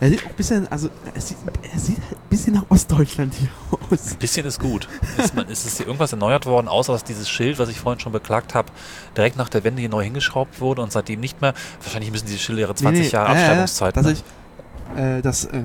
Er 0.00 0.08
sieht 0.10 0.24
auch 0.24 0.30
ein 0.30 0.34
bisschen, 0.34 0.66
also 0.66 0.88
er 1.14 1.20
sieht, 1.20 1.36
er 1.72 1.78
sieht 1.78 1.98
halt 1.98 2.12
ein 2.18 2.28
bisschen 2.28 2.54
nach 2.54 2.64
Ostdeutschland 2.70 3.34
hier 3.34 3.48
aus. 3.70 4.10
Ein 4.12 4.18
bisschen 4.18 4.44
ist 4.46 4.58
gut. 4.58 4.88
Ist, 5.16 5.34
man, 5.36 5.48
ist 5.48 5.64
es 5.64 5.76
hier 5.76 5.86
irgendwas 5.86 6.10
erneuert 6.12 6.44
worden, 6.44 6.66
außer 6.66 6.92
dass 6.92 7.04
dieses 7.04 7.28
Schild, 7.30 7.60
was 7.60 7.68
ich 7.68 7.78
vorhin 7.78 8.00
schon 8.00 8.10
beklagt 8.10 8.54
habe, 8.56 8.72
direkt 9.16 9.36
nach 9.36 9.48
der 9.48 9.62
Wende 9.62 9.80
hier 9.80 9.88
neu 9.88 10.02
hingeschraubt 10.02 10.60
wurde 10.60 10.82
und 10.82 10.90
seitdem 10.90 11.20
nicht 11.20 11.40
mehr. 11.40 11.54
Wahrscheinlich 11.80 12.10
müssen 12.10 12.26
diese 12.26 12.38
Schilder 12.38 12.62
ihre 12.62 12.74
20 12.74 13.12
Jahre 13.12 13.28
äh, 13.28 13.38
Abschreibungszeit. 13.38 13.96
dass 13.96 14.06
ne? 14.06 14.12
ich, 14.12 14.98
äh, 14.98 15.22
das 15.22 15.44
äh, 15.44 15.62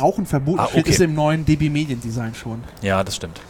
Rauchen 0.00 0.26
verboten 0.26 0.60
Ah, 0.60 0.66
okay. 0.66 0.84
ist 0.84 1.00
im 1.00 1.14
neuen 1.14 1.44
DB 1.44 1.70
Mediendesign 1.70 2.34
schon. 2.36 2.62
Ja, 2.82 3.02
das 3.02 3.16
stimmt. 3.16 3.40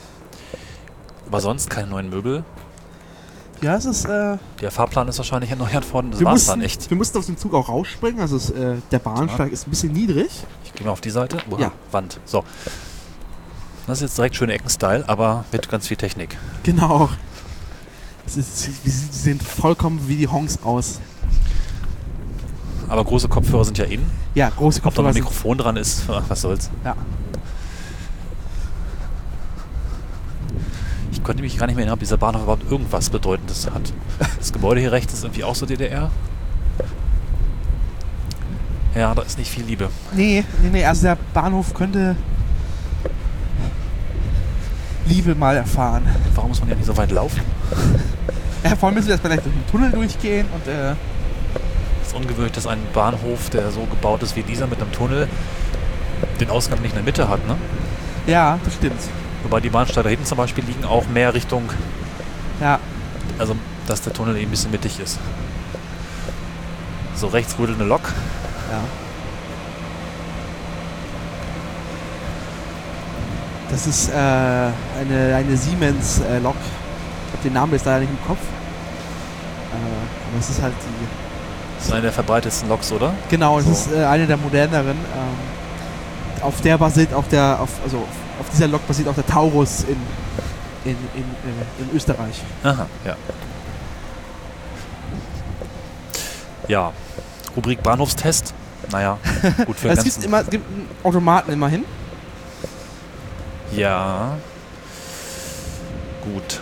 Aber 1.27 1.41
sonst 1.41 1.69
keine 1.69 1.89
neuen 1.89 2.09
Möbel. 2.09 2.45
Ja, 3.65 3.77
es 3.77 3.87
ist, 3.87 4.05
äh, 4.05 4.37
Der 4.61 4.71
Fahrplan 4.71 5.09
ist 5.09 5.17
wahrscheinlich 5.17 5.51
erneuert 5.51 5.91
worden. 5.95 6.11
Das 6.11 6.23
war 6.23 6.35
es 6.35 6.45
dann 6.47 6.61
echt. 6.61 6.91
wir 6.91 6.99
mussten 6.99 7.17
aus 7.17 7.25
dem 7.25 7.39
Zug 7.39 7.55
auch 7.55 7.71
rausspringen, 7.71 8.21
also 8.21 8.37
es, 8.37 8.51
äh, 8.51 8.77
der 8.91 8.99
Bahnsteig 8.99 9.51
ist 9.53 9.67
ein 9.67 9.71
bisschen 9.71 9.93
niedrig. 9.93 10.29
Ich 10.67 10.75
gehe 10.75 10.85
mal 10.87 10.93
auf 10.93 11.01
die 11.01 11.09
Seite. 11.09 11.39
Uah, 11.51 11.59
Ja. 11.59 11.73
Wand. 11.91 12.21
So. 12.27 12.45
Das 13.87 13.99
ist 13.99 14.03
jetzt 14.03 14.19
direkt 14.19 14.37
schöne 14.37 14.53
Eckenstyle, 14.53 15.05
aber 15.09 15.47
mit 15.51 15.67
ganz 15.71 15.89
viel 15.89 15.97
Technik. 15.97 16.37
Genau. 16.63 17.09
Sie, 18.27 18.43
sehen 18.43 19.41
vollkommen 19.41 20.09
wie 20.09 20.17
die 20.17 20.29
Honks 20.29 20.59
aus. 20.63 21.01
Aber 22.89 23.03
große 23.03 23.29
Kopfhörer 23.29 23.65
sind 23.65 23.79
ja 23.79 23.87
in. 23.87 24.05
Ja, 24.35 24.51
große 24.51 24.79
Ob 24.81 24.83
da 24.83 24.89
Kopfhörer 24.89 25.09
ein. 25.09 25.15
Mikrofon 25.15 25.57
dran 25.57 25.77
ist, 25.79 26.03
was 26.29 26.43
soll's. 26.43 26.71
Ja. 26.85 26.95
Ich 31.15 31.23
konnte 31.23 31.43
mich 31.43 31.57
gar 31.57 31.67
nicht 31.67 31.77
mehr 31.77 31.85
erinnern, 31.85 31.95
ob 31.95 32.01
dieser 32.01 32.17
Bahnhof 32.17 32.43
überhaupt 32.43 32.71
irgendwas 32.71 33.09
Bedeutendes 33.09 33.71
hat. 33.73 33.93
Das 34.39 34.53
Gebäude 34.53 34.81
hier 34.81 34.93
rechts 34.93 35.15
ist 35.15 35.23
irgendwie 35.23 35.45
auch 35.45 35.55
so 35.55 35.65
DDR. 35.65 36.11
Ja, 38.95 39.15
da 39.15 39.23
ist 39.23 39.39
nicht 39.39 39.51
viel 39.51 39.65
Liebe. 39.65 39.89
Nee, 40.13 40.45
nee, 40.63 40.69
nee, 40.71 40.85
also 40.85 41.03
der 41.03 41.19
Bahnhof 41.33 41.73
könnte 41.73 42.17
Liebe 45.07 45.35
mal 45.35 45.57
erfahren. 45.57 46.03
Warum 46.35 46.51
muss 46.51 46.61
man 46.61 46.69
ja 46.69 46.75
nicht 46.75 46.87
so 46.87 46.97
weit 46.97 47.11
laufen? 47.11 47.41
Ja, 48.65 48.75
vor 48.77 48.89
allem 48.89 48.97
müssen 48.97 49.09
wir 49.09 49.15
jetzt 49.15 49.23
vielleicht 49.25 49.45
durch 49.45 49.55
den 49.55 49.67
Tunnel 49.67 49.91
durchgehen 49.93 50.47
und 50.53 50.67
äh, 50.67 50.93
Es 52.03 52.09
ist 52.09 52.17
ungewöhnlich, 52.17 52.53
dass 52.53 52.67
ein 52.67 52.79
Bahnhof, 52.93 53.51
der 53.51 53.71
so 53.71 53.83
gebaut 53.83 54.23
ist 54.23 54.37
wie 54.37 54.43
dieser 54.43 54.67
mit 54.67 54.81
einem 54.81 54.91
Tunnel, 54.93 55.29
den 56.41 56.51
Ausgang 56.51 56.81
nicht 56.81 56.93
in 56.93 56.97
der 56.97 57.05
Mitte 57.05 57.29
hat, 57.29 57.47
ne? 57.47 57.57
ja, 58.27 58.59
das 58.65 58.75
stimmt. 58.75 59.01
Wobei 59.45 59.61
die 59.61 59.69
Bahnsteige 59.71 60.03
da 60.05 60.09
hinten 60.11 60.25
zum 60.25 60.39
Beispiel 60.39 60.65
liegen 60.65 60.85
auch 60.85 61.07
mehr 61.07 61.33
Richtung, 61.35 61.71
Ja, 62.61 62.79
also 63.39 63.55
dass 63.87 64.01
der 64.03 64.13
Tunnel 64.13 64.37
eben 64.37 64.47
ein 64.47 64.51
bisschen 64.51 64.71
mittig 64.71 64.99
ist. 64.99 65.19
So 67.15 67.27
rechts 67.29 67.55
eine 67.75 67.85
Lok. 67.85 68.01
ja. 68.71 68.81
Das 73.71 73.87
ist 73.87 74.09
äh, 74.09 74.13
eine, 74.15 75.35
eine 75.37 75.57
Siemens 75.57 76.21
äh. 76.21 76.55
Ich 77.27 77.33
habe 77.33 77.43
den 77.45 77.53
Namen 77.55 77.73
jetzt 77.73 77.85
leider 77.87 78.01
nicht 78.01 78.11
im 78.11 78.27
Kopf. 78.27 78.39
Äh, 79.73 79.75
aber 79.75 80.39
es 80.41 80.51
ist 80.51 80.63
halt 80.63 80.75
die. 80.81 81.07
Das 81.79 81.87
ist 81.87 81.93
eine 81.93 82.03
der 82.03 82.13
verbreitetsten 82.13 82.69
Loks, 82.69 82.93
oder? 82.93 83.13
Genau, 83.31 83.59
es 83.59 83.65
So. 83.65 83.73
ist 83.73 83.93
äh, 83.93 84.05
eine 84.05 84.27
der 84.27 84.37
moderneren. 84.37 84.91
Ähm, 84.97 86.43
auf 86.43 86.61
der 86.61 86.79
basiert 86.79 87.13
auf 87.13 87.27
der, 87.29 87.59
auf, 87.61 87.71
also 87.83 87.99
auf 87.99 88.24
dieser 88.55 88.69
Lok 88.69 88.87
basiert 88.87 89.09
auch 89.09 89.15
der 89.15 89.27
Taurus 89.27 89.85
in, 89.85 89.97
in, 90.85 90.97
in, 91.15 91.89
in 91.89 91.97
Österreich. 91.97 92.41
Aha, 92.63 92.87
ja. 93.05 93.17
Ja, 96.69 96.93
Rubrik 97.57 97.83
Bahnhofstest. 97.83 98.55
Naja, 98.91 99.19
gut 99.67 99.77
für 99.77 99.89
den 99.89 99.99
Es 99.99 100.05
gibt, 100.05 100.25
immer, 100.25 100.45
gibt 100.45 100.67
einen 100.67 100.89
Automaten 101.03 101.53
immerhin. 101.53 101.85
Ja. 103.73 104.37
Gut. 106.23 106.61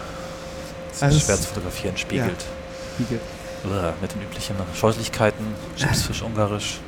Das 0.90 1.02
Also 1.02 1.16
ist 1.16 1.26
schwer 1.26 1.36
zu 1.36 1.48
fotografieren, 1.48 1.96
spiegelt. 1.96 2.44
Spiegel. 2.94 3.20
Uah, 3.64 3.92
Mit 4.00 4.14
den 4.14 4.22
üblichen 4.22 4.56
Scheußlichkeiten, 4.74 5.46
Chipsfisch 5.76 6.22
ungarisch. 6.22 6.80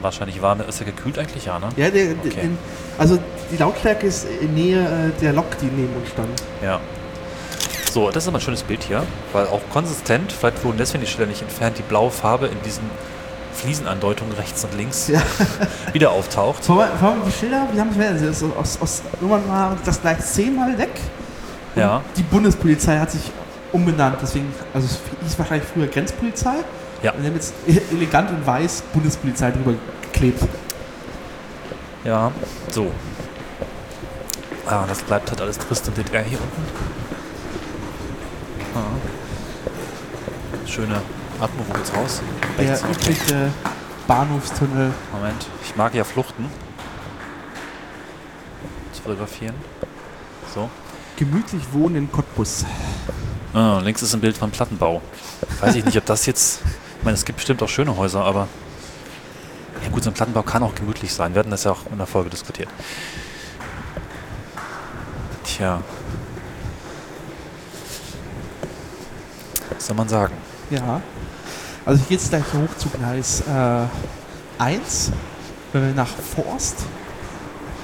Wahrscheinlich 0.00 0.40
warm. 0.40 0.60
Ist 0.60 0.80
er 0.80 0.86
gekühlt 0.86 1.18
eigentlich? 1.18 1.46
Ja, 1.46 1.58
ne? 1.58 1.68
Ja, 1.76 1.90
der, 1.90 2.12
Okay. 2.24 2.40
in, 2.42 2.58
also 2.98 3.18
die 3.50 3.56
Lautstärke 3.56 4.06
ist 4.06 4.26
in 4.40 4.54
Nähe 4.54 4.80
äh, 4.80 5.20
der 5.20 5.32
Lok, 5.32 5.58
die 5.60 5.66
neben 5.66 5.94
uns 5.96 6.08
stand. 6.10 6.28
Ja. 6.62 6.80
So, 7.90 8.08
das 8.10 8.22
ist 8.24 8.28
aber 8.28 8.38
ein 8.38 8.40
schönes 8.40 8.62
Bild 8.62 8.84
hier, 8.84 9.02
weil 9.32 9.46
auch 9.48 9.60
konsistent, 9.72 10.30
vielleicht 10.32 10.62
wurden 10.64 10.78
deswegen 10.78 11.02
die 11.04 11.10
Schilder 11.10 11.26
nicht 11.26 11.42
entfernt, 11.42 11.76
die 11.76 11.82
blaue 11.82 12.10
Farbe 12.12 12.46
in 12.46 12.62
diesen 12.64 12.84
Fliesenandeutungen 13.52 14.32
rechts 14.34 14.62
und 14.64 14.76
links 14.76 15.08
Ja. 15.08 15.20
wieder 15.92 16.12
auftaucht. 16.12 16.64
Vor 16.64 16.82
allem 16.84 17.22
die 17.26 17.32
Schilder, 17.32 17.66
wie 17.72 17.80
haben 17.80 17.90
wir 17.98 18.12
das 18.12 18.42
aus, 18.44 18.56
aus, 18.56 18.78
aus 18.80 19.02
Nummern 19.20 19.42
war 19.48 19.76
das 19.84 20.00
gleich 20.00 20.20
zehnmal 20.20 20.78
weg. 20.78 20.90
Und 21.74 21.80
Ja. 21.82 22.00
Die 22.16 22.22
Bundespolizei 22.22 22.96
hat 22.98 23.10
sich 23.10 23.22
umbenannt, 23.72 24.16
deswegen, 24.22 24.52
also 24.72 24.86
es 24.86 24.98
hieß 25.28 25.38
wahrscheinlich 25.38 25.68
früher 25.72 25.88
Grenzpolizei. 25.88 26.54
Ja. 27.02 27.12
Und 27.12 27.22
die 27.22 27.28
haben 27.28 27.34
jetzt 27.34 27.54
elegant 27.90 28.30
in 28.30 28.46
weiß 28.46 28.82
Bundespolizei 28.92 29.50
drüber 29.50 29.74
geklebt. 30.02 30.42
Ja, 32.04 32.30
so. 32.70 32.92
Ah, 34.66 34.84
das 34.86 35.02
bleibt 35.02 35.30
halt 35.30 35.40
alles 35.40 35.58
trist 35.58 35.88
und 35.88 35.96
DDR 35.96 36.22
hier 36.22 36.38
unten. 36.38 36.62
Ah. 38.74 38.80
Schöne 40.66 41.00
Atmo, 41.40 41.64
wo 41.66 41.72
geht's 41.72 41.94
raus? 41.94 42.20
Der 42.58 42.78
übliche 42.88 43.50
Bahnhofstunnel. 44.06 44.92
Moment, 45.12 45.46
ich 45.64 45.74
mag 45.76 45.94
ja 45.94 46.04
Fluchten. 46.04 46.46
Zu 48.92 49.02
fotografieren. 49.02 49.54
So. 50.54 50.68
Gemütlich 51.16 51.62
wohnen 51.72 51.96
in 51.96 52.12
Cottbus. 52.12 52.64
Ah, 53.52 53.80
links 53.82 54.02
ist 54.02 54.14
ein 54.14 54.20
Bild 54.20 54.36
von 54.36 54.50
Plattenbau. 54.50 55.02
Weiß 55.60 55.74
ich 55.74 55.84
nicht, 55.84 55.96
ob 55.96 56.06
das 56.06 56.26
jetzt. 56.26 56.60
Ich 57.00 57.04
meine, 57.04 57.14
es 57.14 57.24
gibt 57.24 57.36
bestimmt 57.36 57.62
auch 57.62 57.68
schöne 57.68 57.96
Häuser, 57.96 58.22
aber. 58.22 58.46
Ja, 59.82 59.88
gut, 59.88 60.04
so 60.04 60.10
ein 60.10 60.14
Plattenbau 60.14 60.42
kann 60.42 60.62
auch 60.62 60.74
gemütlich 60.74 61.14
sein. 61.14 61.32
Wir 61.34 61.38
hatten 61.38 61.50
das 61.50 61.64
ja 61.64 61.70
auch 61.70 61.86
in 61.90 61.96
der 61.96 62.06
Folge 62.06 62.28
diskutiert. 62.28 62.68
Tja. 65.42 65.80
Was 69.74 69.86
soll 69.86 69.96
man 69.96 70.10
sagen? 70.10 70.34
Ja. 70.68 71.00
Also 71.86 72.00
hier 72.00 72.08
geht 72.08 72.20
es 72.20 72.28
gleich 72.28 72.44
hoch 72.52 72.76
zu 72.76 72.90
Gleis 72.90 73.44
äh, 73.48 74.62
1. 74.62 75.12
Wenn 75.72 75.86
wir 75.86 75.94
nach 75.94 76.08
Forst 76.08 76.84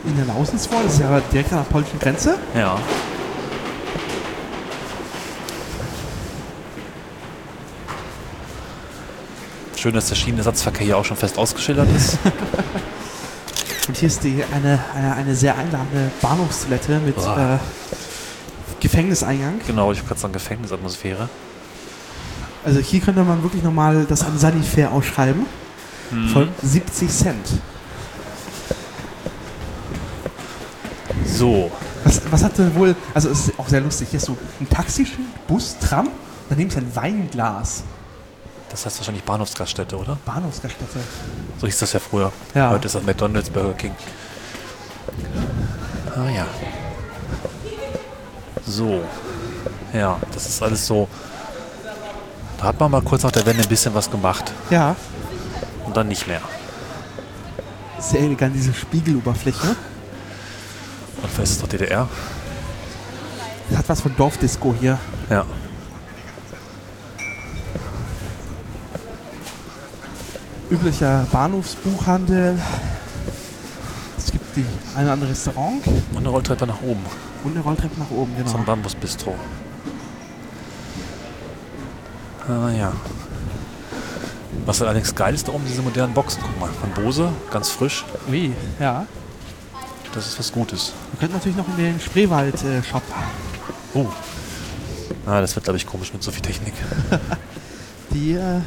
in 0.04 0.14
der 0.14 0.26
Lausitz 0.26 0.70
wollen, 0.70 0.84
das 0.84 0.94
ist 0.94 1.00
ja 1.00 1.20
direkt 1.32 1.52
an 1.52 1.60
der 1.60 1.72
polnischen 1.72 1.98
Grenze. 1.98 2.36
Ja. 2.54 2.78
Schön, 9.86 9.94
dass 9.94 10.08
der 10.08 10.16
Schienenersatzverkehr 10.16 10.84
hier 10.84 10.98
auch 10.98 11.04
schon 11.04 11.16
fest 11.16 11.38
ausgeschildert 11.38 11.88
ist. 11.96 12.18
Und 13.86 13.96
hier 13.96 14.08
ist 14.08 14.24
die, 14.24 14.42
eine, 14.52 14.80
eine, 14.96 15.14
eine 15.14 15.36
sehr 15.36 15.56
einladende 15.56 16.10
Bahnhofstoilette 16.20 16.98
mit 16.98 17.16
äh, 17.16 17.58
Gefängniseingang. 18.80 19.60
genau, 19.64 19.92
ich 19.92 19.98
habe 19.98 20.08
gerade 20.08 20.20
sagen 20.20 20.32
Gefängnisatmosphäre. 20.32 21.28
Also 22.64 22.80
hier 22.80 23.00
könnte 23.00 23.22
man 23.22 23.44
wirklich 23.44 23.62
nochmal 23.62 24.06
das 24.08 24.24
an 24.24 24.36
Sanifair 24.36 24.90
ausschreiben. 24.90 25.46
Mhm. 26.10 26.28
Von 26.30 26.48
70 26.64 27.08
Cent. 27.08 27.46
So, 31.24 31.70
Was, 32.02 32.22
was 32.28 32.42
hat 32.42 32.58
denn 32.58 32.74
wohl, 32.74 32.96
also 33.14 33.28
es 33.28 33.46
ist 33.46 33.56
auch 33.56 33.68
sehr 33.68 33.82
lustig, 33.82 34.08
hier 34.10 34.18
ist 34.18 34.26
so 34.26 34.36
ein 34.60 34.68
Taxischild, 34.68 35.46
Bus, 35.46 35.76
Tram, 35.78 36.08
daneben 36.48 36.70
ist 36.70 36.76
ein 36.76 36.96
Weinglas. 36.96 37.84
Das 38.70 38.84
heißt 38.86 38.98
wahrscheinlich 38.98 39.24
Bahnhofsgaststätte, 39.24 39.96
oder? 39.96 40.18
Bahnhofsgaststätte. 40.24 40.98
So 41.58 41.66
hieß 41.66 41.78
das 41.78 41.92
ja 41.92 42.00
früher. 42.00 42.32
Ja. 42.54 42.70
Heute 42.70 42.86
ist 42.86 42.94
das 42.94 43.02
McDonalds, 43.02 43.50
Burger 43.50 43.74
King. 43.74 43.94
Ah 46.14 46.28
ja. 46.30 46.46
So. 48.66 49.02
Ja, 49.92 50.18
das 50.32 50.46
ist 50.48 50.62
alles 50.62 50.86
so. 50.86 51.08
hat 52.60 52.78
man 52.80 52.90
mal 52.90 53.02
kurz 53.02 53.22
nach 53.22 53.30
der 53.32 53.46
Wende 53.46 53.62
ein 53.62 53.68
bisschen 53.68 53.94
was 53.94 54.10
gemacht 54.10 54.52
Ja, 54.70 54.96
und 55.84 55.96
dann 55.96 56.08
nicht 56.08 56.26
mehr. 56.26 56.40
sehr 57.98 58.20
elegant, 58.20 58.54
diese 58.56 58.74
Spiegeloberfläche. 58.74 59.68
Und 61.22 61.30
vielleicht 61.30 61.38
ist 61.44 61.50
es 61.52 61.60
doch 61.60 61.68
DDR. 61.68 62.08
Das 63.70 63.78
hat 63.78 63.88
was 63.88 64.00
von 64.00 64.14
Dorfdisco 64.16 64.74
hier. 64.78 64.98
Ja. 65.30 65.44
Üblicher 70.70 71.26
Bahnhofsbuchhandel. 71.30 72.58
Es 74.18 74.32
gibt 74.32 74.56
die 74.56 74.64
ein 74.96 75.04
oder 75.04 75.12
andere 75.12 75.30
Restaurant 75.30 75.86
Und 75.86 76.18
eine 76.18 76.28
Rolltreppe 76.28 76.66
nach 76.66 76.82
oben 76.82 77.04
und 77.44 77.52
eine 77.52 77.60
Rolltreppe 77.60 77.98
nach 78.00 78.10
oben, 78.10 78.34
genau. 78.36 78.50
zum 78.50 78.64
Bambusbistro. 78.64 79.36
Ah 82.48 82.70
ja. 82.70 82.92
Was 84.64 84.82
allerdings 84.82 85.14
geil 85.14 85.34
ist 85.34 85.46
da 85.46 85.52
oben, 85.52 85.64
diese 85.68 85.82
modernen 85.82 86.12
Boxen. 86.12 86.42
Guck 86.42 86.58
mal, 86.60 86.70
von 86.70 86.90
Bose, 87.04 87.30
ganz 87.52 87.70
frisch. 87.70 88.04
Wie? 88.28 88.52
Ja. 88.80 89.06
Das 90.12 90.26
ist 90.26 90.38
was 90.38 90.52
Gutes. 90.52 90.92
Wir 91.12 91.20
könnten 91.20 91.36
natürlich 91.36 91.56
noch 91.56 91.68
in 91.68 91.76
den 91.76 92.00
Spreewald-Shop. 92.00 93.02
Oh. 93.94 94.06
Ah, 95.26 95.40
das 95.40 95.54
wird, 95.54 95.64
glaube 95.64 95.76
ich, 95.76 95.86
komisch 95.86 96.12
mit 96.12 96.22
so 96.22 96.32
viel 96.32 96.42
Technik. 96.42 96.74
die, 98.10 98.32
äh, 98.32 98.60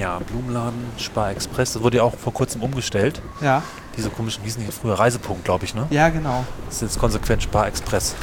Ja, 0.00 0.18
Blumenladen, 0.18 0.78
Spar 0.96 1.30
Express. 1.30 1.74
Das 1.74 1.82
wurde 1.82 1.98
ja 1.98 2.02
auch 2.04 2.16
vor 2.16 2.32
kurzem 2.32 2.62
umgestellt. 2.62 3.20
ja, 3.42 3.62
Diese 3.98 4.08
komischen, 4.08 4.42
hießen 4.44 4.62
hier 4.62 4.72
früher 4.72 4.94
Reisepunkt, 4.98 5.44
glaube 5.44 5.66
ich, 5.66 5.74
ne? 5.74 5.86
ja, 5.90 6.08
genau. 6.08 6.44
Das 6.66 6.76
ist 6.76 6.82
jetzt 6.82 6.98
konsequent 6.98 7.42
Spar 7.42 7.66
Express. 7.66 8.14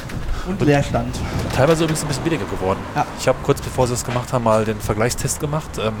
Und 0.48 0.60
Leerstand. 0.60 1.14
Teilweise 1.54 1.84
übrigens 1.84 2.02
ein 2.02 2.08
bisschen 2.08 2.24
billiger 2.24 2.46
geworden. 2.46 2.80
Ja. 2.96 3.06
Ich 3.20 3.28
habe 3.28 3.38
kurz 3.44 3.60
bevor 3.60 3.86
sie 3.86 3.92
das 3.92 4.04
gemacht 4.04 4.32
haben, 4.32 4.42
mal 4.44 4.64
den 4.64 4.80
Vergleichstest 4.80 5.38
gemacht. 5.38 5.70
Ähm, 5.78 5.94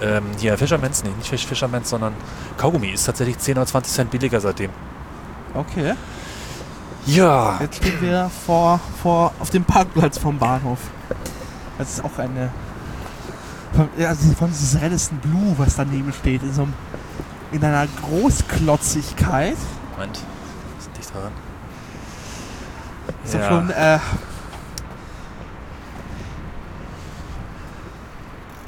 ähm, 0.00 0.24
hier 0.38 0.58
Fisherman's, 0.58 1.04
nee, 1.04 1.10
nicht 1.16 1.28
Fish- 1.28 1.46
Fisherman's, 1.46 1.90
sondern 1.90 2.14
Kaugummi 2.56 2.88
ist 2.88 3.04
tatsächlich 3.04 3.38
10 3.38 3.58
oder 3.58 3.66
20 3.66 3.92
Cent 3.94 4.10
billiger 4.10 4.40
seitdem. 4.40 4.70
Okay. 5.54 5.94
Ja. 7.06 7.58
Jetzt 7.60 7.76
stehen 7.76 8.00
wir 8.00 8.30
vor, 8.46 8.80
vor, 9.02 9.32
auf 9.38 9.50
dem 9.50 9.64
Parkplatz 9.64 10.18
vom 10.18 10.36
Bahnhof. 10.38 10.78
Das 11.78 11.90
ist 11.90 12.04
auch 12.04 12.18
eine. 12.18 12.50
Von, 13.74 13.88
ja, 13.98 14.14
von 14.14 14.48
dieses 14.50 14.80
Radisson 14.80 15.18
Blue, 15.18 15.54
was 15.56 15.76
daneben 15.76 16.12
steht, 16.12 16.42
in 16.42 16.52
so 16.52 16.62
einem, 16.62 16.72
in 17.52 17.62
einer 17.64 17.86
Großklotzigkeit. 18.02 19.56
Moment. 19.92 20.18
Ist 20.78 20.90
dicht 20.96 21.14
dran. 21.14 21.32
Ist 23.24 23.34
doch 23.34 23.48
schon, 23.48 23.70
äh, 23.70 23.98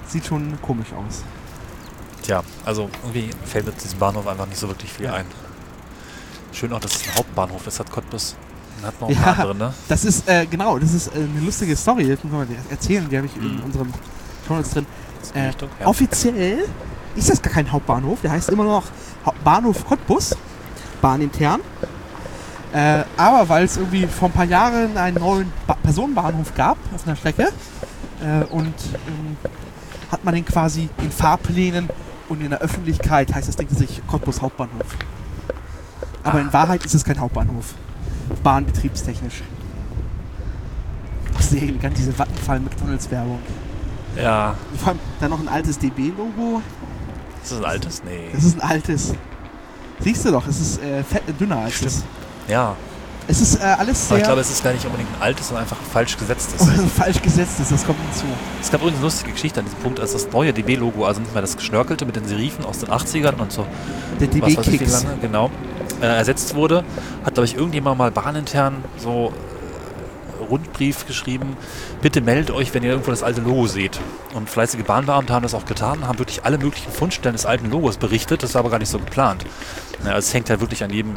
Sieht 0.06 0.26
schon 0.26 0.60
komisch 0.60 0.88
aus. 0.92 1.22
Tja, 2.22 2.42
also 2.64 2.90
irgendwie 3.02 3.30
fällt 3.44 3.66
mir 3.66 3.72
diesem 3.72 3.98
Bahnhof 3.98 4.26
einfach 4.26 4.46
nicht 4.46 4.58
so 4.58 4.66
wirklich 4.68 4.92
viel 4.92 5.06
Ja. 5.06 5.14
ein. 5.14 5.26
Schön 6.52 6.72
auch, 6.72 6.80
dass 6.80 6.96
es 6.96 7.08
ein 7.08 7.14
Hauptbahnhof 7.16 7.64
ist, 7.66 7.78
hat 7.78 7.90
Cottbus. 7.92 8.34
Hat 8.82 9.00
man 9.00 9.10
auch 9.10 9.14
Ja. 9.14 9.20
ja. 9.22 9.32
andere, 9.32 9.54
ne? 9.54 9.74
Das 9.88 10.04
ist, 10.04 10.28
äh, 10.28 10.46
genau, 10.46 10.78
das 10.80 10.92
ist 10.94 11.08
äh, 11.08 11.18
eine 11.20 11.40
lustige 11.44 11.76
Story. 11.76 12.08
Das 12.08 12.24
muss 12.24 12.32
man 12.32 12.48
erzählen, 12.70 13.08
die 13.08 13.16
habe 13.16 13.26
ich 13.28 13.36
in 13.36 13.56
Mhm. 13.58 13.62
unserem 13.62 13.92
Notes 14.50 14.70
drin. 14.70 14.86
Äh, 15.34 15.46
Richtung, 15.46 15.68
ja. 15.78 15.86
Offiziell 15.86 16.64
ist 17.16 17.30
das 17.30 17.40
gar 17.42 17.52
kein 17.52 17.70
Hauptbahnhof, 17.70 18.20
der 18.22 18.32
heißt 18.32 18.50
immer 18.50 18.64
noch 18.64 18.84
Bahnhof 19.44 19.86
Cottbus, 19.86 20.36
bahnintern. 21.00 21.60
Äh, 22.72 23.02
aber 23.16 23.48
weil 23.48 23.64
es 23.64 23.76
irgendwie 23.76 24.06
vor 24.06 24.28
ein 24.28 24.32
paar 24.32 24.44
Jahren 24.44 24.96
einen 24.96 25.18
neuen 25.18 25.52
ba 25.66 25.74
Personenbahnhof 25.74 26.54
gab 26.54 26.78
auf 26.94 27.04
einer 27.04 27.16
Strecke 27.16 27.48
äh, 28.22 28.44
und 28.44 28.74
ähm, 29.08 29.36
hat 30.12 30.24
man 30.24 30.34
den 30.34 30.44
quasi 30.44 30.88
in 30.98 31.10
Fahrplänen 31.10 31.88
und 32.28 32.40
in 32.40 32.50
der 32.50 32.60
Öffentlichkeit 32.60 33.34
heißt 33.34 33.48
das 33.48 33.56
Ding 33.56 33.68
sich 33.68 34.02
Cottbus 34.06 34.40
Hauptbahnhof. 34.40 34.96
Aber 36.22 36.40
in 36.40 36.52
Wahrheit 36.52 36.84
ist 36.84 36.94
es 36.94 37.04
kein 37.04 37.18
Hauptbahnhof. 37.18 37.74
Bahnbetriebstechnisch. 38.42 39.42
Ach, 41.36 41.40
sehr 41.40 41.62
elegant, 41.62 41.96
diese 41.98 42.16
Vattenfall 42.16 42.60
McDonalds-Werbung. 42.60 43.40
Ja. 44.16 44.54
Vor 44.78 44.88
allem 44.88 44.98
dann 45.20 45.30
noch 45.30 45.40
ein 45.40 45.48
altes 45.48 45.78
DB-Logo. 45.78 46.62
Ist 47.42 47.52
das 47.52 47.58
ein 47.58 47.64
altes? 47.64 48.02
Nee. 48.04 48.28
Das 48.32 48.44
ist 48.44 48.60
ein 48.60 48.68
altes. 48.68 49.14
Siehst 50.00 50.24
du 50.24 50.30
doch, 50.30 50.46
es 50.46 50.60
ist 50.60 50.82
äh, 50.82 51.02
fett, 51.04 51.22
dünner 51.38 51.58
als 51.58 51.74
Stimmt. 51.74 51.92
es. 51.92 52.04
Ja. 52.48 52.74
Es 53.28 53.40
ist 53.40 53.60
äh, 53.60 53.64
alles 53.64 53.78
Aber 53.78 54.08
sehr 54.08 54.18
ich 54.18 54.24
glaube, 54.24 54.40
es 54.40 54.50
ist 54.50 54.64
gar 54.64 54.72
nicht 54.72 54.84
unbedingt 54.84 55.08
ein 55.16 55.22
altes, 55.22 55.48
sondern 55.48 55.62
einfach 55.62 55.76
falsch 55.92 56.16
gesetztes. 56.16 56.66
falsch 56.96 57.22
gesetzt 57.22 57.60
ist, 57.60 57.70
das 57.70 57.84
kommt 57.86 57.98
hinzu. 58.00 58.24
Es 58.60 58.70
gab 58.70 58.80
übrigens 58.80 58.98
eine 58.98 59.06
lustige 59.06 59.32
Geschichte 59.32 59.60
an 59.60 59.66
diesem 59.66 59.78
Punkt, 59.80 60.00
als 60.00 60.12
das 60.12 60.28
neue 60.32 60.52
DB-Logo, 60.52 61.04
also 61.04 61.20
nicht 61.20 61.32
mehr 61.32 61.42
das 61.42 61.56
geschnörkelte 61.56 62.06
mit 62.06 62.16
den 62.16 62.24
Serifen 62.26 62.64
aus 62.64 62.78
den 62.78 62.88
80ern 62.88 63.36
und 63.38 63.52
so, 63.52 63.66
Der 64.18 64.26
DB-Kicks. 64.26 65.06
genau, 65.20 65.50
äh, 66.00 66.06
ersetzt 66.06 66.54
wurde, 66.54 66.82
hat, 67.24 67.34
glaube 67.34 67.44
ich, 67.44 67.54
irgendjemand 67.54 67.98
mal 67.98 68.10
bahnintern 68.10 68.82
so 68.98 69.28
äh, 69.28 69.49
Rundbrief 70.50 71.06
geschrieben, 71.06 71.56
bitte 72.02 72.20
meldet 72.20 72.50
euch, 72.50 72.74
wenn 72.74 72.82
ihr 72.82 72.90
irgendwo 72.90 73.10
das 73.10 73.22
alte 73.22 73.40
Logo 73.40 73.66
seht. 73.66 73.98
Und 74.34 74.50
fleißige 74.50 74.82
Bahnbeamte 74.84 75.32
haben 75.32 75.42
das 75.42 75.54
auch 75.54 75.64
getan, 75.64 76.06
haben 76.06 76.18
wirklich 76.18 76.44
alle 76.44 76.58
möglichen 76.58 76.90
Fundstellen 76.92 77.34
des 77.34 77.46
alten 77.46 77.70
Logos 77.70 77.96
berichtet, 77.96 78.42
das 78.42 78.54
war 78.54 78.60
aber 78.60 78.70
gar 78.70 78.78
nicht 78.78 78.90
so 78.90 78.98
geplant. 78.98 79.44
Ja, 80.04 80.16
es 80.16 80.32
hängt 80.34 80.50
halt 80.50 80.60
wirklich 80.60 80.82
an 80.84 80.90
jedem 80.90 81.14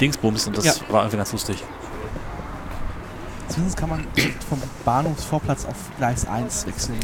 Dingsbums 0.00 0.46
und 0.46 0.58
das 0.58 0.64
Ja. 0.66 0.72
war 0.90 1.02
irgendwie 1.02 1.16
ganz 1.18 1.32
lustig. 1.32 1.62
Zumindest 3.48 3.78
kann 3.78 3.88
man 3.88 4.06
vom 4.48 4.60
Bahnhofsvorplatz 4.84 5.64
auf 5.64 5.76
Gleis 5.98 6.26
1 6.26 6.66
wechseln. 6.66 6.98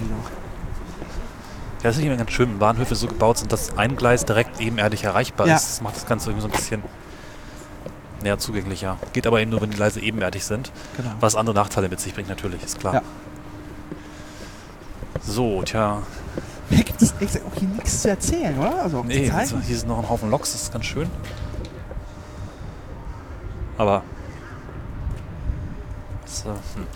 Ja, 1.82 1.88
das 1.88 1.96
ist 1.98 2.04
immer 2.04 2.16
ganz 2.16 2.30
schön, 2.30 2.48
wenn 2.50 2.58
Bahnhöfe 2.58 2.94
so 2.94 3.06
gebaut 3.08 3.38
sind, 3.38 3.52
dass 3.52 3.76
ein 3.76 3.96
Gleis 3.96 4.24
direkt 4.24 4.60
ebenerdig 4.60 5.04
erreichbar 5.04 5.46
Ja. 5.48 5.56
ist. 5.56 5.68
Das 5.68 5.80
macht 5.80 5.96
das 5.96 6.06
Ganze 6.06 6.30
irgendwie 6.30 6.42
so 6.42 6.48
ein 6.48 6.56
bisschen 6.56 6.82
näher 8.22 8.38
zugänglicher. 8.38 8.98
Geht 9.12 9.26
aber 9.26 9.40
eben 9.40 9.50
nur, 9.50 9.60
wenn 9.60 9.70
die 9.70 9.76
Gleise 9.76 10.00
ebenerdig 10.00 10.44
sind. 10.44 10.72
Genau. 10.96 11.10
Was 11.20 11.36
andere 11.36 11.54
Nachteile 11.54 11.88
mit 11.88 12.00
sich 12.00 12.14
bringt, 12.14 12.28
natürlich, 12.28 12.62
ist 12.62 12.78
klar. 12.78 12.94
Ja. 12.94 13.02
So, 15.22 15.62
tja. 15.62 16.02
Hier 16.68 16.84
gibt 16.84 17.02
es 17.02 17.14
echt 17.20 17.40
auch 17.44 17.58
hier 17.58 17.68
nichts 17.68 18.02
zu 18.02 18.08
erzählen, 18.08 18.58
oder? 18.58 18.82
Also, 18.82 19.02
Nee, 19.04 19.30
also 19.30 19.60
hier 19.60 19.76
sind 19.76 19.88
noch 19.88 19.98
ein 19.98 20.08
Haufen 20.08 20.30
Loks, 20.30 20.52
das 20.52 20.62
ist 20.62 20.72
ganz 20.72 20.86
schön. 20.86 21.08
Aber. 23.78 24.02
So, 26.24 26.50
hm. 26.50 26.86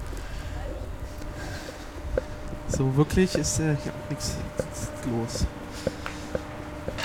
So 2.68 2.96
wirklich 2.96 3.34
ist 3.34 3.60
äh, 3.60 3.76
hier 3.82 3.92
auch 3.92 4.10
nichts 4.10 4.36
los. 5.04 5.46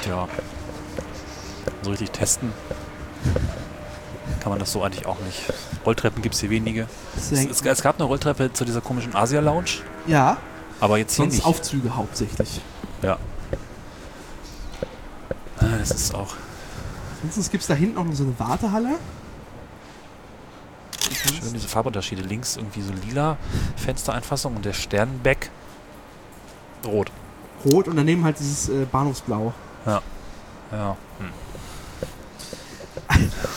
Tja. 0.04 0.28
So 1.84 1.90
richtig 1.90 2.12
testen 2.12 2.52
kann 4.42 4.50
man 4.50 4.60
das 4.60 4.72
so 4.74 4.84
eigentlich 4.84 5.06
auch 5.06 5.20
nicht. 5.20 5.42
Rolltreppen 5.86 6.22
gibt 6.22 6.36
es 6.36 6.42
hier 6.42 6.50
wenige. 6.50 6.88
Es, 7.16 7.32
es, 7.32 7.62
es 7.62 7.82
gab 7.82 7.96
eine 7.96 8.04
Rolltreppe 8.06 8.52
zu 8.52 8.66
dieser 8.66 8.82
komischen 8.82 9.16
Asia-Lounge, 9.16 9.70
ja, 10.08 10.38
aber 10.80 10.98
jetzt 10.98 11.16
hier 11.16 11.24
sonst 11.26 11.36
nicht. 11.36 11.46
Aufzüge 11.46 11.96
hauptsächlich. 11.96 12.60
Ja. 13.02 13.18
Ah, 15.60 15.66
Das 15.80 15.92
ist 15.92 16.14
auch. 16.16 16.34
Ansonsten 17.24 17.52
gibt 17.52 17.62
es 17.62 17.68
da 17.68 17.76
hinten 17.76 17.98
auch 18.00 18.04
noch 18.04 18.14
so 18.16 18.24
eine 18.24 18.38
Wartehalle. 18.40 18.96
Schön, 21.14 21.54
diese 21.54 21.68
Farbunterschiede. 21.68 22.24
Links 22.24 22.58
irgendwie 22.58 22.82
so 22.82 22.94
lila 23.06 23.38
Fenstereinfassung 23.76 24.56
und 24.56 24.66
der 24.66 24.74
Sternbeck 24.74 25.52
rot. 26.86 27.12
Rot 27.66 27.88
und 27.88 27.96
daneben 27.96 28.24
halt 28.24 28.40
dieses 28.40 28.70
äh, 28.70 28.86
Bahnhofsblau. 28.92 29.54
Ja. 29.86 30.02
Hm. 30.72 31.30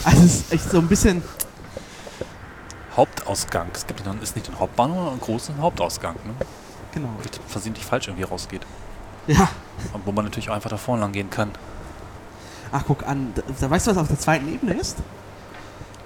Also 0.04 0.22
es 0.22 0.34
ist 0.36 0.52
echt 0.52 0.70
so 0.70 0.78
ein 0.78 0.88
bisschen. 0.88 1.22
Hauptausgang. 2.96 3.68
Es 3.74 3.86
gibt 3.86 4.04
nicht, 4.06 4.22
ist 4.22 4.36
nicht 4.36 4.48
den 4.48 4.58
Hauptbahnhof, 4.58 4.96
sondern 4.96 5.12
einen 5.14 5.20
großen 5.20 5.58
Hauptausgang, 5.58 6.14
ne? 6.24 6.34
Genau. 6.92 7.08
Nicht 7.22 7.40
versehentlich 7.48 7.84
falsch 7.84 8.06
irgendwie 8.06 8.24
rausgeht. 8.24 8.62
Ja. 9.26 9.48
Und 9.92 10.06
wo 10.06 10.12
man 10.12 10.24
natürlich 10.24 10.48
auch 10.50 10.54
einfach 10.54 10.70
da 10.70 10.76
vorne 10.76 11.02
lang 11.02 11.12
gehen 11.12 11.28
kann. 11.30 11.50
Ach, 12.70 12.82
guck 12.86 13.06
an. 13.06 13.32
Da, 13.34 13.42
da 13.60 13.70
weißt 13.70 13.86
du, 13.86 13.90
was 13.90 13.98
auf 13.98 14.08
der 14.08 14.18
zweiten 14.18 14.52
Ebene 14.52 14.74
ist? 14.74 14.98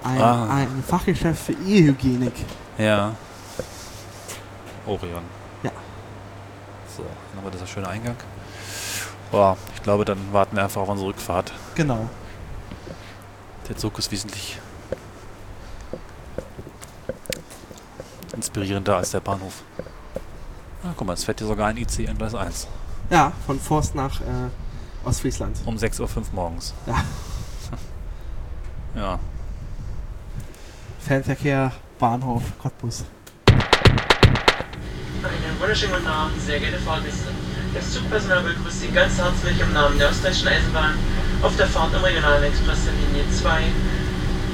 Ein, 0.03 0.21
Ah. 0.21 0.47
ein 0.55 0.83
Fachgeschäft 0.87 1.43
für 1.45 1.53
Ehehygienik. 1.53 2.33
Ja. 2.77 3.11
Orion. 4.87 5.21
Ja. 5.61 5.71
So, 6.95 7.03
dann 7.03 7.37
haben 7.37 7.45
wir 7.45 7.51
dieser 7.51 7.67
schöne 7.67 7.87
Eingang. 7.87 8.15
Boah, 9.31 9.57
ich 9.75 9.83
glaube, 9.83 10.05
dann 10.05 10.17
warten 10.31 10.55
wir 10.55 10.63
einfach 10.63 10.81
auf 10.81 10.89
unsere 10.89 11.09
Rückfahrt. 11.09 11.51
Genau. 11.75 12.09
Der 13.69 13.77
Zug 13.77 13.99
ist 13.99 14.11
wesentlich 14.11 14.57
inspirierender 18.33 18.97
als 18.97 19.11
der 19.11 19.19
Bahnhof. 19.19 19.61
Ah, 20.83 20.93
guck 20.97 21.05
mal, 21.05 21.13
es 21.13 21.23
fährt 21.23 21.39
hier 21.39 21.47
sogar 21.47 21.67
ein 21.67 21.77
IC 21.77 21.99
in 21.99 22.17
Gleis 22.17 22.33
1. 22.33 22.67
Ja, 23.11 23.31
von 23.45 23.59
Forst 23.59 23.93
nach 23.95 24.21
äh, 24.21 25.05
Ostfriesland. 25.05 25.57
Um 25.65 25.75
6.05 25.75 25.99
Uhr 26.01 26.23
morgens. 26.33 26.73
Ja. 26.87 27.03
Ja. 28.95 29.19
Fernverkehr, 30.99 31.71
Bahnhof, 31.99 32.41
Cottbus. 32.57 33.05
Wunderschönen 35.59 35.93
guten 35.93 36.07
Abend, 36.07 36.41
sehr 36.41 36.59
geehrte 36.59 36.79
Fahrgäste. 36.79 37.27
Das 37.73 37.93
Zugpersonal 37.93 38.41
begrüßt 38.43 38.79
Sie 38.79 38.87
ganz 38.87 39.17
herzlich 39.17 39.59
im 39.59 39.73
Namen 39.73 39.99
der 39.99 40.09
Österreichischen 40.09 40.47
Eisenbahn 40.47 40.95
auf 41.41 41.55
der 41.57 41.67
Fahrt 41.67 41.93
im 41.93 42.03
Regionalen 42.03 42.43
Express 42.43 42.79
der 42.85 42.93
Linie 42.99 43.23
2 43.31 43.63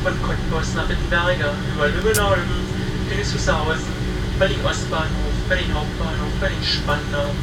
von 0.03 0.13
Cottbus 0.21 0.75
nach 0.75 0.87
Wittenberger 0.87 1.53
über 1.73 1.87
Lübbenau, 1.89 2.35
Lübben, 2.35 2.61
Königs 3.09 3.33
Wusterhausen, 3.33 3.89
Berlin 4.37 4.59
Ostbahnhof, 4.63 5.33
Berlin 5.49 5.73
Hauptbahnhof, 5.73 6.31
Berlin 6.39 6.61
Spandau, 6.63 7.33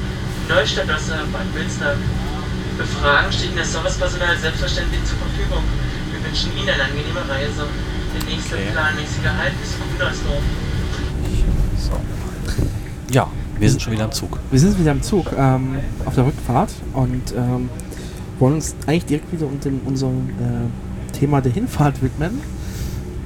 Neustadt 0.48 0.90
Osse, 0.90 1.18
Bad 1.32 1.48
Wilsnack. 1.54 1.96
Für 2.78 2.86
Fragen 2.86 3.32
steht 3.32 3.50
Ihnen 3.50 3.58
das 3.58 3.72
Servicepersonal 3.72 4.36
selbstverständlich 4.38 5.00
zur 5.04 5.18
Verfügung. 5.18 5.64
Wir 6.12 6.22
wünschen 6.24 6.56
Ihnen 6.56 6.70
eine 6.70 6.84
angenehme 6.84 7.20
Reise. 7.28 7.66
Der 8.14 8.22
nächste 8.28 8.54
Okay. 8.54 8.70
planmäßige 8.72 9.26
Halt 9.38 9.54
ist 9.62 9.74
Kunersdorf. 9.80 10.42
So. 11.78 12.00
Ja, 13.10 13.26
wir 13.58 13.70
sind 13.70 13.80
schon 13.82 13.92
wieder 13.92 14.04
im 14.04 14.12
Zug. 14.12 14.38
Wir 14.50 14.60
sind 14.60 14.78
wieder 14.78 14.92
im 14.92 15.02
Zug 15.02 15.32
ähm, 15.36 15.78
auf 16.04 16.14
der 16.14 16.26
Rückfahrt 16.26 16.70
und 16.92 17.32
ähm, 17.36 17.70
wollen 18.38 18.54
uns 18.54 18.74
eigentlich 18.86 19.06
direkt 19.06 19.32
wieder 19.32 19.46
unter 19.46 19.70
unserem 19.86 20.28
äh, 20.30 21.12
Thema 21.18 21.40
der 21.40 21.52
Hinfahrt 21.52 22.02
widmen. 22.02 22.40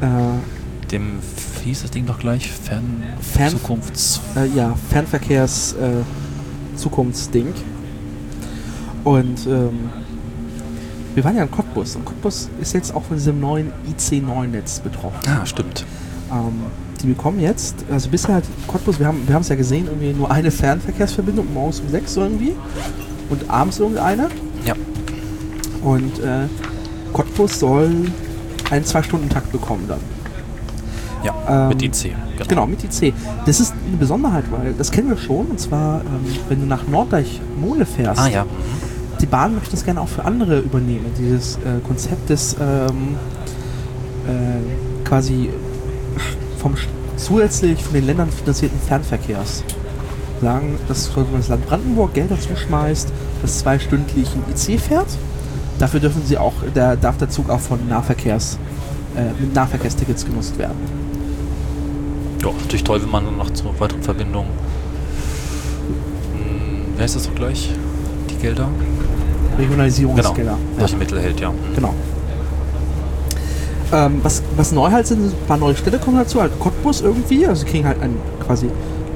Äh, 0.01 0.87
Dem 0.91 1.19
wie 1.63 1.71
hieß 1.71 1.83
das 1.83 1.91
Ding 1.91 2.07
doch 2.07 2.19
gleich? 2.19 2.51
Fern, 2.53 3.03
Fern- 3.21 3.51
Zukunfts. 3.51 4.21
äh, 4.37 4.47
ja, 4.57 4.75
Fernverkehrs 4.91 5.73
äh, 5.75 6.77
Zukunftsding. 6.77 7.47
Und 9.05 9.47
ähm, 9.47 9.91
wir 11.15 11.25
waren 11.25 11.37
ja 11.37 11.43
in 11.45 11.51
Cottbus 11.51 11.97
und 11.97 12.05
Cottbus 12.05 12.49
ist 12.61 12.75
jetzt 12.75 12.95
auch 12.95 13.05
von 13.05 13.17
diesem 13.17 13.41
neuen 13.41 13.73
IC9-Netz 13.91 14.81
betroffen. 14.81 15.19
Ah, 15.29 15.47
stimmt. 15.47 15.85
Ähm, 16.31 16.53
die 17.03 17.09
bekommen 17.09 17.41
jetzt, 17.41 17.77
also 17.91 18.09
bisher 18.09 18.37
hat 18.37 18.45
Cottbus, 18.67 18.99
wir 18.99 19.07
haben 19.07 19.27
wir 19.27 19.35
haben 19.35 19.43
es 19.43 19.49
ja 19.49 19.55
gesehen, 19.57 19.87
irgendwie 19.87 20.13
nur 20.13 20.31
eine 20.31 20.51
Fernverkehrsverbindung, 20.51 21.53
morgens 21.53 21.81
um 21.81 21.89
6 21.89 22.17
irgendwie 22.17 22.53
und 23.31 23.49
abends 23.51 23.79
irgendeine. 23.79 24.29
Ja. 24.65 24.75
Und 25.87 26.19
äh, 26.19 26.49
Cottbus 27.13 27.61
soll 27.61 27.91
einen 28.71 28.85
2-Stunden-Takt 28.85 29.53
bekommen 29.53 29.85
dann. 29.87 30.01
Ja, 31.23 31.35
Ähm, 31.49 31.69
mit 31.69 31.83
IC. 31.83 32.13
Genau, 32.49 32.67
mit 32.67 32.83
IC. 32.83 33.15
Das 33.47 33.61
ist 33.61 33.73
eine 33.87 33.97
Besonderheit, 33.97 34.45
weil 34.51 34.75
das 34.77 34.91
kennen 34.91 35.09
wir 35.09 35.17
schon. 35.17 35.47
Und 35.47 35.61
zwar, 35.61 36.01
ähm, 36.01 36.27
wenn 36.49 36.61
du 36.61 36.67
nach 36.67 36.89
Norddeich-Mole 36.89 37.87
fährst, 37.87 38.21
Ah 38.21 38.29
ja. 38.29 38.45
Mhm. 38.45 38.49
die 39.21 39.27
Bahn 39.27 39.55
möchte 39.55 39.71
das 39.71 39.85
gerne 39.85 40.01
auch 40.01 40.09
für 40.09 40.25
andere 40.25 40.59
übernehmen. 40.59 41.07
Dieses 41.17 41.57
äh, 41.59 41.81
Konzept 41.87 42.31
des 42.31 42.57
ähm, 42.61 43.15
äh, 44.27 45.05
quasi 45.09 45.51
vom 46.59 46.75
zusätzlich 47.17 47.83
von 47.83 47.95
den 47.95 48.07
Ländern 48.07 48.31
finanzierten 48.31 48.79
Fernverkehrs. 48.81 49.63
Sagen, 50.43 50.79
dass 50.89 51.11
das 51.15 51.49
Land 51.49 51.67
Brandenburg 51.67 52.13
Geld 52.13 52.31
dazu 52.31 52.55
schmeißt, 52.57 53.09
das 53.41 53.59
zweistündlich 53.61 54.29
ein 54.35 54.43
IC 54.53 54.81
fährt. 54.81 55.07
Dafür 55.79 56.01
dürfen 56.01 56.23
sie 56.25 56.39
auch, 56.39 56.55
der, 56.75 56.97
darf 56.97 57.19
der 57.19 57.29
Zug 57.29 57.51
auch 57.51 57.61
von 57.61 57.87
Nahverkehrs, 57.89 58.59
äh, 59.17 59.41
mit 59.41 59.55
Nahverkehrstickets 59.55 60.25
genutzt 60.25 60.59
werden. 60.59 60.77
Ja, 62.43 62.51
natürlich 62.53 62.85
toll, 62.85 63.03
wenn 63.03 63.11
man 63.11 63.25
dann 63.25 63.37
noch 63.37 63.51
zur 63.51 63.79
weiteren 63.79 64.03
Verbindung. 64.03 64.47
Hm, 66.35 66.95
wer 66.97 67.05
ist 67.05 67.17
das 67.17 67.25
doch 67.25 67.35
gleich? 67.35 67.71
Die 68.31 68.37
Gelder? 68.37 68.69
Genau. 68.79 69.59
Regionalisierungsgelder. 69.59 70.53
Ja. 70.53 70.59
Solche 70.79 70.97
Mittel 70.97 71.21
hält, 71.21 71.41
ja. 71.41 71.51
Mhm. 71.51 71.75
Genau. 71.75 71.95
Ähm, 73.93 74.21
was, 74.23 74.43
was 74.57 74.73
neu 74.73 74.91
halt 74.91 75.07
sind, 75.07 75.25
ein 75.25 75.47
paar 75.47 75.59
neue 75.59 75.77
Städte 75.77 75.99
kommen 75.99 76.17
dazu, 76.17 76.41
halt 76.41 76.59
Cottbus 76.59 77.03
irgendwie, 77.03 77.47
also 77.47 77.65
die 77.65 77.71
kriegen 77.71 77.87
halt 77.87 78.03
ein, 78.03 78.17
quasi, 78.45 78.67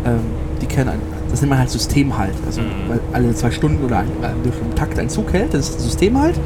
ähm, 0.04 0.20
die 0.60 0.66
kennen 0.66 0.90
ein, 0.90 1.00
das 1.30 1.40
nennt 1.40 1.50
man 1.50 1.58
halt 1.58 1.70
System 1.70 2.16
halt, 2.16 2.34
also 2.46 2.60
Mhm. 2.60 2.66
weil 2.88 3.00
alle 3.12 3.34
zwei 3.34 3.50
Stunden 3.50 3.84
oder 3.84 3.98
ein, 3.98 4.08
ein 4.22 4.42
bestimmten 4.42 4.74
Takt 4.74 4.98
ein 4.98 5.08
Zug 5.08 5.32
hält, 5.32 5.54
das 5.54 5.68
ist 5.70 5.78
ein 5.78 5.82
System 5.82 6.20
halt. 6.20 6.38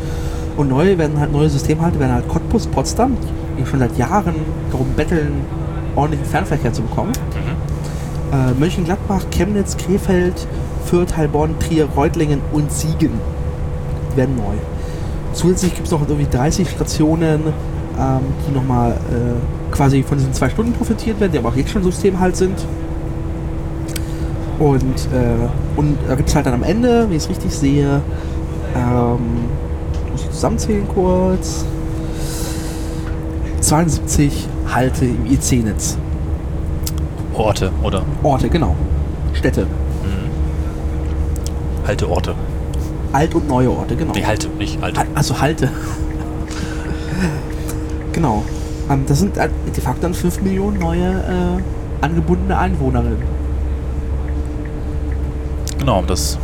Und 0.56 0.68
neue 0.68 0.96
werden 0.98 1.18
halt 1.18 1.32
neue 1.32 1.50
Systemhalte 1.50 1.98
werden 1.98 2.12
halt 2.12 2.28
Cottbus, 2.28 2.66
Potsdam, 2.68 3.16
die 3.58 3.66
schon 3.66 3.80
seit 3.80 3.96
Jahren 3.98 4.34
darum 4.70 4.86
betteln, 4.96 5.32
ordentlichen 5.96 6.26
Fernverkehr 6.26 6.72
zu 6.72 6.82
bekommen. 6.82 7.12
Mhm. 7.32 8.38
Äh, 8.38 8.60
Mönchengladbach, 8.60 9.24
Chemnitz, 9.30 9.76
Krefeld, 9.76 10.46
Fürth, 10.84 11.16
Heilbronn, 11.16 11.58
Trier, 11.58 11.86
Reutlingen 11.96 12.40
und 12.52 12.70
Siegen 12.70 13.10
die 14.12 14.16
werden 14.16 14.36
neu. 14.36 14.54
Zusätzlich 15.32 15.74
gibt 15.74 15.86
es 15.86 15.92
noch 15.92 16.02
irgendwie 16.08 16.28
30 16.30 16.68
Stationen, 16.70 17.40
ähm, 17.98 18.20
die 18.48 18.54
nochmal 18.54 18.92
äh, 18.92 19.74
quasi 19.74 20.02
von 20.02 20.18
diesen 20.18 20.32
zwei 20.32 20.48
Stunden 20.48 20.72
profitiert 20.72 21.18
werden, 21.20 21.32
die 21.32 21.38
aber 21.38 21.48
auch 21.48 21.56
jetzt 21.56 21.70
schon 21.70 21.82
System 21.82 22.20
halt 22.20 22.36
sind. 22.36 22.64
Und, 24.64 24.80
äh, 25.12 25.46
und 25.76 25.98
da 26.08 26.14
gibt 26.14 26.30
es 26.30 26.34
halt 26.34 26.46
dann 26.46 26.54
am 26.54 26.62
Ende, 26.62 27.02
wenn 27.02 27.10
ich 27.10 27.24
es 27.24 27.28
richtig 27.28 27.54
sehe, 27.54 28.00
ähm, 28.74 29.18
muss 30.10 30.22
ich 30.22 30.30
zusammenzählen 30.30 30.88
kurz, 30.88 31.66
72 33.60 34.46
Halte 34.72 35.04
im 35.04 35.26
IC-Netz. 35.26 35.98
Orte 37.34 37.72
oder 37.82 38.04
Orte, 38.22 38.48
genau. 38.48 38.74
Städte. 39.34 39.64
mhm. 39.64 40.30
alte 41.86 42.08
Orte. 42.08 42.34
Alt- 43.12 43.34
und 43.34 43.46
neue 43.48 43.70
Orte, 43.70 43.96
genau. 43.96 44.12
Nee, 44.14 44.24
Halte, 44.24 44.48
nicht 44.58 44.82
alte. 44.82 45.00
Ha- 45.00 45.06
Also 45.14 45.38
Halte. 45.40 45.68
genau. 48.12 48.44
Ähm, 48.90 49.04
das 49.06 49.18
sind 49.18 49.36
äh, 49.36 49.48
de 49.76 49.82
facto 49.82 50.00
dann 50.02 50.14
5 50.14 50.40
Millionen 50.40 50.78
neue 50.78 51.06
äh, 51.10 52.02
angebundene 52.04 52.56
Einwohnerinnen. 52.58 53.33
Genau, 55.84 56.00
das 56.00 56.38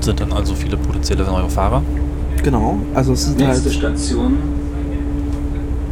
sind 0.00 0.20
dann 0.20 0.32
also 0.32 0.54
viele 0.54 0.78
potenzielle 0.78 1.22
neue 1.24 1.50
Fahrer. 1.50 1.82
Genau. 2.42 2.78
Also 2.94 3.12
es 3.12 3.26
sind 3.26 3.36
Nächste 3.36 3.68
halt, 3.68 3.74
Station 3.74 4.38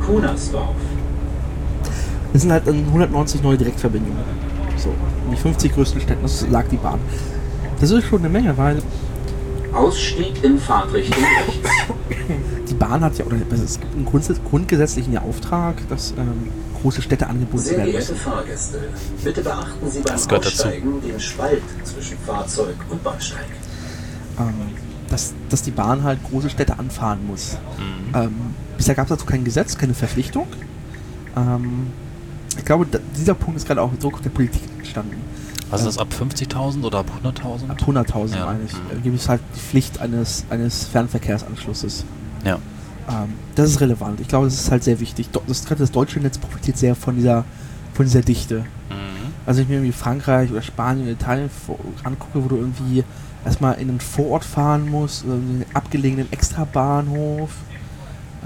Kunersdorf. 0.07 0.75
es 2.33 2.41
sind 2.41 2.51
halt 2.51 2.67
dann 2.67 2.79
190 2.87 3.43
neue 3.43 3.59
Direktverbindungen. 3.59 4.25
So. 4.79 4.89
In 5.27 5.33
die 5.33 5.37
50 5.37 5.75
größten 5.75 6.01
Städten, 6.01 6.23
das 6.23 6.49
lag 6.49 6.67
die 6.69 6.79
Bahn. 6.79 6.99
Das 7.79 7.91
ist 7.91 8.07
schon 8.07 8.21
eine 8.21 8.31
Menge, 8.31 8.57
weil 8.57 8.81
Ausstieg 9.75 10.43
in 10.43 10.59
Fahrtrichtung 10.59 11.23
rechts. 11.23 11.69
die 12.69 12.75
Bahn 12.75 13.01
hat 13.03 13.19
ja, 13.19 13.25
oder 13.25 13.37
es 13.53 13.81
gibt 13.81 13.95
einen 13.95 14.05
grundgesetzlichen 14.05 15.17
Auftrag, 15.19 15.77
dass 15.89 16.13
ähm, 16.13 16.51
große 16.81 17.03
Städte 17.03 17.27
angebunden 17.27 17.65
Sehr 17.65 17.79
werden 17.79 17.91
geehrte 17.91 18.13
müssen. 18.13 18.25
Fahrgäste, 18.25 18.79
bitte 19.25 19.43
beachten 19.43 19.91
Sie 19.91 20.01
beim 20.01 20.13
Das 20.13 20.29
gehört 20.29 20.47
dazu. 20.47 20.57
Aussteigen 20.57 21.01
den 21.01 21.21
Spalt 21.21 21.63
zwischen 21.85 22.19
Fahrzeug 22.19 22.77
und 22.91 23.03
Bahnsteig. 23.03 23.47
ähm, 24.39 24.55
dass, 25.09 25.35
dass 25.49 25.63
die 25.63 25.71
Bahn 25.71 26.03
halt 26.03 26.19
große 26.25 26.51
Städte 26.51 26.79
anfahren 26.79 27.27
muss. 27.27 27.57
Mhm. 27.79 28.15
Ähm, 28.15 28.35
bisher 28.77 28.95
gab 28.95 29.07
es 29.07 29.11
dazu 29.11 29.27
kein 29.27 29.45
Gesetz, 29.45 29.77
keine 29.77 29.95
Verpflichtung. 29.95 30.47
Ähm, 31.37 31.89
ich 32.57 32.65
glaube, 32.65 32.87
da, 32.91 32.99
dieser 33.17 33.35
Punkt 33.35 33.57
ist 33.57 33.67
gerade 33.67 33.81
auch 33.81 33.91
mit 33.91 34.03
Druck 34.03 34.23
der 34.23 34.31
Politik 34.31 34.63
entstanden. 34.79 35.17
Was 35.71 35.81
ist 35.83 35.87
das 35.87 35.99
ab 35.99 36.09
50.000 36.19 36.83
oder 36.83 36.99
ab 36.99 37.07
100.000? 37.23 37.71
Ab 37.71 37.79
100.000 37.87 38.37
Ja. 38.37 38.47
meine 38.47 38.61
ich. 38.65 38.73
Mhm. 38.73 38.99
Äh, 38.99 39.01
gibt 39.03 39.19
es 39.19 39.29
halt 39.29 39.41
die 39.55 39.61
Pflicht 39.61 40.01
eines, 40.01 40.45
eines 40.51 40.85
Fernverkehrsanschlusses. 40.85 42.05
Ja. 42.45 42.59
Ähm, 43.09 43.35
das 43.55 43.71
ist 43.71 43.81
relevant. 43.81 44.21
Ich 44.21 44.29
glaube, 44.29 44.47
das 44.47 44.55
ist 44.55 44.71
halt 44.71 44.85
sehr 44.85 45.01
wichtig. 45.01 45.29
Das, 45.31 45.65
gerade 45.65 45.81
das 45.81 45.91
deutsche 45.91 46.21
Netz 46.21 46.39
profitiert 46.39 46.77
sehr 46.79 46.95
von 46.95 47.17
dieser, 47.17 47.45
von 47.95 48.05
dieser 48.07 48.23
Dichte. 48.23 48.61
Mhm. 48.91 49.33
Also 49.47 49.59
wenn 49.59 49.63
ich 49.65 49.69
mir 49.69 49.75
irgendwie 49.77 49.93
Frankreich 49.93 50.51
oder 50.51 50.63
Spanien 50.63 51.05
oder 51.05 51.13
Italien 51.13 51.51
angucke, 52.05 52.45
wo 52.45 52.49
du 52.49 52.57
irgendwie 52.57 53.05
erstmal 53.45 53.75
in 53.75 53.89
einen 53.89 54.01
Vorort 54.01 54.45
fahren 54.45 54.89
musst, 54.91 55.25
in 55.25 55.31
einen 55.33 55.65
abgelegenen 55.75 56.31
Extrabahnhof, 56.33 57.51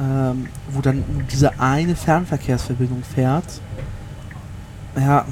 ähm, 0.01 0.47
wo 0.71 0.81
dann 0.81 1.05
diese 1.31 1.59
eine 1.61 1.95
Fernverkehrsverbindung 1.97 3.03
fährt. 3.03 3.45
Ja? 4.97 5.25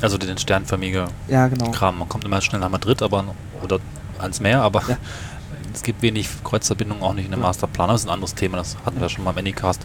Also 0.00 0.18
den 0.18 0.38
sternförmige 0.38 1.06
ja, 1.28 1.48
genau. 1.48 1.70
Kram. 1.70 1.98
Man 1.98 2.08
kommt 2.08 2.24
immer 2.24 2.40
schnell 2.40 2.60
nach 2.60 2.70
Madrid, 2.70 3.02
aber 3.02 3.24
oder 3.62 3.78
ans 4.18 4.40
Meer, 4.40 4.62
aber 4.62 4.82
Ja. 4.88 4.96
es 5.74 5.82
gibt 5.82 6.02
wenig 6.02 6.28
Kreuzverbindungen, 6.42 7.02
auch 7.02 7.14
nicht 7.14 7.26
in 7.26 7.30
dem 7.30 7.40
Ja. 7.40 7.46
Masterplan. 7.46 7.88
Das 7.88 8.02
ist 8.02 8.06
ein 8.06 8.12
anderes 8.12 8.34
Thema, 8.34 8.56
das 8.56 8.76
hatten 8.84 9.00
wir 9.00 9.08
schon 9.08 9.24
mal 9.24 9.32
im 9.32 9.38
Anycast. 9.38 9.82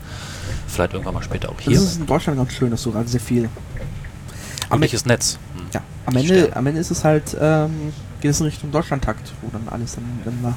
Vielleicht 0.68 0.94
irgendwann 0.94 1.14
mal 1.14 1.24
später 1.24 1.50
auch 1.50 1.60
hier. 1.60 1.74
Das 1.74 1.84
ist 1.84 2.00
in 2.00 2.06
Deutschland 2.06 2.38
ganz 2.38 2.54
schön, 2.54 2.72
dass 2.72 2.84
du 2.84 2.92
gerade 2.92 3.08
sehr 3.08 3.20
viel. 3.20 3.50
Am, 4.70 4.80
Wirkliches 4.80 5.06
Netz. 5.06 5.38
Hm. 5.56 5.66
ja, 5.74 5.82
am, 6.06 6.16
Ende, 6.16 6.56
am 6.56 6.66
Ende 6.66 6.82
ist 6.82 6.90
es 6.90 7.04
halt, 7.04 7.38
ähm, 7.40 7.94
geht 8.20 8.32
es 8.32 8.40
in 8.40 8.48
Richtung 8.48 8.72
Deutschlandtakt, 8.72 9.32
wo 9.42 9.50
dann 9.52 9.68
alles 9.70 9.96
dann, 9.96 10.06
dann 10.24 10.42
mal, 10.42 10.56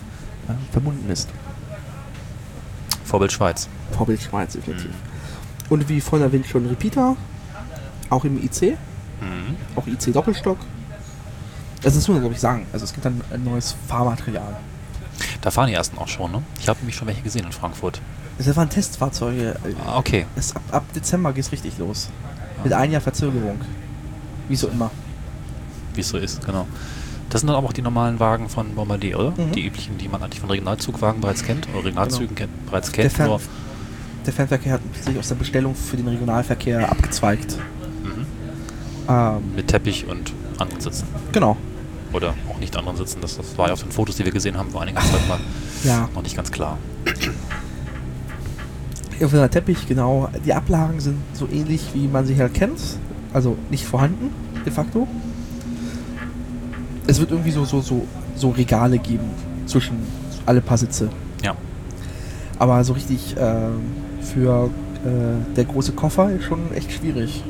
äh, 0.48 0.72
verbunden 0.72 1.10
ist. 1.10 1.28
Vorbild 3.04 3.32
Schweiz. 3.32 3.68
Vorbild 3.92 4.22
Schweiz, 4.22 4.52
definitiv. 4.54 4.86
Mhm. 4.86 5.68
Und 5.70 5.88
wie 5.88 6.00
vorhin 6.00 6.26
erwähnt 6.26 6.46
schon 6.46 6.66
Repeater, 6.66 7.16
auch 8.10 8.24
im 8.24 8.42
IC, 8.42 8.76
Mhm. 9.20 9.56
auch 9.76 9.86
IC 9.86 10.12
Doppelstock. 10.12 10.58
Das 11.82 11.96
ist 11.96 12.08
nur, 12.08 12.18
glaube 12.20 12.34
ich, 12.34 12.40
sagen. 12.40 12.66
Also 12.72 12.84
es 12.84 12.92
gibt 12.92 13.04
dann 13.04 13.20
ein 13.32 13.44
neues 13.44 13.74
Fahrmaterial. 13.88 14.56
Da 15.40 15.50
fahren 15.50 15.68
die 15.68 15.74
ersten 15.74 15.98
auch 15.98 16.08
schon, 16.08 16.30
ne? 16.32 16.42
Ich 16.60 16.68
habe 16.68 16.78
nämlich 16.80 16.96
schon 16.96 17.06
welche 17.08 17.22
gesehen 17.22 17.44
in 17.44 17.52
Frankfurt. 17.52 18.00
Das 18.38 18.54
waren 18.56 18.68
Testfahrzeuge. 18.68 19.56
Ah, 19.84 19.98
okay. 19.98 20.26
Es, 20.36 20.54
ab, 20.54 20.62
ab 20.70 20.84
Dezember 20.94 21.32
geht 21.32 21.44
es 21.44 21.52
richtig 21.52 21.78
los. 21.78 22.08
Mit 22.62 22.72
ein 22.72 22.90
Jahr 22.92 23.00
Verzögerung. 23.00 23.60
Wie 24.48 24.56
so 24.56 24.68
immer. 24.68 24.90
wie 25.94 26.00
es 26.00 26.08
so 26.08 26.18
ist, 26.18 26.44
genau. 26.46 26.66
Das 27.30 27.40
sind 27.40 27.48
dann 27.48 27.56
aber 27.56 27.66
auch 27.68 27.72
die 27.72 27.82
normalen 27.82 28.20
Wagen 28.20 28.48
von 28.48 28.74
Bombardier, 28.74 29.18
oder? 29.18 29.30
Mhm. 29.32 29.52
Die 29.52 29.66
üblichen, 29.66 29.98
die 29.98 30.08
man 30.08 30.22
eigentlich 30.22 30.40
von 30.40 30.50
Regionalzugwagen 30.50 31.20
bereits 31.20 31.42
kennt, 31.42 31.68
oder 31.74 31.84
Regionalzügen 31.84 32.34
kennt, 32.36 32.66
bereits 32.66 32.90
Der, 32.92 33.02
kennt. 33.04 33.14
Fern 33.14 33.26
Nur, 33.28 33.40
der 34.24 34.32
Fernverkehr 34.32 34.72
hat 34.74 34.80
sich 35.04 35.18
aus 35.18 35.28
der 35.28 35.34
Bestellung 35.34 35.74
für 35.74 35.96
den 35.96 36.06
Regionalverkehr 36.08 36.88
abgezweigt. 36.90 37.58
Ähm, 39.08 39.54
Mit 39.56 39.68
Teppich 39.68 40.06
und 40.08 40.32
anderen 40.58 40.80
Sitzen. 40.80 41.06
genau. 41.32 41.56
Oder 42.12 42.34
auch 42.50 42.58
nicht 42.58 42.74
anderen 42.76 42.96
Sitzen. 42.96 43.20
Das, 43.20 43.36
das 43.36 43.56
war 43.58 43.66
ja 43.68 43.72
auf 43.74 43.82
den 43.82 43.92
Fotos, 43.92 44.16
die 44.16 44.24
wir 44.24 44.32
gesehen 44.32 44.56
haben, 44.56 44.72
war 44.72 44.82
einige 44.82 44.98
Zeit 44.98 45.28
mal 45.28 45.38
Ja. 45.84 46.08
noch 46.14 46.22
nicht 46.22 46.36
ganz 46.36 46.50
klar. 46.50 46.78
Auf 49.22 49.30
der 49.32 49.50
Teppich, 49.50 49.86
genau. 49.88 50.28
Die 50.46 50.54
Ablagen 50.54 51.00
sind 51.00 51.16
so 51.34 51.46
ähnlich, 51.52 51.90
wie 51.92 52.06
man 52.06 52.24
sie 52.24 52.36
halt 52.38 52.54
kennt. 52.54 52.78
Also 53.32 53.56
nicht 53.68 53.84
vorhanden, 53.84 54.30
de 54.64 54.72
facto. 54.72 55.06
Es 57.06 57.18
wird 57.20 57.30
irgendwie 57.30 57.50
so, 57.50 57.64
so, 57.64 57.80
so, 57.80 58.06
so 58.36 58.50
Regale 58.50 58.98
geben 58.98 59.28
zwischen 59.66 59.96
alle 60.46 60.60
paar 60.60 60.78
Sitze. 60.78 61.10
Ja. 61.42 61.56
Aber 62.58 62.82
so 62.84 62.92
richtig 62.94 63.34
ähm, 63.38 63.80
für 64.22 64.70
äh, 65.04 65.54
der 65.56 65.64
große 65.64 65.92
Koffer 65.92 66.30
ist 66.32 66.44
schon 66.44 66.72
echt 66.74 66.92
schwierig. 66.92 67.42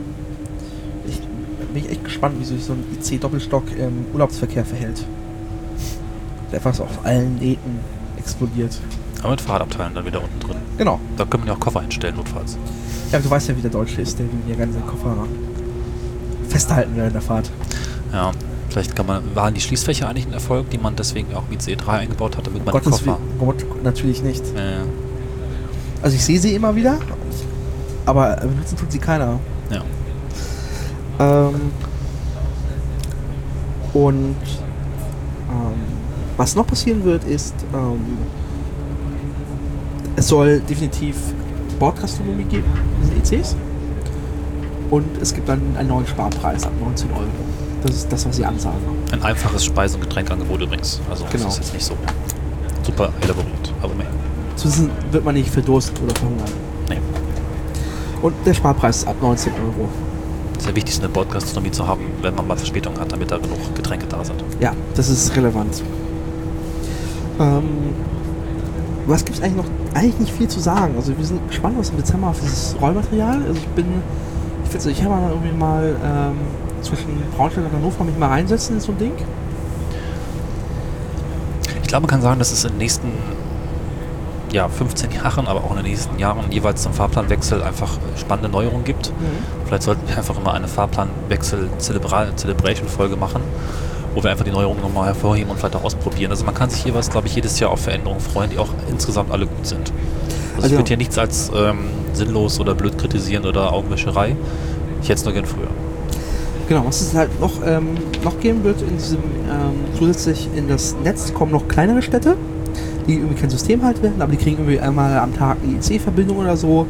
Ich 1.78 1.84
bin 1.84 1.92
ich 1.92 1.98
echt 1.98 2.04
gespannt, 2.04 2.34
wie 2.40 2.44
sich 2.44 2.64
so 2.64 2.72
ein 2.72 2.84
IC-Doppelstock 2.98 3.64
im 3.78 4.06
Urlaubsverkehr 4.12 4.64
verhält. 4.64 5.04
Der 6.50 6.60
so 6.72 6.82
auf 6.84 7.04
allen 7.04 7.36
Nähten 7.36 7.78
explodiert. 8.16 8.76
Aber 9.20 9.30
mit 9.30 9.40
Fahrradabteilen 9.40 9.94
dann 9.94 10.04
wieder 10.04 10.22
unten 10.22 10.40
drin. 10.40 10.56
Genau. 10.76 10.98
Da 11.16 11.24
können 11.24 11.44
wir 11.44 11.48
ja 11.52 11.56
auch 11.56 11.60
Koffer 11.60 11.82
hinstellen, 11.82 12.16
notfalls. 12.16 12.56
Ja, 13.12 13.18
du 13.20 13.30
weißt 13.30 13.48
ja, 13.48 13.56
wie 13.56 13.60
der 13.60 13.70
Deutsche 13.70 14.00
ist, 14.00 14.18
der 14.18 14.26
will 14.26 14.40
ja 14.48 14.56
seinen 14.72 14.86
Koffer 14.86 15.14
festhalten 16.48 16.92
während 16.96 17.14
der 17.14 17.22
Fahrt. 17.22 17.50
Ja, 18.12 18.32
vielleicht 18.70 18.96
kann 18.96 19.06
man, 19.06 19.22
waren 19.34 19.54
die 19.54 19.60
Schließfächer 19.60 20.08
eigentlich 20.08 20.26
ein 20.26 20.32
Erfolg, 20.32 20.70
die 20.70 20.78
man 20.78 20.96
deswegen 20.96 21.34
auch 21.34 21.44
mit 21.48 21.60
C3 21.60 21.88
eingebaut 21.88 22.36
hat, 22.36 22.46
damit 22.46 22.64
man 22.64 22.74
den 22.74 22.82
Gottes 22.82 23.04
Koffer. 23.04 23.18
Willen, 23.38 23.38
Gott, 23.38 23.84
natürlich 23.84 24.22
nicht. 24.22 24.42
Äh, 24.56 24.78
Also 26.02 26.16
ich 26.16 26.24
sehe 26.24 26.38
sie 26.38 26.54
immer 26.54 26.74
wieder, 26.74 26.98
aber 28.06 28.36
benutzen 28.36 28.76
tut 28.76 28.90
sie 28.90 28.98
keiner. 28.98 29.38
ja. 29.70 29.82
Ähm, 31.20 31.72
und 33.94 34.36
ähm, 35.50 35.74
was 36.36 36.54
noch 36.54 36.66
passieren 36.66 37.04
wird, 37.04 37.24
ist, 37.24 37.54
ähm, 37.74 38.18
es 40.16 40.28
soll 40.28 40.60
definitiv 40.60 41.16
Bordgastronomie 41.78 42.44
geben, 42.44 42.66
diese 43.02 43.36
ECs. 43.36 43.56
Und 44.90 45.04
es 45.20 45.34
gibt 45.34 45.48
dann 45.48 45.60
einen 45.76 45.88
neuen 45.88 46.06
Sparpreis 46.06 46.64
ab 46.64 46.72
19 46.80 47.10
Euro. 47.12 47.22
Das 47.82 47.94
ist 47.94 48.12
das, 48.12 48.26
was 48.26 48.36
sie 48.36 48.44
ansagen. 48.44 48.78
Ein 49.12 49.22
einfaches 49.22 49.64
Speise- 49.64 49.96
und 49.96 50.02
Getränkangebot 50.02 50.60
übrigens. 50.62 51.00
Also 51.10 51.24
Genau. 51.30 51.44
das 51.44 51.54
ist 51.54 51.58
jetzt 51.58 51.74
nicht 51.74 51.84
so 51.84 51.94
super 52.82 53.10
elaboriert, 53.20 53.72
aber 53.82 53.94
mehr. 53.94 54.06
Zumindest 54.56 54.90
wird 55.12 55.24
man 55.24 55.34
nicht 55.34 55.50
verdursten 55.50 55.96
oder 56.04 56.14
verhungern. 56.16 56.48
Nee. 56.88 56.98
Und 58.22 58.34
der 58.44 58.54
Sparpreis 58.54 58.98
ist 58.98 59.06
ab 59.08 59.16
19 59.20 59.52
Euro. 59.52 59.88
Sehr 60.58 60.74
wichtig 60.74 60.94
ist 60.94 61.00
eine 61.00 61.08
Bordgastronomie 61.08 61.70
zu 61.70 61.86
haben, 61.86 62.02
wenn 62.20 62.34
man 62.34 62.46
mal 62.46 62.56
Verspätung 62.56 62.98
hat, 62.98 63.12
damit 63.12 63.30
da 63.30 63.38
genug 63.38 63.58
Getränke 63.74 64.06
da 64.06 64.24
sind. 64.24 64.42
Ja, 64.60 64.72
das 64.94 65.08
ist 65.08 65.34
relevant. 65.36 65.82
Ähm, 67.40 67.94
was 69.06 69.24
gibt 69.24 69.38
es 69.38 69.42
eigentlich 69.42 69.64
noch? 69.64 69.70
Eigentlich 69.94 70.18
nicht 70.18 70.32
viel 70.32 70.48
zu 70.48 70.60
sagen. 70.60 70.94
Also 70.96 71.16
wir 71.16 71.24
sind 71.24 71.46
gespannt, 71.48 71.76
was 71.78 71.90
im 71.90 71.96
Dezember 71.96 72.28
auf 72.28 72.40
dieses 72.40 72.76
Rollmaterial. 72.80 73.42
Also 73.42 73.54
ich 73.54 73.68
bin, 73.68 73.86
ich 74.64 74.70
finde, 74.70 74.90
ich 74.90 75.02
habe 75.02 75.14
mal 75.14 75.30
irgendwie 75.30 75.56
mal 75.56 75.96
ähm, 76.04 76.36
zwischen 76.82 77.22
Braunschweig 77.36 77.64
und 77.64 77.72
Hannover 77.72 78.04
mich 78.04 78.18
mal 78.18 78.28
reinsetzen 78.28 78.76
in 78.76 78.80
so 78.80 78.92
ein 78.92 78.98
Ding. 78.98 79.12
Ich 81.82 81.88
glaube, 81.88 82.02
man 82.02 82.10
kann 82.10 82.20
sagen, 82.20 82.38
dass 82.38 82.52
es 82.52 82.62
den 82.62 82.76
nächsten 82.76 83.08
ja, 84.52 84.68
15 84.68 85.10
Jahren, 85.12 85.46
aber 85.46 85.64
auch 85.64 85.70
in 85.70 85.76
den 85.76 85.86
nächsten 85.86 86.18
Jahren 86.18 86.50
jeweils 86.50 86.82
zum 86.82 86.92
Fahrplanwechsel 86.92 87.62
einfach 87.62 87.90
spannende 88.18 88.48
Neuerungen 88.48 88.84
gibt. 88.84 89.12
Vielleicht 89.66 89.82
sollten 89.82 90.08
wir 90.08 90.16
einfach 90.16 90.36
immer 90.38 90.54
eine 90.54 90.68
Fahrplanwechsel-Celebration-Folge 90.68 93.16
machen, 93.16 93.42
wo 94.14 94.22
wir 94.22 94.30
einfach 94.30 94.44
die 94.44 94.50
Neuerungen 94.50 94.80
nochmal 94.82 95.06
hervorheben 95.06 95.50
und 95.50 95.58
vielleicht 95.58 95.76
auch 95.76 95.84
ausprobieren. 95.84 96.30
Also 96.30 96.44
man 96.44 96.54
kann 96.54 96.70
sich 96.70 96.84
jeweils, 96.84 97.10
glaube 97.10 97.26
ich, 97.26 97.34
jedes 97.34 97.58
Jahr 97.60 97.70
auf 97.70 97.80
Veränderungen 97.80 98.20
freuen, 98.20 98.50
die 98.50 98.58
auch 98.58 98.68
insgesamt 98.90 99.30
alle 99.30 99.46
gut 99.46 99.66
sind. 99.66 99.92
Also, 100.56 100.56
Also- 100.56 100.66
ich 100.68 100.72
würde 100.80 100.88
hier 100.88 100.96
nichts 100.96 101.18
als 101.18 101.50
ähm, 101.54 101.78
sinnlos 102.14 102.58
oder 102.60 102.74
blöd 102.74 102.98
kritisieren 102.98 103.44
oder 103.46 103.72
Augenwischerei. 103.72 104.34
Ich 105.02 105.08
hätte 105.08 105.20
es 105.20 105.24
nur 105.24 105.34
gern 105.34 105.46
früher. 105.46 105.68
Genau, 106.68 106.84
was 106.84 107.00
es 107.00 107.14
halt 107.14 107.40
noch, 107.40 107.52
ähm, 107.64 107.96
noch 108.24 108.40
geben 108.40 108.64
wird 108.64 108.82
in 108.82 108.98
diesem, 108.98 109.18
ähm, 109.48 109.84
zusätzlich 109.98 110.48
in 110.54 110.68
das 110.68 110.96
Netz 111.02 111.32
kommen 111.32 111.52
noch 111.52 111.66
kleinere 111.68 112.02
Städte, 112.02 112.36
die 113.08 113.14
irgendwie 113.14 113.34
kein 113.40 113.50
System 113.50 113.82
halt 113.82 114.02
werden, 114.02 114.20
aber 114.22 114.30
die 114.32 114.36
kriegen 114.38 114.58
irgendwie 114.58 114.78
einmal 114.78 115.18
am 115.18 115.34
Tag 115.34 115.56
eine 115.64 115.76
IC-Verbindung 115.78 116.36
oder 116.36 116.56
so. 116.56 116.86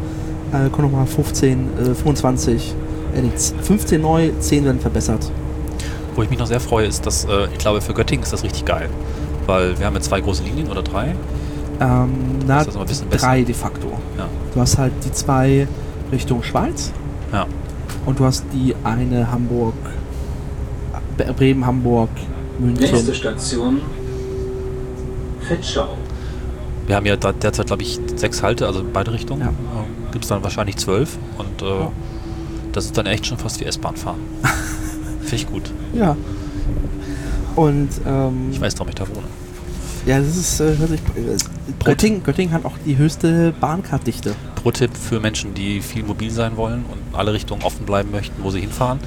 Äh, 0.52 0.68
kommen 0.70 0.90
nochmal 0.90 1.06
15, 1.06 1.68
äh, 1.90 1.94
25, 1.94 2.74
äh, 3.14 3.20
nee, 3.22 3.30
15 3.62 4.00
neu, 4.00 4.30
10 4.40 4.64
werden 4.64 4.80
verbessert. 4.80 5.30
Wo 6.16 6.22
ich 6.22 6.30
mich 6.30 6.38
noch 6.38 6.46
sehr 6.46 6.60
freue, 6.60 6.86
ist, 6.86 7.06
dass 7.06 7.24
äh, 7.26 7.46
ich 7.52 7.58
glaube, 7.58 7.80
für 7.80 7.94
Göttingen 7.94 8.22
ist 8.24 8.32
das 8.32 8.42
richtig 8.42 8.64
geil. 8.64 8.88
Weil 9.46 9.78
wir 9.78 9.86
haben 9.86 9.94
jetzt 9.94 10.06
zwei 10.06 10.20
große 10.20 10.42
Linien 10.42 10.68
oder 10.68 10.82
drei. 10.82 11.14
Ähm, 11.80 12.10
na, 12.46 12.60
Ist 12.60 12.68
das 12.68 12.76
ein 12.76 12.86
bisschen 12.86 13.08
besser? 13.08 13.26
drei 13.26 13.42
de 13.44 13.54
facto. 13.54 13.88
Ja. 14.16 14.26
Du 14.52 14.60
hast 14.60 14.76
halt 14.78 14.92
die 15.04 15.12
zwei 15.12 15.68
Richtung 16.10 16.42
Schweiz 16.42 16.90
Ja. 17.32 17.46
und 18.04 18.18
du 18.18 18.24
hast 18.24 18.44
die 18.52 18.74
eine 18.84 19.30
Hamburg, 19.30 19.74
Bre- 21.16 21.32
Bremen, 21.34 21.64
Hamburg, 21.64 22.08
Nächste 22.58 22.96
München. 22.96 23.14
Station 23.14 23.80
Fetschau. 25.46 25.88
Wir 26.88 26.96
haben 26.96 27.04
ja 27.06 27.16
da 27.16 27.32
derzeit, 27.32 27.66
glaube 27.66 27.82
ich, 27.82 28.00
sechs 28.16 28.42
Halte, 28.42 28.66
also 28.66 28.80
in 28.80 28.92
beide 28.92 29.12
Richtungen. 29.12 29.42
Ja. 29.42 29.52
Gibt 30.10 30.24
es 30.24 30.28
dann 30.30 30.42
wahrscheinlich 30.42 30.78
zwölf. 30.78 31.18
Und 31.36 31.60
äh, 31.62 31.66
Ja. 31.68 31.92
das 32.72 32.86
ist 32.86 32.96
dann 32.96 33.04
echt 33.06 33.26
schon 33.26 33.36
fast 33.36 33.60
wie 33.60 33.64
S-Bahn 33.66 33.94
fahren. 33.94 34.18
Finde 35.20 35.36
ich 35.36 35.46
gut. 35.46 35.70
Ja. 35.92 36.16
Und 37.56 37.90
ähm, 38.06 38.48
Ich 38.52 38.60
weiß, 38.60 38.74
warum 38.78 38.88
ich 38.88 38.94
da 38.94 39.06
wohne. 39.06 39.26
Ja, 40.06 40.18
das 40.18 40.34
ist, 40.36 40.60
äh, 40.60 40.76
hört 40.78 40.88
sich, 40.88 41.00
äh, 41.00 41.36
Göttingen, 41.84 42.22
Göttingen 42.22 42.54
hat 42.54 42.64
auch 42.64 42.76
die 42.86 42.96
höchste 42.96 43.52
Bahnkartdichte. 43.60 44.34
Pro-Tipp 44.54 44.90
für 44.96 45.20
Menschen, 45.20 45.52
die 45.52 45.82
viel 45.82 46.04
mobil 46.04 46.30
sein 46.30 46.56
wollen 46.56 46.86
und 46.90 47.18
alle 47.18 47.34
Richtungen 47.34 47.62
offen 47.62 47.84
bleiben 47.84 48.10
möchten, 48.10 48.42
wo 48.42 48.50
sie 48.50 48.60
hinfahren. 48.60 48.98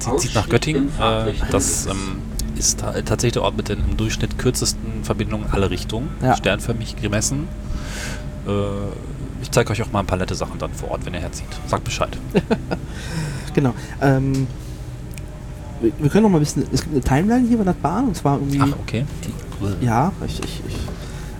Sie 0.00 0.16
zieht 0.16 0.34
nach 0.34 0.48
Göttingen. 0.48 0.88
Äh, 1.00 1.32
das 1.52 1.86
ähm, 1.86 2.18
ist 2.58 2.80
ta 2.80 2.92
tatsächlich 2.92 3.34
der 3.34 3.42
Ort 3.42 3.56
mit 3.56 3.68
den 3.68 3.78
im 3.80 3.96
Durchschnitt 3.96 4.38
kürzesten 4.38 5.02
Verbindungen 5.04 5.46
alle 5.50 5.70
Richtungen. 5.70 6.08
Ja. 6.22 6.36
Sternförmig 6.36 6.96
gemessen. 7.00 7.48
Äh, 8.46 8.50
ich 9.42 9.50
zeige 9.50 9.70
euch 9.70 9.82
auch 9.82 9.92
mal 9.92 10.00
ein 10.00 10.06
paar 10.06 10.18
nette 10.18 10.34
Sachen 10.34 10.58
dann 10.58 10.72
vor 10.72 10.90
Ort, 10.92 11.04
wenn 11.06 11.14
ihr 11.14 11.20
herzieht. 11.20 11.46
Sagt 11.66 11.84
Bescheid. 11.84 12.16
Genau. 13.54 13.72
Ähm, 14.02 14.46
wir, 15.80 15.90
wir 15.98 16.10
können 16.10 16.24
noch 16.24 16.28
mal 16.30 16.36
ein 16.36 16.40
bisschen, 16.40 16.64
es 16.72 16.82
gibt 16.82 16.92
eine 16.92 17.00
Timeline 17.02 17.48
hier 17.48 17.56
bei 17.56 17.64
der 17.64 17.72
Bahn 17.72 18.08
und 18.08 18.14
zwar 18.14 18.34
irgendwie, 18.38 18.60
Ach, 18.60 18.68
okay. 18.82 19.06
ja, 19.80 20.12
ich, 20.26 20.40
ich, 20.40 20.62
ich 20.68 20.74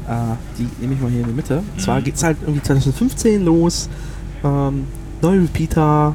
äh, 0.09 0.34
die 0.59 0.66
nehme 0.80 0.94
ich 0.94 1.01
mal 1.02 1.10
hier 1.10 1.20
in 1.20 1.26
die 1.26 1.32
Mitte. 1.34 1.59
Und 1.59 1.80
zwar 1.82 1.98
Mhm. 2.01 2.05
geht 2.05 2.14
es 2.14 2.22
halt 2.22 2.38
irgendwie 2.40 2.62
2015 2.62 3.44
los, 3.44 3.90
ähm, 4.44 4.86
neue 5.20 5.43
Repeater, 5.43 6.14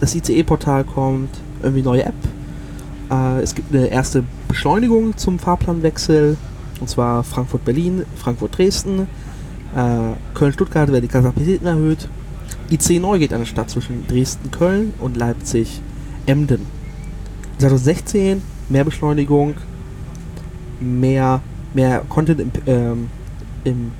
das 0.00 0.14
ICE-Portal 0.16 0.82
kommt, 0.82 1.30
irgendwie 1.62 1.82
neue 1.82 2.04
App. 2.06 2.14
Äh, 3.14 3.42
es 3.42 3.54
gibt 3.54 3.74
eine 3.74 3.86
erste 3.86 4.24
Beschleunigung 4.48 5.16
zum 5.16 5.38
Fahrplanwechsel, 5.38 6.36
und 6.80 6.88
zwar 6.88 7.22
Frankfurt-Berlin, 7.24 8.04
Frankfurt-Dresden, 8.16 9.06
äh, 9.76 10.34
Köln-Stuttgart 10.34 10.90
werden 10.90 11.02
die 11.02 11.08
Kapazitäten 11.08 11.66
erhöht. 11.66 12.08
IC 12.70 13.00
neu 13.00 13.18
geht 13.18 13.32
an 13.32 13.40
der 13.40 13.46
Stadt 13.46 13.70
zwischen 13.70 14.06
Dresden-Köln 14.06 14.94
und 15.00 15.16
Leipzig-Emden. 15.16 16.60
2016 17.58 18.42
mehr 18.68 18.84
Beschleunigung, 18.84 19.54
mehr, 20.80 21.40
mehr 21.72 22.02
Content 22.08 22.40
im, 22.40 22.50
ähm, 22.66 23.10
im, 23.64 23.92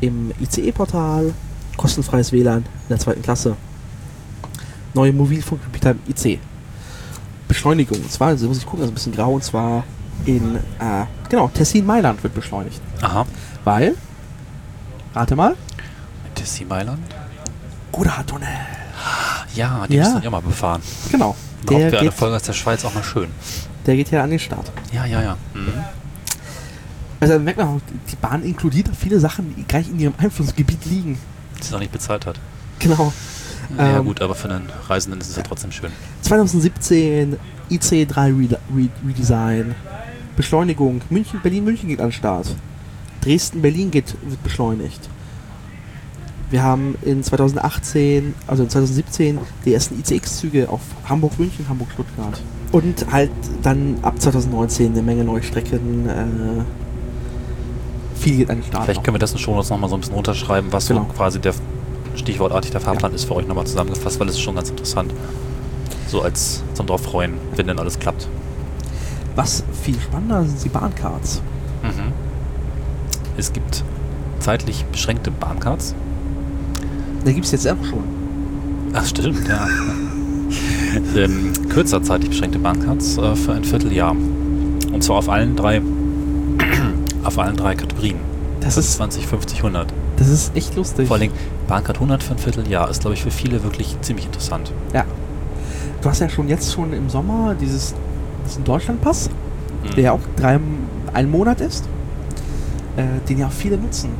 im 0.00 0.32
ICE-Portal, 0.40 1.32
kostenfreies 1.76 2.32
WLAN 2.32 2.58
in 2.58 2.88
der 2.88 2.98
zweiten 2.98 3.22
Klasse. 3.22 3.56
Neue 4.94 5.12
Mobilfunkrepeater 5.12 5.92
im 5.92 6.00
IC. 6.08 6.40
Beschleunigung, 7.48 7.98
und 7.98 8.12
zwar, 8.12 8.34
muss 8.34 8.58
ich 8.58 8.64
gucken, 8.66 8.80
also 8.82 8.92
ein 8.92 8.94
bisschen 8.94 9.12
grau, 9.14 9.32
und 9.32 9.42
zwar 9.44 9.84
in, 10.26 10.56
äh, 10.56 11.04
genau, 11.28 11.48
Tessin-Mailand 11.48 12.22
wird 12.22 12.34
beschleunigt. 12.34 12.80
Aha. 13.00 13.26
Weil, 13.64 13.94
rate 15.14 15.34
mal, 15.36 15.54
Tessie 16.34 16.64
Mailand? 16.64 16.98
Gouda-Tunnel. 17.92 18.48
Ja, 19.54 19.86
die 19.88 19.96
Ja. 19.96 20.04
müssen 20.08 20.22
ja 20.22 20.30
mal 20.30 20.42
befahren. 20.42 20.82
Genau. 21.10 21.34
Braucht 21.64 21.80
Der 21.80 21.92
wir 21.92 22.00
eine 22.00 22.12
Folge 22.12 22.36
aus 22.36 22.42
der 22.42 22.52
Schweiz 22.52 22.84
auch 22.84 22.94
mal 22.94 23.02
schön. 23.02 23.28
der 23.86 23.96
geht 23.96 24.10
ja 24.10 24.22
an 24.22 24.30
den 24.30 24.38
Start. 24.38 24.70
Ja, 24.92 25.04
ja, 25.06 25.22
ja. 25.22 25.36
Mhm. 25.54 25.72
Also 27.20 27.34
da 27.34 27.38
merkt 27.40 27.58
man 27.58 27.68
auch, 27.68 27.80
die 28.10 28.16
Bahn 28.16 28.44
inkludiert 28.44 28.88
viele 28.96 29.18
Sachen, 29.18 29.54
die 29.56 29.64
gleich 29.64 29.88
in 29.88 29.98
ihrem 29.98 30.14
Einflussgebiet 30.18 30.84
liegen. 30.84 31.18
Die 31.56 31.62
es 31.62 31.70
noch 31.70 31.80
nicht 31.80 31.90
bezahlt 31.90 32.26
hat. 32.26 32.38
Genau. 32.78 33.12
Ja 33.76 33.98
Ähm, 33.98 34.04
gut, 34.04 34.20
aber 34.22 34.34
für 34.34 34.48
einen 34.50 34.68
Reisenden 34.88 35.20
ist 35.20 35.30
es 35.30 35.36
ja 35.36 35.42
trotzdem 35.42 35.70
schön. 35.72 35.90
2017 36.22 37.36
IC3 37.70 38.16
Re 38.16 38.58
Re 38.74 38.88
Redesign. 39.06 39.74
Beschleunigung. 40.36 41.00
München, 41.10 41.40
Berlin-München 41.42 41.88
geht 41.88 42.00
an 42.00 42.06
den 42.08 42.12
Start. 42.12 42.54
Dresden-Berlin 43.22 43.90
geht, 43.90 44.14
wird 44.26 44.42
beschleunigt. 44.42 45.08
Wir 46.50 46.62
haben 46.62 46.94
in 47.02 47.22
2018, 47.22 48.34
also 48.46 48.62
in 48.62 48.70
2017, 48.70 49.38
die 49.66 49.74
ersten 49.74 49.98
ICX-Züge 49.98 50.68
auf 50.70 50.80
Hamburg-München, 51.08 51.68
Hamburg-Stuttgart. 51.68 52.40
Und 52.72 53.06
halt 53.12 53.30
dann 53.62 53.96
ab 54.02 54.18
2019 54.18 54.92
eine 54.92 55.02
Menge 55.02 55.24
neue 55.24 55.42
Strecken. 55.42 56.08
Äh, 56.08 56.14
viel 58.18 58.36
geht 58.38 58.50
an 58.50 58.60
den 58.60 58.64
Start. 58.66 58.84
Vielleicht 58.84 59.04
können 59.04 59.14
wir 59.16 59.18
das 59.20 59.32
in 59.32 59.38
Shownotes 59.38 59.70
nochmal 59.70 59.90
so 59.90 59.96
ein 59.96 60.00
bisschen 60.00 60.14
runterschreiben, 60.14 60.72
was 60.72 60.88
Genau. 60.88 61.00
so 61.08 61.14
quasi 61.14 61.38
der 61.40 61.52
stichwortartig 62.18 62.70
der 62.70 62.80
Fahrplan 62.80 63.14
ist 63.14 63.24
für 63.24 63.36
euch 63.36 63.46
nochmal 63.46 63.66
zusammengefasst, 63.66 64.20
weil 64.20 64.28
es 64.28 64.34
ist 64.34 64.40
schon 64.40 64.56
ganz 64.56 64.70
interessant. 64.70 65.12
So 66.08 66.22
als 66.22 66.62
zum 66.74 66.86
drauf 66.86 67.02
freuen, 67.02 67.34
wenn 67.56 67.66
denn 67.66 67.78
alles 67.78 67.98
klappt. 67.98 68.28
Was 69.36 69.62
viel 69.82 69.98
spannender 70.00 70.44
sind 70.44 70.64
die 70.64 70.68
Bahncards. 70.68 71.42
Mhm. 71.82 72.12
Es 73.36 73.52
gibt 73.52 73.84
zeitlich 74.40 74.84
beschränkte 74.86 75.30
Bahncards. 75.30 75.94
Da 77.24 77.32
gibt 77.32 77.46
es 77.46 77.52
jetzt 77.52 77.68
auch 77.68 77.76
schon. 77.84 78.04
Ach 78.94 79.04
stimmt, 79.04 79.46
ja. 79.46 79.68
ähm, 81.16 81.52
kürzer 81.68 82.02
zeitlich 82.02 82.30
beschränkte 82.30 82.58
Bahncards 82.58 83.18
äh, 83.18 83.36
für 83.36 83.52
ein 83.52 83.64
Vierteljahr. 83.64 84.12
Und 84.12 85.04
zwar 85.04 85.16
auf 85.16 85.28
allen 85.28 85.54
drei 85.54 85.82
auf 87.22 87.38
allen 87.38 87.56
drei 87.56 87.74
Kategorien. 87.74 88.16
Das 88.60 88.76
ist, 88.76 88.94
20, 88.94 89.26
50, 89.26 89.58
100. 89.58 89.92
das 90.16 90.28
ist 90.28 90.56
echt 90.56 90.74
lustig. 90.74 91.06
Vor 91.06 91.16
allen 91.16 91.30
Dingen 91.30 91.34
Bahncard 91.68 91.98
100 91.98 92.22
für 92.22 92.32
ein 92.34 92.38
Vierteljahr 92.38 92.90
ist, 92.90 93.02
glaube 93.02 93.14
ich, 93.14 93.22
für 93.22 93.30
viele 93.30 93.62
wirklich 93.62 93.96
ziemlich 94.00 94.26
interessant. 94.26 94.72
Ja. 94.92 95.04
Du 96.02 96.08
hast 96.08 96.20
ja 96.20 96.28
schon 96.28 96.48
jetzt 96.48 96.72
schon 96.72 96.92
im 96.92 97.08
Sommer 97.10 97.54
dieses, 97.54 97.94
diesen 98.46 98.64
Deutschlandpass, 98.64 99.30
Mhm. 99.84 99.94
der 99.94 100.04
ja 100.04 100.12
auch 100.12 100.20
drei, 100.36 100.58
ein 101.12 101.30
Monat 101.30 101.60
ist, 101.60 101.84
äh, 102.96 103.02
den 103.28 103.38
ja 103.38 103.46
auch 103.46 103.52
viele 103.52 103.76
nutzen. 103.76 104.10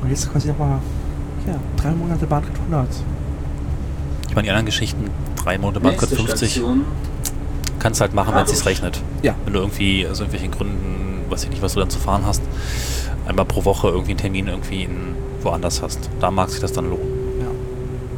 Und 0.00 0.08
jetzt 0.08 0.30
quasi 0.32 0.48
nochmal, 0.48 0.78
ja, 1.46 1.54
drei 1.76 1.90
Monate 1.90 2.26
Bahncard 2.26 2.56
100. 2.58 2.88
Ich 4.28 4.34
meine, 4.34 4.44
die 4.44 4.50
anderen 4.50 4.66
Geschichten, 4.66 5.10
drei 5.36 5.58
Monate 5.58 5.80
Bahncard 5.80 6.10
Nächste 6.10 6.16
50, 6.16 6.52
Station, 6.52 6.84
kannst 7.78 8.00
halt 8.00 8.14
machen, 8.14 8.34
wenn 8.34 8.44
es 8.44 8.50
sich 8.50 8.64
rechnet. 8.64 9.02
Ja. 9.22 9.34
Wenn 9.44 9.52
du 9.54 9.58
irgendwie 9.60 10.06
aus 10.06 10.20
irgendwelchen 10.20 10.50
Gründen, 10.52 11.24
weiß 11.30 11.44
ich 11.44 11.50
nicht, 11.50 11.62
was 11.62 11.74
du 11.74 11.80
dann 11.80 11.90
zu 11.90 11.98
fahren 11.98 12.22
hast, 12.24 12.42
einmal 13.30 13.46
pro 13.46 13.64
Woche 13.64 13.88
irgendwie 13.88 14.10
einen 14.10 14.18
Termin 14.18 14.48
irgendwie 14.48 14.82
in, 14.84 15.14
woanders 15.40 15.80
hast. 15.80 16.10
Da 16.20 16.30
mag 16.30 16.50
sich 16.50 16.60
das 16.60 16.72
dann 16.72 16.90
lohnen. 16.90 17.08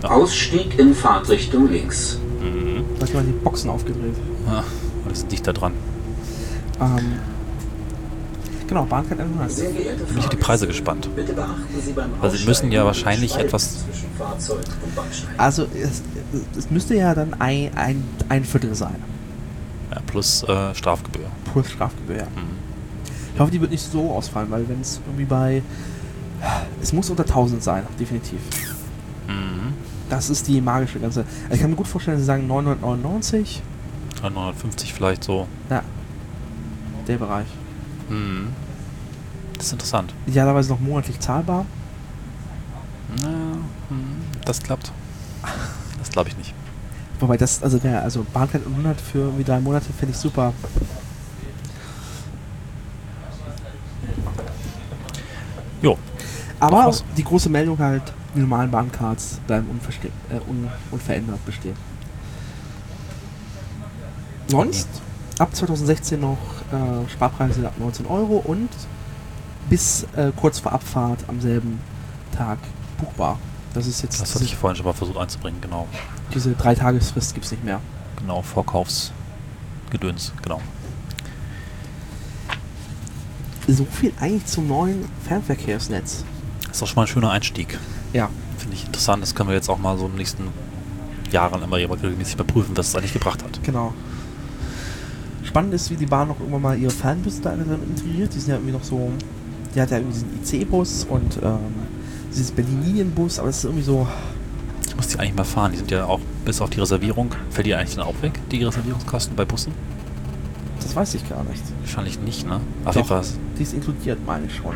Ja. 0.03 0.11
Ausstieg 0.11 0.79
in 0.79 0.95
Fahrtrichtung 0.95 1.69
links. 1.69 2.19
Mhm. 2.41 2.85
Da 2.99 3.07
du 3.07 3.15
mal 3.15 3.23
die 3.23 3.33
Boxen 3.33 3.71
aufgedreht. 3.71 4.17
Ja, 4.47 4.65
das 5.09 5.19
ist 5.19 5.31
dicht 5.31 5.47
da 5.47 5.53
dran. 5.53 5.75
Ähm, 6.81 7.13
genau, 8.67 8.85
Bahncard 8.85 9.21
100. 9.21 9.51
Sehr 9.51 9.71
geehrte 9.71 10.05
Bin 10.05 10.19
ich 10.19 10.25
auf 10.25 10.31
die 10.31 10.37
Preise 10.37 10.67
gespannt. 10.67 11.09
Bitte 11.15 11.35
beachten 11.35 11.81
Sie 11.85 11.93
beim 11.93 12.11
Weil 12.21 12.31
sie 12.31 12.45
müssen 12.47 12.73
ja 12.73 12.85
wahrscheinlich 12.85 13.37
etwas-. 13.37 13.85
Also, 15.37 15.67
es, 15.75 16.03
es 16.57 16.71
müsste 16.71 16.97
ja 16.97 17.15
dann 17.15 17.35
ein, 17.35 17.71
ein, 17.77 18.03
ein 18.29 18.45
Viertel 18.45 18.75
sein. 18.75 18.97
Ja, 19.91 20.01
plus 20.07 20.43
äh, 20.45 20.75
Strafgebühr. 20.75 21.27
Plus 21.53 21.71
Strafgebühr, 21.71 22.17
ja. 22.17 22.25
Mhm. 22.25 22.62
Ich 23.43 23.45
hoffe, 23.45 23.53
die 23.55 23.61
wird 23.61 23.73
nicht 23.73 23.91
so 23.91 24.13
ausfallen, 24.13 24.53
weil 24.53 24.69
wenn 24.69 24.81
es 24.81 25.01
irgendwie 25.05 25.25
bei. 25.25 25.65
Es 26.81 26.93
muss 26.93 27.11
unter 27.11 27.25
1000 27.25 27.61
sein, 27.61 27.83
definitiv. 27.99 28.39
Mhm. 29.27 29.73
Das 30.09 30.31
ist 30.31 30.47
die 30.47 30.61
magische 30.61 31.01
Grenze. 31.01 31.25
Also 31.43 31.55
ich 31.55 31.61
kann 31.61 31.71
mir 31.71 31.77
gut 31.77 31.89
vorstellen, 31.89 32.19
sie 32.19 32.25
sagen 32.25 32.47
999. 32.47 33.61
950 34.23 34.95
vielleicht 34.95 35.25
so. 35.25 35.49
Ja. 35.71 35.83
Der 37.09 37.17
Bereich. 37.17 37.49
Mhm. 38.09 38.51
Das 39.57 39.67
ist 39.67 39.73
interessant. 39.73 40.15
Idealerweise 40.29 40.71
noch 40.71 40.79
monatlich 40.79 41.19
zahlbar. 41.19 41.67
Na, 43.23 43.29
mhm, 43.29 44.21
das 44.45 44.63
klappt. 44.63 44.93
Das 45.99 46.11
glaube 46.11 46.29
ich 46.29 46.37
nicht. 46.37 46.55
Wobei 47.19 47.37
das, 47.37 47.61
also 47.61 47.79
der, 47.79 48.05
also 48.05 48.25
Bahncard 48.33 48.65
100 48.65 49.01
für 49.01 49.19
irgendwie 49.19 49.43
drei 49.43 49.59
Monate 49.59 49.87
finde 49.99 50.15
ich 50.15 50.19
super. 50.19 50.53
Jo. 55.83 55.99
Aber 56.63 56.95
die 57.17 57.25
große 57.25 57.49
Meldung 57.49 57.79
halt, 57.79 58.03
die 58.35 58.41
normalen 58.41 58.71
Bahncards 58.71 59.41
bleiben 59.47 59.67
äh, 60.31 60.35
un 60.49 60.69
unverändert 60.93 61.45
bestehen. 61.45 61.75
Sonst 64.47 64.89
ab 65.39 65.55
2016 65.55 66.21
noch 66.21 66.39
äh, 66.73 67.11
Sparpreise 67.11 67.67
ab 67.67 67.75
19 67.79 68.07
Euro 68.07 68.37
und 68.45 68.69
bis 69.69 70.07
äh, 70.15 70.31
kurz 70.37 70.61
vor 70.61 70.73
Abfahrt 70.73 71.25
am 71.29 71.41
selben 71.41 71.81
Tag 72.37 72.59
buchbar. 72.99 73.39
Das 73.75 73.87
ist 73.87 74.03
jetzt 74.03 74.21
Das 74.21 74.35
hatte 74.35 74.45
ich 74.45 74.55
vorhin 74.55 74.77
schon 74.77 74.87
mal 74.87 74.93
versucht 74.93 75.19
einzubringen, 75.19 75.61
genau. 75.61 75.89
diese 76.33 76.53
drei 76.53 76.75
Tagesfrist 76.75 77.35
gibt 77.35 77.47
es 77.47 77.51
nicht 77.53 77.65
mehr. 77.65 77.81
Genau, 78.19 78.43
Vorkaufsgedöns, 78.43 80.33
genau. 80.43 80.61
So 83.67 83.85
viel 83.85 84.13
eigentlich 84.21 84.47
zum 84.47 84.69
neuen 84.69 85.09
Fernverkehrsnetz. 85.27 86.25
Das 86.73 86.79
ist 86.79 86.85
auch 86.85 86.87
schon 86.87 86.97
mal 86.97 87.03
ein 87.03 87.09
schöner 87.09 87.31
Einstieg. 87.31 87.79
Ja, 88.15 88.31
Finde 88.57 88.77
ich 88.77 88.87
interessant. 88.87 89.23
Das 89.23 89.35
können 89.35 89.51
wir 89.51 89.55
jetzt 89.55 89.69
auch 89.69 89.77
mal 89.77 89.99
so 89.99 90.07
in 90.07 90.13
den 90.13 90.19
nächsten 90.19 90.49
Jahren 91.31 91.63
immer 91.63 91.77
regelmäßig 91.77 92.35
überprüfen, 92.35 92.75
was 92.77 92.89
es 92.89 92.97
eigentlich 92.97 93.13
gebracht 93.13 93.45
hat. 93.45 93.63
genau. 93.63 93.93
Spannend 95.45 95.75
ist, 95.75 95.91
wie 95.91 95.97
die 95.97 96.07
Bahn 96.07 96.29
noch 96.29 96.41
irgendwann 96.41 96.63
mal 96.63 96.79
ihre 96.79 96.91
Fernbusse 96.91 97.43
da 97.43 97.53
integriert. 97.53 98.33
Die 98.35 98.39
sind 98.39 98.49
ja 98.49 98.55
irgendwie 98.55 98.73
noch 98.73 98.85
so. 98.85 99.11
Die 99.75 99.81
hat 99.83 99.91
ja 99.91 99.99
irgendwie 99.99 100.21
diesen 100.41 100.63
IC-Bus 100.63 101.05
und 101.11 101.41
ähm, 101.43 101.59
dieses 102.31 102.53
Berlin-Linienbus, 102.53 103.39
aber 103.39 103.49
es 103.51 103.59
ist 103.59 103.65
irgendwie 103.65 103.83
so. 103.83 104.07
Ich 104.87 104.97
muss 104.97 105.09
die 105.09 105.19
eigentlich 105.19 105.35
mal 105.35 105.45
fahren. 105.45 105.73
Die 105.73 105.79
sind 105.79 105.91
ja 105.91 106.07
auch 106.07 106.21
bis 106.47 106.63
auf 106.63 106.71
die 106.71 106.81
Reservierung. 106.81 107.35
Fällt 107.51 107.67
die 107.67 107.75
eigentlich 107.75 107.97
dann 107.97 108.07
auch 108.07 108.15
weg, 108.23 108.41
die 108.51 108.63
Reservierungskosten 108.63 109.37
bei 109.37 109.45
Bussen? 109.45 109.75
Das 110.81 110.97
weiß 110.97 111.15
ich 111.15 111.29
gar 111.29 111.45
nicht. 111.45 111.63
Wahrscheinlich 111.81 112.19
nicht, 112.21 112.47
ne? 112.47 112.61
Auf 112.87 112.95
jeden 112.95 113.09
Fall. 113.09 113.23
Die 113.59 113.63
ist 113.63 113.75
inkludiert, 113.75 114.25
meine 114.25 114.47
ich 114.47 114.57
schon. 114.57 114.75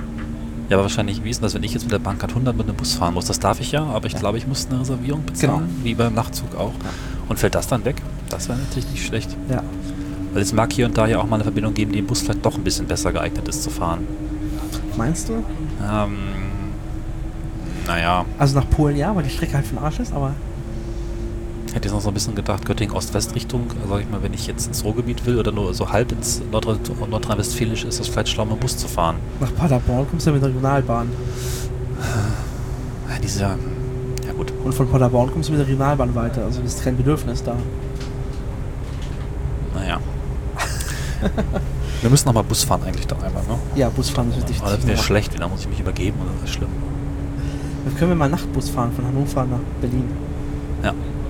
Ja, 0.68 0.76
aber 0.76 0.82
wahrscheinlich, 0.84 1.22
wie 1.22 1.30
ist 1.30 1.38
denn 1.38 1.44
das, 1.44 1.54
wenn 1.54 1.62
ich 1.62 1.72
jetzt 1.74 1.84
mit 1.84 1.92
der 1.92 1.98
Bahncard 2.00 2.30
100 2.32 2.56
mit 2.56 2.66
einem 2.68 2.76
Bus 2.76 2.94
fahren 2.94 3.14
muss? 3.14 3.26
Das 3.26 3.38
darf 3.38 3.60
ich 3.60 3.70
ja, 3.72 3.84
aber 3.84 4.06
ich 4.06 4.14
Ja. 4.14 4.18
glaube, 4.18 4.38
ich 4.38 4.46
muss 4.46 4.66
eine 4.68 4.80
Reservierung 4.80 5.24
bezahlen, 5.24 5.68
wie 5.84 5.94
beim 5.94 6.14
Nachtzug 6.14 6.54
auch. 6.56 6.72
Ja. 6.82 6.90
Und 7.28 7.38
fällt 7.38 7.54
das 7.54 7.68
dann 7.68 7.84
weg? 7.84 8.02
Das 8.30 8.48
wäre 8.48 8.58
natürlich 8.58 8.90
nicht 8.90 9.06
schlecht. 9.06 9.36
Ja. 9.48 9.62
Weil 10.32 10.42
es 10.42 10.52
mag 10.52 10.72
hier 10.72 10.86
und 10.86 10.98
da 10.98 11.06
ja 11.06 11.18
auch 11.18 11.26
mal 11.26 11.36
eine 11.36 11.44
Verbindung 11.44 11.72
geben, 11.74 11.92
die 11.92 12.00
im 12.00 12.06
Bus 12.06 12.20
vielleicht 12.22 12.44
doch 12.44 12.56
ein 12.56 12.64
bisschen 12.64 12.86
besser 12.86 13.12
geeignet 13.12 13.46
ist 13.48 13.62
zu 13.62 13.70
fahren. 13.70 14.06
Meinst 14.96 15.28
du? 15.28 15.34
Ähm, 15.82 16.16
naja, 17.86 18.24
Also 18.38 18.58
nach 18.58 18.68
Polen 18.68 18.96
ja, 18.96 19.14
weil 19.14 19.22
die 19.22 19.30
Strecke 19.30 19.54
halt 19.54 19.66
für 19.66 19.76
den 19.76 19.84
Arsch 19.84 20.00
ist, 20.00 20.12
aber. 20.12 20.32
Ich 21.76 21.78
hätte 21.78 21.88
jetzt 21.88 21.94
noch 21.94 22.00
so 22.00 22.08
ein 22.08 22.14
bisschen 22.14 22.34
gedacht, 22.34 22.64
Göttingen-Ost-West-Richtung, 22.64 23.66
sag 23.86 24.00
ich 24.00 24.08
mal, 24.08 24.22
wenn 24.22 24.32
ich 24.32 24.46
jetzt 24.46 24.66
ins 24.66 24.82
Ruhrgebiet 24.82 25.26
will 25.26 25.38
oder 25.38 25.52
nur 25.52 25.74
so 25.74 25.90
halb 25.92 26.10
ins 26.10 26.40
Nordrhein- 26.50 26.78
Nordrhein-Westfälisch, 27.10 27.84
ist 27.84 28.00
das 28.00 28.08
vielleicht 28.08 28.30
schlau, 28.30 28.46
mit 28.46 28.54
dem 28.54 28.60
Bus 28.60 28.78
zu 28.78 28.88
fahren. 28.88 29.16
Nach 29.40 29.54
Paderborn 29.54 30.06
kommst 30.08 30.24
du 30.24 30.30
ja 30.30 30.34
mit 30.34 30.42
der 30.42 30.48
Regionalbahn. 30.48 31.08
Ja, 33.10 33.18
dieser, 33.22 33.58
ja 34.26 34.32
gut, 34.34 34.54
Und 34.64 34.72
von 34.74 34.88
Paderborn 34.88 35.30
kommst 35.30 35.50
du 35.50 35.52
mit 35.52 35.60
der 35.60 35.66
Regionalbahn 35.66 36.14
weiter. 36.14 36.46
Also 36.46 36.62
ist 36.62 36.82
kein 36.82 36.96
Bedürfnis 36.96 37.42
da. 37.44 37.54
naja. 39.74 40.00
Wir 42.00 42.08
müssen 42.08 42.26
noch 42.26 42.32
mal 42.32 42.42
Bus 42.42 42.64
fahren 42.64 42.84
eigentlich 42.86 43.06
dann 43.06 43.22
einmal, 43.22 43.42
ne? 43.42 43.58
Ja, 43.74 43.90
Busfahren 43.90 44.30
ist 44.30 44.36
definitiv. 44.48 44.62
Aber 44.62 44.76
das 44.78 44.86
noch- 44.86 45.04
schlecht, 45.04 45.34
wieder 45.34 45.46
muss 45.46 45.60
ich 45.60 45.68
mich 45.68 45.80
übergeben 45.80 46.18
und 46.20 46.28
das 46.40 46.48
ist 46.48 46.56
schlimm. 46.56 46.70
Dann 47.84 47.94
können 47.96 48.12
wir 48.12 48.16
mal 48.16 48.30
Nachtbus 48.30 48.70
fahren 48.70 48.92
von 48.92 49.04
Hannover 49.06 49.44
nach 49.44 49.58
Berlin. 49.82 50.08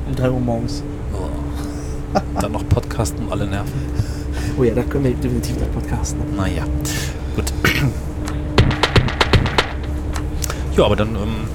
Um 0.07 0.15
3 0.15 0.31
Uhr 0.31 0.41
morgens. 0.41 0.83
Oh. 1.13 2.21
Dann 2.41 2.53
noch 2.53 2.67
Podcasten 2.69 3.27
um 3.27 3.33
alle 3.33 3.47
Nerven. 3.47 3.73
Oh 4.59 4.63
ja, 4.65 4.75
da 4.75 4.83
können 4.83 5.05
wir 5.05 5.15
definitiv 5.15 5.59
noch 5.59 5.71
podcasten. 5.73 6.21
Naja, 6.37 6.65
gut. 7.35 7.53
Ja, 10.77 10.85
aber 10.85 10.97
dann 10.97 11.09
ähm, 11.17 11.49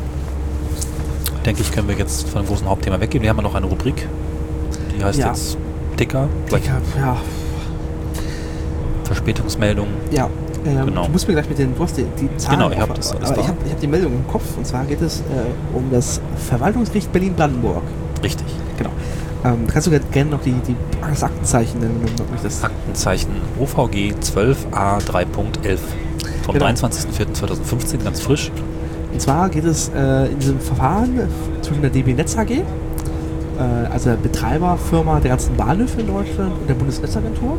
denke 1.46 1.62
ich, 1.62 1.72
können 1.72 1.88
wir 1.88 1.96
jetzt 1.96 2.28
von 2.30 2.42
dem 2.44 2.48
großen 2.48 2.68
Hauptthema 2.68 3.00
weggehen. 3.00 3.22
Wir 3.24 3.30
haben 3.30 3.38
ja 3.38 3.44
noch 3.44 3.56
eine 3.56 3.66
Rubrik, 3.68 4.08
die 4.98 5.04
heißt 5.04 5.20
Ja. 5.20 5.28
jetzt 5.28 5.58
Ich 6.00 6.14
hab, 6.16 6.30
ja, 6.98 7.18
Verspätungsmeldung. 9.04 9.88
ja. 10.12 10.26
Ähm, 10.66 10.86
Genau. 10.86 11.06
Du 11.06 11.12
musst 11.12 11.28
mir 11.28 11.34
gleich 11.34 11.50
mit 11.50 11.58
den, 11.58 11.74
du 11.76 11.84
hast 11.84 11.98
die, 11.98 12.06
die 12.20 12.30
Zahlen. 12.38 12.60
Genau, 12.60 12.72
ich 12.72 12.80
hab 12.80 12.92
auf- 12.92 12.96
das 12.98 13.12
alles 13.16 13.30
aber 13.30 13.36
da. 13.38 13.42
ich 13.42 13.48
habe 13.48 13.58
ich 13.66 13.72
hab 13.72 13.80
die 13.80 13.88
Meldung 13.88 14.14
im 14.14 14.28
Kopf 14.28 14.44
und 14.58 14.68
zwar 14.68 14.86
geht 14.86 15.02
es 15.02 15.22
äh, 15.22 15.24
um 15.76 15.90
das 15.92 16.22
Verwaltungsgericht 16.50 17.12
Berlin-Brandenburg. 17.12 17.82
Richtig. 18.24 18.46
Genau. 18.78 18.92
Ähm, 19.44 19.66
kannst 19.68 19.88
du 19.88 19.92
gerne 19.92 20.32
noch 20.32 20.42
die, 20.42 20.54
die 20.68 20.76
das 21.02 21.24
Aktenzeichen 21.24 21.80
nennen, 21.80 22.00
wenn 22.04 22.16
du 22.16 22.32
möchtest? 22.32 22.64
Aktenzeichen 22.64 23.32
OVG 23.60 24.14
12a 24.22 25.00
3.11 25.00 25.80
vom 26.44 26.54
Genau. 26.54 26.66
23.04.2015, 26.68 28.04
ganz 28.04 28.22
frisch. 28.22 28.52
Und 29.12 29.22
zwar 29.22 29.50
geht 29.50 29.66
es 29.66 29.90
äh, 29.96 30.28
in 30.28 30.40
diesem 30.40 30.60
Verfahren 30.60 31.20
zwischen 31.62 31.82
der 31.82 31.92
DB 31.92 32.14
Netz 32.14 32.38
AG, 32.38 32.52
äh, 32.52 32.64
also 33.92 34.12
der 34.12 34.18
Betreiberfirma 34.18 35.20
der 35.20 35.32
ganzen 35.32 35.56
Bahnhöfe 35.58 36.02
in 36.02 36.08
Deutschland 36.08 36.54
und 36.62 36.70
der 36.70 36.76
Bundesnetzagentur. 36.76 37.58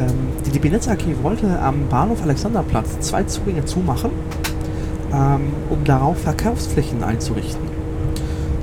Ähm, 0.00 0.10
die 0.44 0.50
DB 0.50 0.70
Netz 0.70 0.88
AG 0.88 0.98
wollte 1.22 1.58
am 1.60 1.88
Bahnhof 1.88 2.22
Alexanderplatz 2.22 2.98
zwei 3.00 3.22
Zugänge 3.24 3.64
zumachen, 3.64 4.10
ähm, 5.12 5.52
um 5.70 5.84
darauf 5.84 6.18
Verkaufsflächen 6.18 7.04
einzurichten. 7.04 7.75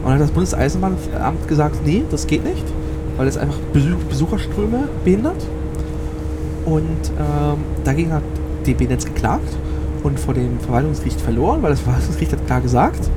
Und 0.03 0.09
dann 0.09 0.13
hat 0.15 0.21
das 0.21 0.31
Bundeseisenbahnamt 0.31 1.47
gesagt, 1.47 1.77
nee, 1.85 2.03
das 2.11 2.27
geht 2.27 2.43
nicht, 2.43 2.65
weil 3.17 3.27
es 3.27 3.37
einfach 3.37 3.57
Besuch 3.71 3.97
Besucherströme 4.09 4.89
behindert. 5.05 5.41
Und 6.65 7.11
ähm, 7.17 7.57
dagegen 7.83 8.11
hat 8.11 8.23
DB 8.67 8.85
Netz 8.87 9.05
geklagt 9.05 9.47
und 10.03 10.19
vor 10.19 10.33
dem 10.33 10.59
Verwaltungsgericht 10.59 11.21
verloren, 11.21 11.61
weil 11.63 11.71
das 11.71 11.79
Verwaltungsgericht 11.79 12.33
hat 12.33 12.45
klar 12.45 12.61
gesagt, 12.61 13.09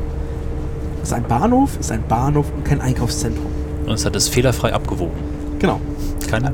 es 1.03 1.09
ist 1.09 1.13
ein 1.13 1.25
Bahnhof, 1.25 1.79
ist 1.79 1.93
ein 1.93 2.03
Bahnhof 2.09 2.47
und 2.57 2.65
kein 2.65 2.81
Einkaufszentrum. 2.81 3.47
Und 3.87 3.93
es 3.93 4.05
hat 4.05 4.17
es 4.17 4.29
fehlerfrei 4.29 4.73
abgewogen. 4.73 5.15
Genau. 5.59 5.81
Keine? 6.29 6.53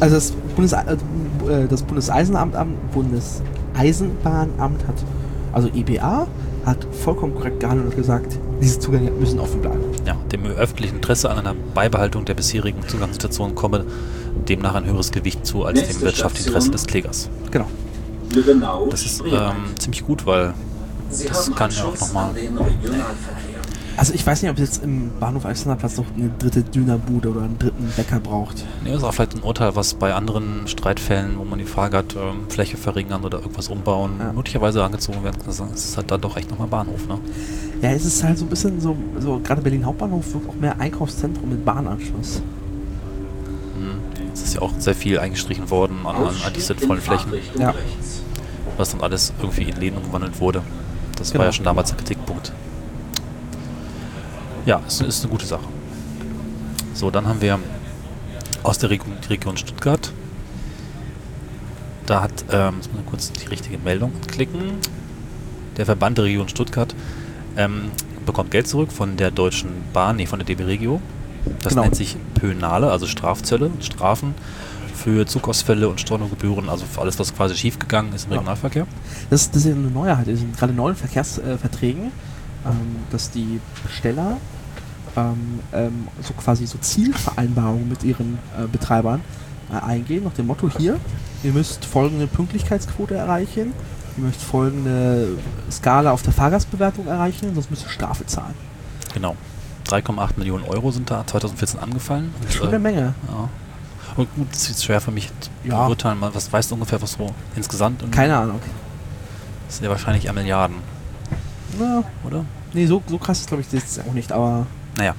Also 0.00 0.14
das, 0.14 0.32
Bundes 0.54 0.72
äh, 0.72 0.96
das 1.68 1.82
Bundeseisenamt, 1.82 2.54
Bundeseisenbahnamt 2.92 4.86
hat, 4.86 4.94
also 5.52 5.68
EBA, 5.74 6.26
hat 6.64 6.86
vollkommen 6.92 7.34
korrekt 7.34 7.60
gehandelt 7.60 7.90
und 7.90 7.96
gesagt, 7.96 8.38
diese 8.60 8.78
Zugänge 8.78 9.10
müssen 9.10 9.38
offen 9.40 9.60
bleiben. 9.60 9.80
Ja, 10.06 10.16
dem 10.32 10.46
öffentlichen 10.46 10.96
Interesse 10.96 11.30
an 11.30 11.38
einer 11.38 11.54
Beibehaltung 11.74 12.24
der 12.24 12.34
bisherigen 12.34 12.86
Zugangssituation 12.86 13.54
komme 13.54 13.84
demnach 14.48 14.74
ein 14.74 14.84
höheres 14.84 15.10
Gewicht 15.10 15.46
zu 15.46 15.64
als 15.64 15.78
Nächste 15.78 15.94
dem 15.94 16.02
wirtschaftlichen 16.02 16.48
Interesse 16.48 16.70
des 16.70 16.86
Klägers. 16.86 17.30
Genau. 17.50 17.66
Lübbenau, 18.34 18.88
Das 18.90 19.04
ist 19.04 19.22
ähm, 19.22 19.76
ziemlich 19.78 20.04
gut, 20.04 20.26
weil 20.26 20.52
Sie 21.10 21.26
das 21.26 21.50
kann 21.54 21.70
ja 21.70 21.84
auch 21.84 21.98
nochmal. 21.98 22.30
Also 23.98 24.14
ich 24.14 24.24
weiß 24.24 24.42
nicht, 24.42 24.50
ob 24.52 24.58
es 24.58 24.62
jetzt 24.62 24.84
im 24.84 25.10
Bahnhof 25.18 25.44
Alexanderplatz 25.44 25.96
noch 25.96 26.04
eine 26.16 26.30
dritte 26.38 26.62
Dönerbude 26.62 27.30
oder 27.30 27.42
einen 27.42 27.58
dritten 27.58 27.92
Bäcker 27.96 28.20
braucht. 28.20 28.64
Nee, 28.84 28.90
das 28.90 28.98
ist 28.98 29.04
auch 29.04 29.12
vielleicht 29.12 29.34
ein 29.34 29.42
Urteil, 29.42 29.74
was 29.74 29.94
bei 29.94 30.14
anderen 30.14 30.68
Streitfällen, 30.68 31.36
wo 31.36 31.44
man 31.44 31.58
die 31.58 31.64
Frage 31.64 31.96
hat, 31.96 32.14
ähm, 32.14 32.48
Fläche 32.48 32.76
verringern 32.76 33.24
oder 33.24 33.40
irgendwas 33.40 33.66
umbauen, 33.68 34.12
Ja. 34.20 34.32
möglicherweise 34.32 34.84
angezogen 34.84 35.24
werden 35.24 35.38
kann. 35.42 35.48
Es 35.50 35.58
ist 35.84 35.96
halt 35.96 36.10
dann 36.12 36.20
doch 36.20 36.36
echt 36.36 36.48
nochmal 36.48 36.68
Bahnhof, 36.68 37.08
ne? 37.08 37.18
Ja, 37.82 37.90
es 37.90 38.04
ist 38.04 38.22
halt 38.22 38.38
so 38.38 38.44
ein 38.44 38.48
bisschen 38.48 38.80
so, 38.80 38.96
so 39.18 39.40
gerade 39.42 39.62
Berlin 39.62 39.84
Hauptbahnhof 39.84 40.32
wirkt 40.32 40.48
auch 40.48 40.54
mehr 40.54 40.78
Einkaufszentrum 40.80 41.48
mit 41.48 41.64
Bahnanschluss. 41.64 42.40
Hm. 43.76 43.98
Es 44.32 44.42
ist 44.42 44.54
ja 44.54 44.62
auch 44.62 44.72
sehr 44.78 44.94
viel 44.94 45.18
eingestrichen 45.18 45.70
worden 45.70 45.98
an, 46.04 46.14
an 46.16 46.34
eigentlich 46.46 46.64
sinnvollen 46.64 47.02
Flächen, 47.02 47.32
Ja. 47.58 47.74
was 48.76 48.90
dann 48.92 49.00
alles 49.00 49.32
irgendwie 49.42 49.64
in 49.64 49.76
Läden 49.76 49.96
umgewandelt 49.98 50.38
wurde. 50.40 50.62
Das 51.16 51.32
Genau. 51.32 51.40
war 51.40 51.46
ja 51.46 51.52
schon 51.52 51.64
damals 51.64 51.88
der 51.88 51.96
Kritikpunkt. 51.98 52.52
Ja, 54.66 54.80
es 54.86 55.00
ist 55.00 55.22
eine 55.22 55.30
gute 55.30 55.46
Sache. 55.46 55.64
So, 56.94 57.10
dann 57.10 57.26
haben 57.26 57.40
wir 57.40 57.58
aus 58.62 58.78
der 58.78 58.90
Region, 58.90 59.14
Region 59.28 59.56
Stuttgart. 59.56 60.12
Da 62.06 62.22
hat, 62.22 62.44
ähm, 62.50 62.74
jetzt 62.76 62.90
muss 62.92 63.00
ich 63.02 63.06
kurz 63.10 63.32
die 63.32 63.46
richtige 63.46 63.78
Meldung 63.78 64.12
klicken. 64.26 64.78
Der 65.76 65.86
Verband 65.86 66.18
der 66.18 66.24
Region 66.24 66.48
Stuttgart 66.48 66.94
ähm, 67.56 67.90
bekommt 68.26 68.50
Geld 68.50 68.66
zurück 68.66 68.92
von 68.92 69.16
der 69.16 69.30
Deutschen 69.30 69.70
Bahn, 69.92 70.16
nee, 70.16 70.26
von 70.26 70.38
der 70.38 70.46
DB 70.46 70.64
Regio. 70.64 71.00
Das 71.62 71.70
Genau. 71.70 71.82
nennt 71.82 71.96
sich 71.96 72.16
Pönale, 72.34 72.90
also 72.90 73.06
Strafzölle, 73.06 73.70
Strafen 73.80 74.34
für 74.94 75.24
Zugausfälle 75.26 75.88
und 75.88 76.00
Stornogebühren, 76.00 76.68
also 76.68 76.84
für 76.84 77.00
alles, 77.00 77.18
was 77.18 77.34
quasi 77.34 77.54
schiefgegangen 77.54 78.12
ist 78.12 78.24
im. 78.26 78.32
Regionalverkehr. 78.32 78.86
Das, 79.30 79.50
das 79.50 79.58
ist 79.64 79.68
ja 79.68 79.74
eine 79.74 79.88
Neuheit. 79.88 80.26
Gerade 80.58 80.72
neuen 80.72 80.96
Verkehrsverträgen, 80.96 82.10
ähm, 82.66 82.96
dass 83.10 83.30
die 83.30 83.60
Besteller 83.84 84.36
ähm, 85.16 85.60
ähm, 85.72 86.08
so 86.22 86.32
quasi 86.34 86.66
so 86.66 86.78
Zielvereinbarungen 86.78 87.88
mit 87.88 88.04
ihren 88.04 88.38
äh, 88.58 88.66
Betreibern 88.66 89.20
äh, 89.72 89.84
eingehen, 89.84 90.24
nach 90.24 90.32
dem 90.34 90.46
Motto 90.46 90.68
hier, 90.68 90.98
ihr 91.42 91.52
müsst 91.52 91.84
folgende 91.84 92.26
Pünktlichkeitsquote 92.26 93.14
erreichen, 93.14 93.72
ihr 94.16 94.24
müsst 94.24 94.42
folgende 94.42 95.38
Skala 95.70 96.10
auf 96.12 96.22
der 96.22 96.32
Fahrgastbewertung 96.32 97.06
erreichen, 97.06 97.54
sonst 97.54 97.70
müsst 97.70 97.84
ihr 97.86 97.90
Strafe 97.90 98.26
zahlen. 98.26 98.54
Genau. 99.14 99.36
3,8 99.86 100.30
Millionen 100.36 100.64
Euro 100.64 100.90
sind 100.90 101.10
da 101.10 101.26
2014 101.26 101.80
angefallen. 101.80 102.34
Und, 102.42 102.52
Schon 102.52 102.68
eine 102.68 102.76
äh, 102.76 102.80
Menge. 102.80 103.14
ja. 103.28 103.48
Und 104.16 104.34
gut, 104.34 104.48
es 104.52 104.68
ist 104.68 104.84
schwer 104.84 105.00
für 105.00 105.12
mich 105.12 105.30
zu 105.40 105.48
Ja. 105.64 105.84
beurteilen. 105.84 106.18
Was 106.20 106.52
weißt 106.52 106.70
du 106.70 106.74
ungefähr, 106.74 107.00
was 107.00 107.12
so 107.12 107.32
insgesamt? 107.54 108.10
Keine 108.10 108.36
Ahnung. 108.36 108.58
Das 109.66 109.76
sind 109.76 109.84
ja 109.84 109.90
wahrscheinlich 109.90 110.30
Milliarden, 110.32 110.76
Na, 111.78 112.02
oder? 112.24 112.44
nee, 112.72 112.86
so, 112.86 113.02
so 113.06 113.18
krass 113.18 113.40
ist 113.40 113.48
glaube 113.48 113.60
ich 113.62 113.68
das 113.68 113.80
jetzt 113.96 114.00
auch 114.08 114.12
nicht, 114.12 114.32
aber, 114.32 114.66
Naja. 114.96 115.14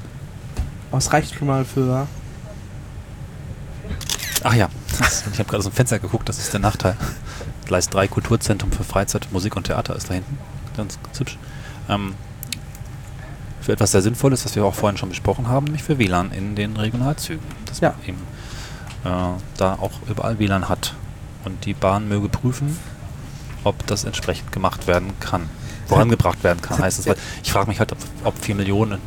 aber 0.90 0.98
es 0.98 1.11
reicht 1.14 1.34
schon 1.36 1.48
mal 1.48 1.65
für 1.65 2.07
Ach 4.44 4.53
ja, 4.53 4.69
ich 5.34 5.40
habe 5.40 5.44
gerade 5.49 5.57
aus 5.57 5.65
dem 5.65 5.73
Fenster 5.73 5.99
geguckt, 5.99 6.30
das 6.30 6.38
ist 6.38 6.53
der 6.53 6.60
Nachteil. 6.61 6.95
Gleis 7.65 7.90
3 7.90 8.07
Kulturzentrum 8.07 8.72
für 8.72 8.84
Freizeit, 8.84 9.27
Musik 9.31 9.56
und 9.57 9.65
Theater 9.65 9.95
ist 9.95 10.10
da 10.10 10.14
hinten. 10.14 10.38
Ganz, 10.77 10.98
ganz 11.03 11.19
hübsch. 11.19 11.38
Ähm, 11.90 12.15
für 13.61 13.73
etwas 13.73 13.91
sehr 13.91 14.02
Sinnvolles, 14.02 14.45
was 14.45 14.56
wir 14.56 14.64
auch 14.64 14.73
vorhin 14.73 14.98
schon 14.98 15.10
besprochen 15.10 15.48
haben, 15.49 15.65
nämlich 15.65 15.84
für 15.84 15.99
WLAN 15.99 16.31
in 16.31 16.56
den 16.56 16.77
Regionalzügen. 16.77 17.44
Dass 17.65 17.81
Ja. 17.81 17.90
man 17.99 18.07
eben 18.07 18.18
äh, 19.03 19.40
da 19.57 19.73
auch 19.73 19.91
überall 20.10 20.40
WLAN 20.40 20.69
hat. 20.69 20.95
Und 21.44 21.65
die 21.65 21.73
Bahn 21.73 22.07
möge 22.07 22.30
prüfen, 22.30 22.77
ob 23.65 23.86
das 23.88 24.06
entsprechend 24.06 24.52
gemacht 24.53 24.88
werden 24.88 25.11
kann. 25.19 25.49
Vorangebracht 25.90 26.44
werden 26.44 26.61
kann, 26.61 26.78
heißt. 26.80 27.06
Weil 27.07 27.16
ich 27.44 27.52
frage 27.52 27.68
mich 27.70 27.80
halt, 27.80 27.91
ob, 27.91 27.98
ob 28.24 28.38
4 28.44 28.56
Millionen 28.56 28.99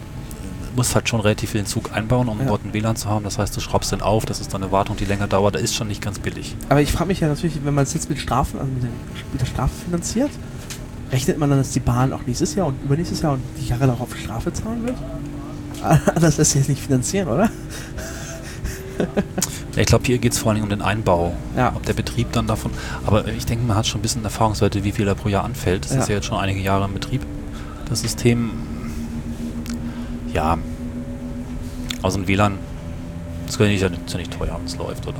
muss 0.74 0.94
halt 0.94 1.06
schon 1.08 1.20
relativ 1.20 1.50
viel 1.50 1.60
in 1.60 1.64
den 1.66 1.70
Zug 1.70 1.92
einbauen, 1.92 2.28
um 2.28 2.38
Ja. 2.40 2.46
dort 2.46 2.64
ein 2.64 2.72
WLAN 2.72 2.96
zu 2.96 3.08
haben. 3.08 3.24
Das 3.24 3.38
heißt, 3.38 3.54
du 3.56 3.60
schraubst 3.60 3.92
den 3.92 4.00
auf, 4.00 4.24
das 4.24 4.40
ist 4.40 4.54
dann 4.54 4.62
eine 4.62 4.72
Wartung, 4.72 4.96
die 4.96 5.04
länger 5.04 5.26
dauert. 5.26 5.54
Das 5.54 5.60
ist 5.62 5.74
schon 5.74 5.86
nicht 5.88 6.00
ganz 6.00 6.18
billig. 6.18 6.56
Aber 6.70 6.80
ich 6.80 6.90
frage 6.92 7.08
mich 7.08 7.20
ja 7.20 7.28
natürlich, 7.28 7.62
wenn 7.62 7.74
man 7.74 7.84
es 7.84 7.92
jetzt 7.92 8.08
mit 8.08 8.18
Strafen, 8.18 8.58
also 8.58 8.70
mit 9.32 9.40
der 9.40 9.46
Strafe 9.46 9.72
finanziert, 9.84 10.30
rechnet 11.12 11.36
man 11.38 11.50
dann, 11.50 11.58
dass 11.58 11.72
die 11.72 11.80
Bahn 11.80 12.12
auch 12.14 12.22
nächstes 12.26 12.54
Jahr 12.54 12.68
und 12.68 12.82
übernächstes 12.82 13.20
Jahr 13.20 13.34
und 13.34 13.42
die 13.60 13.66
Jahre 13.68 13.86
darauf 13.86 14.16
Strafe 14.16 14.52
zahlen 14.52 14.84
wird? 14.86 14.96
Das 16.20 16.38
lässt 16.38 16.52
sich 16.52 16.60
jetzt 16.60 16.68
nicht 16.68 16.80
finanzieren, 16.82 17.28
oder? 17.28 17.50
Ich 19.76 19.86
glaube, 19.86 20.04
hier 20.06 20.18
geht 20.18 20.32
es 20.32 20.38
vor 20.38 20.52
allem 20.52 20.62
um 20.64 20.68
den 20.68 20.82
Einbau. 20.82 21.34
Ja. 21.56 21.72
Ob 21.74 21.84
der 21.86 21.94
Betrieb 21.94 22.32
dann 22.32 22.46
davon. 22.46 22.70
Aber 23.06 23.26
ich 23.28 23.46
denke, 23.46 23.64
man 23.64 23.76
hat 23.76 23.86
schon 23.86 24.00
ein 24.00 24.02
bisschen 24.02 24.22
Erfahrungswerte, 24.24 24.84
wie 24.84 24.92
viel 24.92 25.06
da 25.06 25.14
pro 25.14 25.28
Jahr 25.28 25.44
anfällt. 25.44 25.84
Das 25.86 25.94
Ja. 25.94 26.00
ist 26.00 26.08
ja 26.08 26.14
jetzt 26.16 26.26
schon 26.26 26.38
einige 26.38 26.60
Jahre 26.60 26.84
im 26.84 26.94
Betrieb. 26.94 27.24
Das 27.88 28.00
System. 28.02 28.50
Ja. 30.32 30.58
Also 32.02 32.18
ein 32.18 32.26
WLAN. 32.28 32.58
Das 33.46 33.56
ist 33.56 33.60
ja 33.82 33.88
nicht, 33.88 34.14
nicht 34.16 34.38
teuer, 34.38 34.56
wenn 34.58 34.66
es 34.66 34.76
läuft, 34.76 35.06
oder? 35.06 35.18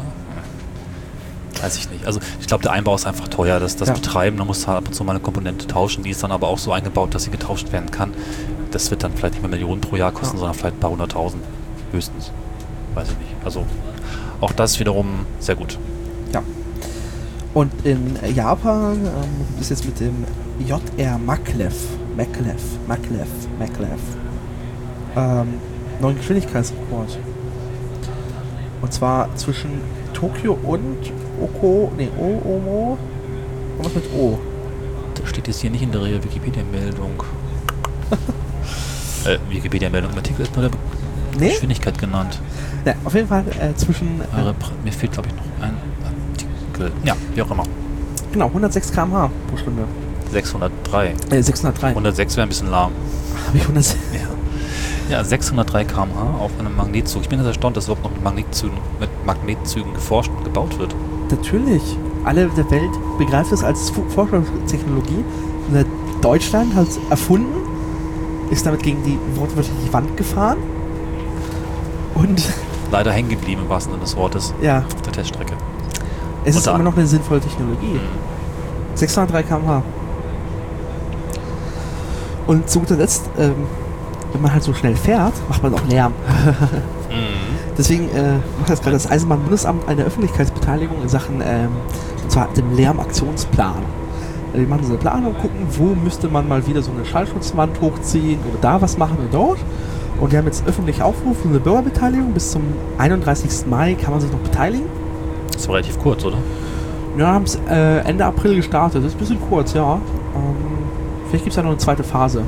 Weiß 1.61 1.77
ich 1.77 1.89
nicht. 1.91 2.07
Also 2.07 2.19
ich 2.41 2.47
glaube, 2.47 2.63
der 2.63 2.73
Einbau 2.73 2.95
ist 2.95 3.07
einfach 3.07 3.29
teuer. 3.29 3.61
Das, 3.61 3.77
das 3.77 3.89
Ja. 3.89 3.95
Betreiben, 3.95 4.37
da 4.39 4.45
muss 4.45 4.67
halt 4.67 4.79
ab 4.79 4.85
und 4.89 4.95
zu 4.95 5.05
mal 5.05 5.13
eine 5.13 5.21
Komponente 5.21 5.67
tauschen. 5.67 6.03
Die 6.03 6.11
ist 6.11 6.23
dann 6.23 6.33
aber 6.33 6.49
auch 6.49 6.59
so 6.59 6.73
eingebaut, 6.73 7.15
dass 7.15 7.25
sie 7.25 7.31
getauscht 7.31 7.71
werden 7.73 7.91
kann. 7.91 8.13
Das 8.73 8.91
wird 8.91 9.05
dann 9.05 9.13
vielleicht 9.13 9.35
nicht 9.35 9.43
mehr 9.43 9.51
Millionen 9.51 9.81
pro 9.81 9.97
Jahr 9.97 10.11
kosten, 10.13 10.37
Ja. 10.37 10.41
sondern 10.41 10.55
vielleicht 10.59 10.77
ein 10.77 10.81
paar 10.81 10.91
hunderttausend 10.91 11.43
höchstens. 11.93 12.33
Weiß 12.95 13.09
ich 13.11 13.19
nicht. 13.19 13.35
Also 13.45 13.65
auch 14.41 14.53
das 14.53 14.79
wiederum 14.81 15.27
sehr 15.39 15.55
gut. 15.55 15.79
Ja. 16.33 16.43
Und 17.55 17.73
in 17.85 18.17
Japan 18.35 18.97
ähm, 19.05 19.61
ist 19.61 19.71
jetzt 19.71 19.85
mit 19.85 20.01
dem 20.01 20.25
JR 20.59 21.19
Maklev, 21.19 21.75
Maklev, 22.17 22.63
Maklev, 22.89 23.29
Maklev, 23.59 24.01
ähm, 25.17 25.55
neuen 26.01 26.17
Geschwindigkeitsrekord. 26.17 27.19
Und 28.81 28.93
zwar 28.93 29.35
zwischen 29.37 29.81
Tokio 30.13 30.59
und 30.63 31.13
Oko, 31.41 31.93
nee, 31.97 32.09
O, 32.19 32.41
Omo, 32.45 32.99
was 33.79 33.95
mit 33.95 34.05
O? 34.13 34.39
Das 35.15 35.29
steht 35.31 35.47
jetzt 35.47 35.61
hier 35.61 35.71
nicht 35.71 35.83
in 35.83 35.93
der 35.93 36.03
Wikipedia-Meldung. 36.03 37.23
äh, 39.25 39.39
Wikipedia-Meldung 39.51 40.13
im 40.13 40.17
Artikel 40.17 40.43
ist 40.43 40.57
nur 40.57 40.69
der 40.69 40.79
Nee? 41.39 41.51
Geschwindigkeit 41.51 41.99
genannt. 41.99 42.41
Ja, 42.85 42.95
auf 43.05 43.15
jeden 43.15 43.29
Fall 43.29 43.45
äh, 43.61 43.75
zwischen, 43.77 44.21
äh, 44.21 44.53
Mir 44.85 44.93
fehlt, 44.93 45.13
glaube 45.13 45.29
ich, 45.29 45.35
noch 45.35 45.67
ein 45.67 45.75
Artikel. 46.35 46.93
Ja, 47.05 47.15
wie 47.35 47.43
auch 47.43 47.51
immer. 47.51 47.65
genau, 48.33 48.47
106 48.47 48.93
km/h 48.93 49.31
pro 49.49 49.57
Stunde. 49.57 49.85
603. 50.31 51.15
Äh, 51.31 51.43
603. 51.43 51.89
106 51.89 52.37
wäre 52.37 52.47
ein 52.47 52.49
bisschen 52.49 52.71
lahm. 52.71 52.93
Habe 53.47 53.57
ich 53.57 53.63
106? 53.63 53.99
Ja. 55.11 55.19
ja, 55.19 55.25
603 55.25 55.85
km/h 55.85 56.23
auf 56.41 56.51
einem 56.59 56.77
Magnetzug. 56.77 57.23
Ich 57.23 57.29
bin 57.29 57.39
jetzt 57.39 57.49
erstaunt, 57.49 57.77
dass 57.77 57.85
überhaupt 57.85 58.05
noch 58.05 58.13
mit 58.13 58.23
Magnetzügen, 58.23 58.79
mit 59.01 59.11
Magnetzügen 59.27 59.93
geforscht 59.95 60.31
und 60.37 60.45
gebaut 60.45 60.79
wird. 60.79 60.95
Natürlich. 61.31 61.83
Alle 62.25 62.47
der 62.49 62.71
Welt 62.71 62.91
begreift 63.19 63.53
es 63.53 63.63
als 63.65 63.91
Forschungstechnologie. 63.91 65.25
Äh, 65.75 65.85
Deutschland 66.21 66.75
hat 66.75 66.89
es 66.89 66.99
erfunden, 67.11 67.53
ist 68.51 68.65
damit 68.65 68.83
gegen 68.83 69.03
die 69.03 69.19
wortwörtliche 69.37 69.93
Wand 69.93 70.17
gefahren. 70.17 70.59
Und 72.23 72.43
Leider 72.91 73.11
hängen 73.11 73.31
geblieben 73.31 73.63
im 73.63 73.69
wahrsten 73.71 73.93
Sinne 73.95 74.05
des 74.05 74.15
Wortes 74.17 74.53
ja, 74.61 74.85
auf 74.95 75.01
der 75.01 75.13
Teststrecke. 75.13 75.55
es 76.45 76.57
ist 76.57 76.67
Unter 76.67 76.75
immer 76.75 76.91
noch 76.91 76.97
eine 76.97 77.07
sinnvolle 77.07 77.41
Technologie. 77.41 77.95
Mhm. 77.95 78.97
603 78.97 79.43
km/h. 79.45 79.83
Und 82.47 82.69
zu 82.69 82.81
guter 82.81 82.97
Letzt, 82.97 83.31
ähm, 83.39 83.55
wenn 84.33 84.43
man 84.43 84.53
halt 84.53 84.63
so 84.63 84.75
schnell 84.75 84.95
fährt, 84.95 85.33
macht 85.49 85.63
man 85.63 85.73
auch 85.75 85.87
Lärm. 85.89 86.13
Deswegen 87.79 88.11
äh, 88.11 88.35
macht 88.59 88.69
jetzt 88.69 88.83
gerade 88.83 88.97
das 88.97 89.11
Eisenbahnbundesamt 89.11 89.89
eine 89.89 90.05
Öffentlichkeitsbeteiligung 90.05 91.01
in 91.03 91.09
Sachen, 91.09 91.43
ähm, 91.43 91.71
und 92.23 92.31
zwar 92.31 92.49
dem 92.49 92.77
Lärmaktionsplan. 92.77 93.77
Äh, 94.53 94.59
Die 94.59 94.67
machen 94.67 94.83
so 94.85 94.91
eine 94.91 94.99
Planung, 94.99 95.35
gucken, 95.35 95.67
wo 95.71 95.95
müsste 95.95 96.29
man 96.29 96.47
mal 96.47 96.67
wieder 96.67 96.83
so 96.83 96.91
eine 96.91 97.07
Schallschutzwand 97.07 97.81
hochziehen 97.81 98.41
oder 98.51 98.59
da 98.61 98.83
was 98.83 98.99
machen 98.99 99.17
und 99.19 99.33
dort. 99.33 99.59
Und 100.23 100.33
die 100.33 100.39
haben 100.39 100.47
jetzt 100.47 100.63
öffentlich 100.69 101.03
aufgerufen, 101.03 101.51
eine 101.51 101.59
Bürgerbeteiligung. 101.59 102.33
Bis 102.33 102.53
zum 102.53 102.63
31. 102.99 103.67
Mai 103.67 103.95
kann 103.95 104.13
man 104.13 104.21
sich 104.21 104.31
noch 104.31 104.39
beteiligen. 104.39 104.87
Das 105.53 105.67
war 105.67 105.75
relativ 105.75 105.99
kurz, 105.99 106.25
oder? 106.25 106.39
Ja, 107.19 107.27
haben 107.27 107.43
es 107.45 107.59
äh, 107.69 107.99
Ende 108.09 108.25
April 108.25 108.55
gestartet. 108.55 109.03
Das 109.03 109.09
ist 109.13 109.17
ein 109.17 109.19
bisschen 109.19 109.41
kurz, 109.51 109.73
ja. 109.75 109.95
Ähm, 109.95 110.55
vielleicht 111.29 111.43
gibt 111.45 111.49
es 111.53 111.57
ja 111.57 111.65
noch 111.65 111.71
eine 111.71 111.79
zweite 111.79 112.05
Phase. 112.05 112.39
Ähm, 112.39 112.47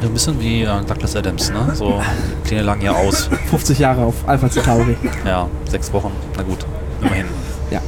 Ja, 0.00 0.08
ein 0.08 0.12
bisschen 0.14 0.40
wie 0.40 0.62
äh, 0.62 0.84
Douglas 0.86 1.14
Adams, 1.16 1.50
ne? 1.50 1.68
So 1.74 2.00
Pläne 2.44 2.62
lang 2.62 2.80
ja 2.80 2.92
aus. 2.92 3.28
50 3.50 3.78
Jahre 3.78 4.02
auf 4.06 4.14
Alpha 4.26 4.48
Centauri. 4.48 4.96
Ja, 5.26 5.46
sechs 5.68 5.92
Wochen. 5.92 6.12
Na 6.34 6.42
gut, 6.44 6.64
immerhin. 7.02 7.26
Ja. 7.70 7.80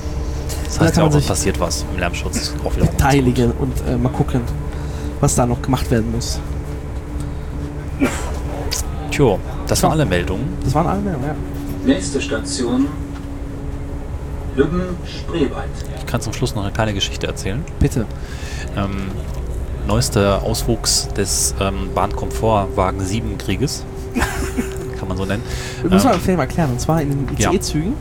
Das 0.66 0.76
Da 0.76 0.84
heißt 0.84 0.94
kann 0.96 1.10
ja 1.10 1.18
auch, 1.18 1.26
passiert 1.26 1.58
was 1.58 1.86
im 1.94 1.98
Lärmschutz. 1.98 2.54
Auch 2.62 2.76
wieder 2.76 2.84
Beteiligen 2.86 3.52
und 3.52 3.72
äh, 3.88 3.96
mal 3.96 4.10
gucken, 4.10 4.42
was 5.20 5.34
da 5.34 5.46
noch 5.46 5.62
gemacht 5.62 5.90
werden 5.90 6.12
muss. 6.12 6.38
Tjo, 9.10 9.38
das 9.66 9.82
waren 9.82 9.92
alle 9.92 10.06
Meldungen. 10.06 10.44
Das 10.64 10.74
waren 10.74 10.86
alle 10.86 11.00
Meldungen, 11.00 11.26
ja. 11.26 11.34
Nächste 11.86 12.20
Station 12.20 12.86
Lübben-Spreewald. 14.56 15.68
Ich 15.98 16.06
kann 16.06 16.20
zum 16.20 16.32
Schluss 16.32 16.54
noch 16.54 16.62
eine 16.62 16.72
kleine 16.72 16.94
Geschichte 16.94 17.26
erzählen. 17.26 17.64
Bitte. 17.78 18.06
Ähm, 18.76 19.08
neuester 19.86 20.42
Auswuchs 20.42 21.08
des 21.16 21.54
ähm, 21.60 21.90
Bahnkomfortwagen 21.94 23.00
7 23.00 23.38
Krieges. 23.38 23.84
kann 24.98 25.08
man 25.08 25.16
so 25.16 25.24
nennen. 25.24 25.42
Wir 25.82 25.90
müssen 25.90 26.06
Ähm, 26.06 26.12
mal 26.12 26.18
vielleicht 26.18 26.36
mal 26.38 26.42
erklären. 26.44 26.70
Und 26.72 26.80
zwar 26.80 27.00
in 27.02 27.10
den 27.26 27.36
Ja. 27.38 27.50
ICE-Zügen. 27.52 27.94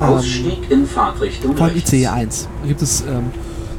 Ausstieg 0.00 0.68
in 0.70 0.86
Fahrtrichtung 0.86 1.56
Vor 1.56 1.68
rechts. 1.68 1.92
ICE 1.92 2.06
1 2.08 2.48
gibt 2.66 2.82
es 2.82 3.02
ähm, 3.02 3.30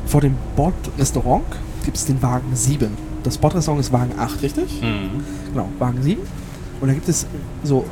vor 0.05 0.21
dem 0.21 0.35
Bordrestaurant 0.55 1.43
gibt 1.83 1.97
es 1.97 2.05
den 2.05 2.21
Wagen 2.21 2.55
7. 2.55 2.87
Das 3.23 3.37
Bordrestaurant 3.37 3.79
ist 3.83 3.91
Wagen 3.91 4.17
8, 4.19 4.41
richtig? 4.41 4.81
Mhm. 4.81 5.23
Genau, 5.51 5.69
Wagen 5.79 6.01
7. 6.03 6.21
Und 6.81 6.87
da 6.87 6.93
gibt 6.93 7.07
es 7.07 7.25
so 7.63 7.85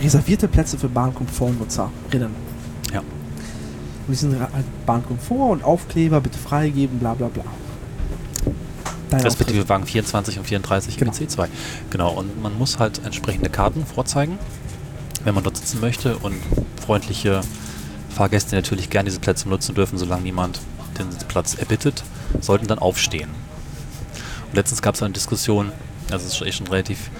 reservierte 0.00 0.46
Plätze 0.48 0.78
für 0.78 0.88
Bahnkomfortnutzerinnen. 0.88 2.30
Ja. 2.92 3.00
Und 3.00 3.06
die 4.08 4.14
sind 4.14 4.38
halt 4.38 4.64
Bahnkomfort 4.86 5.50
und 5.52 5.64
Aufkleber, 5.64 6.20
bitte 6.20 6.38
freigeben, 6.38 6.98
bla 6.98 7.14
bla 7.14 7.28
bla. 7.28 7.44
Dein 9.10 9.20
Respektive 9.20 9.68
Wagen 9.68 9.86
24 9.86 10.38
und 10.38 10.44
34 10.46 10.96
Genau. 10.96 11.12
genau. 11.12 11.32
C2. 11.32 11.48
Genau, 11.90 12.12
und 12.12 12.40
man 12.42 12.56
muss 12.58 12.78
halt 12.78 13.00
entsprechende 13.04 13.50
Karten 13.50 13.84
vorzeigen, 13.86 14.38
wenn 15.24 15.34
man 15.34 15.44
dort 15.44 15.56
sitzen 15.56 15.80
möchte 15.80 16.16
und 16.18 16.34
freundliche 16.84 17.40
Fahrgäste, 18.10 18.50
die 18.50 18.56
natürlich 18.56 18.90
gerne 18.90 19.08
diese 19.08 19.20
Plätze 19.20 19.48
nutzen 19.48 19.74
dürfen, 19.74 19.98
solange 19.98 20.22
niemand 20.22 20.60
den 20.98 21.06
Platz 21.28 21.54
erbittet, 21.54 22.02
sollten 22.40 22.66
dann 22.66 22.78
aufstehen. 22.78 23.28
Und 24.48 24.54
letztens 24.54 24.82
gab 24.82 24.94
es 24.94 25.02
eine 25.02 25.12
Diskussion, 25.12 25.72
also 26.10 26.26
es 26.26 26.34
ist 26.34 26.42
echt 26.42 26.58
schon 26.58 26.66
relativ 26.68 27.10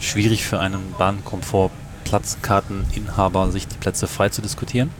schwierig 0.00 0.44
für 0.44 0.58
einen 0.60 0.94
Bahnkomfort-Platzkarteninhaber, 0.98 3.52
sich 3.52 3.68
die 3.68 3.76
Plätze 3.76 4.06
frei 4.06 4.28
zu 4.28 4.42
diskutieren. 4.42 4.90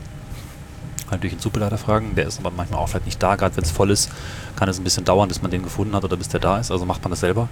Kann 1.01 1.19
natürlich 1.19 1.35
den 1.35 1.41
Superleiter 1.41 1.77
fragen, 1.77 2.15
der 2.15 2.25
ist 2.27 2.39
aber 2.39 2.49
manchmal 2.51 2.79
auch 2.79 2.87
vielleicht 2.87 3.05
nicht 3.05 3.21
da, 3.21 3.35
gerade 3.35 3.55
wenn 3.57 3.63
es 3.63 3.71
voll 3.71 3.91
ist, 3.91 4.09
kann 4.55 4.69
es 4.69 4.79
ein 4.79 4.83
bisschen 4.83 5.05
dauern, 5.05 5.27
bis 5.27 5.41
man 5.41 5.51
den 5.51 5.63
gefunden 5.63 5.95
hat 5.95 6.03
oder 6.03 6.17
bis 6.17 6.29
der 6.29 6.39
da 6.39 6.57
ist, 6.57 6.71
also 6.71 6.85
macht 6.85 7.03
man 7.03 7.11
das 7.11 7.19
selber. 7.19 7.49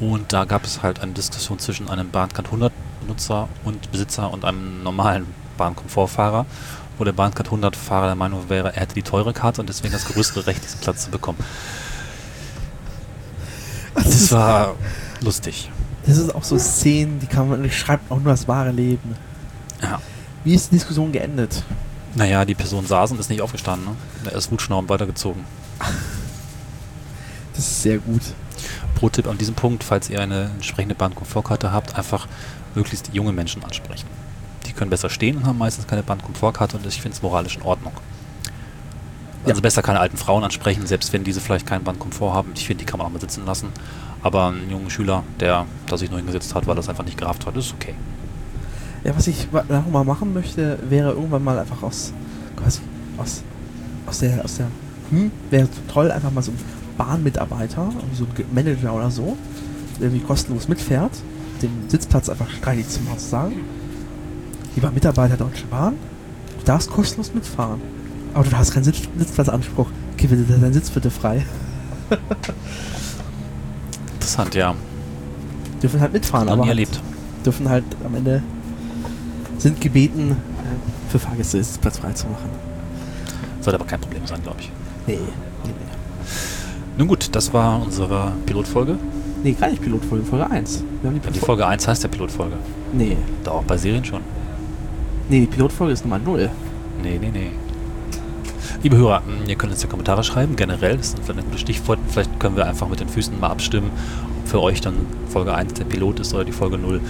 Und 0.00 0.32
da 0.32 0.44
gab 0.44 0.64
es 0.64 0.82
halt 0.82 1.00
eine 1.00 1.12
Diskussion 1.12 1.58
zwischen 1.58 1.90
einem 1.90 2.10
Bahncard 2.10 2.46
100 2.46 2.72
Nutzer 3.08 3.48
und 3.64 3.90
Besitzer 3.90 4.32
und 4.32 4.44
einem 4.44 4.84
normalen 4.84 5.26
Bahnkomfortfahrer, 5.56 6.46
wo 6.96 7.04
der 7.04 7.12
Bahncard 7.12 7.48
100 7.48 7.74
Fahrer 7.74 8.06
der 8.06 8.14
Meinung 8.14 8.48
wäre, 8.48 8.72
er 8.74 8.82
hätte 8.82 8.94
die 8.94 9.02
teure 9.02 9.32
Karte 9.32 9.60
und 9.60 9.68
deswegen 9.68 9.92
das 9.92 10.04
größere 10.06 10.46
Recht, 10.46 10.64
diesen 10.64 10.80
Platz 10.80 11.04
zu 11.04 11.10
bekommen. 11.10 11.38
Das 14.08 14.32
war 14.32 14.74
lustig. 15.20 15.70
Das 16.06 16.16
ist 16.16 16.34
auch 16.34 16.44
so 16.44 16.58
Szenen, 16.58 17.20
die 17.20 17.26
kann 17.26 17.48
man, 17.48 17.62
die 17.62 17.70
schreibt 17.70 18.10
auch 18.10 18.18
nur 18.18 18.32
das 18.32 18.48
wahre 18.48 18.70
Leben. 18.70 19.14
Ja. 19.82 20.00
Wie 20.44 20.54
ist 20.54 20.70
die 20.70 20.76
Diskussion 20.76 21.12
geendet? 21.12 21.62
Naja, 22.14 22.44
die 22.44 22.54
Person 22.54 22.86
saß 22.86 23.12
und 23.12 23.20
ist 23.20 23.28
nicht 23.28 23.42
aufgestanden. 23.42 23.90
Ne? 24.24 24.30
Er 24.30 24.38
ist 24.38 24.50
wutschnaubend 24.50 24.88
weitergezogen. 24.88 25.44
Das 27.54 27.66
ist 27.66 27.82
sehr 27.82 27.98
gut. 27.98 28.22
Pro-Tipp 28.94 29.26
an 29.26 29.36
diesem 29.36 29.54
Punkt, 29.54 29.84
falls 29.84 30.08
ihr 30.08 30.20
eine 30.20 30.44
entsprechende 30.54 30.94
Bahnkomfortkarte 30.94 31.70
habt, 31.70 31.94
einfach 31.94 32.26
möglichst 32.74 33.10
junge 33.12 33.32
Menschen 33.32 33.62
ansprechen. 33.62 34.06
Die 34.66 34.72
können 34.72 34.90
besser 34.90 35.10
stehen 35.10 35.36
und 35.36 35.46
haben 35.46 35.58
meistens 35.58 35.86
keine 35.86 36.02
Bahnkomfortkarte 36.02 36.76
und 36.76 36.86
ich 36.86 37.02
finde 37.02 37.16
es 37.16 37.22
moralisch 37.22 37.56
in 37.56 37.62
Ordnung. 37.62 37.92
Also 39.44 39.58
Ja. 39.58 39.62
besser 39.62 39.82
keine 39.82 40.00
alten 40.00 40.16
Frauen 40.16 40.44
ansprechen, 40.44 40.86
selbst 40.86 41.12
wenn 41.12 41.24
diese 41.24 41.40
vielleicht 41.40 41.66
keinen 41.66 41.84
Bahnkomfort 41.84 42.34
haben. 42.34 42.50
Ich 42.54 42.66
finde, 42.66 42.84
die 42.84 42.90
kann 42.90 42.98
man 42.98 43.06
auch 43.06 43.12
mal 43.12 43.20
sitzen 43.20 43.44
lassen. 43.46 43.68
Aber 44.22 44.48
einen 44.48 44.70
jungen 44.70 44.90
Schüler, 44.90 45.22
der 45.40 45.64
da 45.86 45.96
sich 45.96 46.10
nur 46.10 46.18
hingesetzt 46.18 46.54
hat, 46.54 46.66
weil 46.66 46.74
das 46.74 46.88
einfach 46.88 47.04
nicht 47.04 47.16
gerafft 47.16 47.46
hat, 47.46 47.56
ist 47.56 47.72
okay. 47.72 47.94
Ja, 49.04 49.16
was 49.16 49.28
ich 49.28 49.48
noch 49.52 49.88
mal 49.90 50.04
machen 50.04 50.34
möchte, 50.34 50.78
wäre 50.88 51.12
irgendwann 51.12 51.44
mal 51.44 51.58
einfach 51.58 51.82
aus 51.84 52.12
quasi 52.56 52.80
aus 53.16 53.42
aus 54.06 54.18
der 54.18 54.44
aus 54.44 54.56
der 54.56 54.66
hm, 55.10 55.30
wäre 55.50 55.68
toll 55.92 56.10
einfach 56.10 56.32
mal 56.32 56.42
so 56.42 56.50
ein 56.50 56.58
Bahnmitarbeiter, 56.98 57.90
so 58.14 58.24
ein 58.24 58.34
Ge- 58.34 58.44
Manager 58.52 58.92
oder 58.94 59.10
so, 59.10 59.36
der 60.00 60.08
irgendwie 60.08 60.24
kostenlos 60.26 60.66
mitfährt, 60.66 61.12
den 61.62 61.70
Sitzplatz 61.88 62.28
einfach 62.28 62.50
streitig 62.50 62.88
zu 62.88 63.00
machen, 63.02 63.18
zu 63.18 63.28
sagen, 63.28 63.54
lieber 64.74 64.90
Mitarbeiter 64.90 65.36
der 65.36 65.46
Deutschen 65.46 65.68
Bahn, 65.70 65.94
du 66.58 66.64
darfst 66.64 66.90
kostenlos 66.90 67.32
mitfahren, 67.32 67.80
aber 68.34 68.44
du 68.48 68.56
hast 68.56 68.72
keinen 68.72 68.84
Sitz 68.84 69.02
Sitzplatzanspruch. 69.16 69.86
Okay, 70.14 70.26
bitte 70.26 70.44
dein 70.58 70.72
Sitz 70.72 70.90
bitte 70.90 71.10
frei. 71.10 71.44
Interessant, 74.14 74.54
ja. 74.54 74.74
Dürfen 75.82 76.00
halt 76.00 76.12
mitfahren, 76.12 76.46
Noch 76.46 76.54
aber 76.54 76.62
nie 76.64 76.68
halt 76.68 76.78
erlebt. 76.78 77.00
dürfen 77.44 77.68
halt 77.68 77.84
am 78.04 78.14
Ende 78.14 78.42
sind 79.58 79.80
gebeten, 79.80 80.30
äh, 80.32 81.10
für 81.10 81.18
Fahrgäste 81.18 81.62
Sitzplatz 81.62 81.98
frei 81.98 82.12
zu 82.12 82.26
machen. 82.26 82.48
Sollte 83.60 83.78
aber 83.78 83.88
kein 83.88 84.00
Problem 84.00 84.26
sein, 84.26 84.42
glaube 84.42 84.58
ich. 84.60 84.70
Nee, 85.06 85.14
nee, 85.18 85.28
nee. 85.64 85.72
Nun 86.96 87.08
gut, 87.08 87.28
das 87.32 87.52
war 87.52 87.80
unsere 87.82 88.32
Pilotfolge. 88.46 88.98
Nee, 89.42 89.52
gar 89.52 89.70
nicht 89.70 89.82
Pilotfolge, 89.82 90.24
Folge 90.24 90.50
1. 90.50 90.82
Wir 91.00 91.10
haben 91.10 91.20
die, 91.20 91.26
Ja, 91.26 91.30
die 91.32 91.38
Pilot- 91.38 91.46
Folge 91.46 91.66
1 91.66 91.86
heißt 91.86 92.02
ja 92.02 92.08
Pilotfolge. 92.08 92.56
Nee, 92.92 93.16
Da 93.44 93.52
auch 93.52 93.62
bei 93.64 93.76
Serien 93.76 94.04
schon. 94.04 94.20
nee, 95.28 95.40
die 95.40 95.46
Pilotfolge 95.46 95.92
ist 95.92 96.04
Nummer 96.04 96.18
0. 96.18 96.50
Nee, 97.02 97.18
nee, 97.20 97.30
nee. 97.32 97.50
Liebe 98.82 98.96
Hörer, 98.96 99.20
mh, 99.26 99.46
ihr 99.48 99.56
könnt 99.56 99.72
uns 99.72 99.82
ja 99.82 99.88
Kommentare 99.88 100.22
schreiben, 100.24 100.56
generell, 100.56 100.96
das 100.96 101.10
sind 101.12 101.24
vielleicht 101.24 101.40
ein 101.40 101.44
gutes 101.46 101.60
Stichwort. 101.60 101.98
Vielleicht 102.08 102.38
können 102.40 102.56
wir 102.56 102.66
einfach 102.66 102.88
mit 102.88 103.00
den 103.00 103.08
Füßen 103.08 103.38
mal 103.40 103.48
abstimmen, 103.50 103.90
ob 104.42 104.48
für 104.48 104.60
euch 104.62 104.80
dann 104.80 104.94
Folge 105.28 105.54
1 105.54 105.74
der 105.74 105.84
Pilot 105.84 106.20
ist 106.20 106.34
oder 106.34 106.44
die 106.44 106.52
Folge 106.52 106.78
0. 106.78 107.00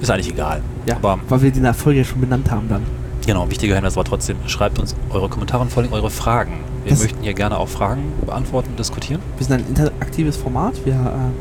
Ist 0.00 0.10
eigentlich 0.10 0.30
egal. 0.30 0.62
Ja, 0.86 0.96
Aber 0.96 1.18
weil 1.28 1.42
wir 1.42 1.50
die 1.50 1.60
Folge 1.74 1.98
ja 2.00 2.04
schon 2.04 2.20
benannt 2.20 2.50
haben 2.50 2.68
dann. 2.68 2.82
genau, 3.26 3.50
wichtiger 3.50 3.74
Hinweis 3.74 3.96
war 3.96 4.04
trotzdem, 4.04 4.36
schreibt 4.46 4.78
uns 4.78 4.94
eure 5.10 5.28
Kommentare 5.28 5.62
und 5.62 5.72
vor 5.72 5.82
allem 5.82 5.92
eure 5.92 6.10
Fragen. 6.10 6.60
Wir 6.84 6.90
Das- 6.92 7.02
möchten 7.02 7.22
hier 7.22 7.34
gerne 7.34 7.58
auch 7.58 7.68
Fragen 7.68 8.12
beantworten 8.24 8.70
und 8.70 8.78
diskutieren. 8.78 9.20
Wir 9.36 9.46
sind 9.46 9.60
ein 9.60 9.66
interaktives 9.68 10.36
Format. 10.36 10.74
Wir, 10.86 10.94
ähm, 10.94 11.32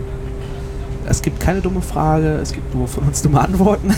es 1.07 1.21
gibt 1.21 1.39
keine 1.39 1.61
dumme 1.61 1.81
Frage, 1.81 2.33
es 2.41 2.51
gibt 2.51 2.73
nur 2.75 2.87
von 2.87 3.03
uns 3.05 3.21
dumme 3.21 3.39
Antworten. 3.39 3.93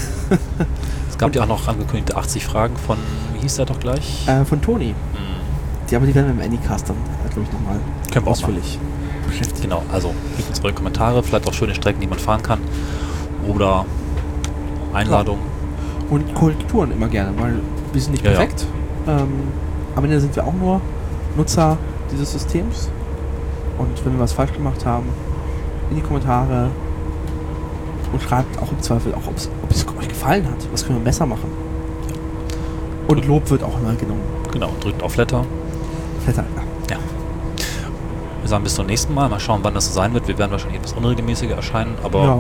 Es 1.10 1.18
gab 1.18 1.34
ja 1.36 1.42
auch 1.44 1.48
noch 1.48 1.68
angekündigte 1.68 2.16
80 2.16 2.46
Fragen 2.46 2.76
von, 2.78 2.98
hieß 3.42 3.56
der 3.56 3.66
doch 3.66 3.80
gleich? 3.80 4.28
äh, 4.28 4.44
von 4.46 4.62
Toni. 4.62 4.88
Hm, 4.90 4.96
Die, 5.90 5.96
aber 5.96 6.06
die 6.06 6.14
werden 6.16 6.38
wir 6.38 6.46
im 6.46 6.52
Anycast 6.54 6.90
dann, 6.90 6.98
glaube 7.30 7.42
ich, 7.48 7.52
nochmal 7.54 7.80
Können 8.12 8.26
wir 8.26 8.28
auch 8.30 8.32
ausführlich 8.34 8.78
beschäftigen. 9.28 9.62
Genau, 9.70 9.84
also 9.92 10.14
gebt 10.38 10.50
uns 10.50 10.64
eure 10.64 10.74
Kommentare, 10.74 11.24
vielleicht 11.24 11.48
auch 11.48 11.54
schöne 11.54 11.74
Strecken, 11.76 12.00
die 12.02 12.08
man 12.08 12.20
fahren 12.20 12.42
kann. 12.44 12.60
Oder 13.48 13.86
Einladungen. 14.94 15.44
Und 16.10 16.34
Korrekturen 16.34 16.92
immer 16.92 17.08
gerne, 17.08 17.32
weil 17.40 17.60
wir 17.94 18.02
sind 18.02 18.12
nicht 18.14 18.24
Ja, 18.26 18.32
ja. 18.32 18.38
perfekt. 18.38 18.66
Ähm, 19.08 19.28
am 19.96 20.04
Ende 20.04 20.20
sind 20.20 20.36
wir 20.36 20.46
auch 20.46 20.54
nur 20.54 20.82
Nutzer 21.38 21.78
dieses 22.12 22.32
Systems. 22.32 22.90
Und 23.78 24.06
wenn 24.06 24.14
wir 24.14 24.20
was 24.20 24.34
falsch 24.34 24.52
gemacht 24.54 24.86
haben, 24.86 25.06
in 25.90 25.96
die 25.98 26.02
Kommentare 26.02 26.70
und 28.12 28.22
schreibt 28.22 28.60
auch 28.62 28.72
im 28.72 28.82
Zweifel 28.82 29.14
auch, 29.14 29.28
ob 29.28 29.36
es 29.38 29.50
euch 30.00 30.08
gefallen 30.10 30.46
hat. 30.46 30.68
Was 30.72 30.86
können 30.86 31.00
wir 31.00 31.04
besser 31.06 31.26
machen? 31.26 31.50
Und 33.10 33.26
Lob 33.26 33.50
wird 33.50 33.64
auch 33.64 33.80
immer 33.80 33.94
genommen. 33.96 34.22
Genau, 34.52 34.70
drückt 34.80 35.02
auf 35.02 35.16
Letter. 35.16 35.44
Flatter, 36.24 36.46
ja. 36.92 36.98
Wir 38.42 38.48
sagen 38.48 38.64
bis 38.64 38.76
zum 38.76 38.86
nächsten 38.86 39.16
Mal. 39.16 39.30
Mal 39.30 39.40
schauen, 39.40 39.62
wann 39.64 39.74
das 39.74 39.88
so 39.88 39.94
sein 39.94 40.14
wird. 40.14 40.28
Wir 40.28 40.38
werden 40.38 40.52
wahrscheinlich 40.52 40.80
etwas 40.80 40.94
unregelmäßiger 40.94 41.56
erscheinen, 41.56 41.96
aber 42.04 42.24
ja. 42.24 42.38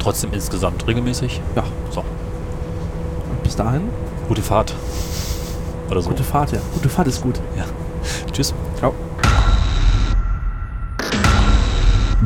trotzdem 0.00 0.32
insgesamt 0.32 0.84
regelmäßig. 0.88 1.40
ja. 1.54 1.62
So, 1.90 2.00
Und 2.00 3.42
bis 3.44 3.54
dahin, 3.54 3.82
gute 4.26 4.42
Fahrt. 4.42 4.74
Oder 5.88 6.02
so. 6.02 6.10
gute 6.10 6.24
Fahrt, 6.24 6.50
ja. 6.50 6.58
Gute 6.74 6.88
Fahrt 6.88 7.06
ist 7.06 7.22
gut. 7.22 7.40
Ja. 7.56 7.64
Tschüss. 8.32 8.52
Ciao. 8.78 8.92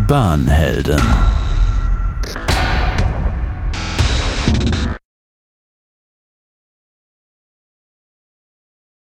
Bahnhelden. 0.08 1.00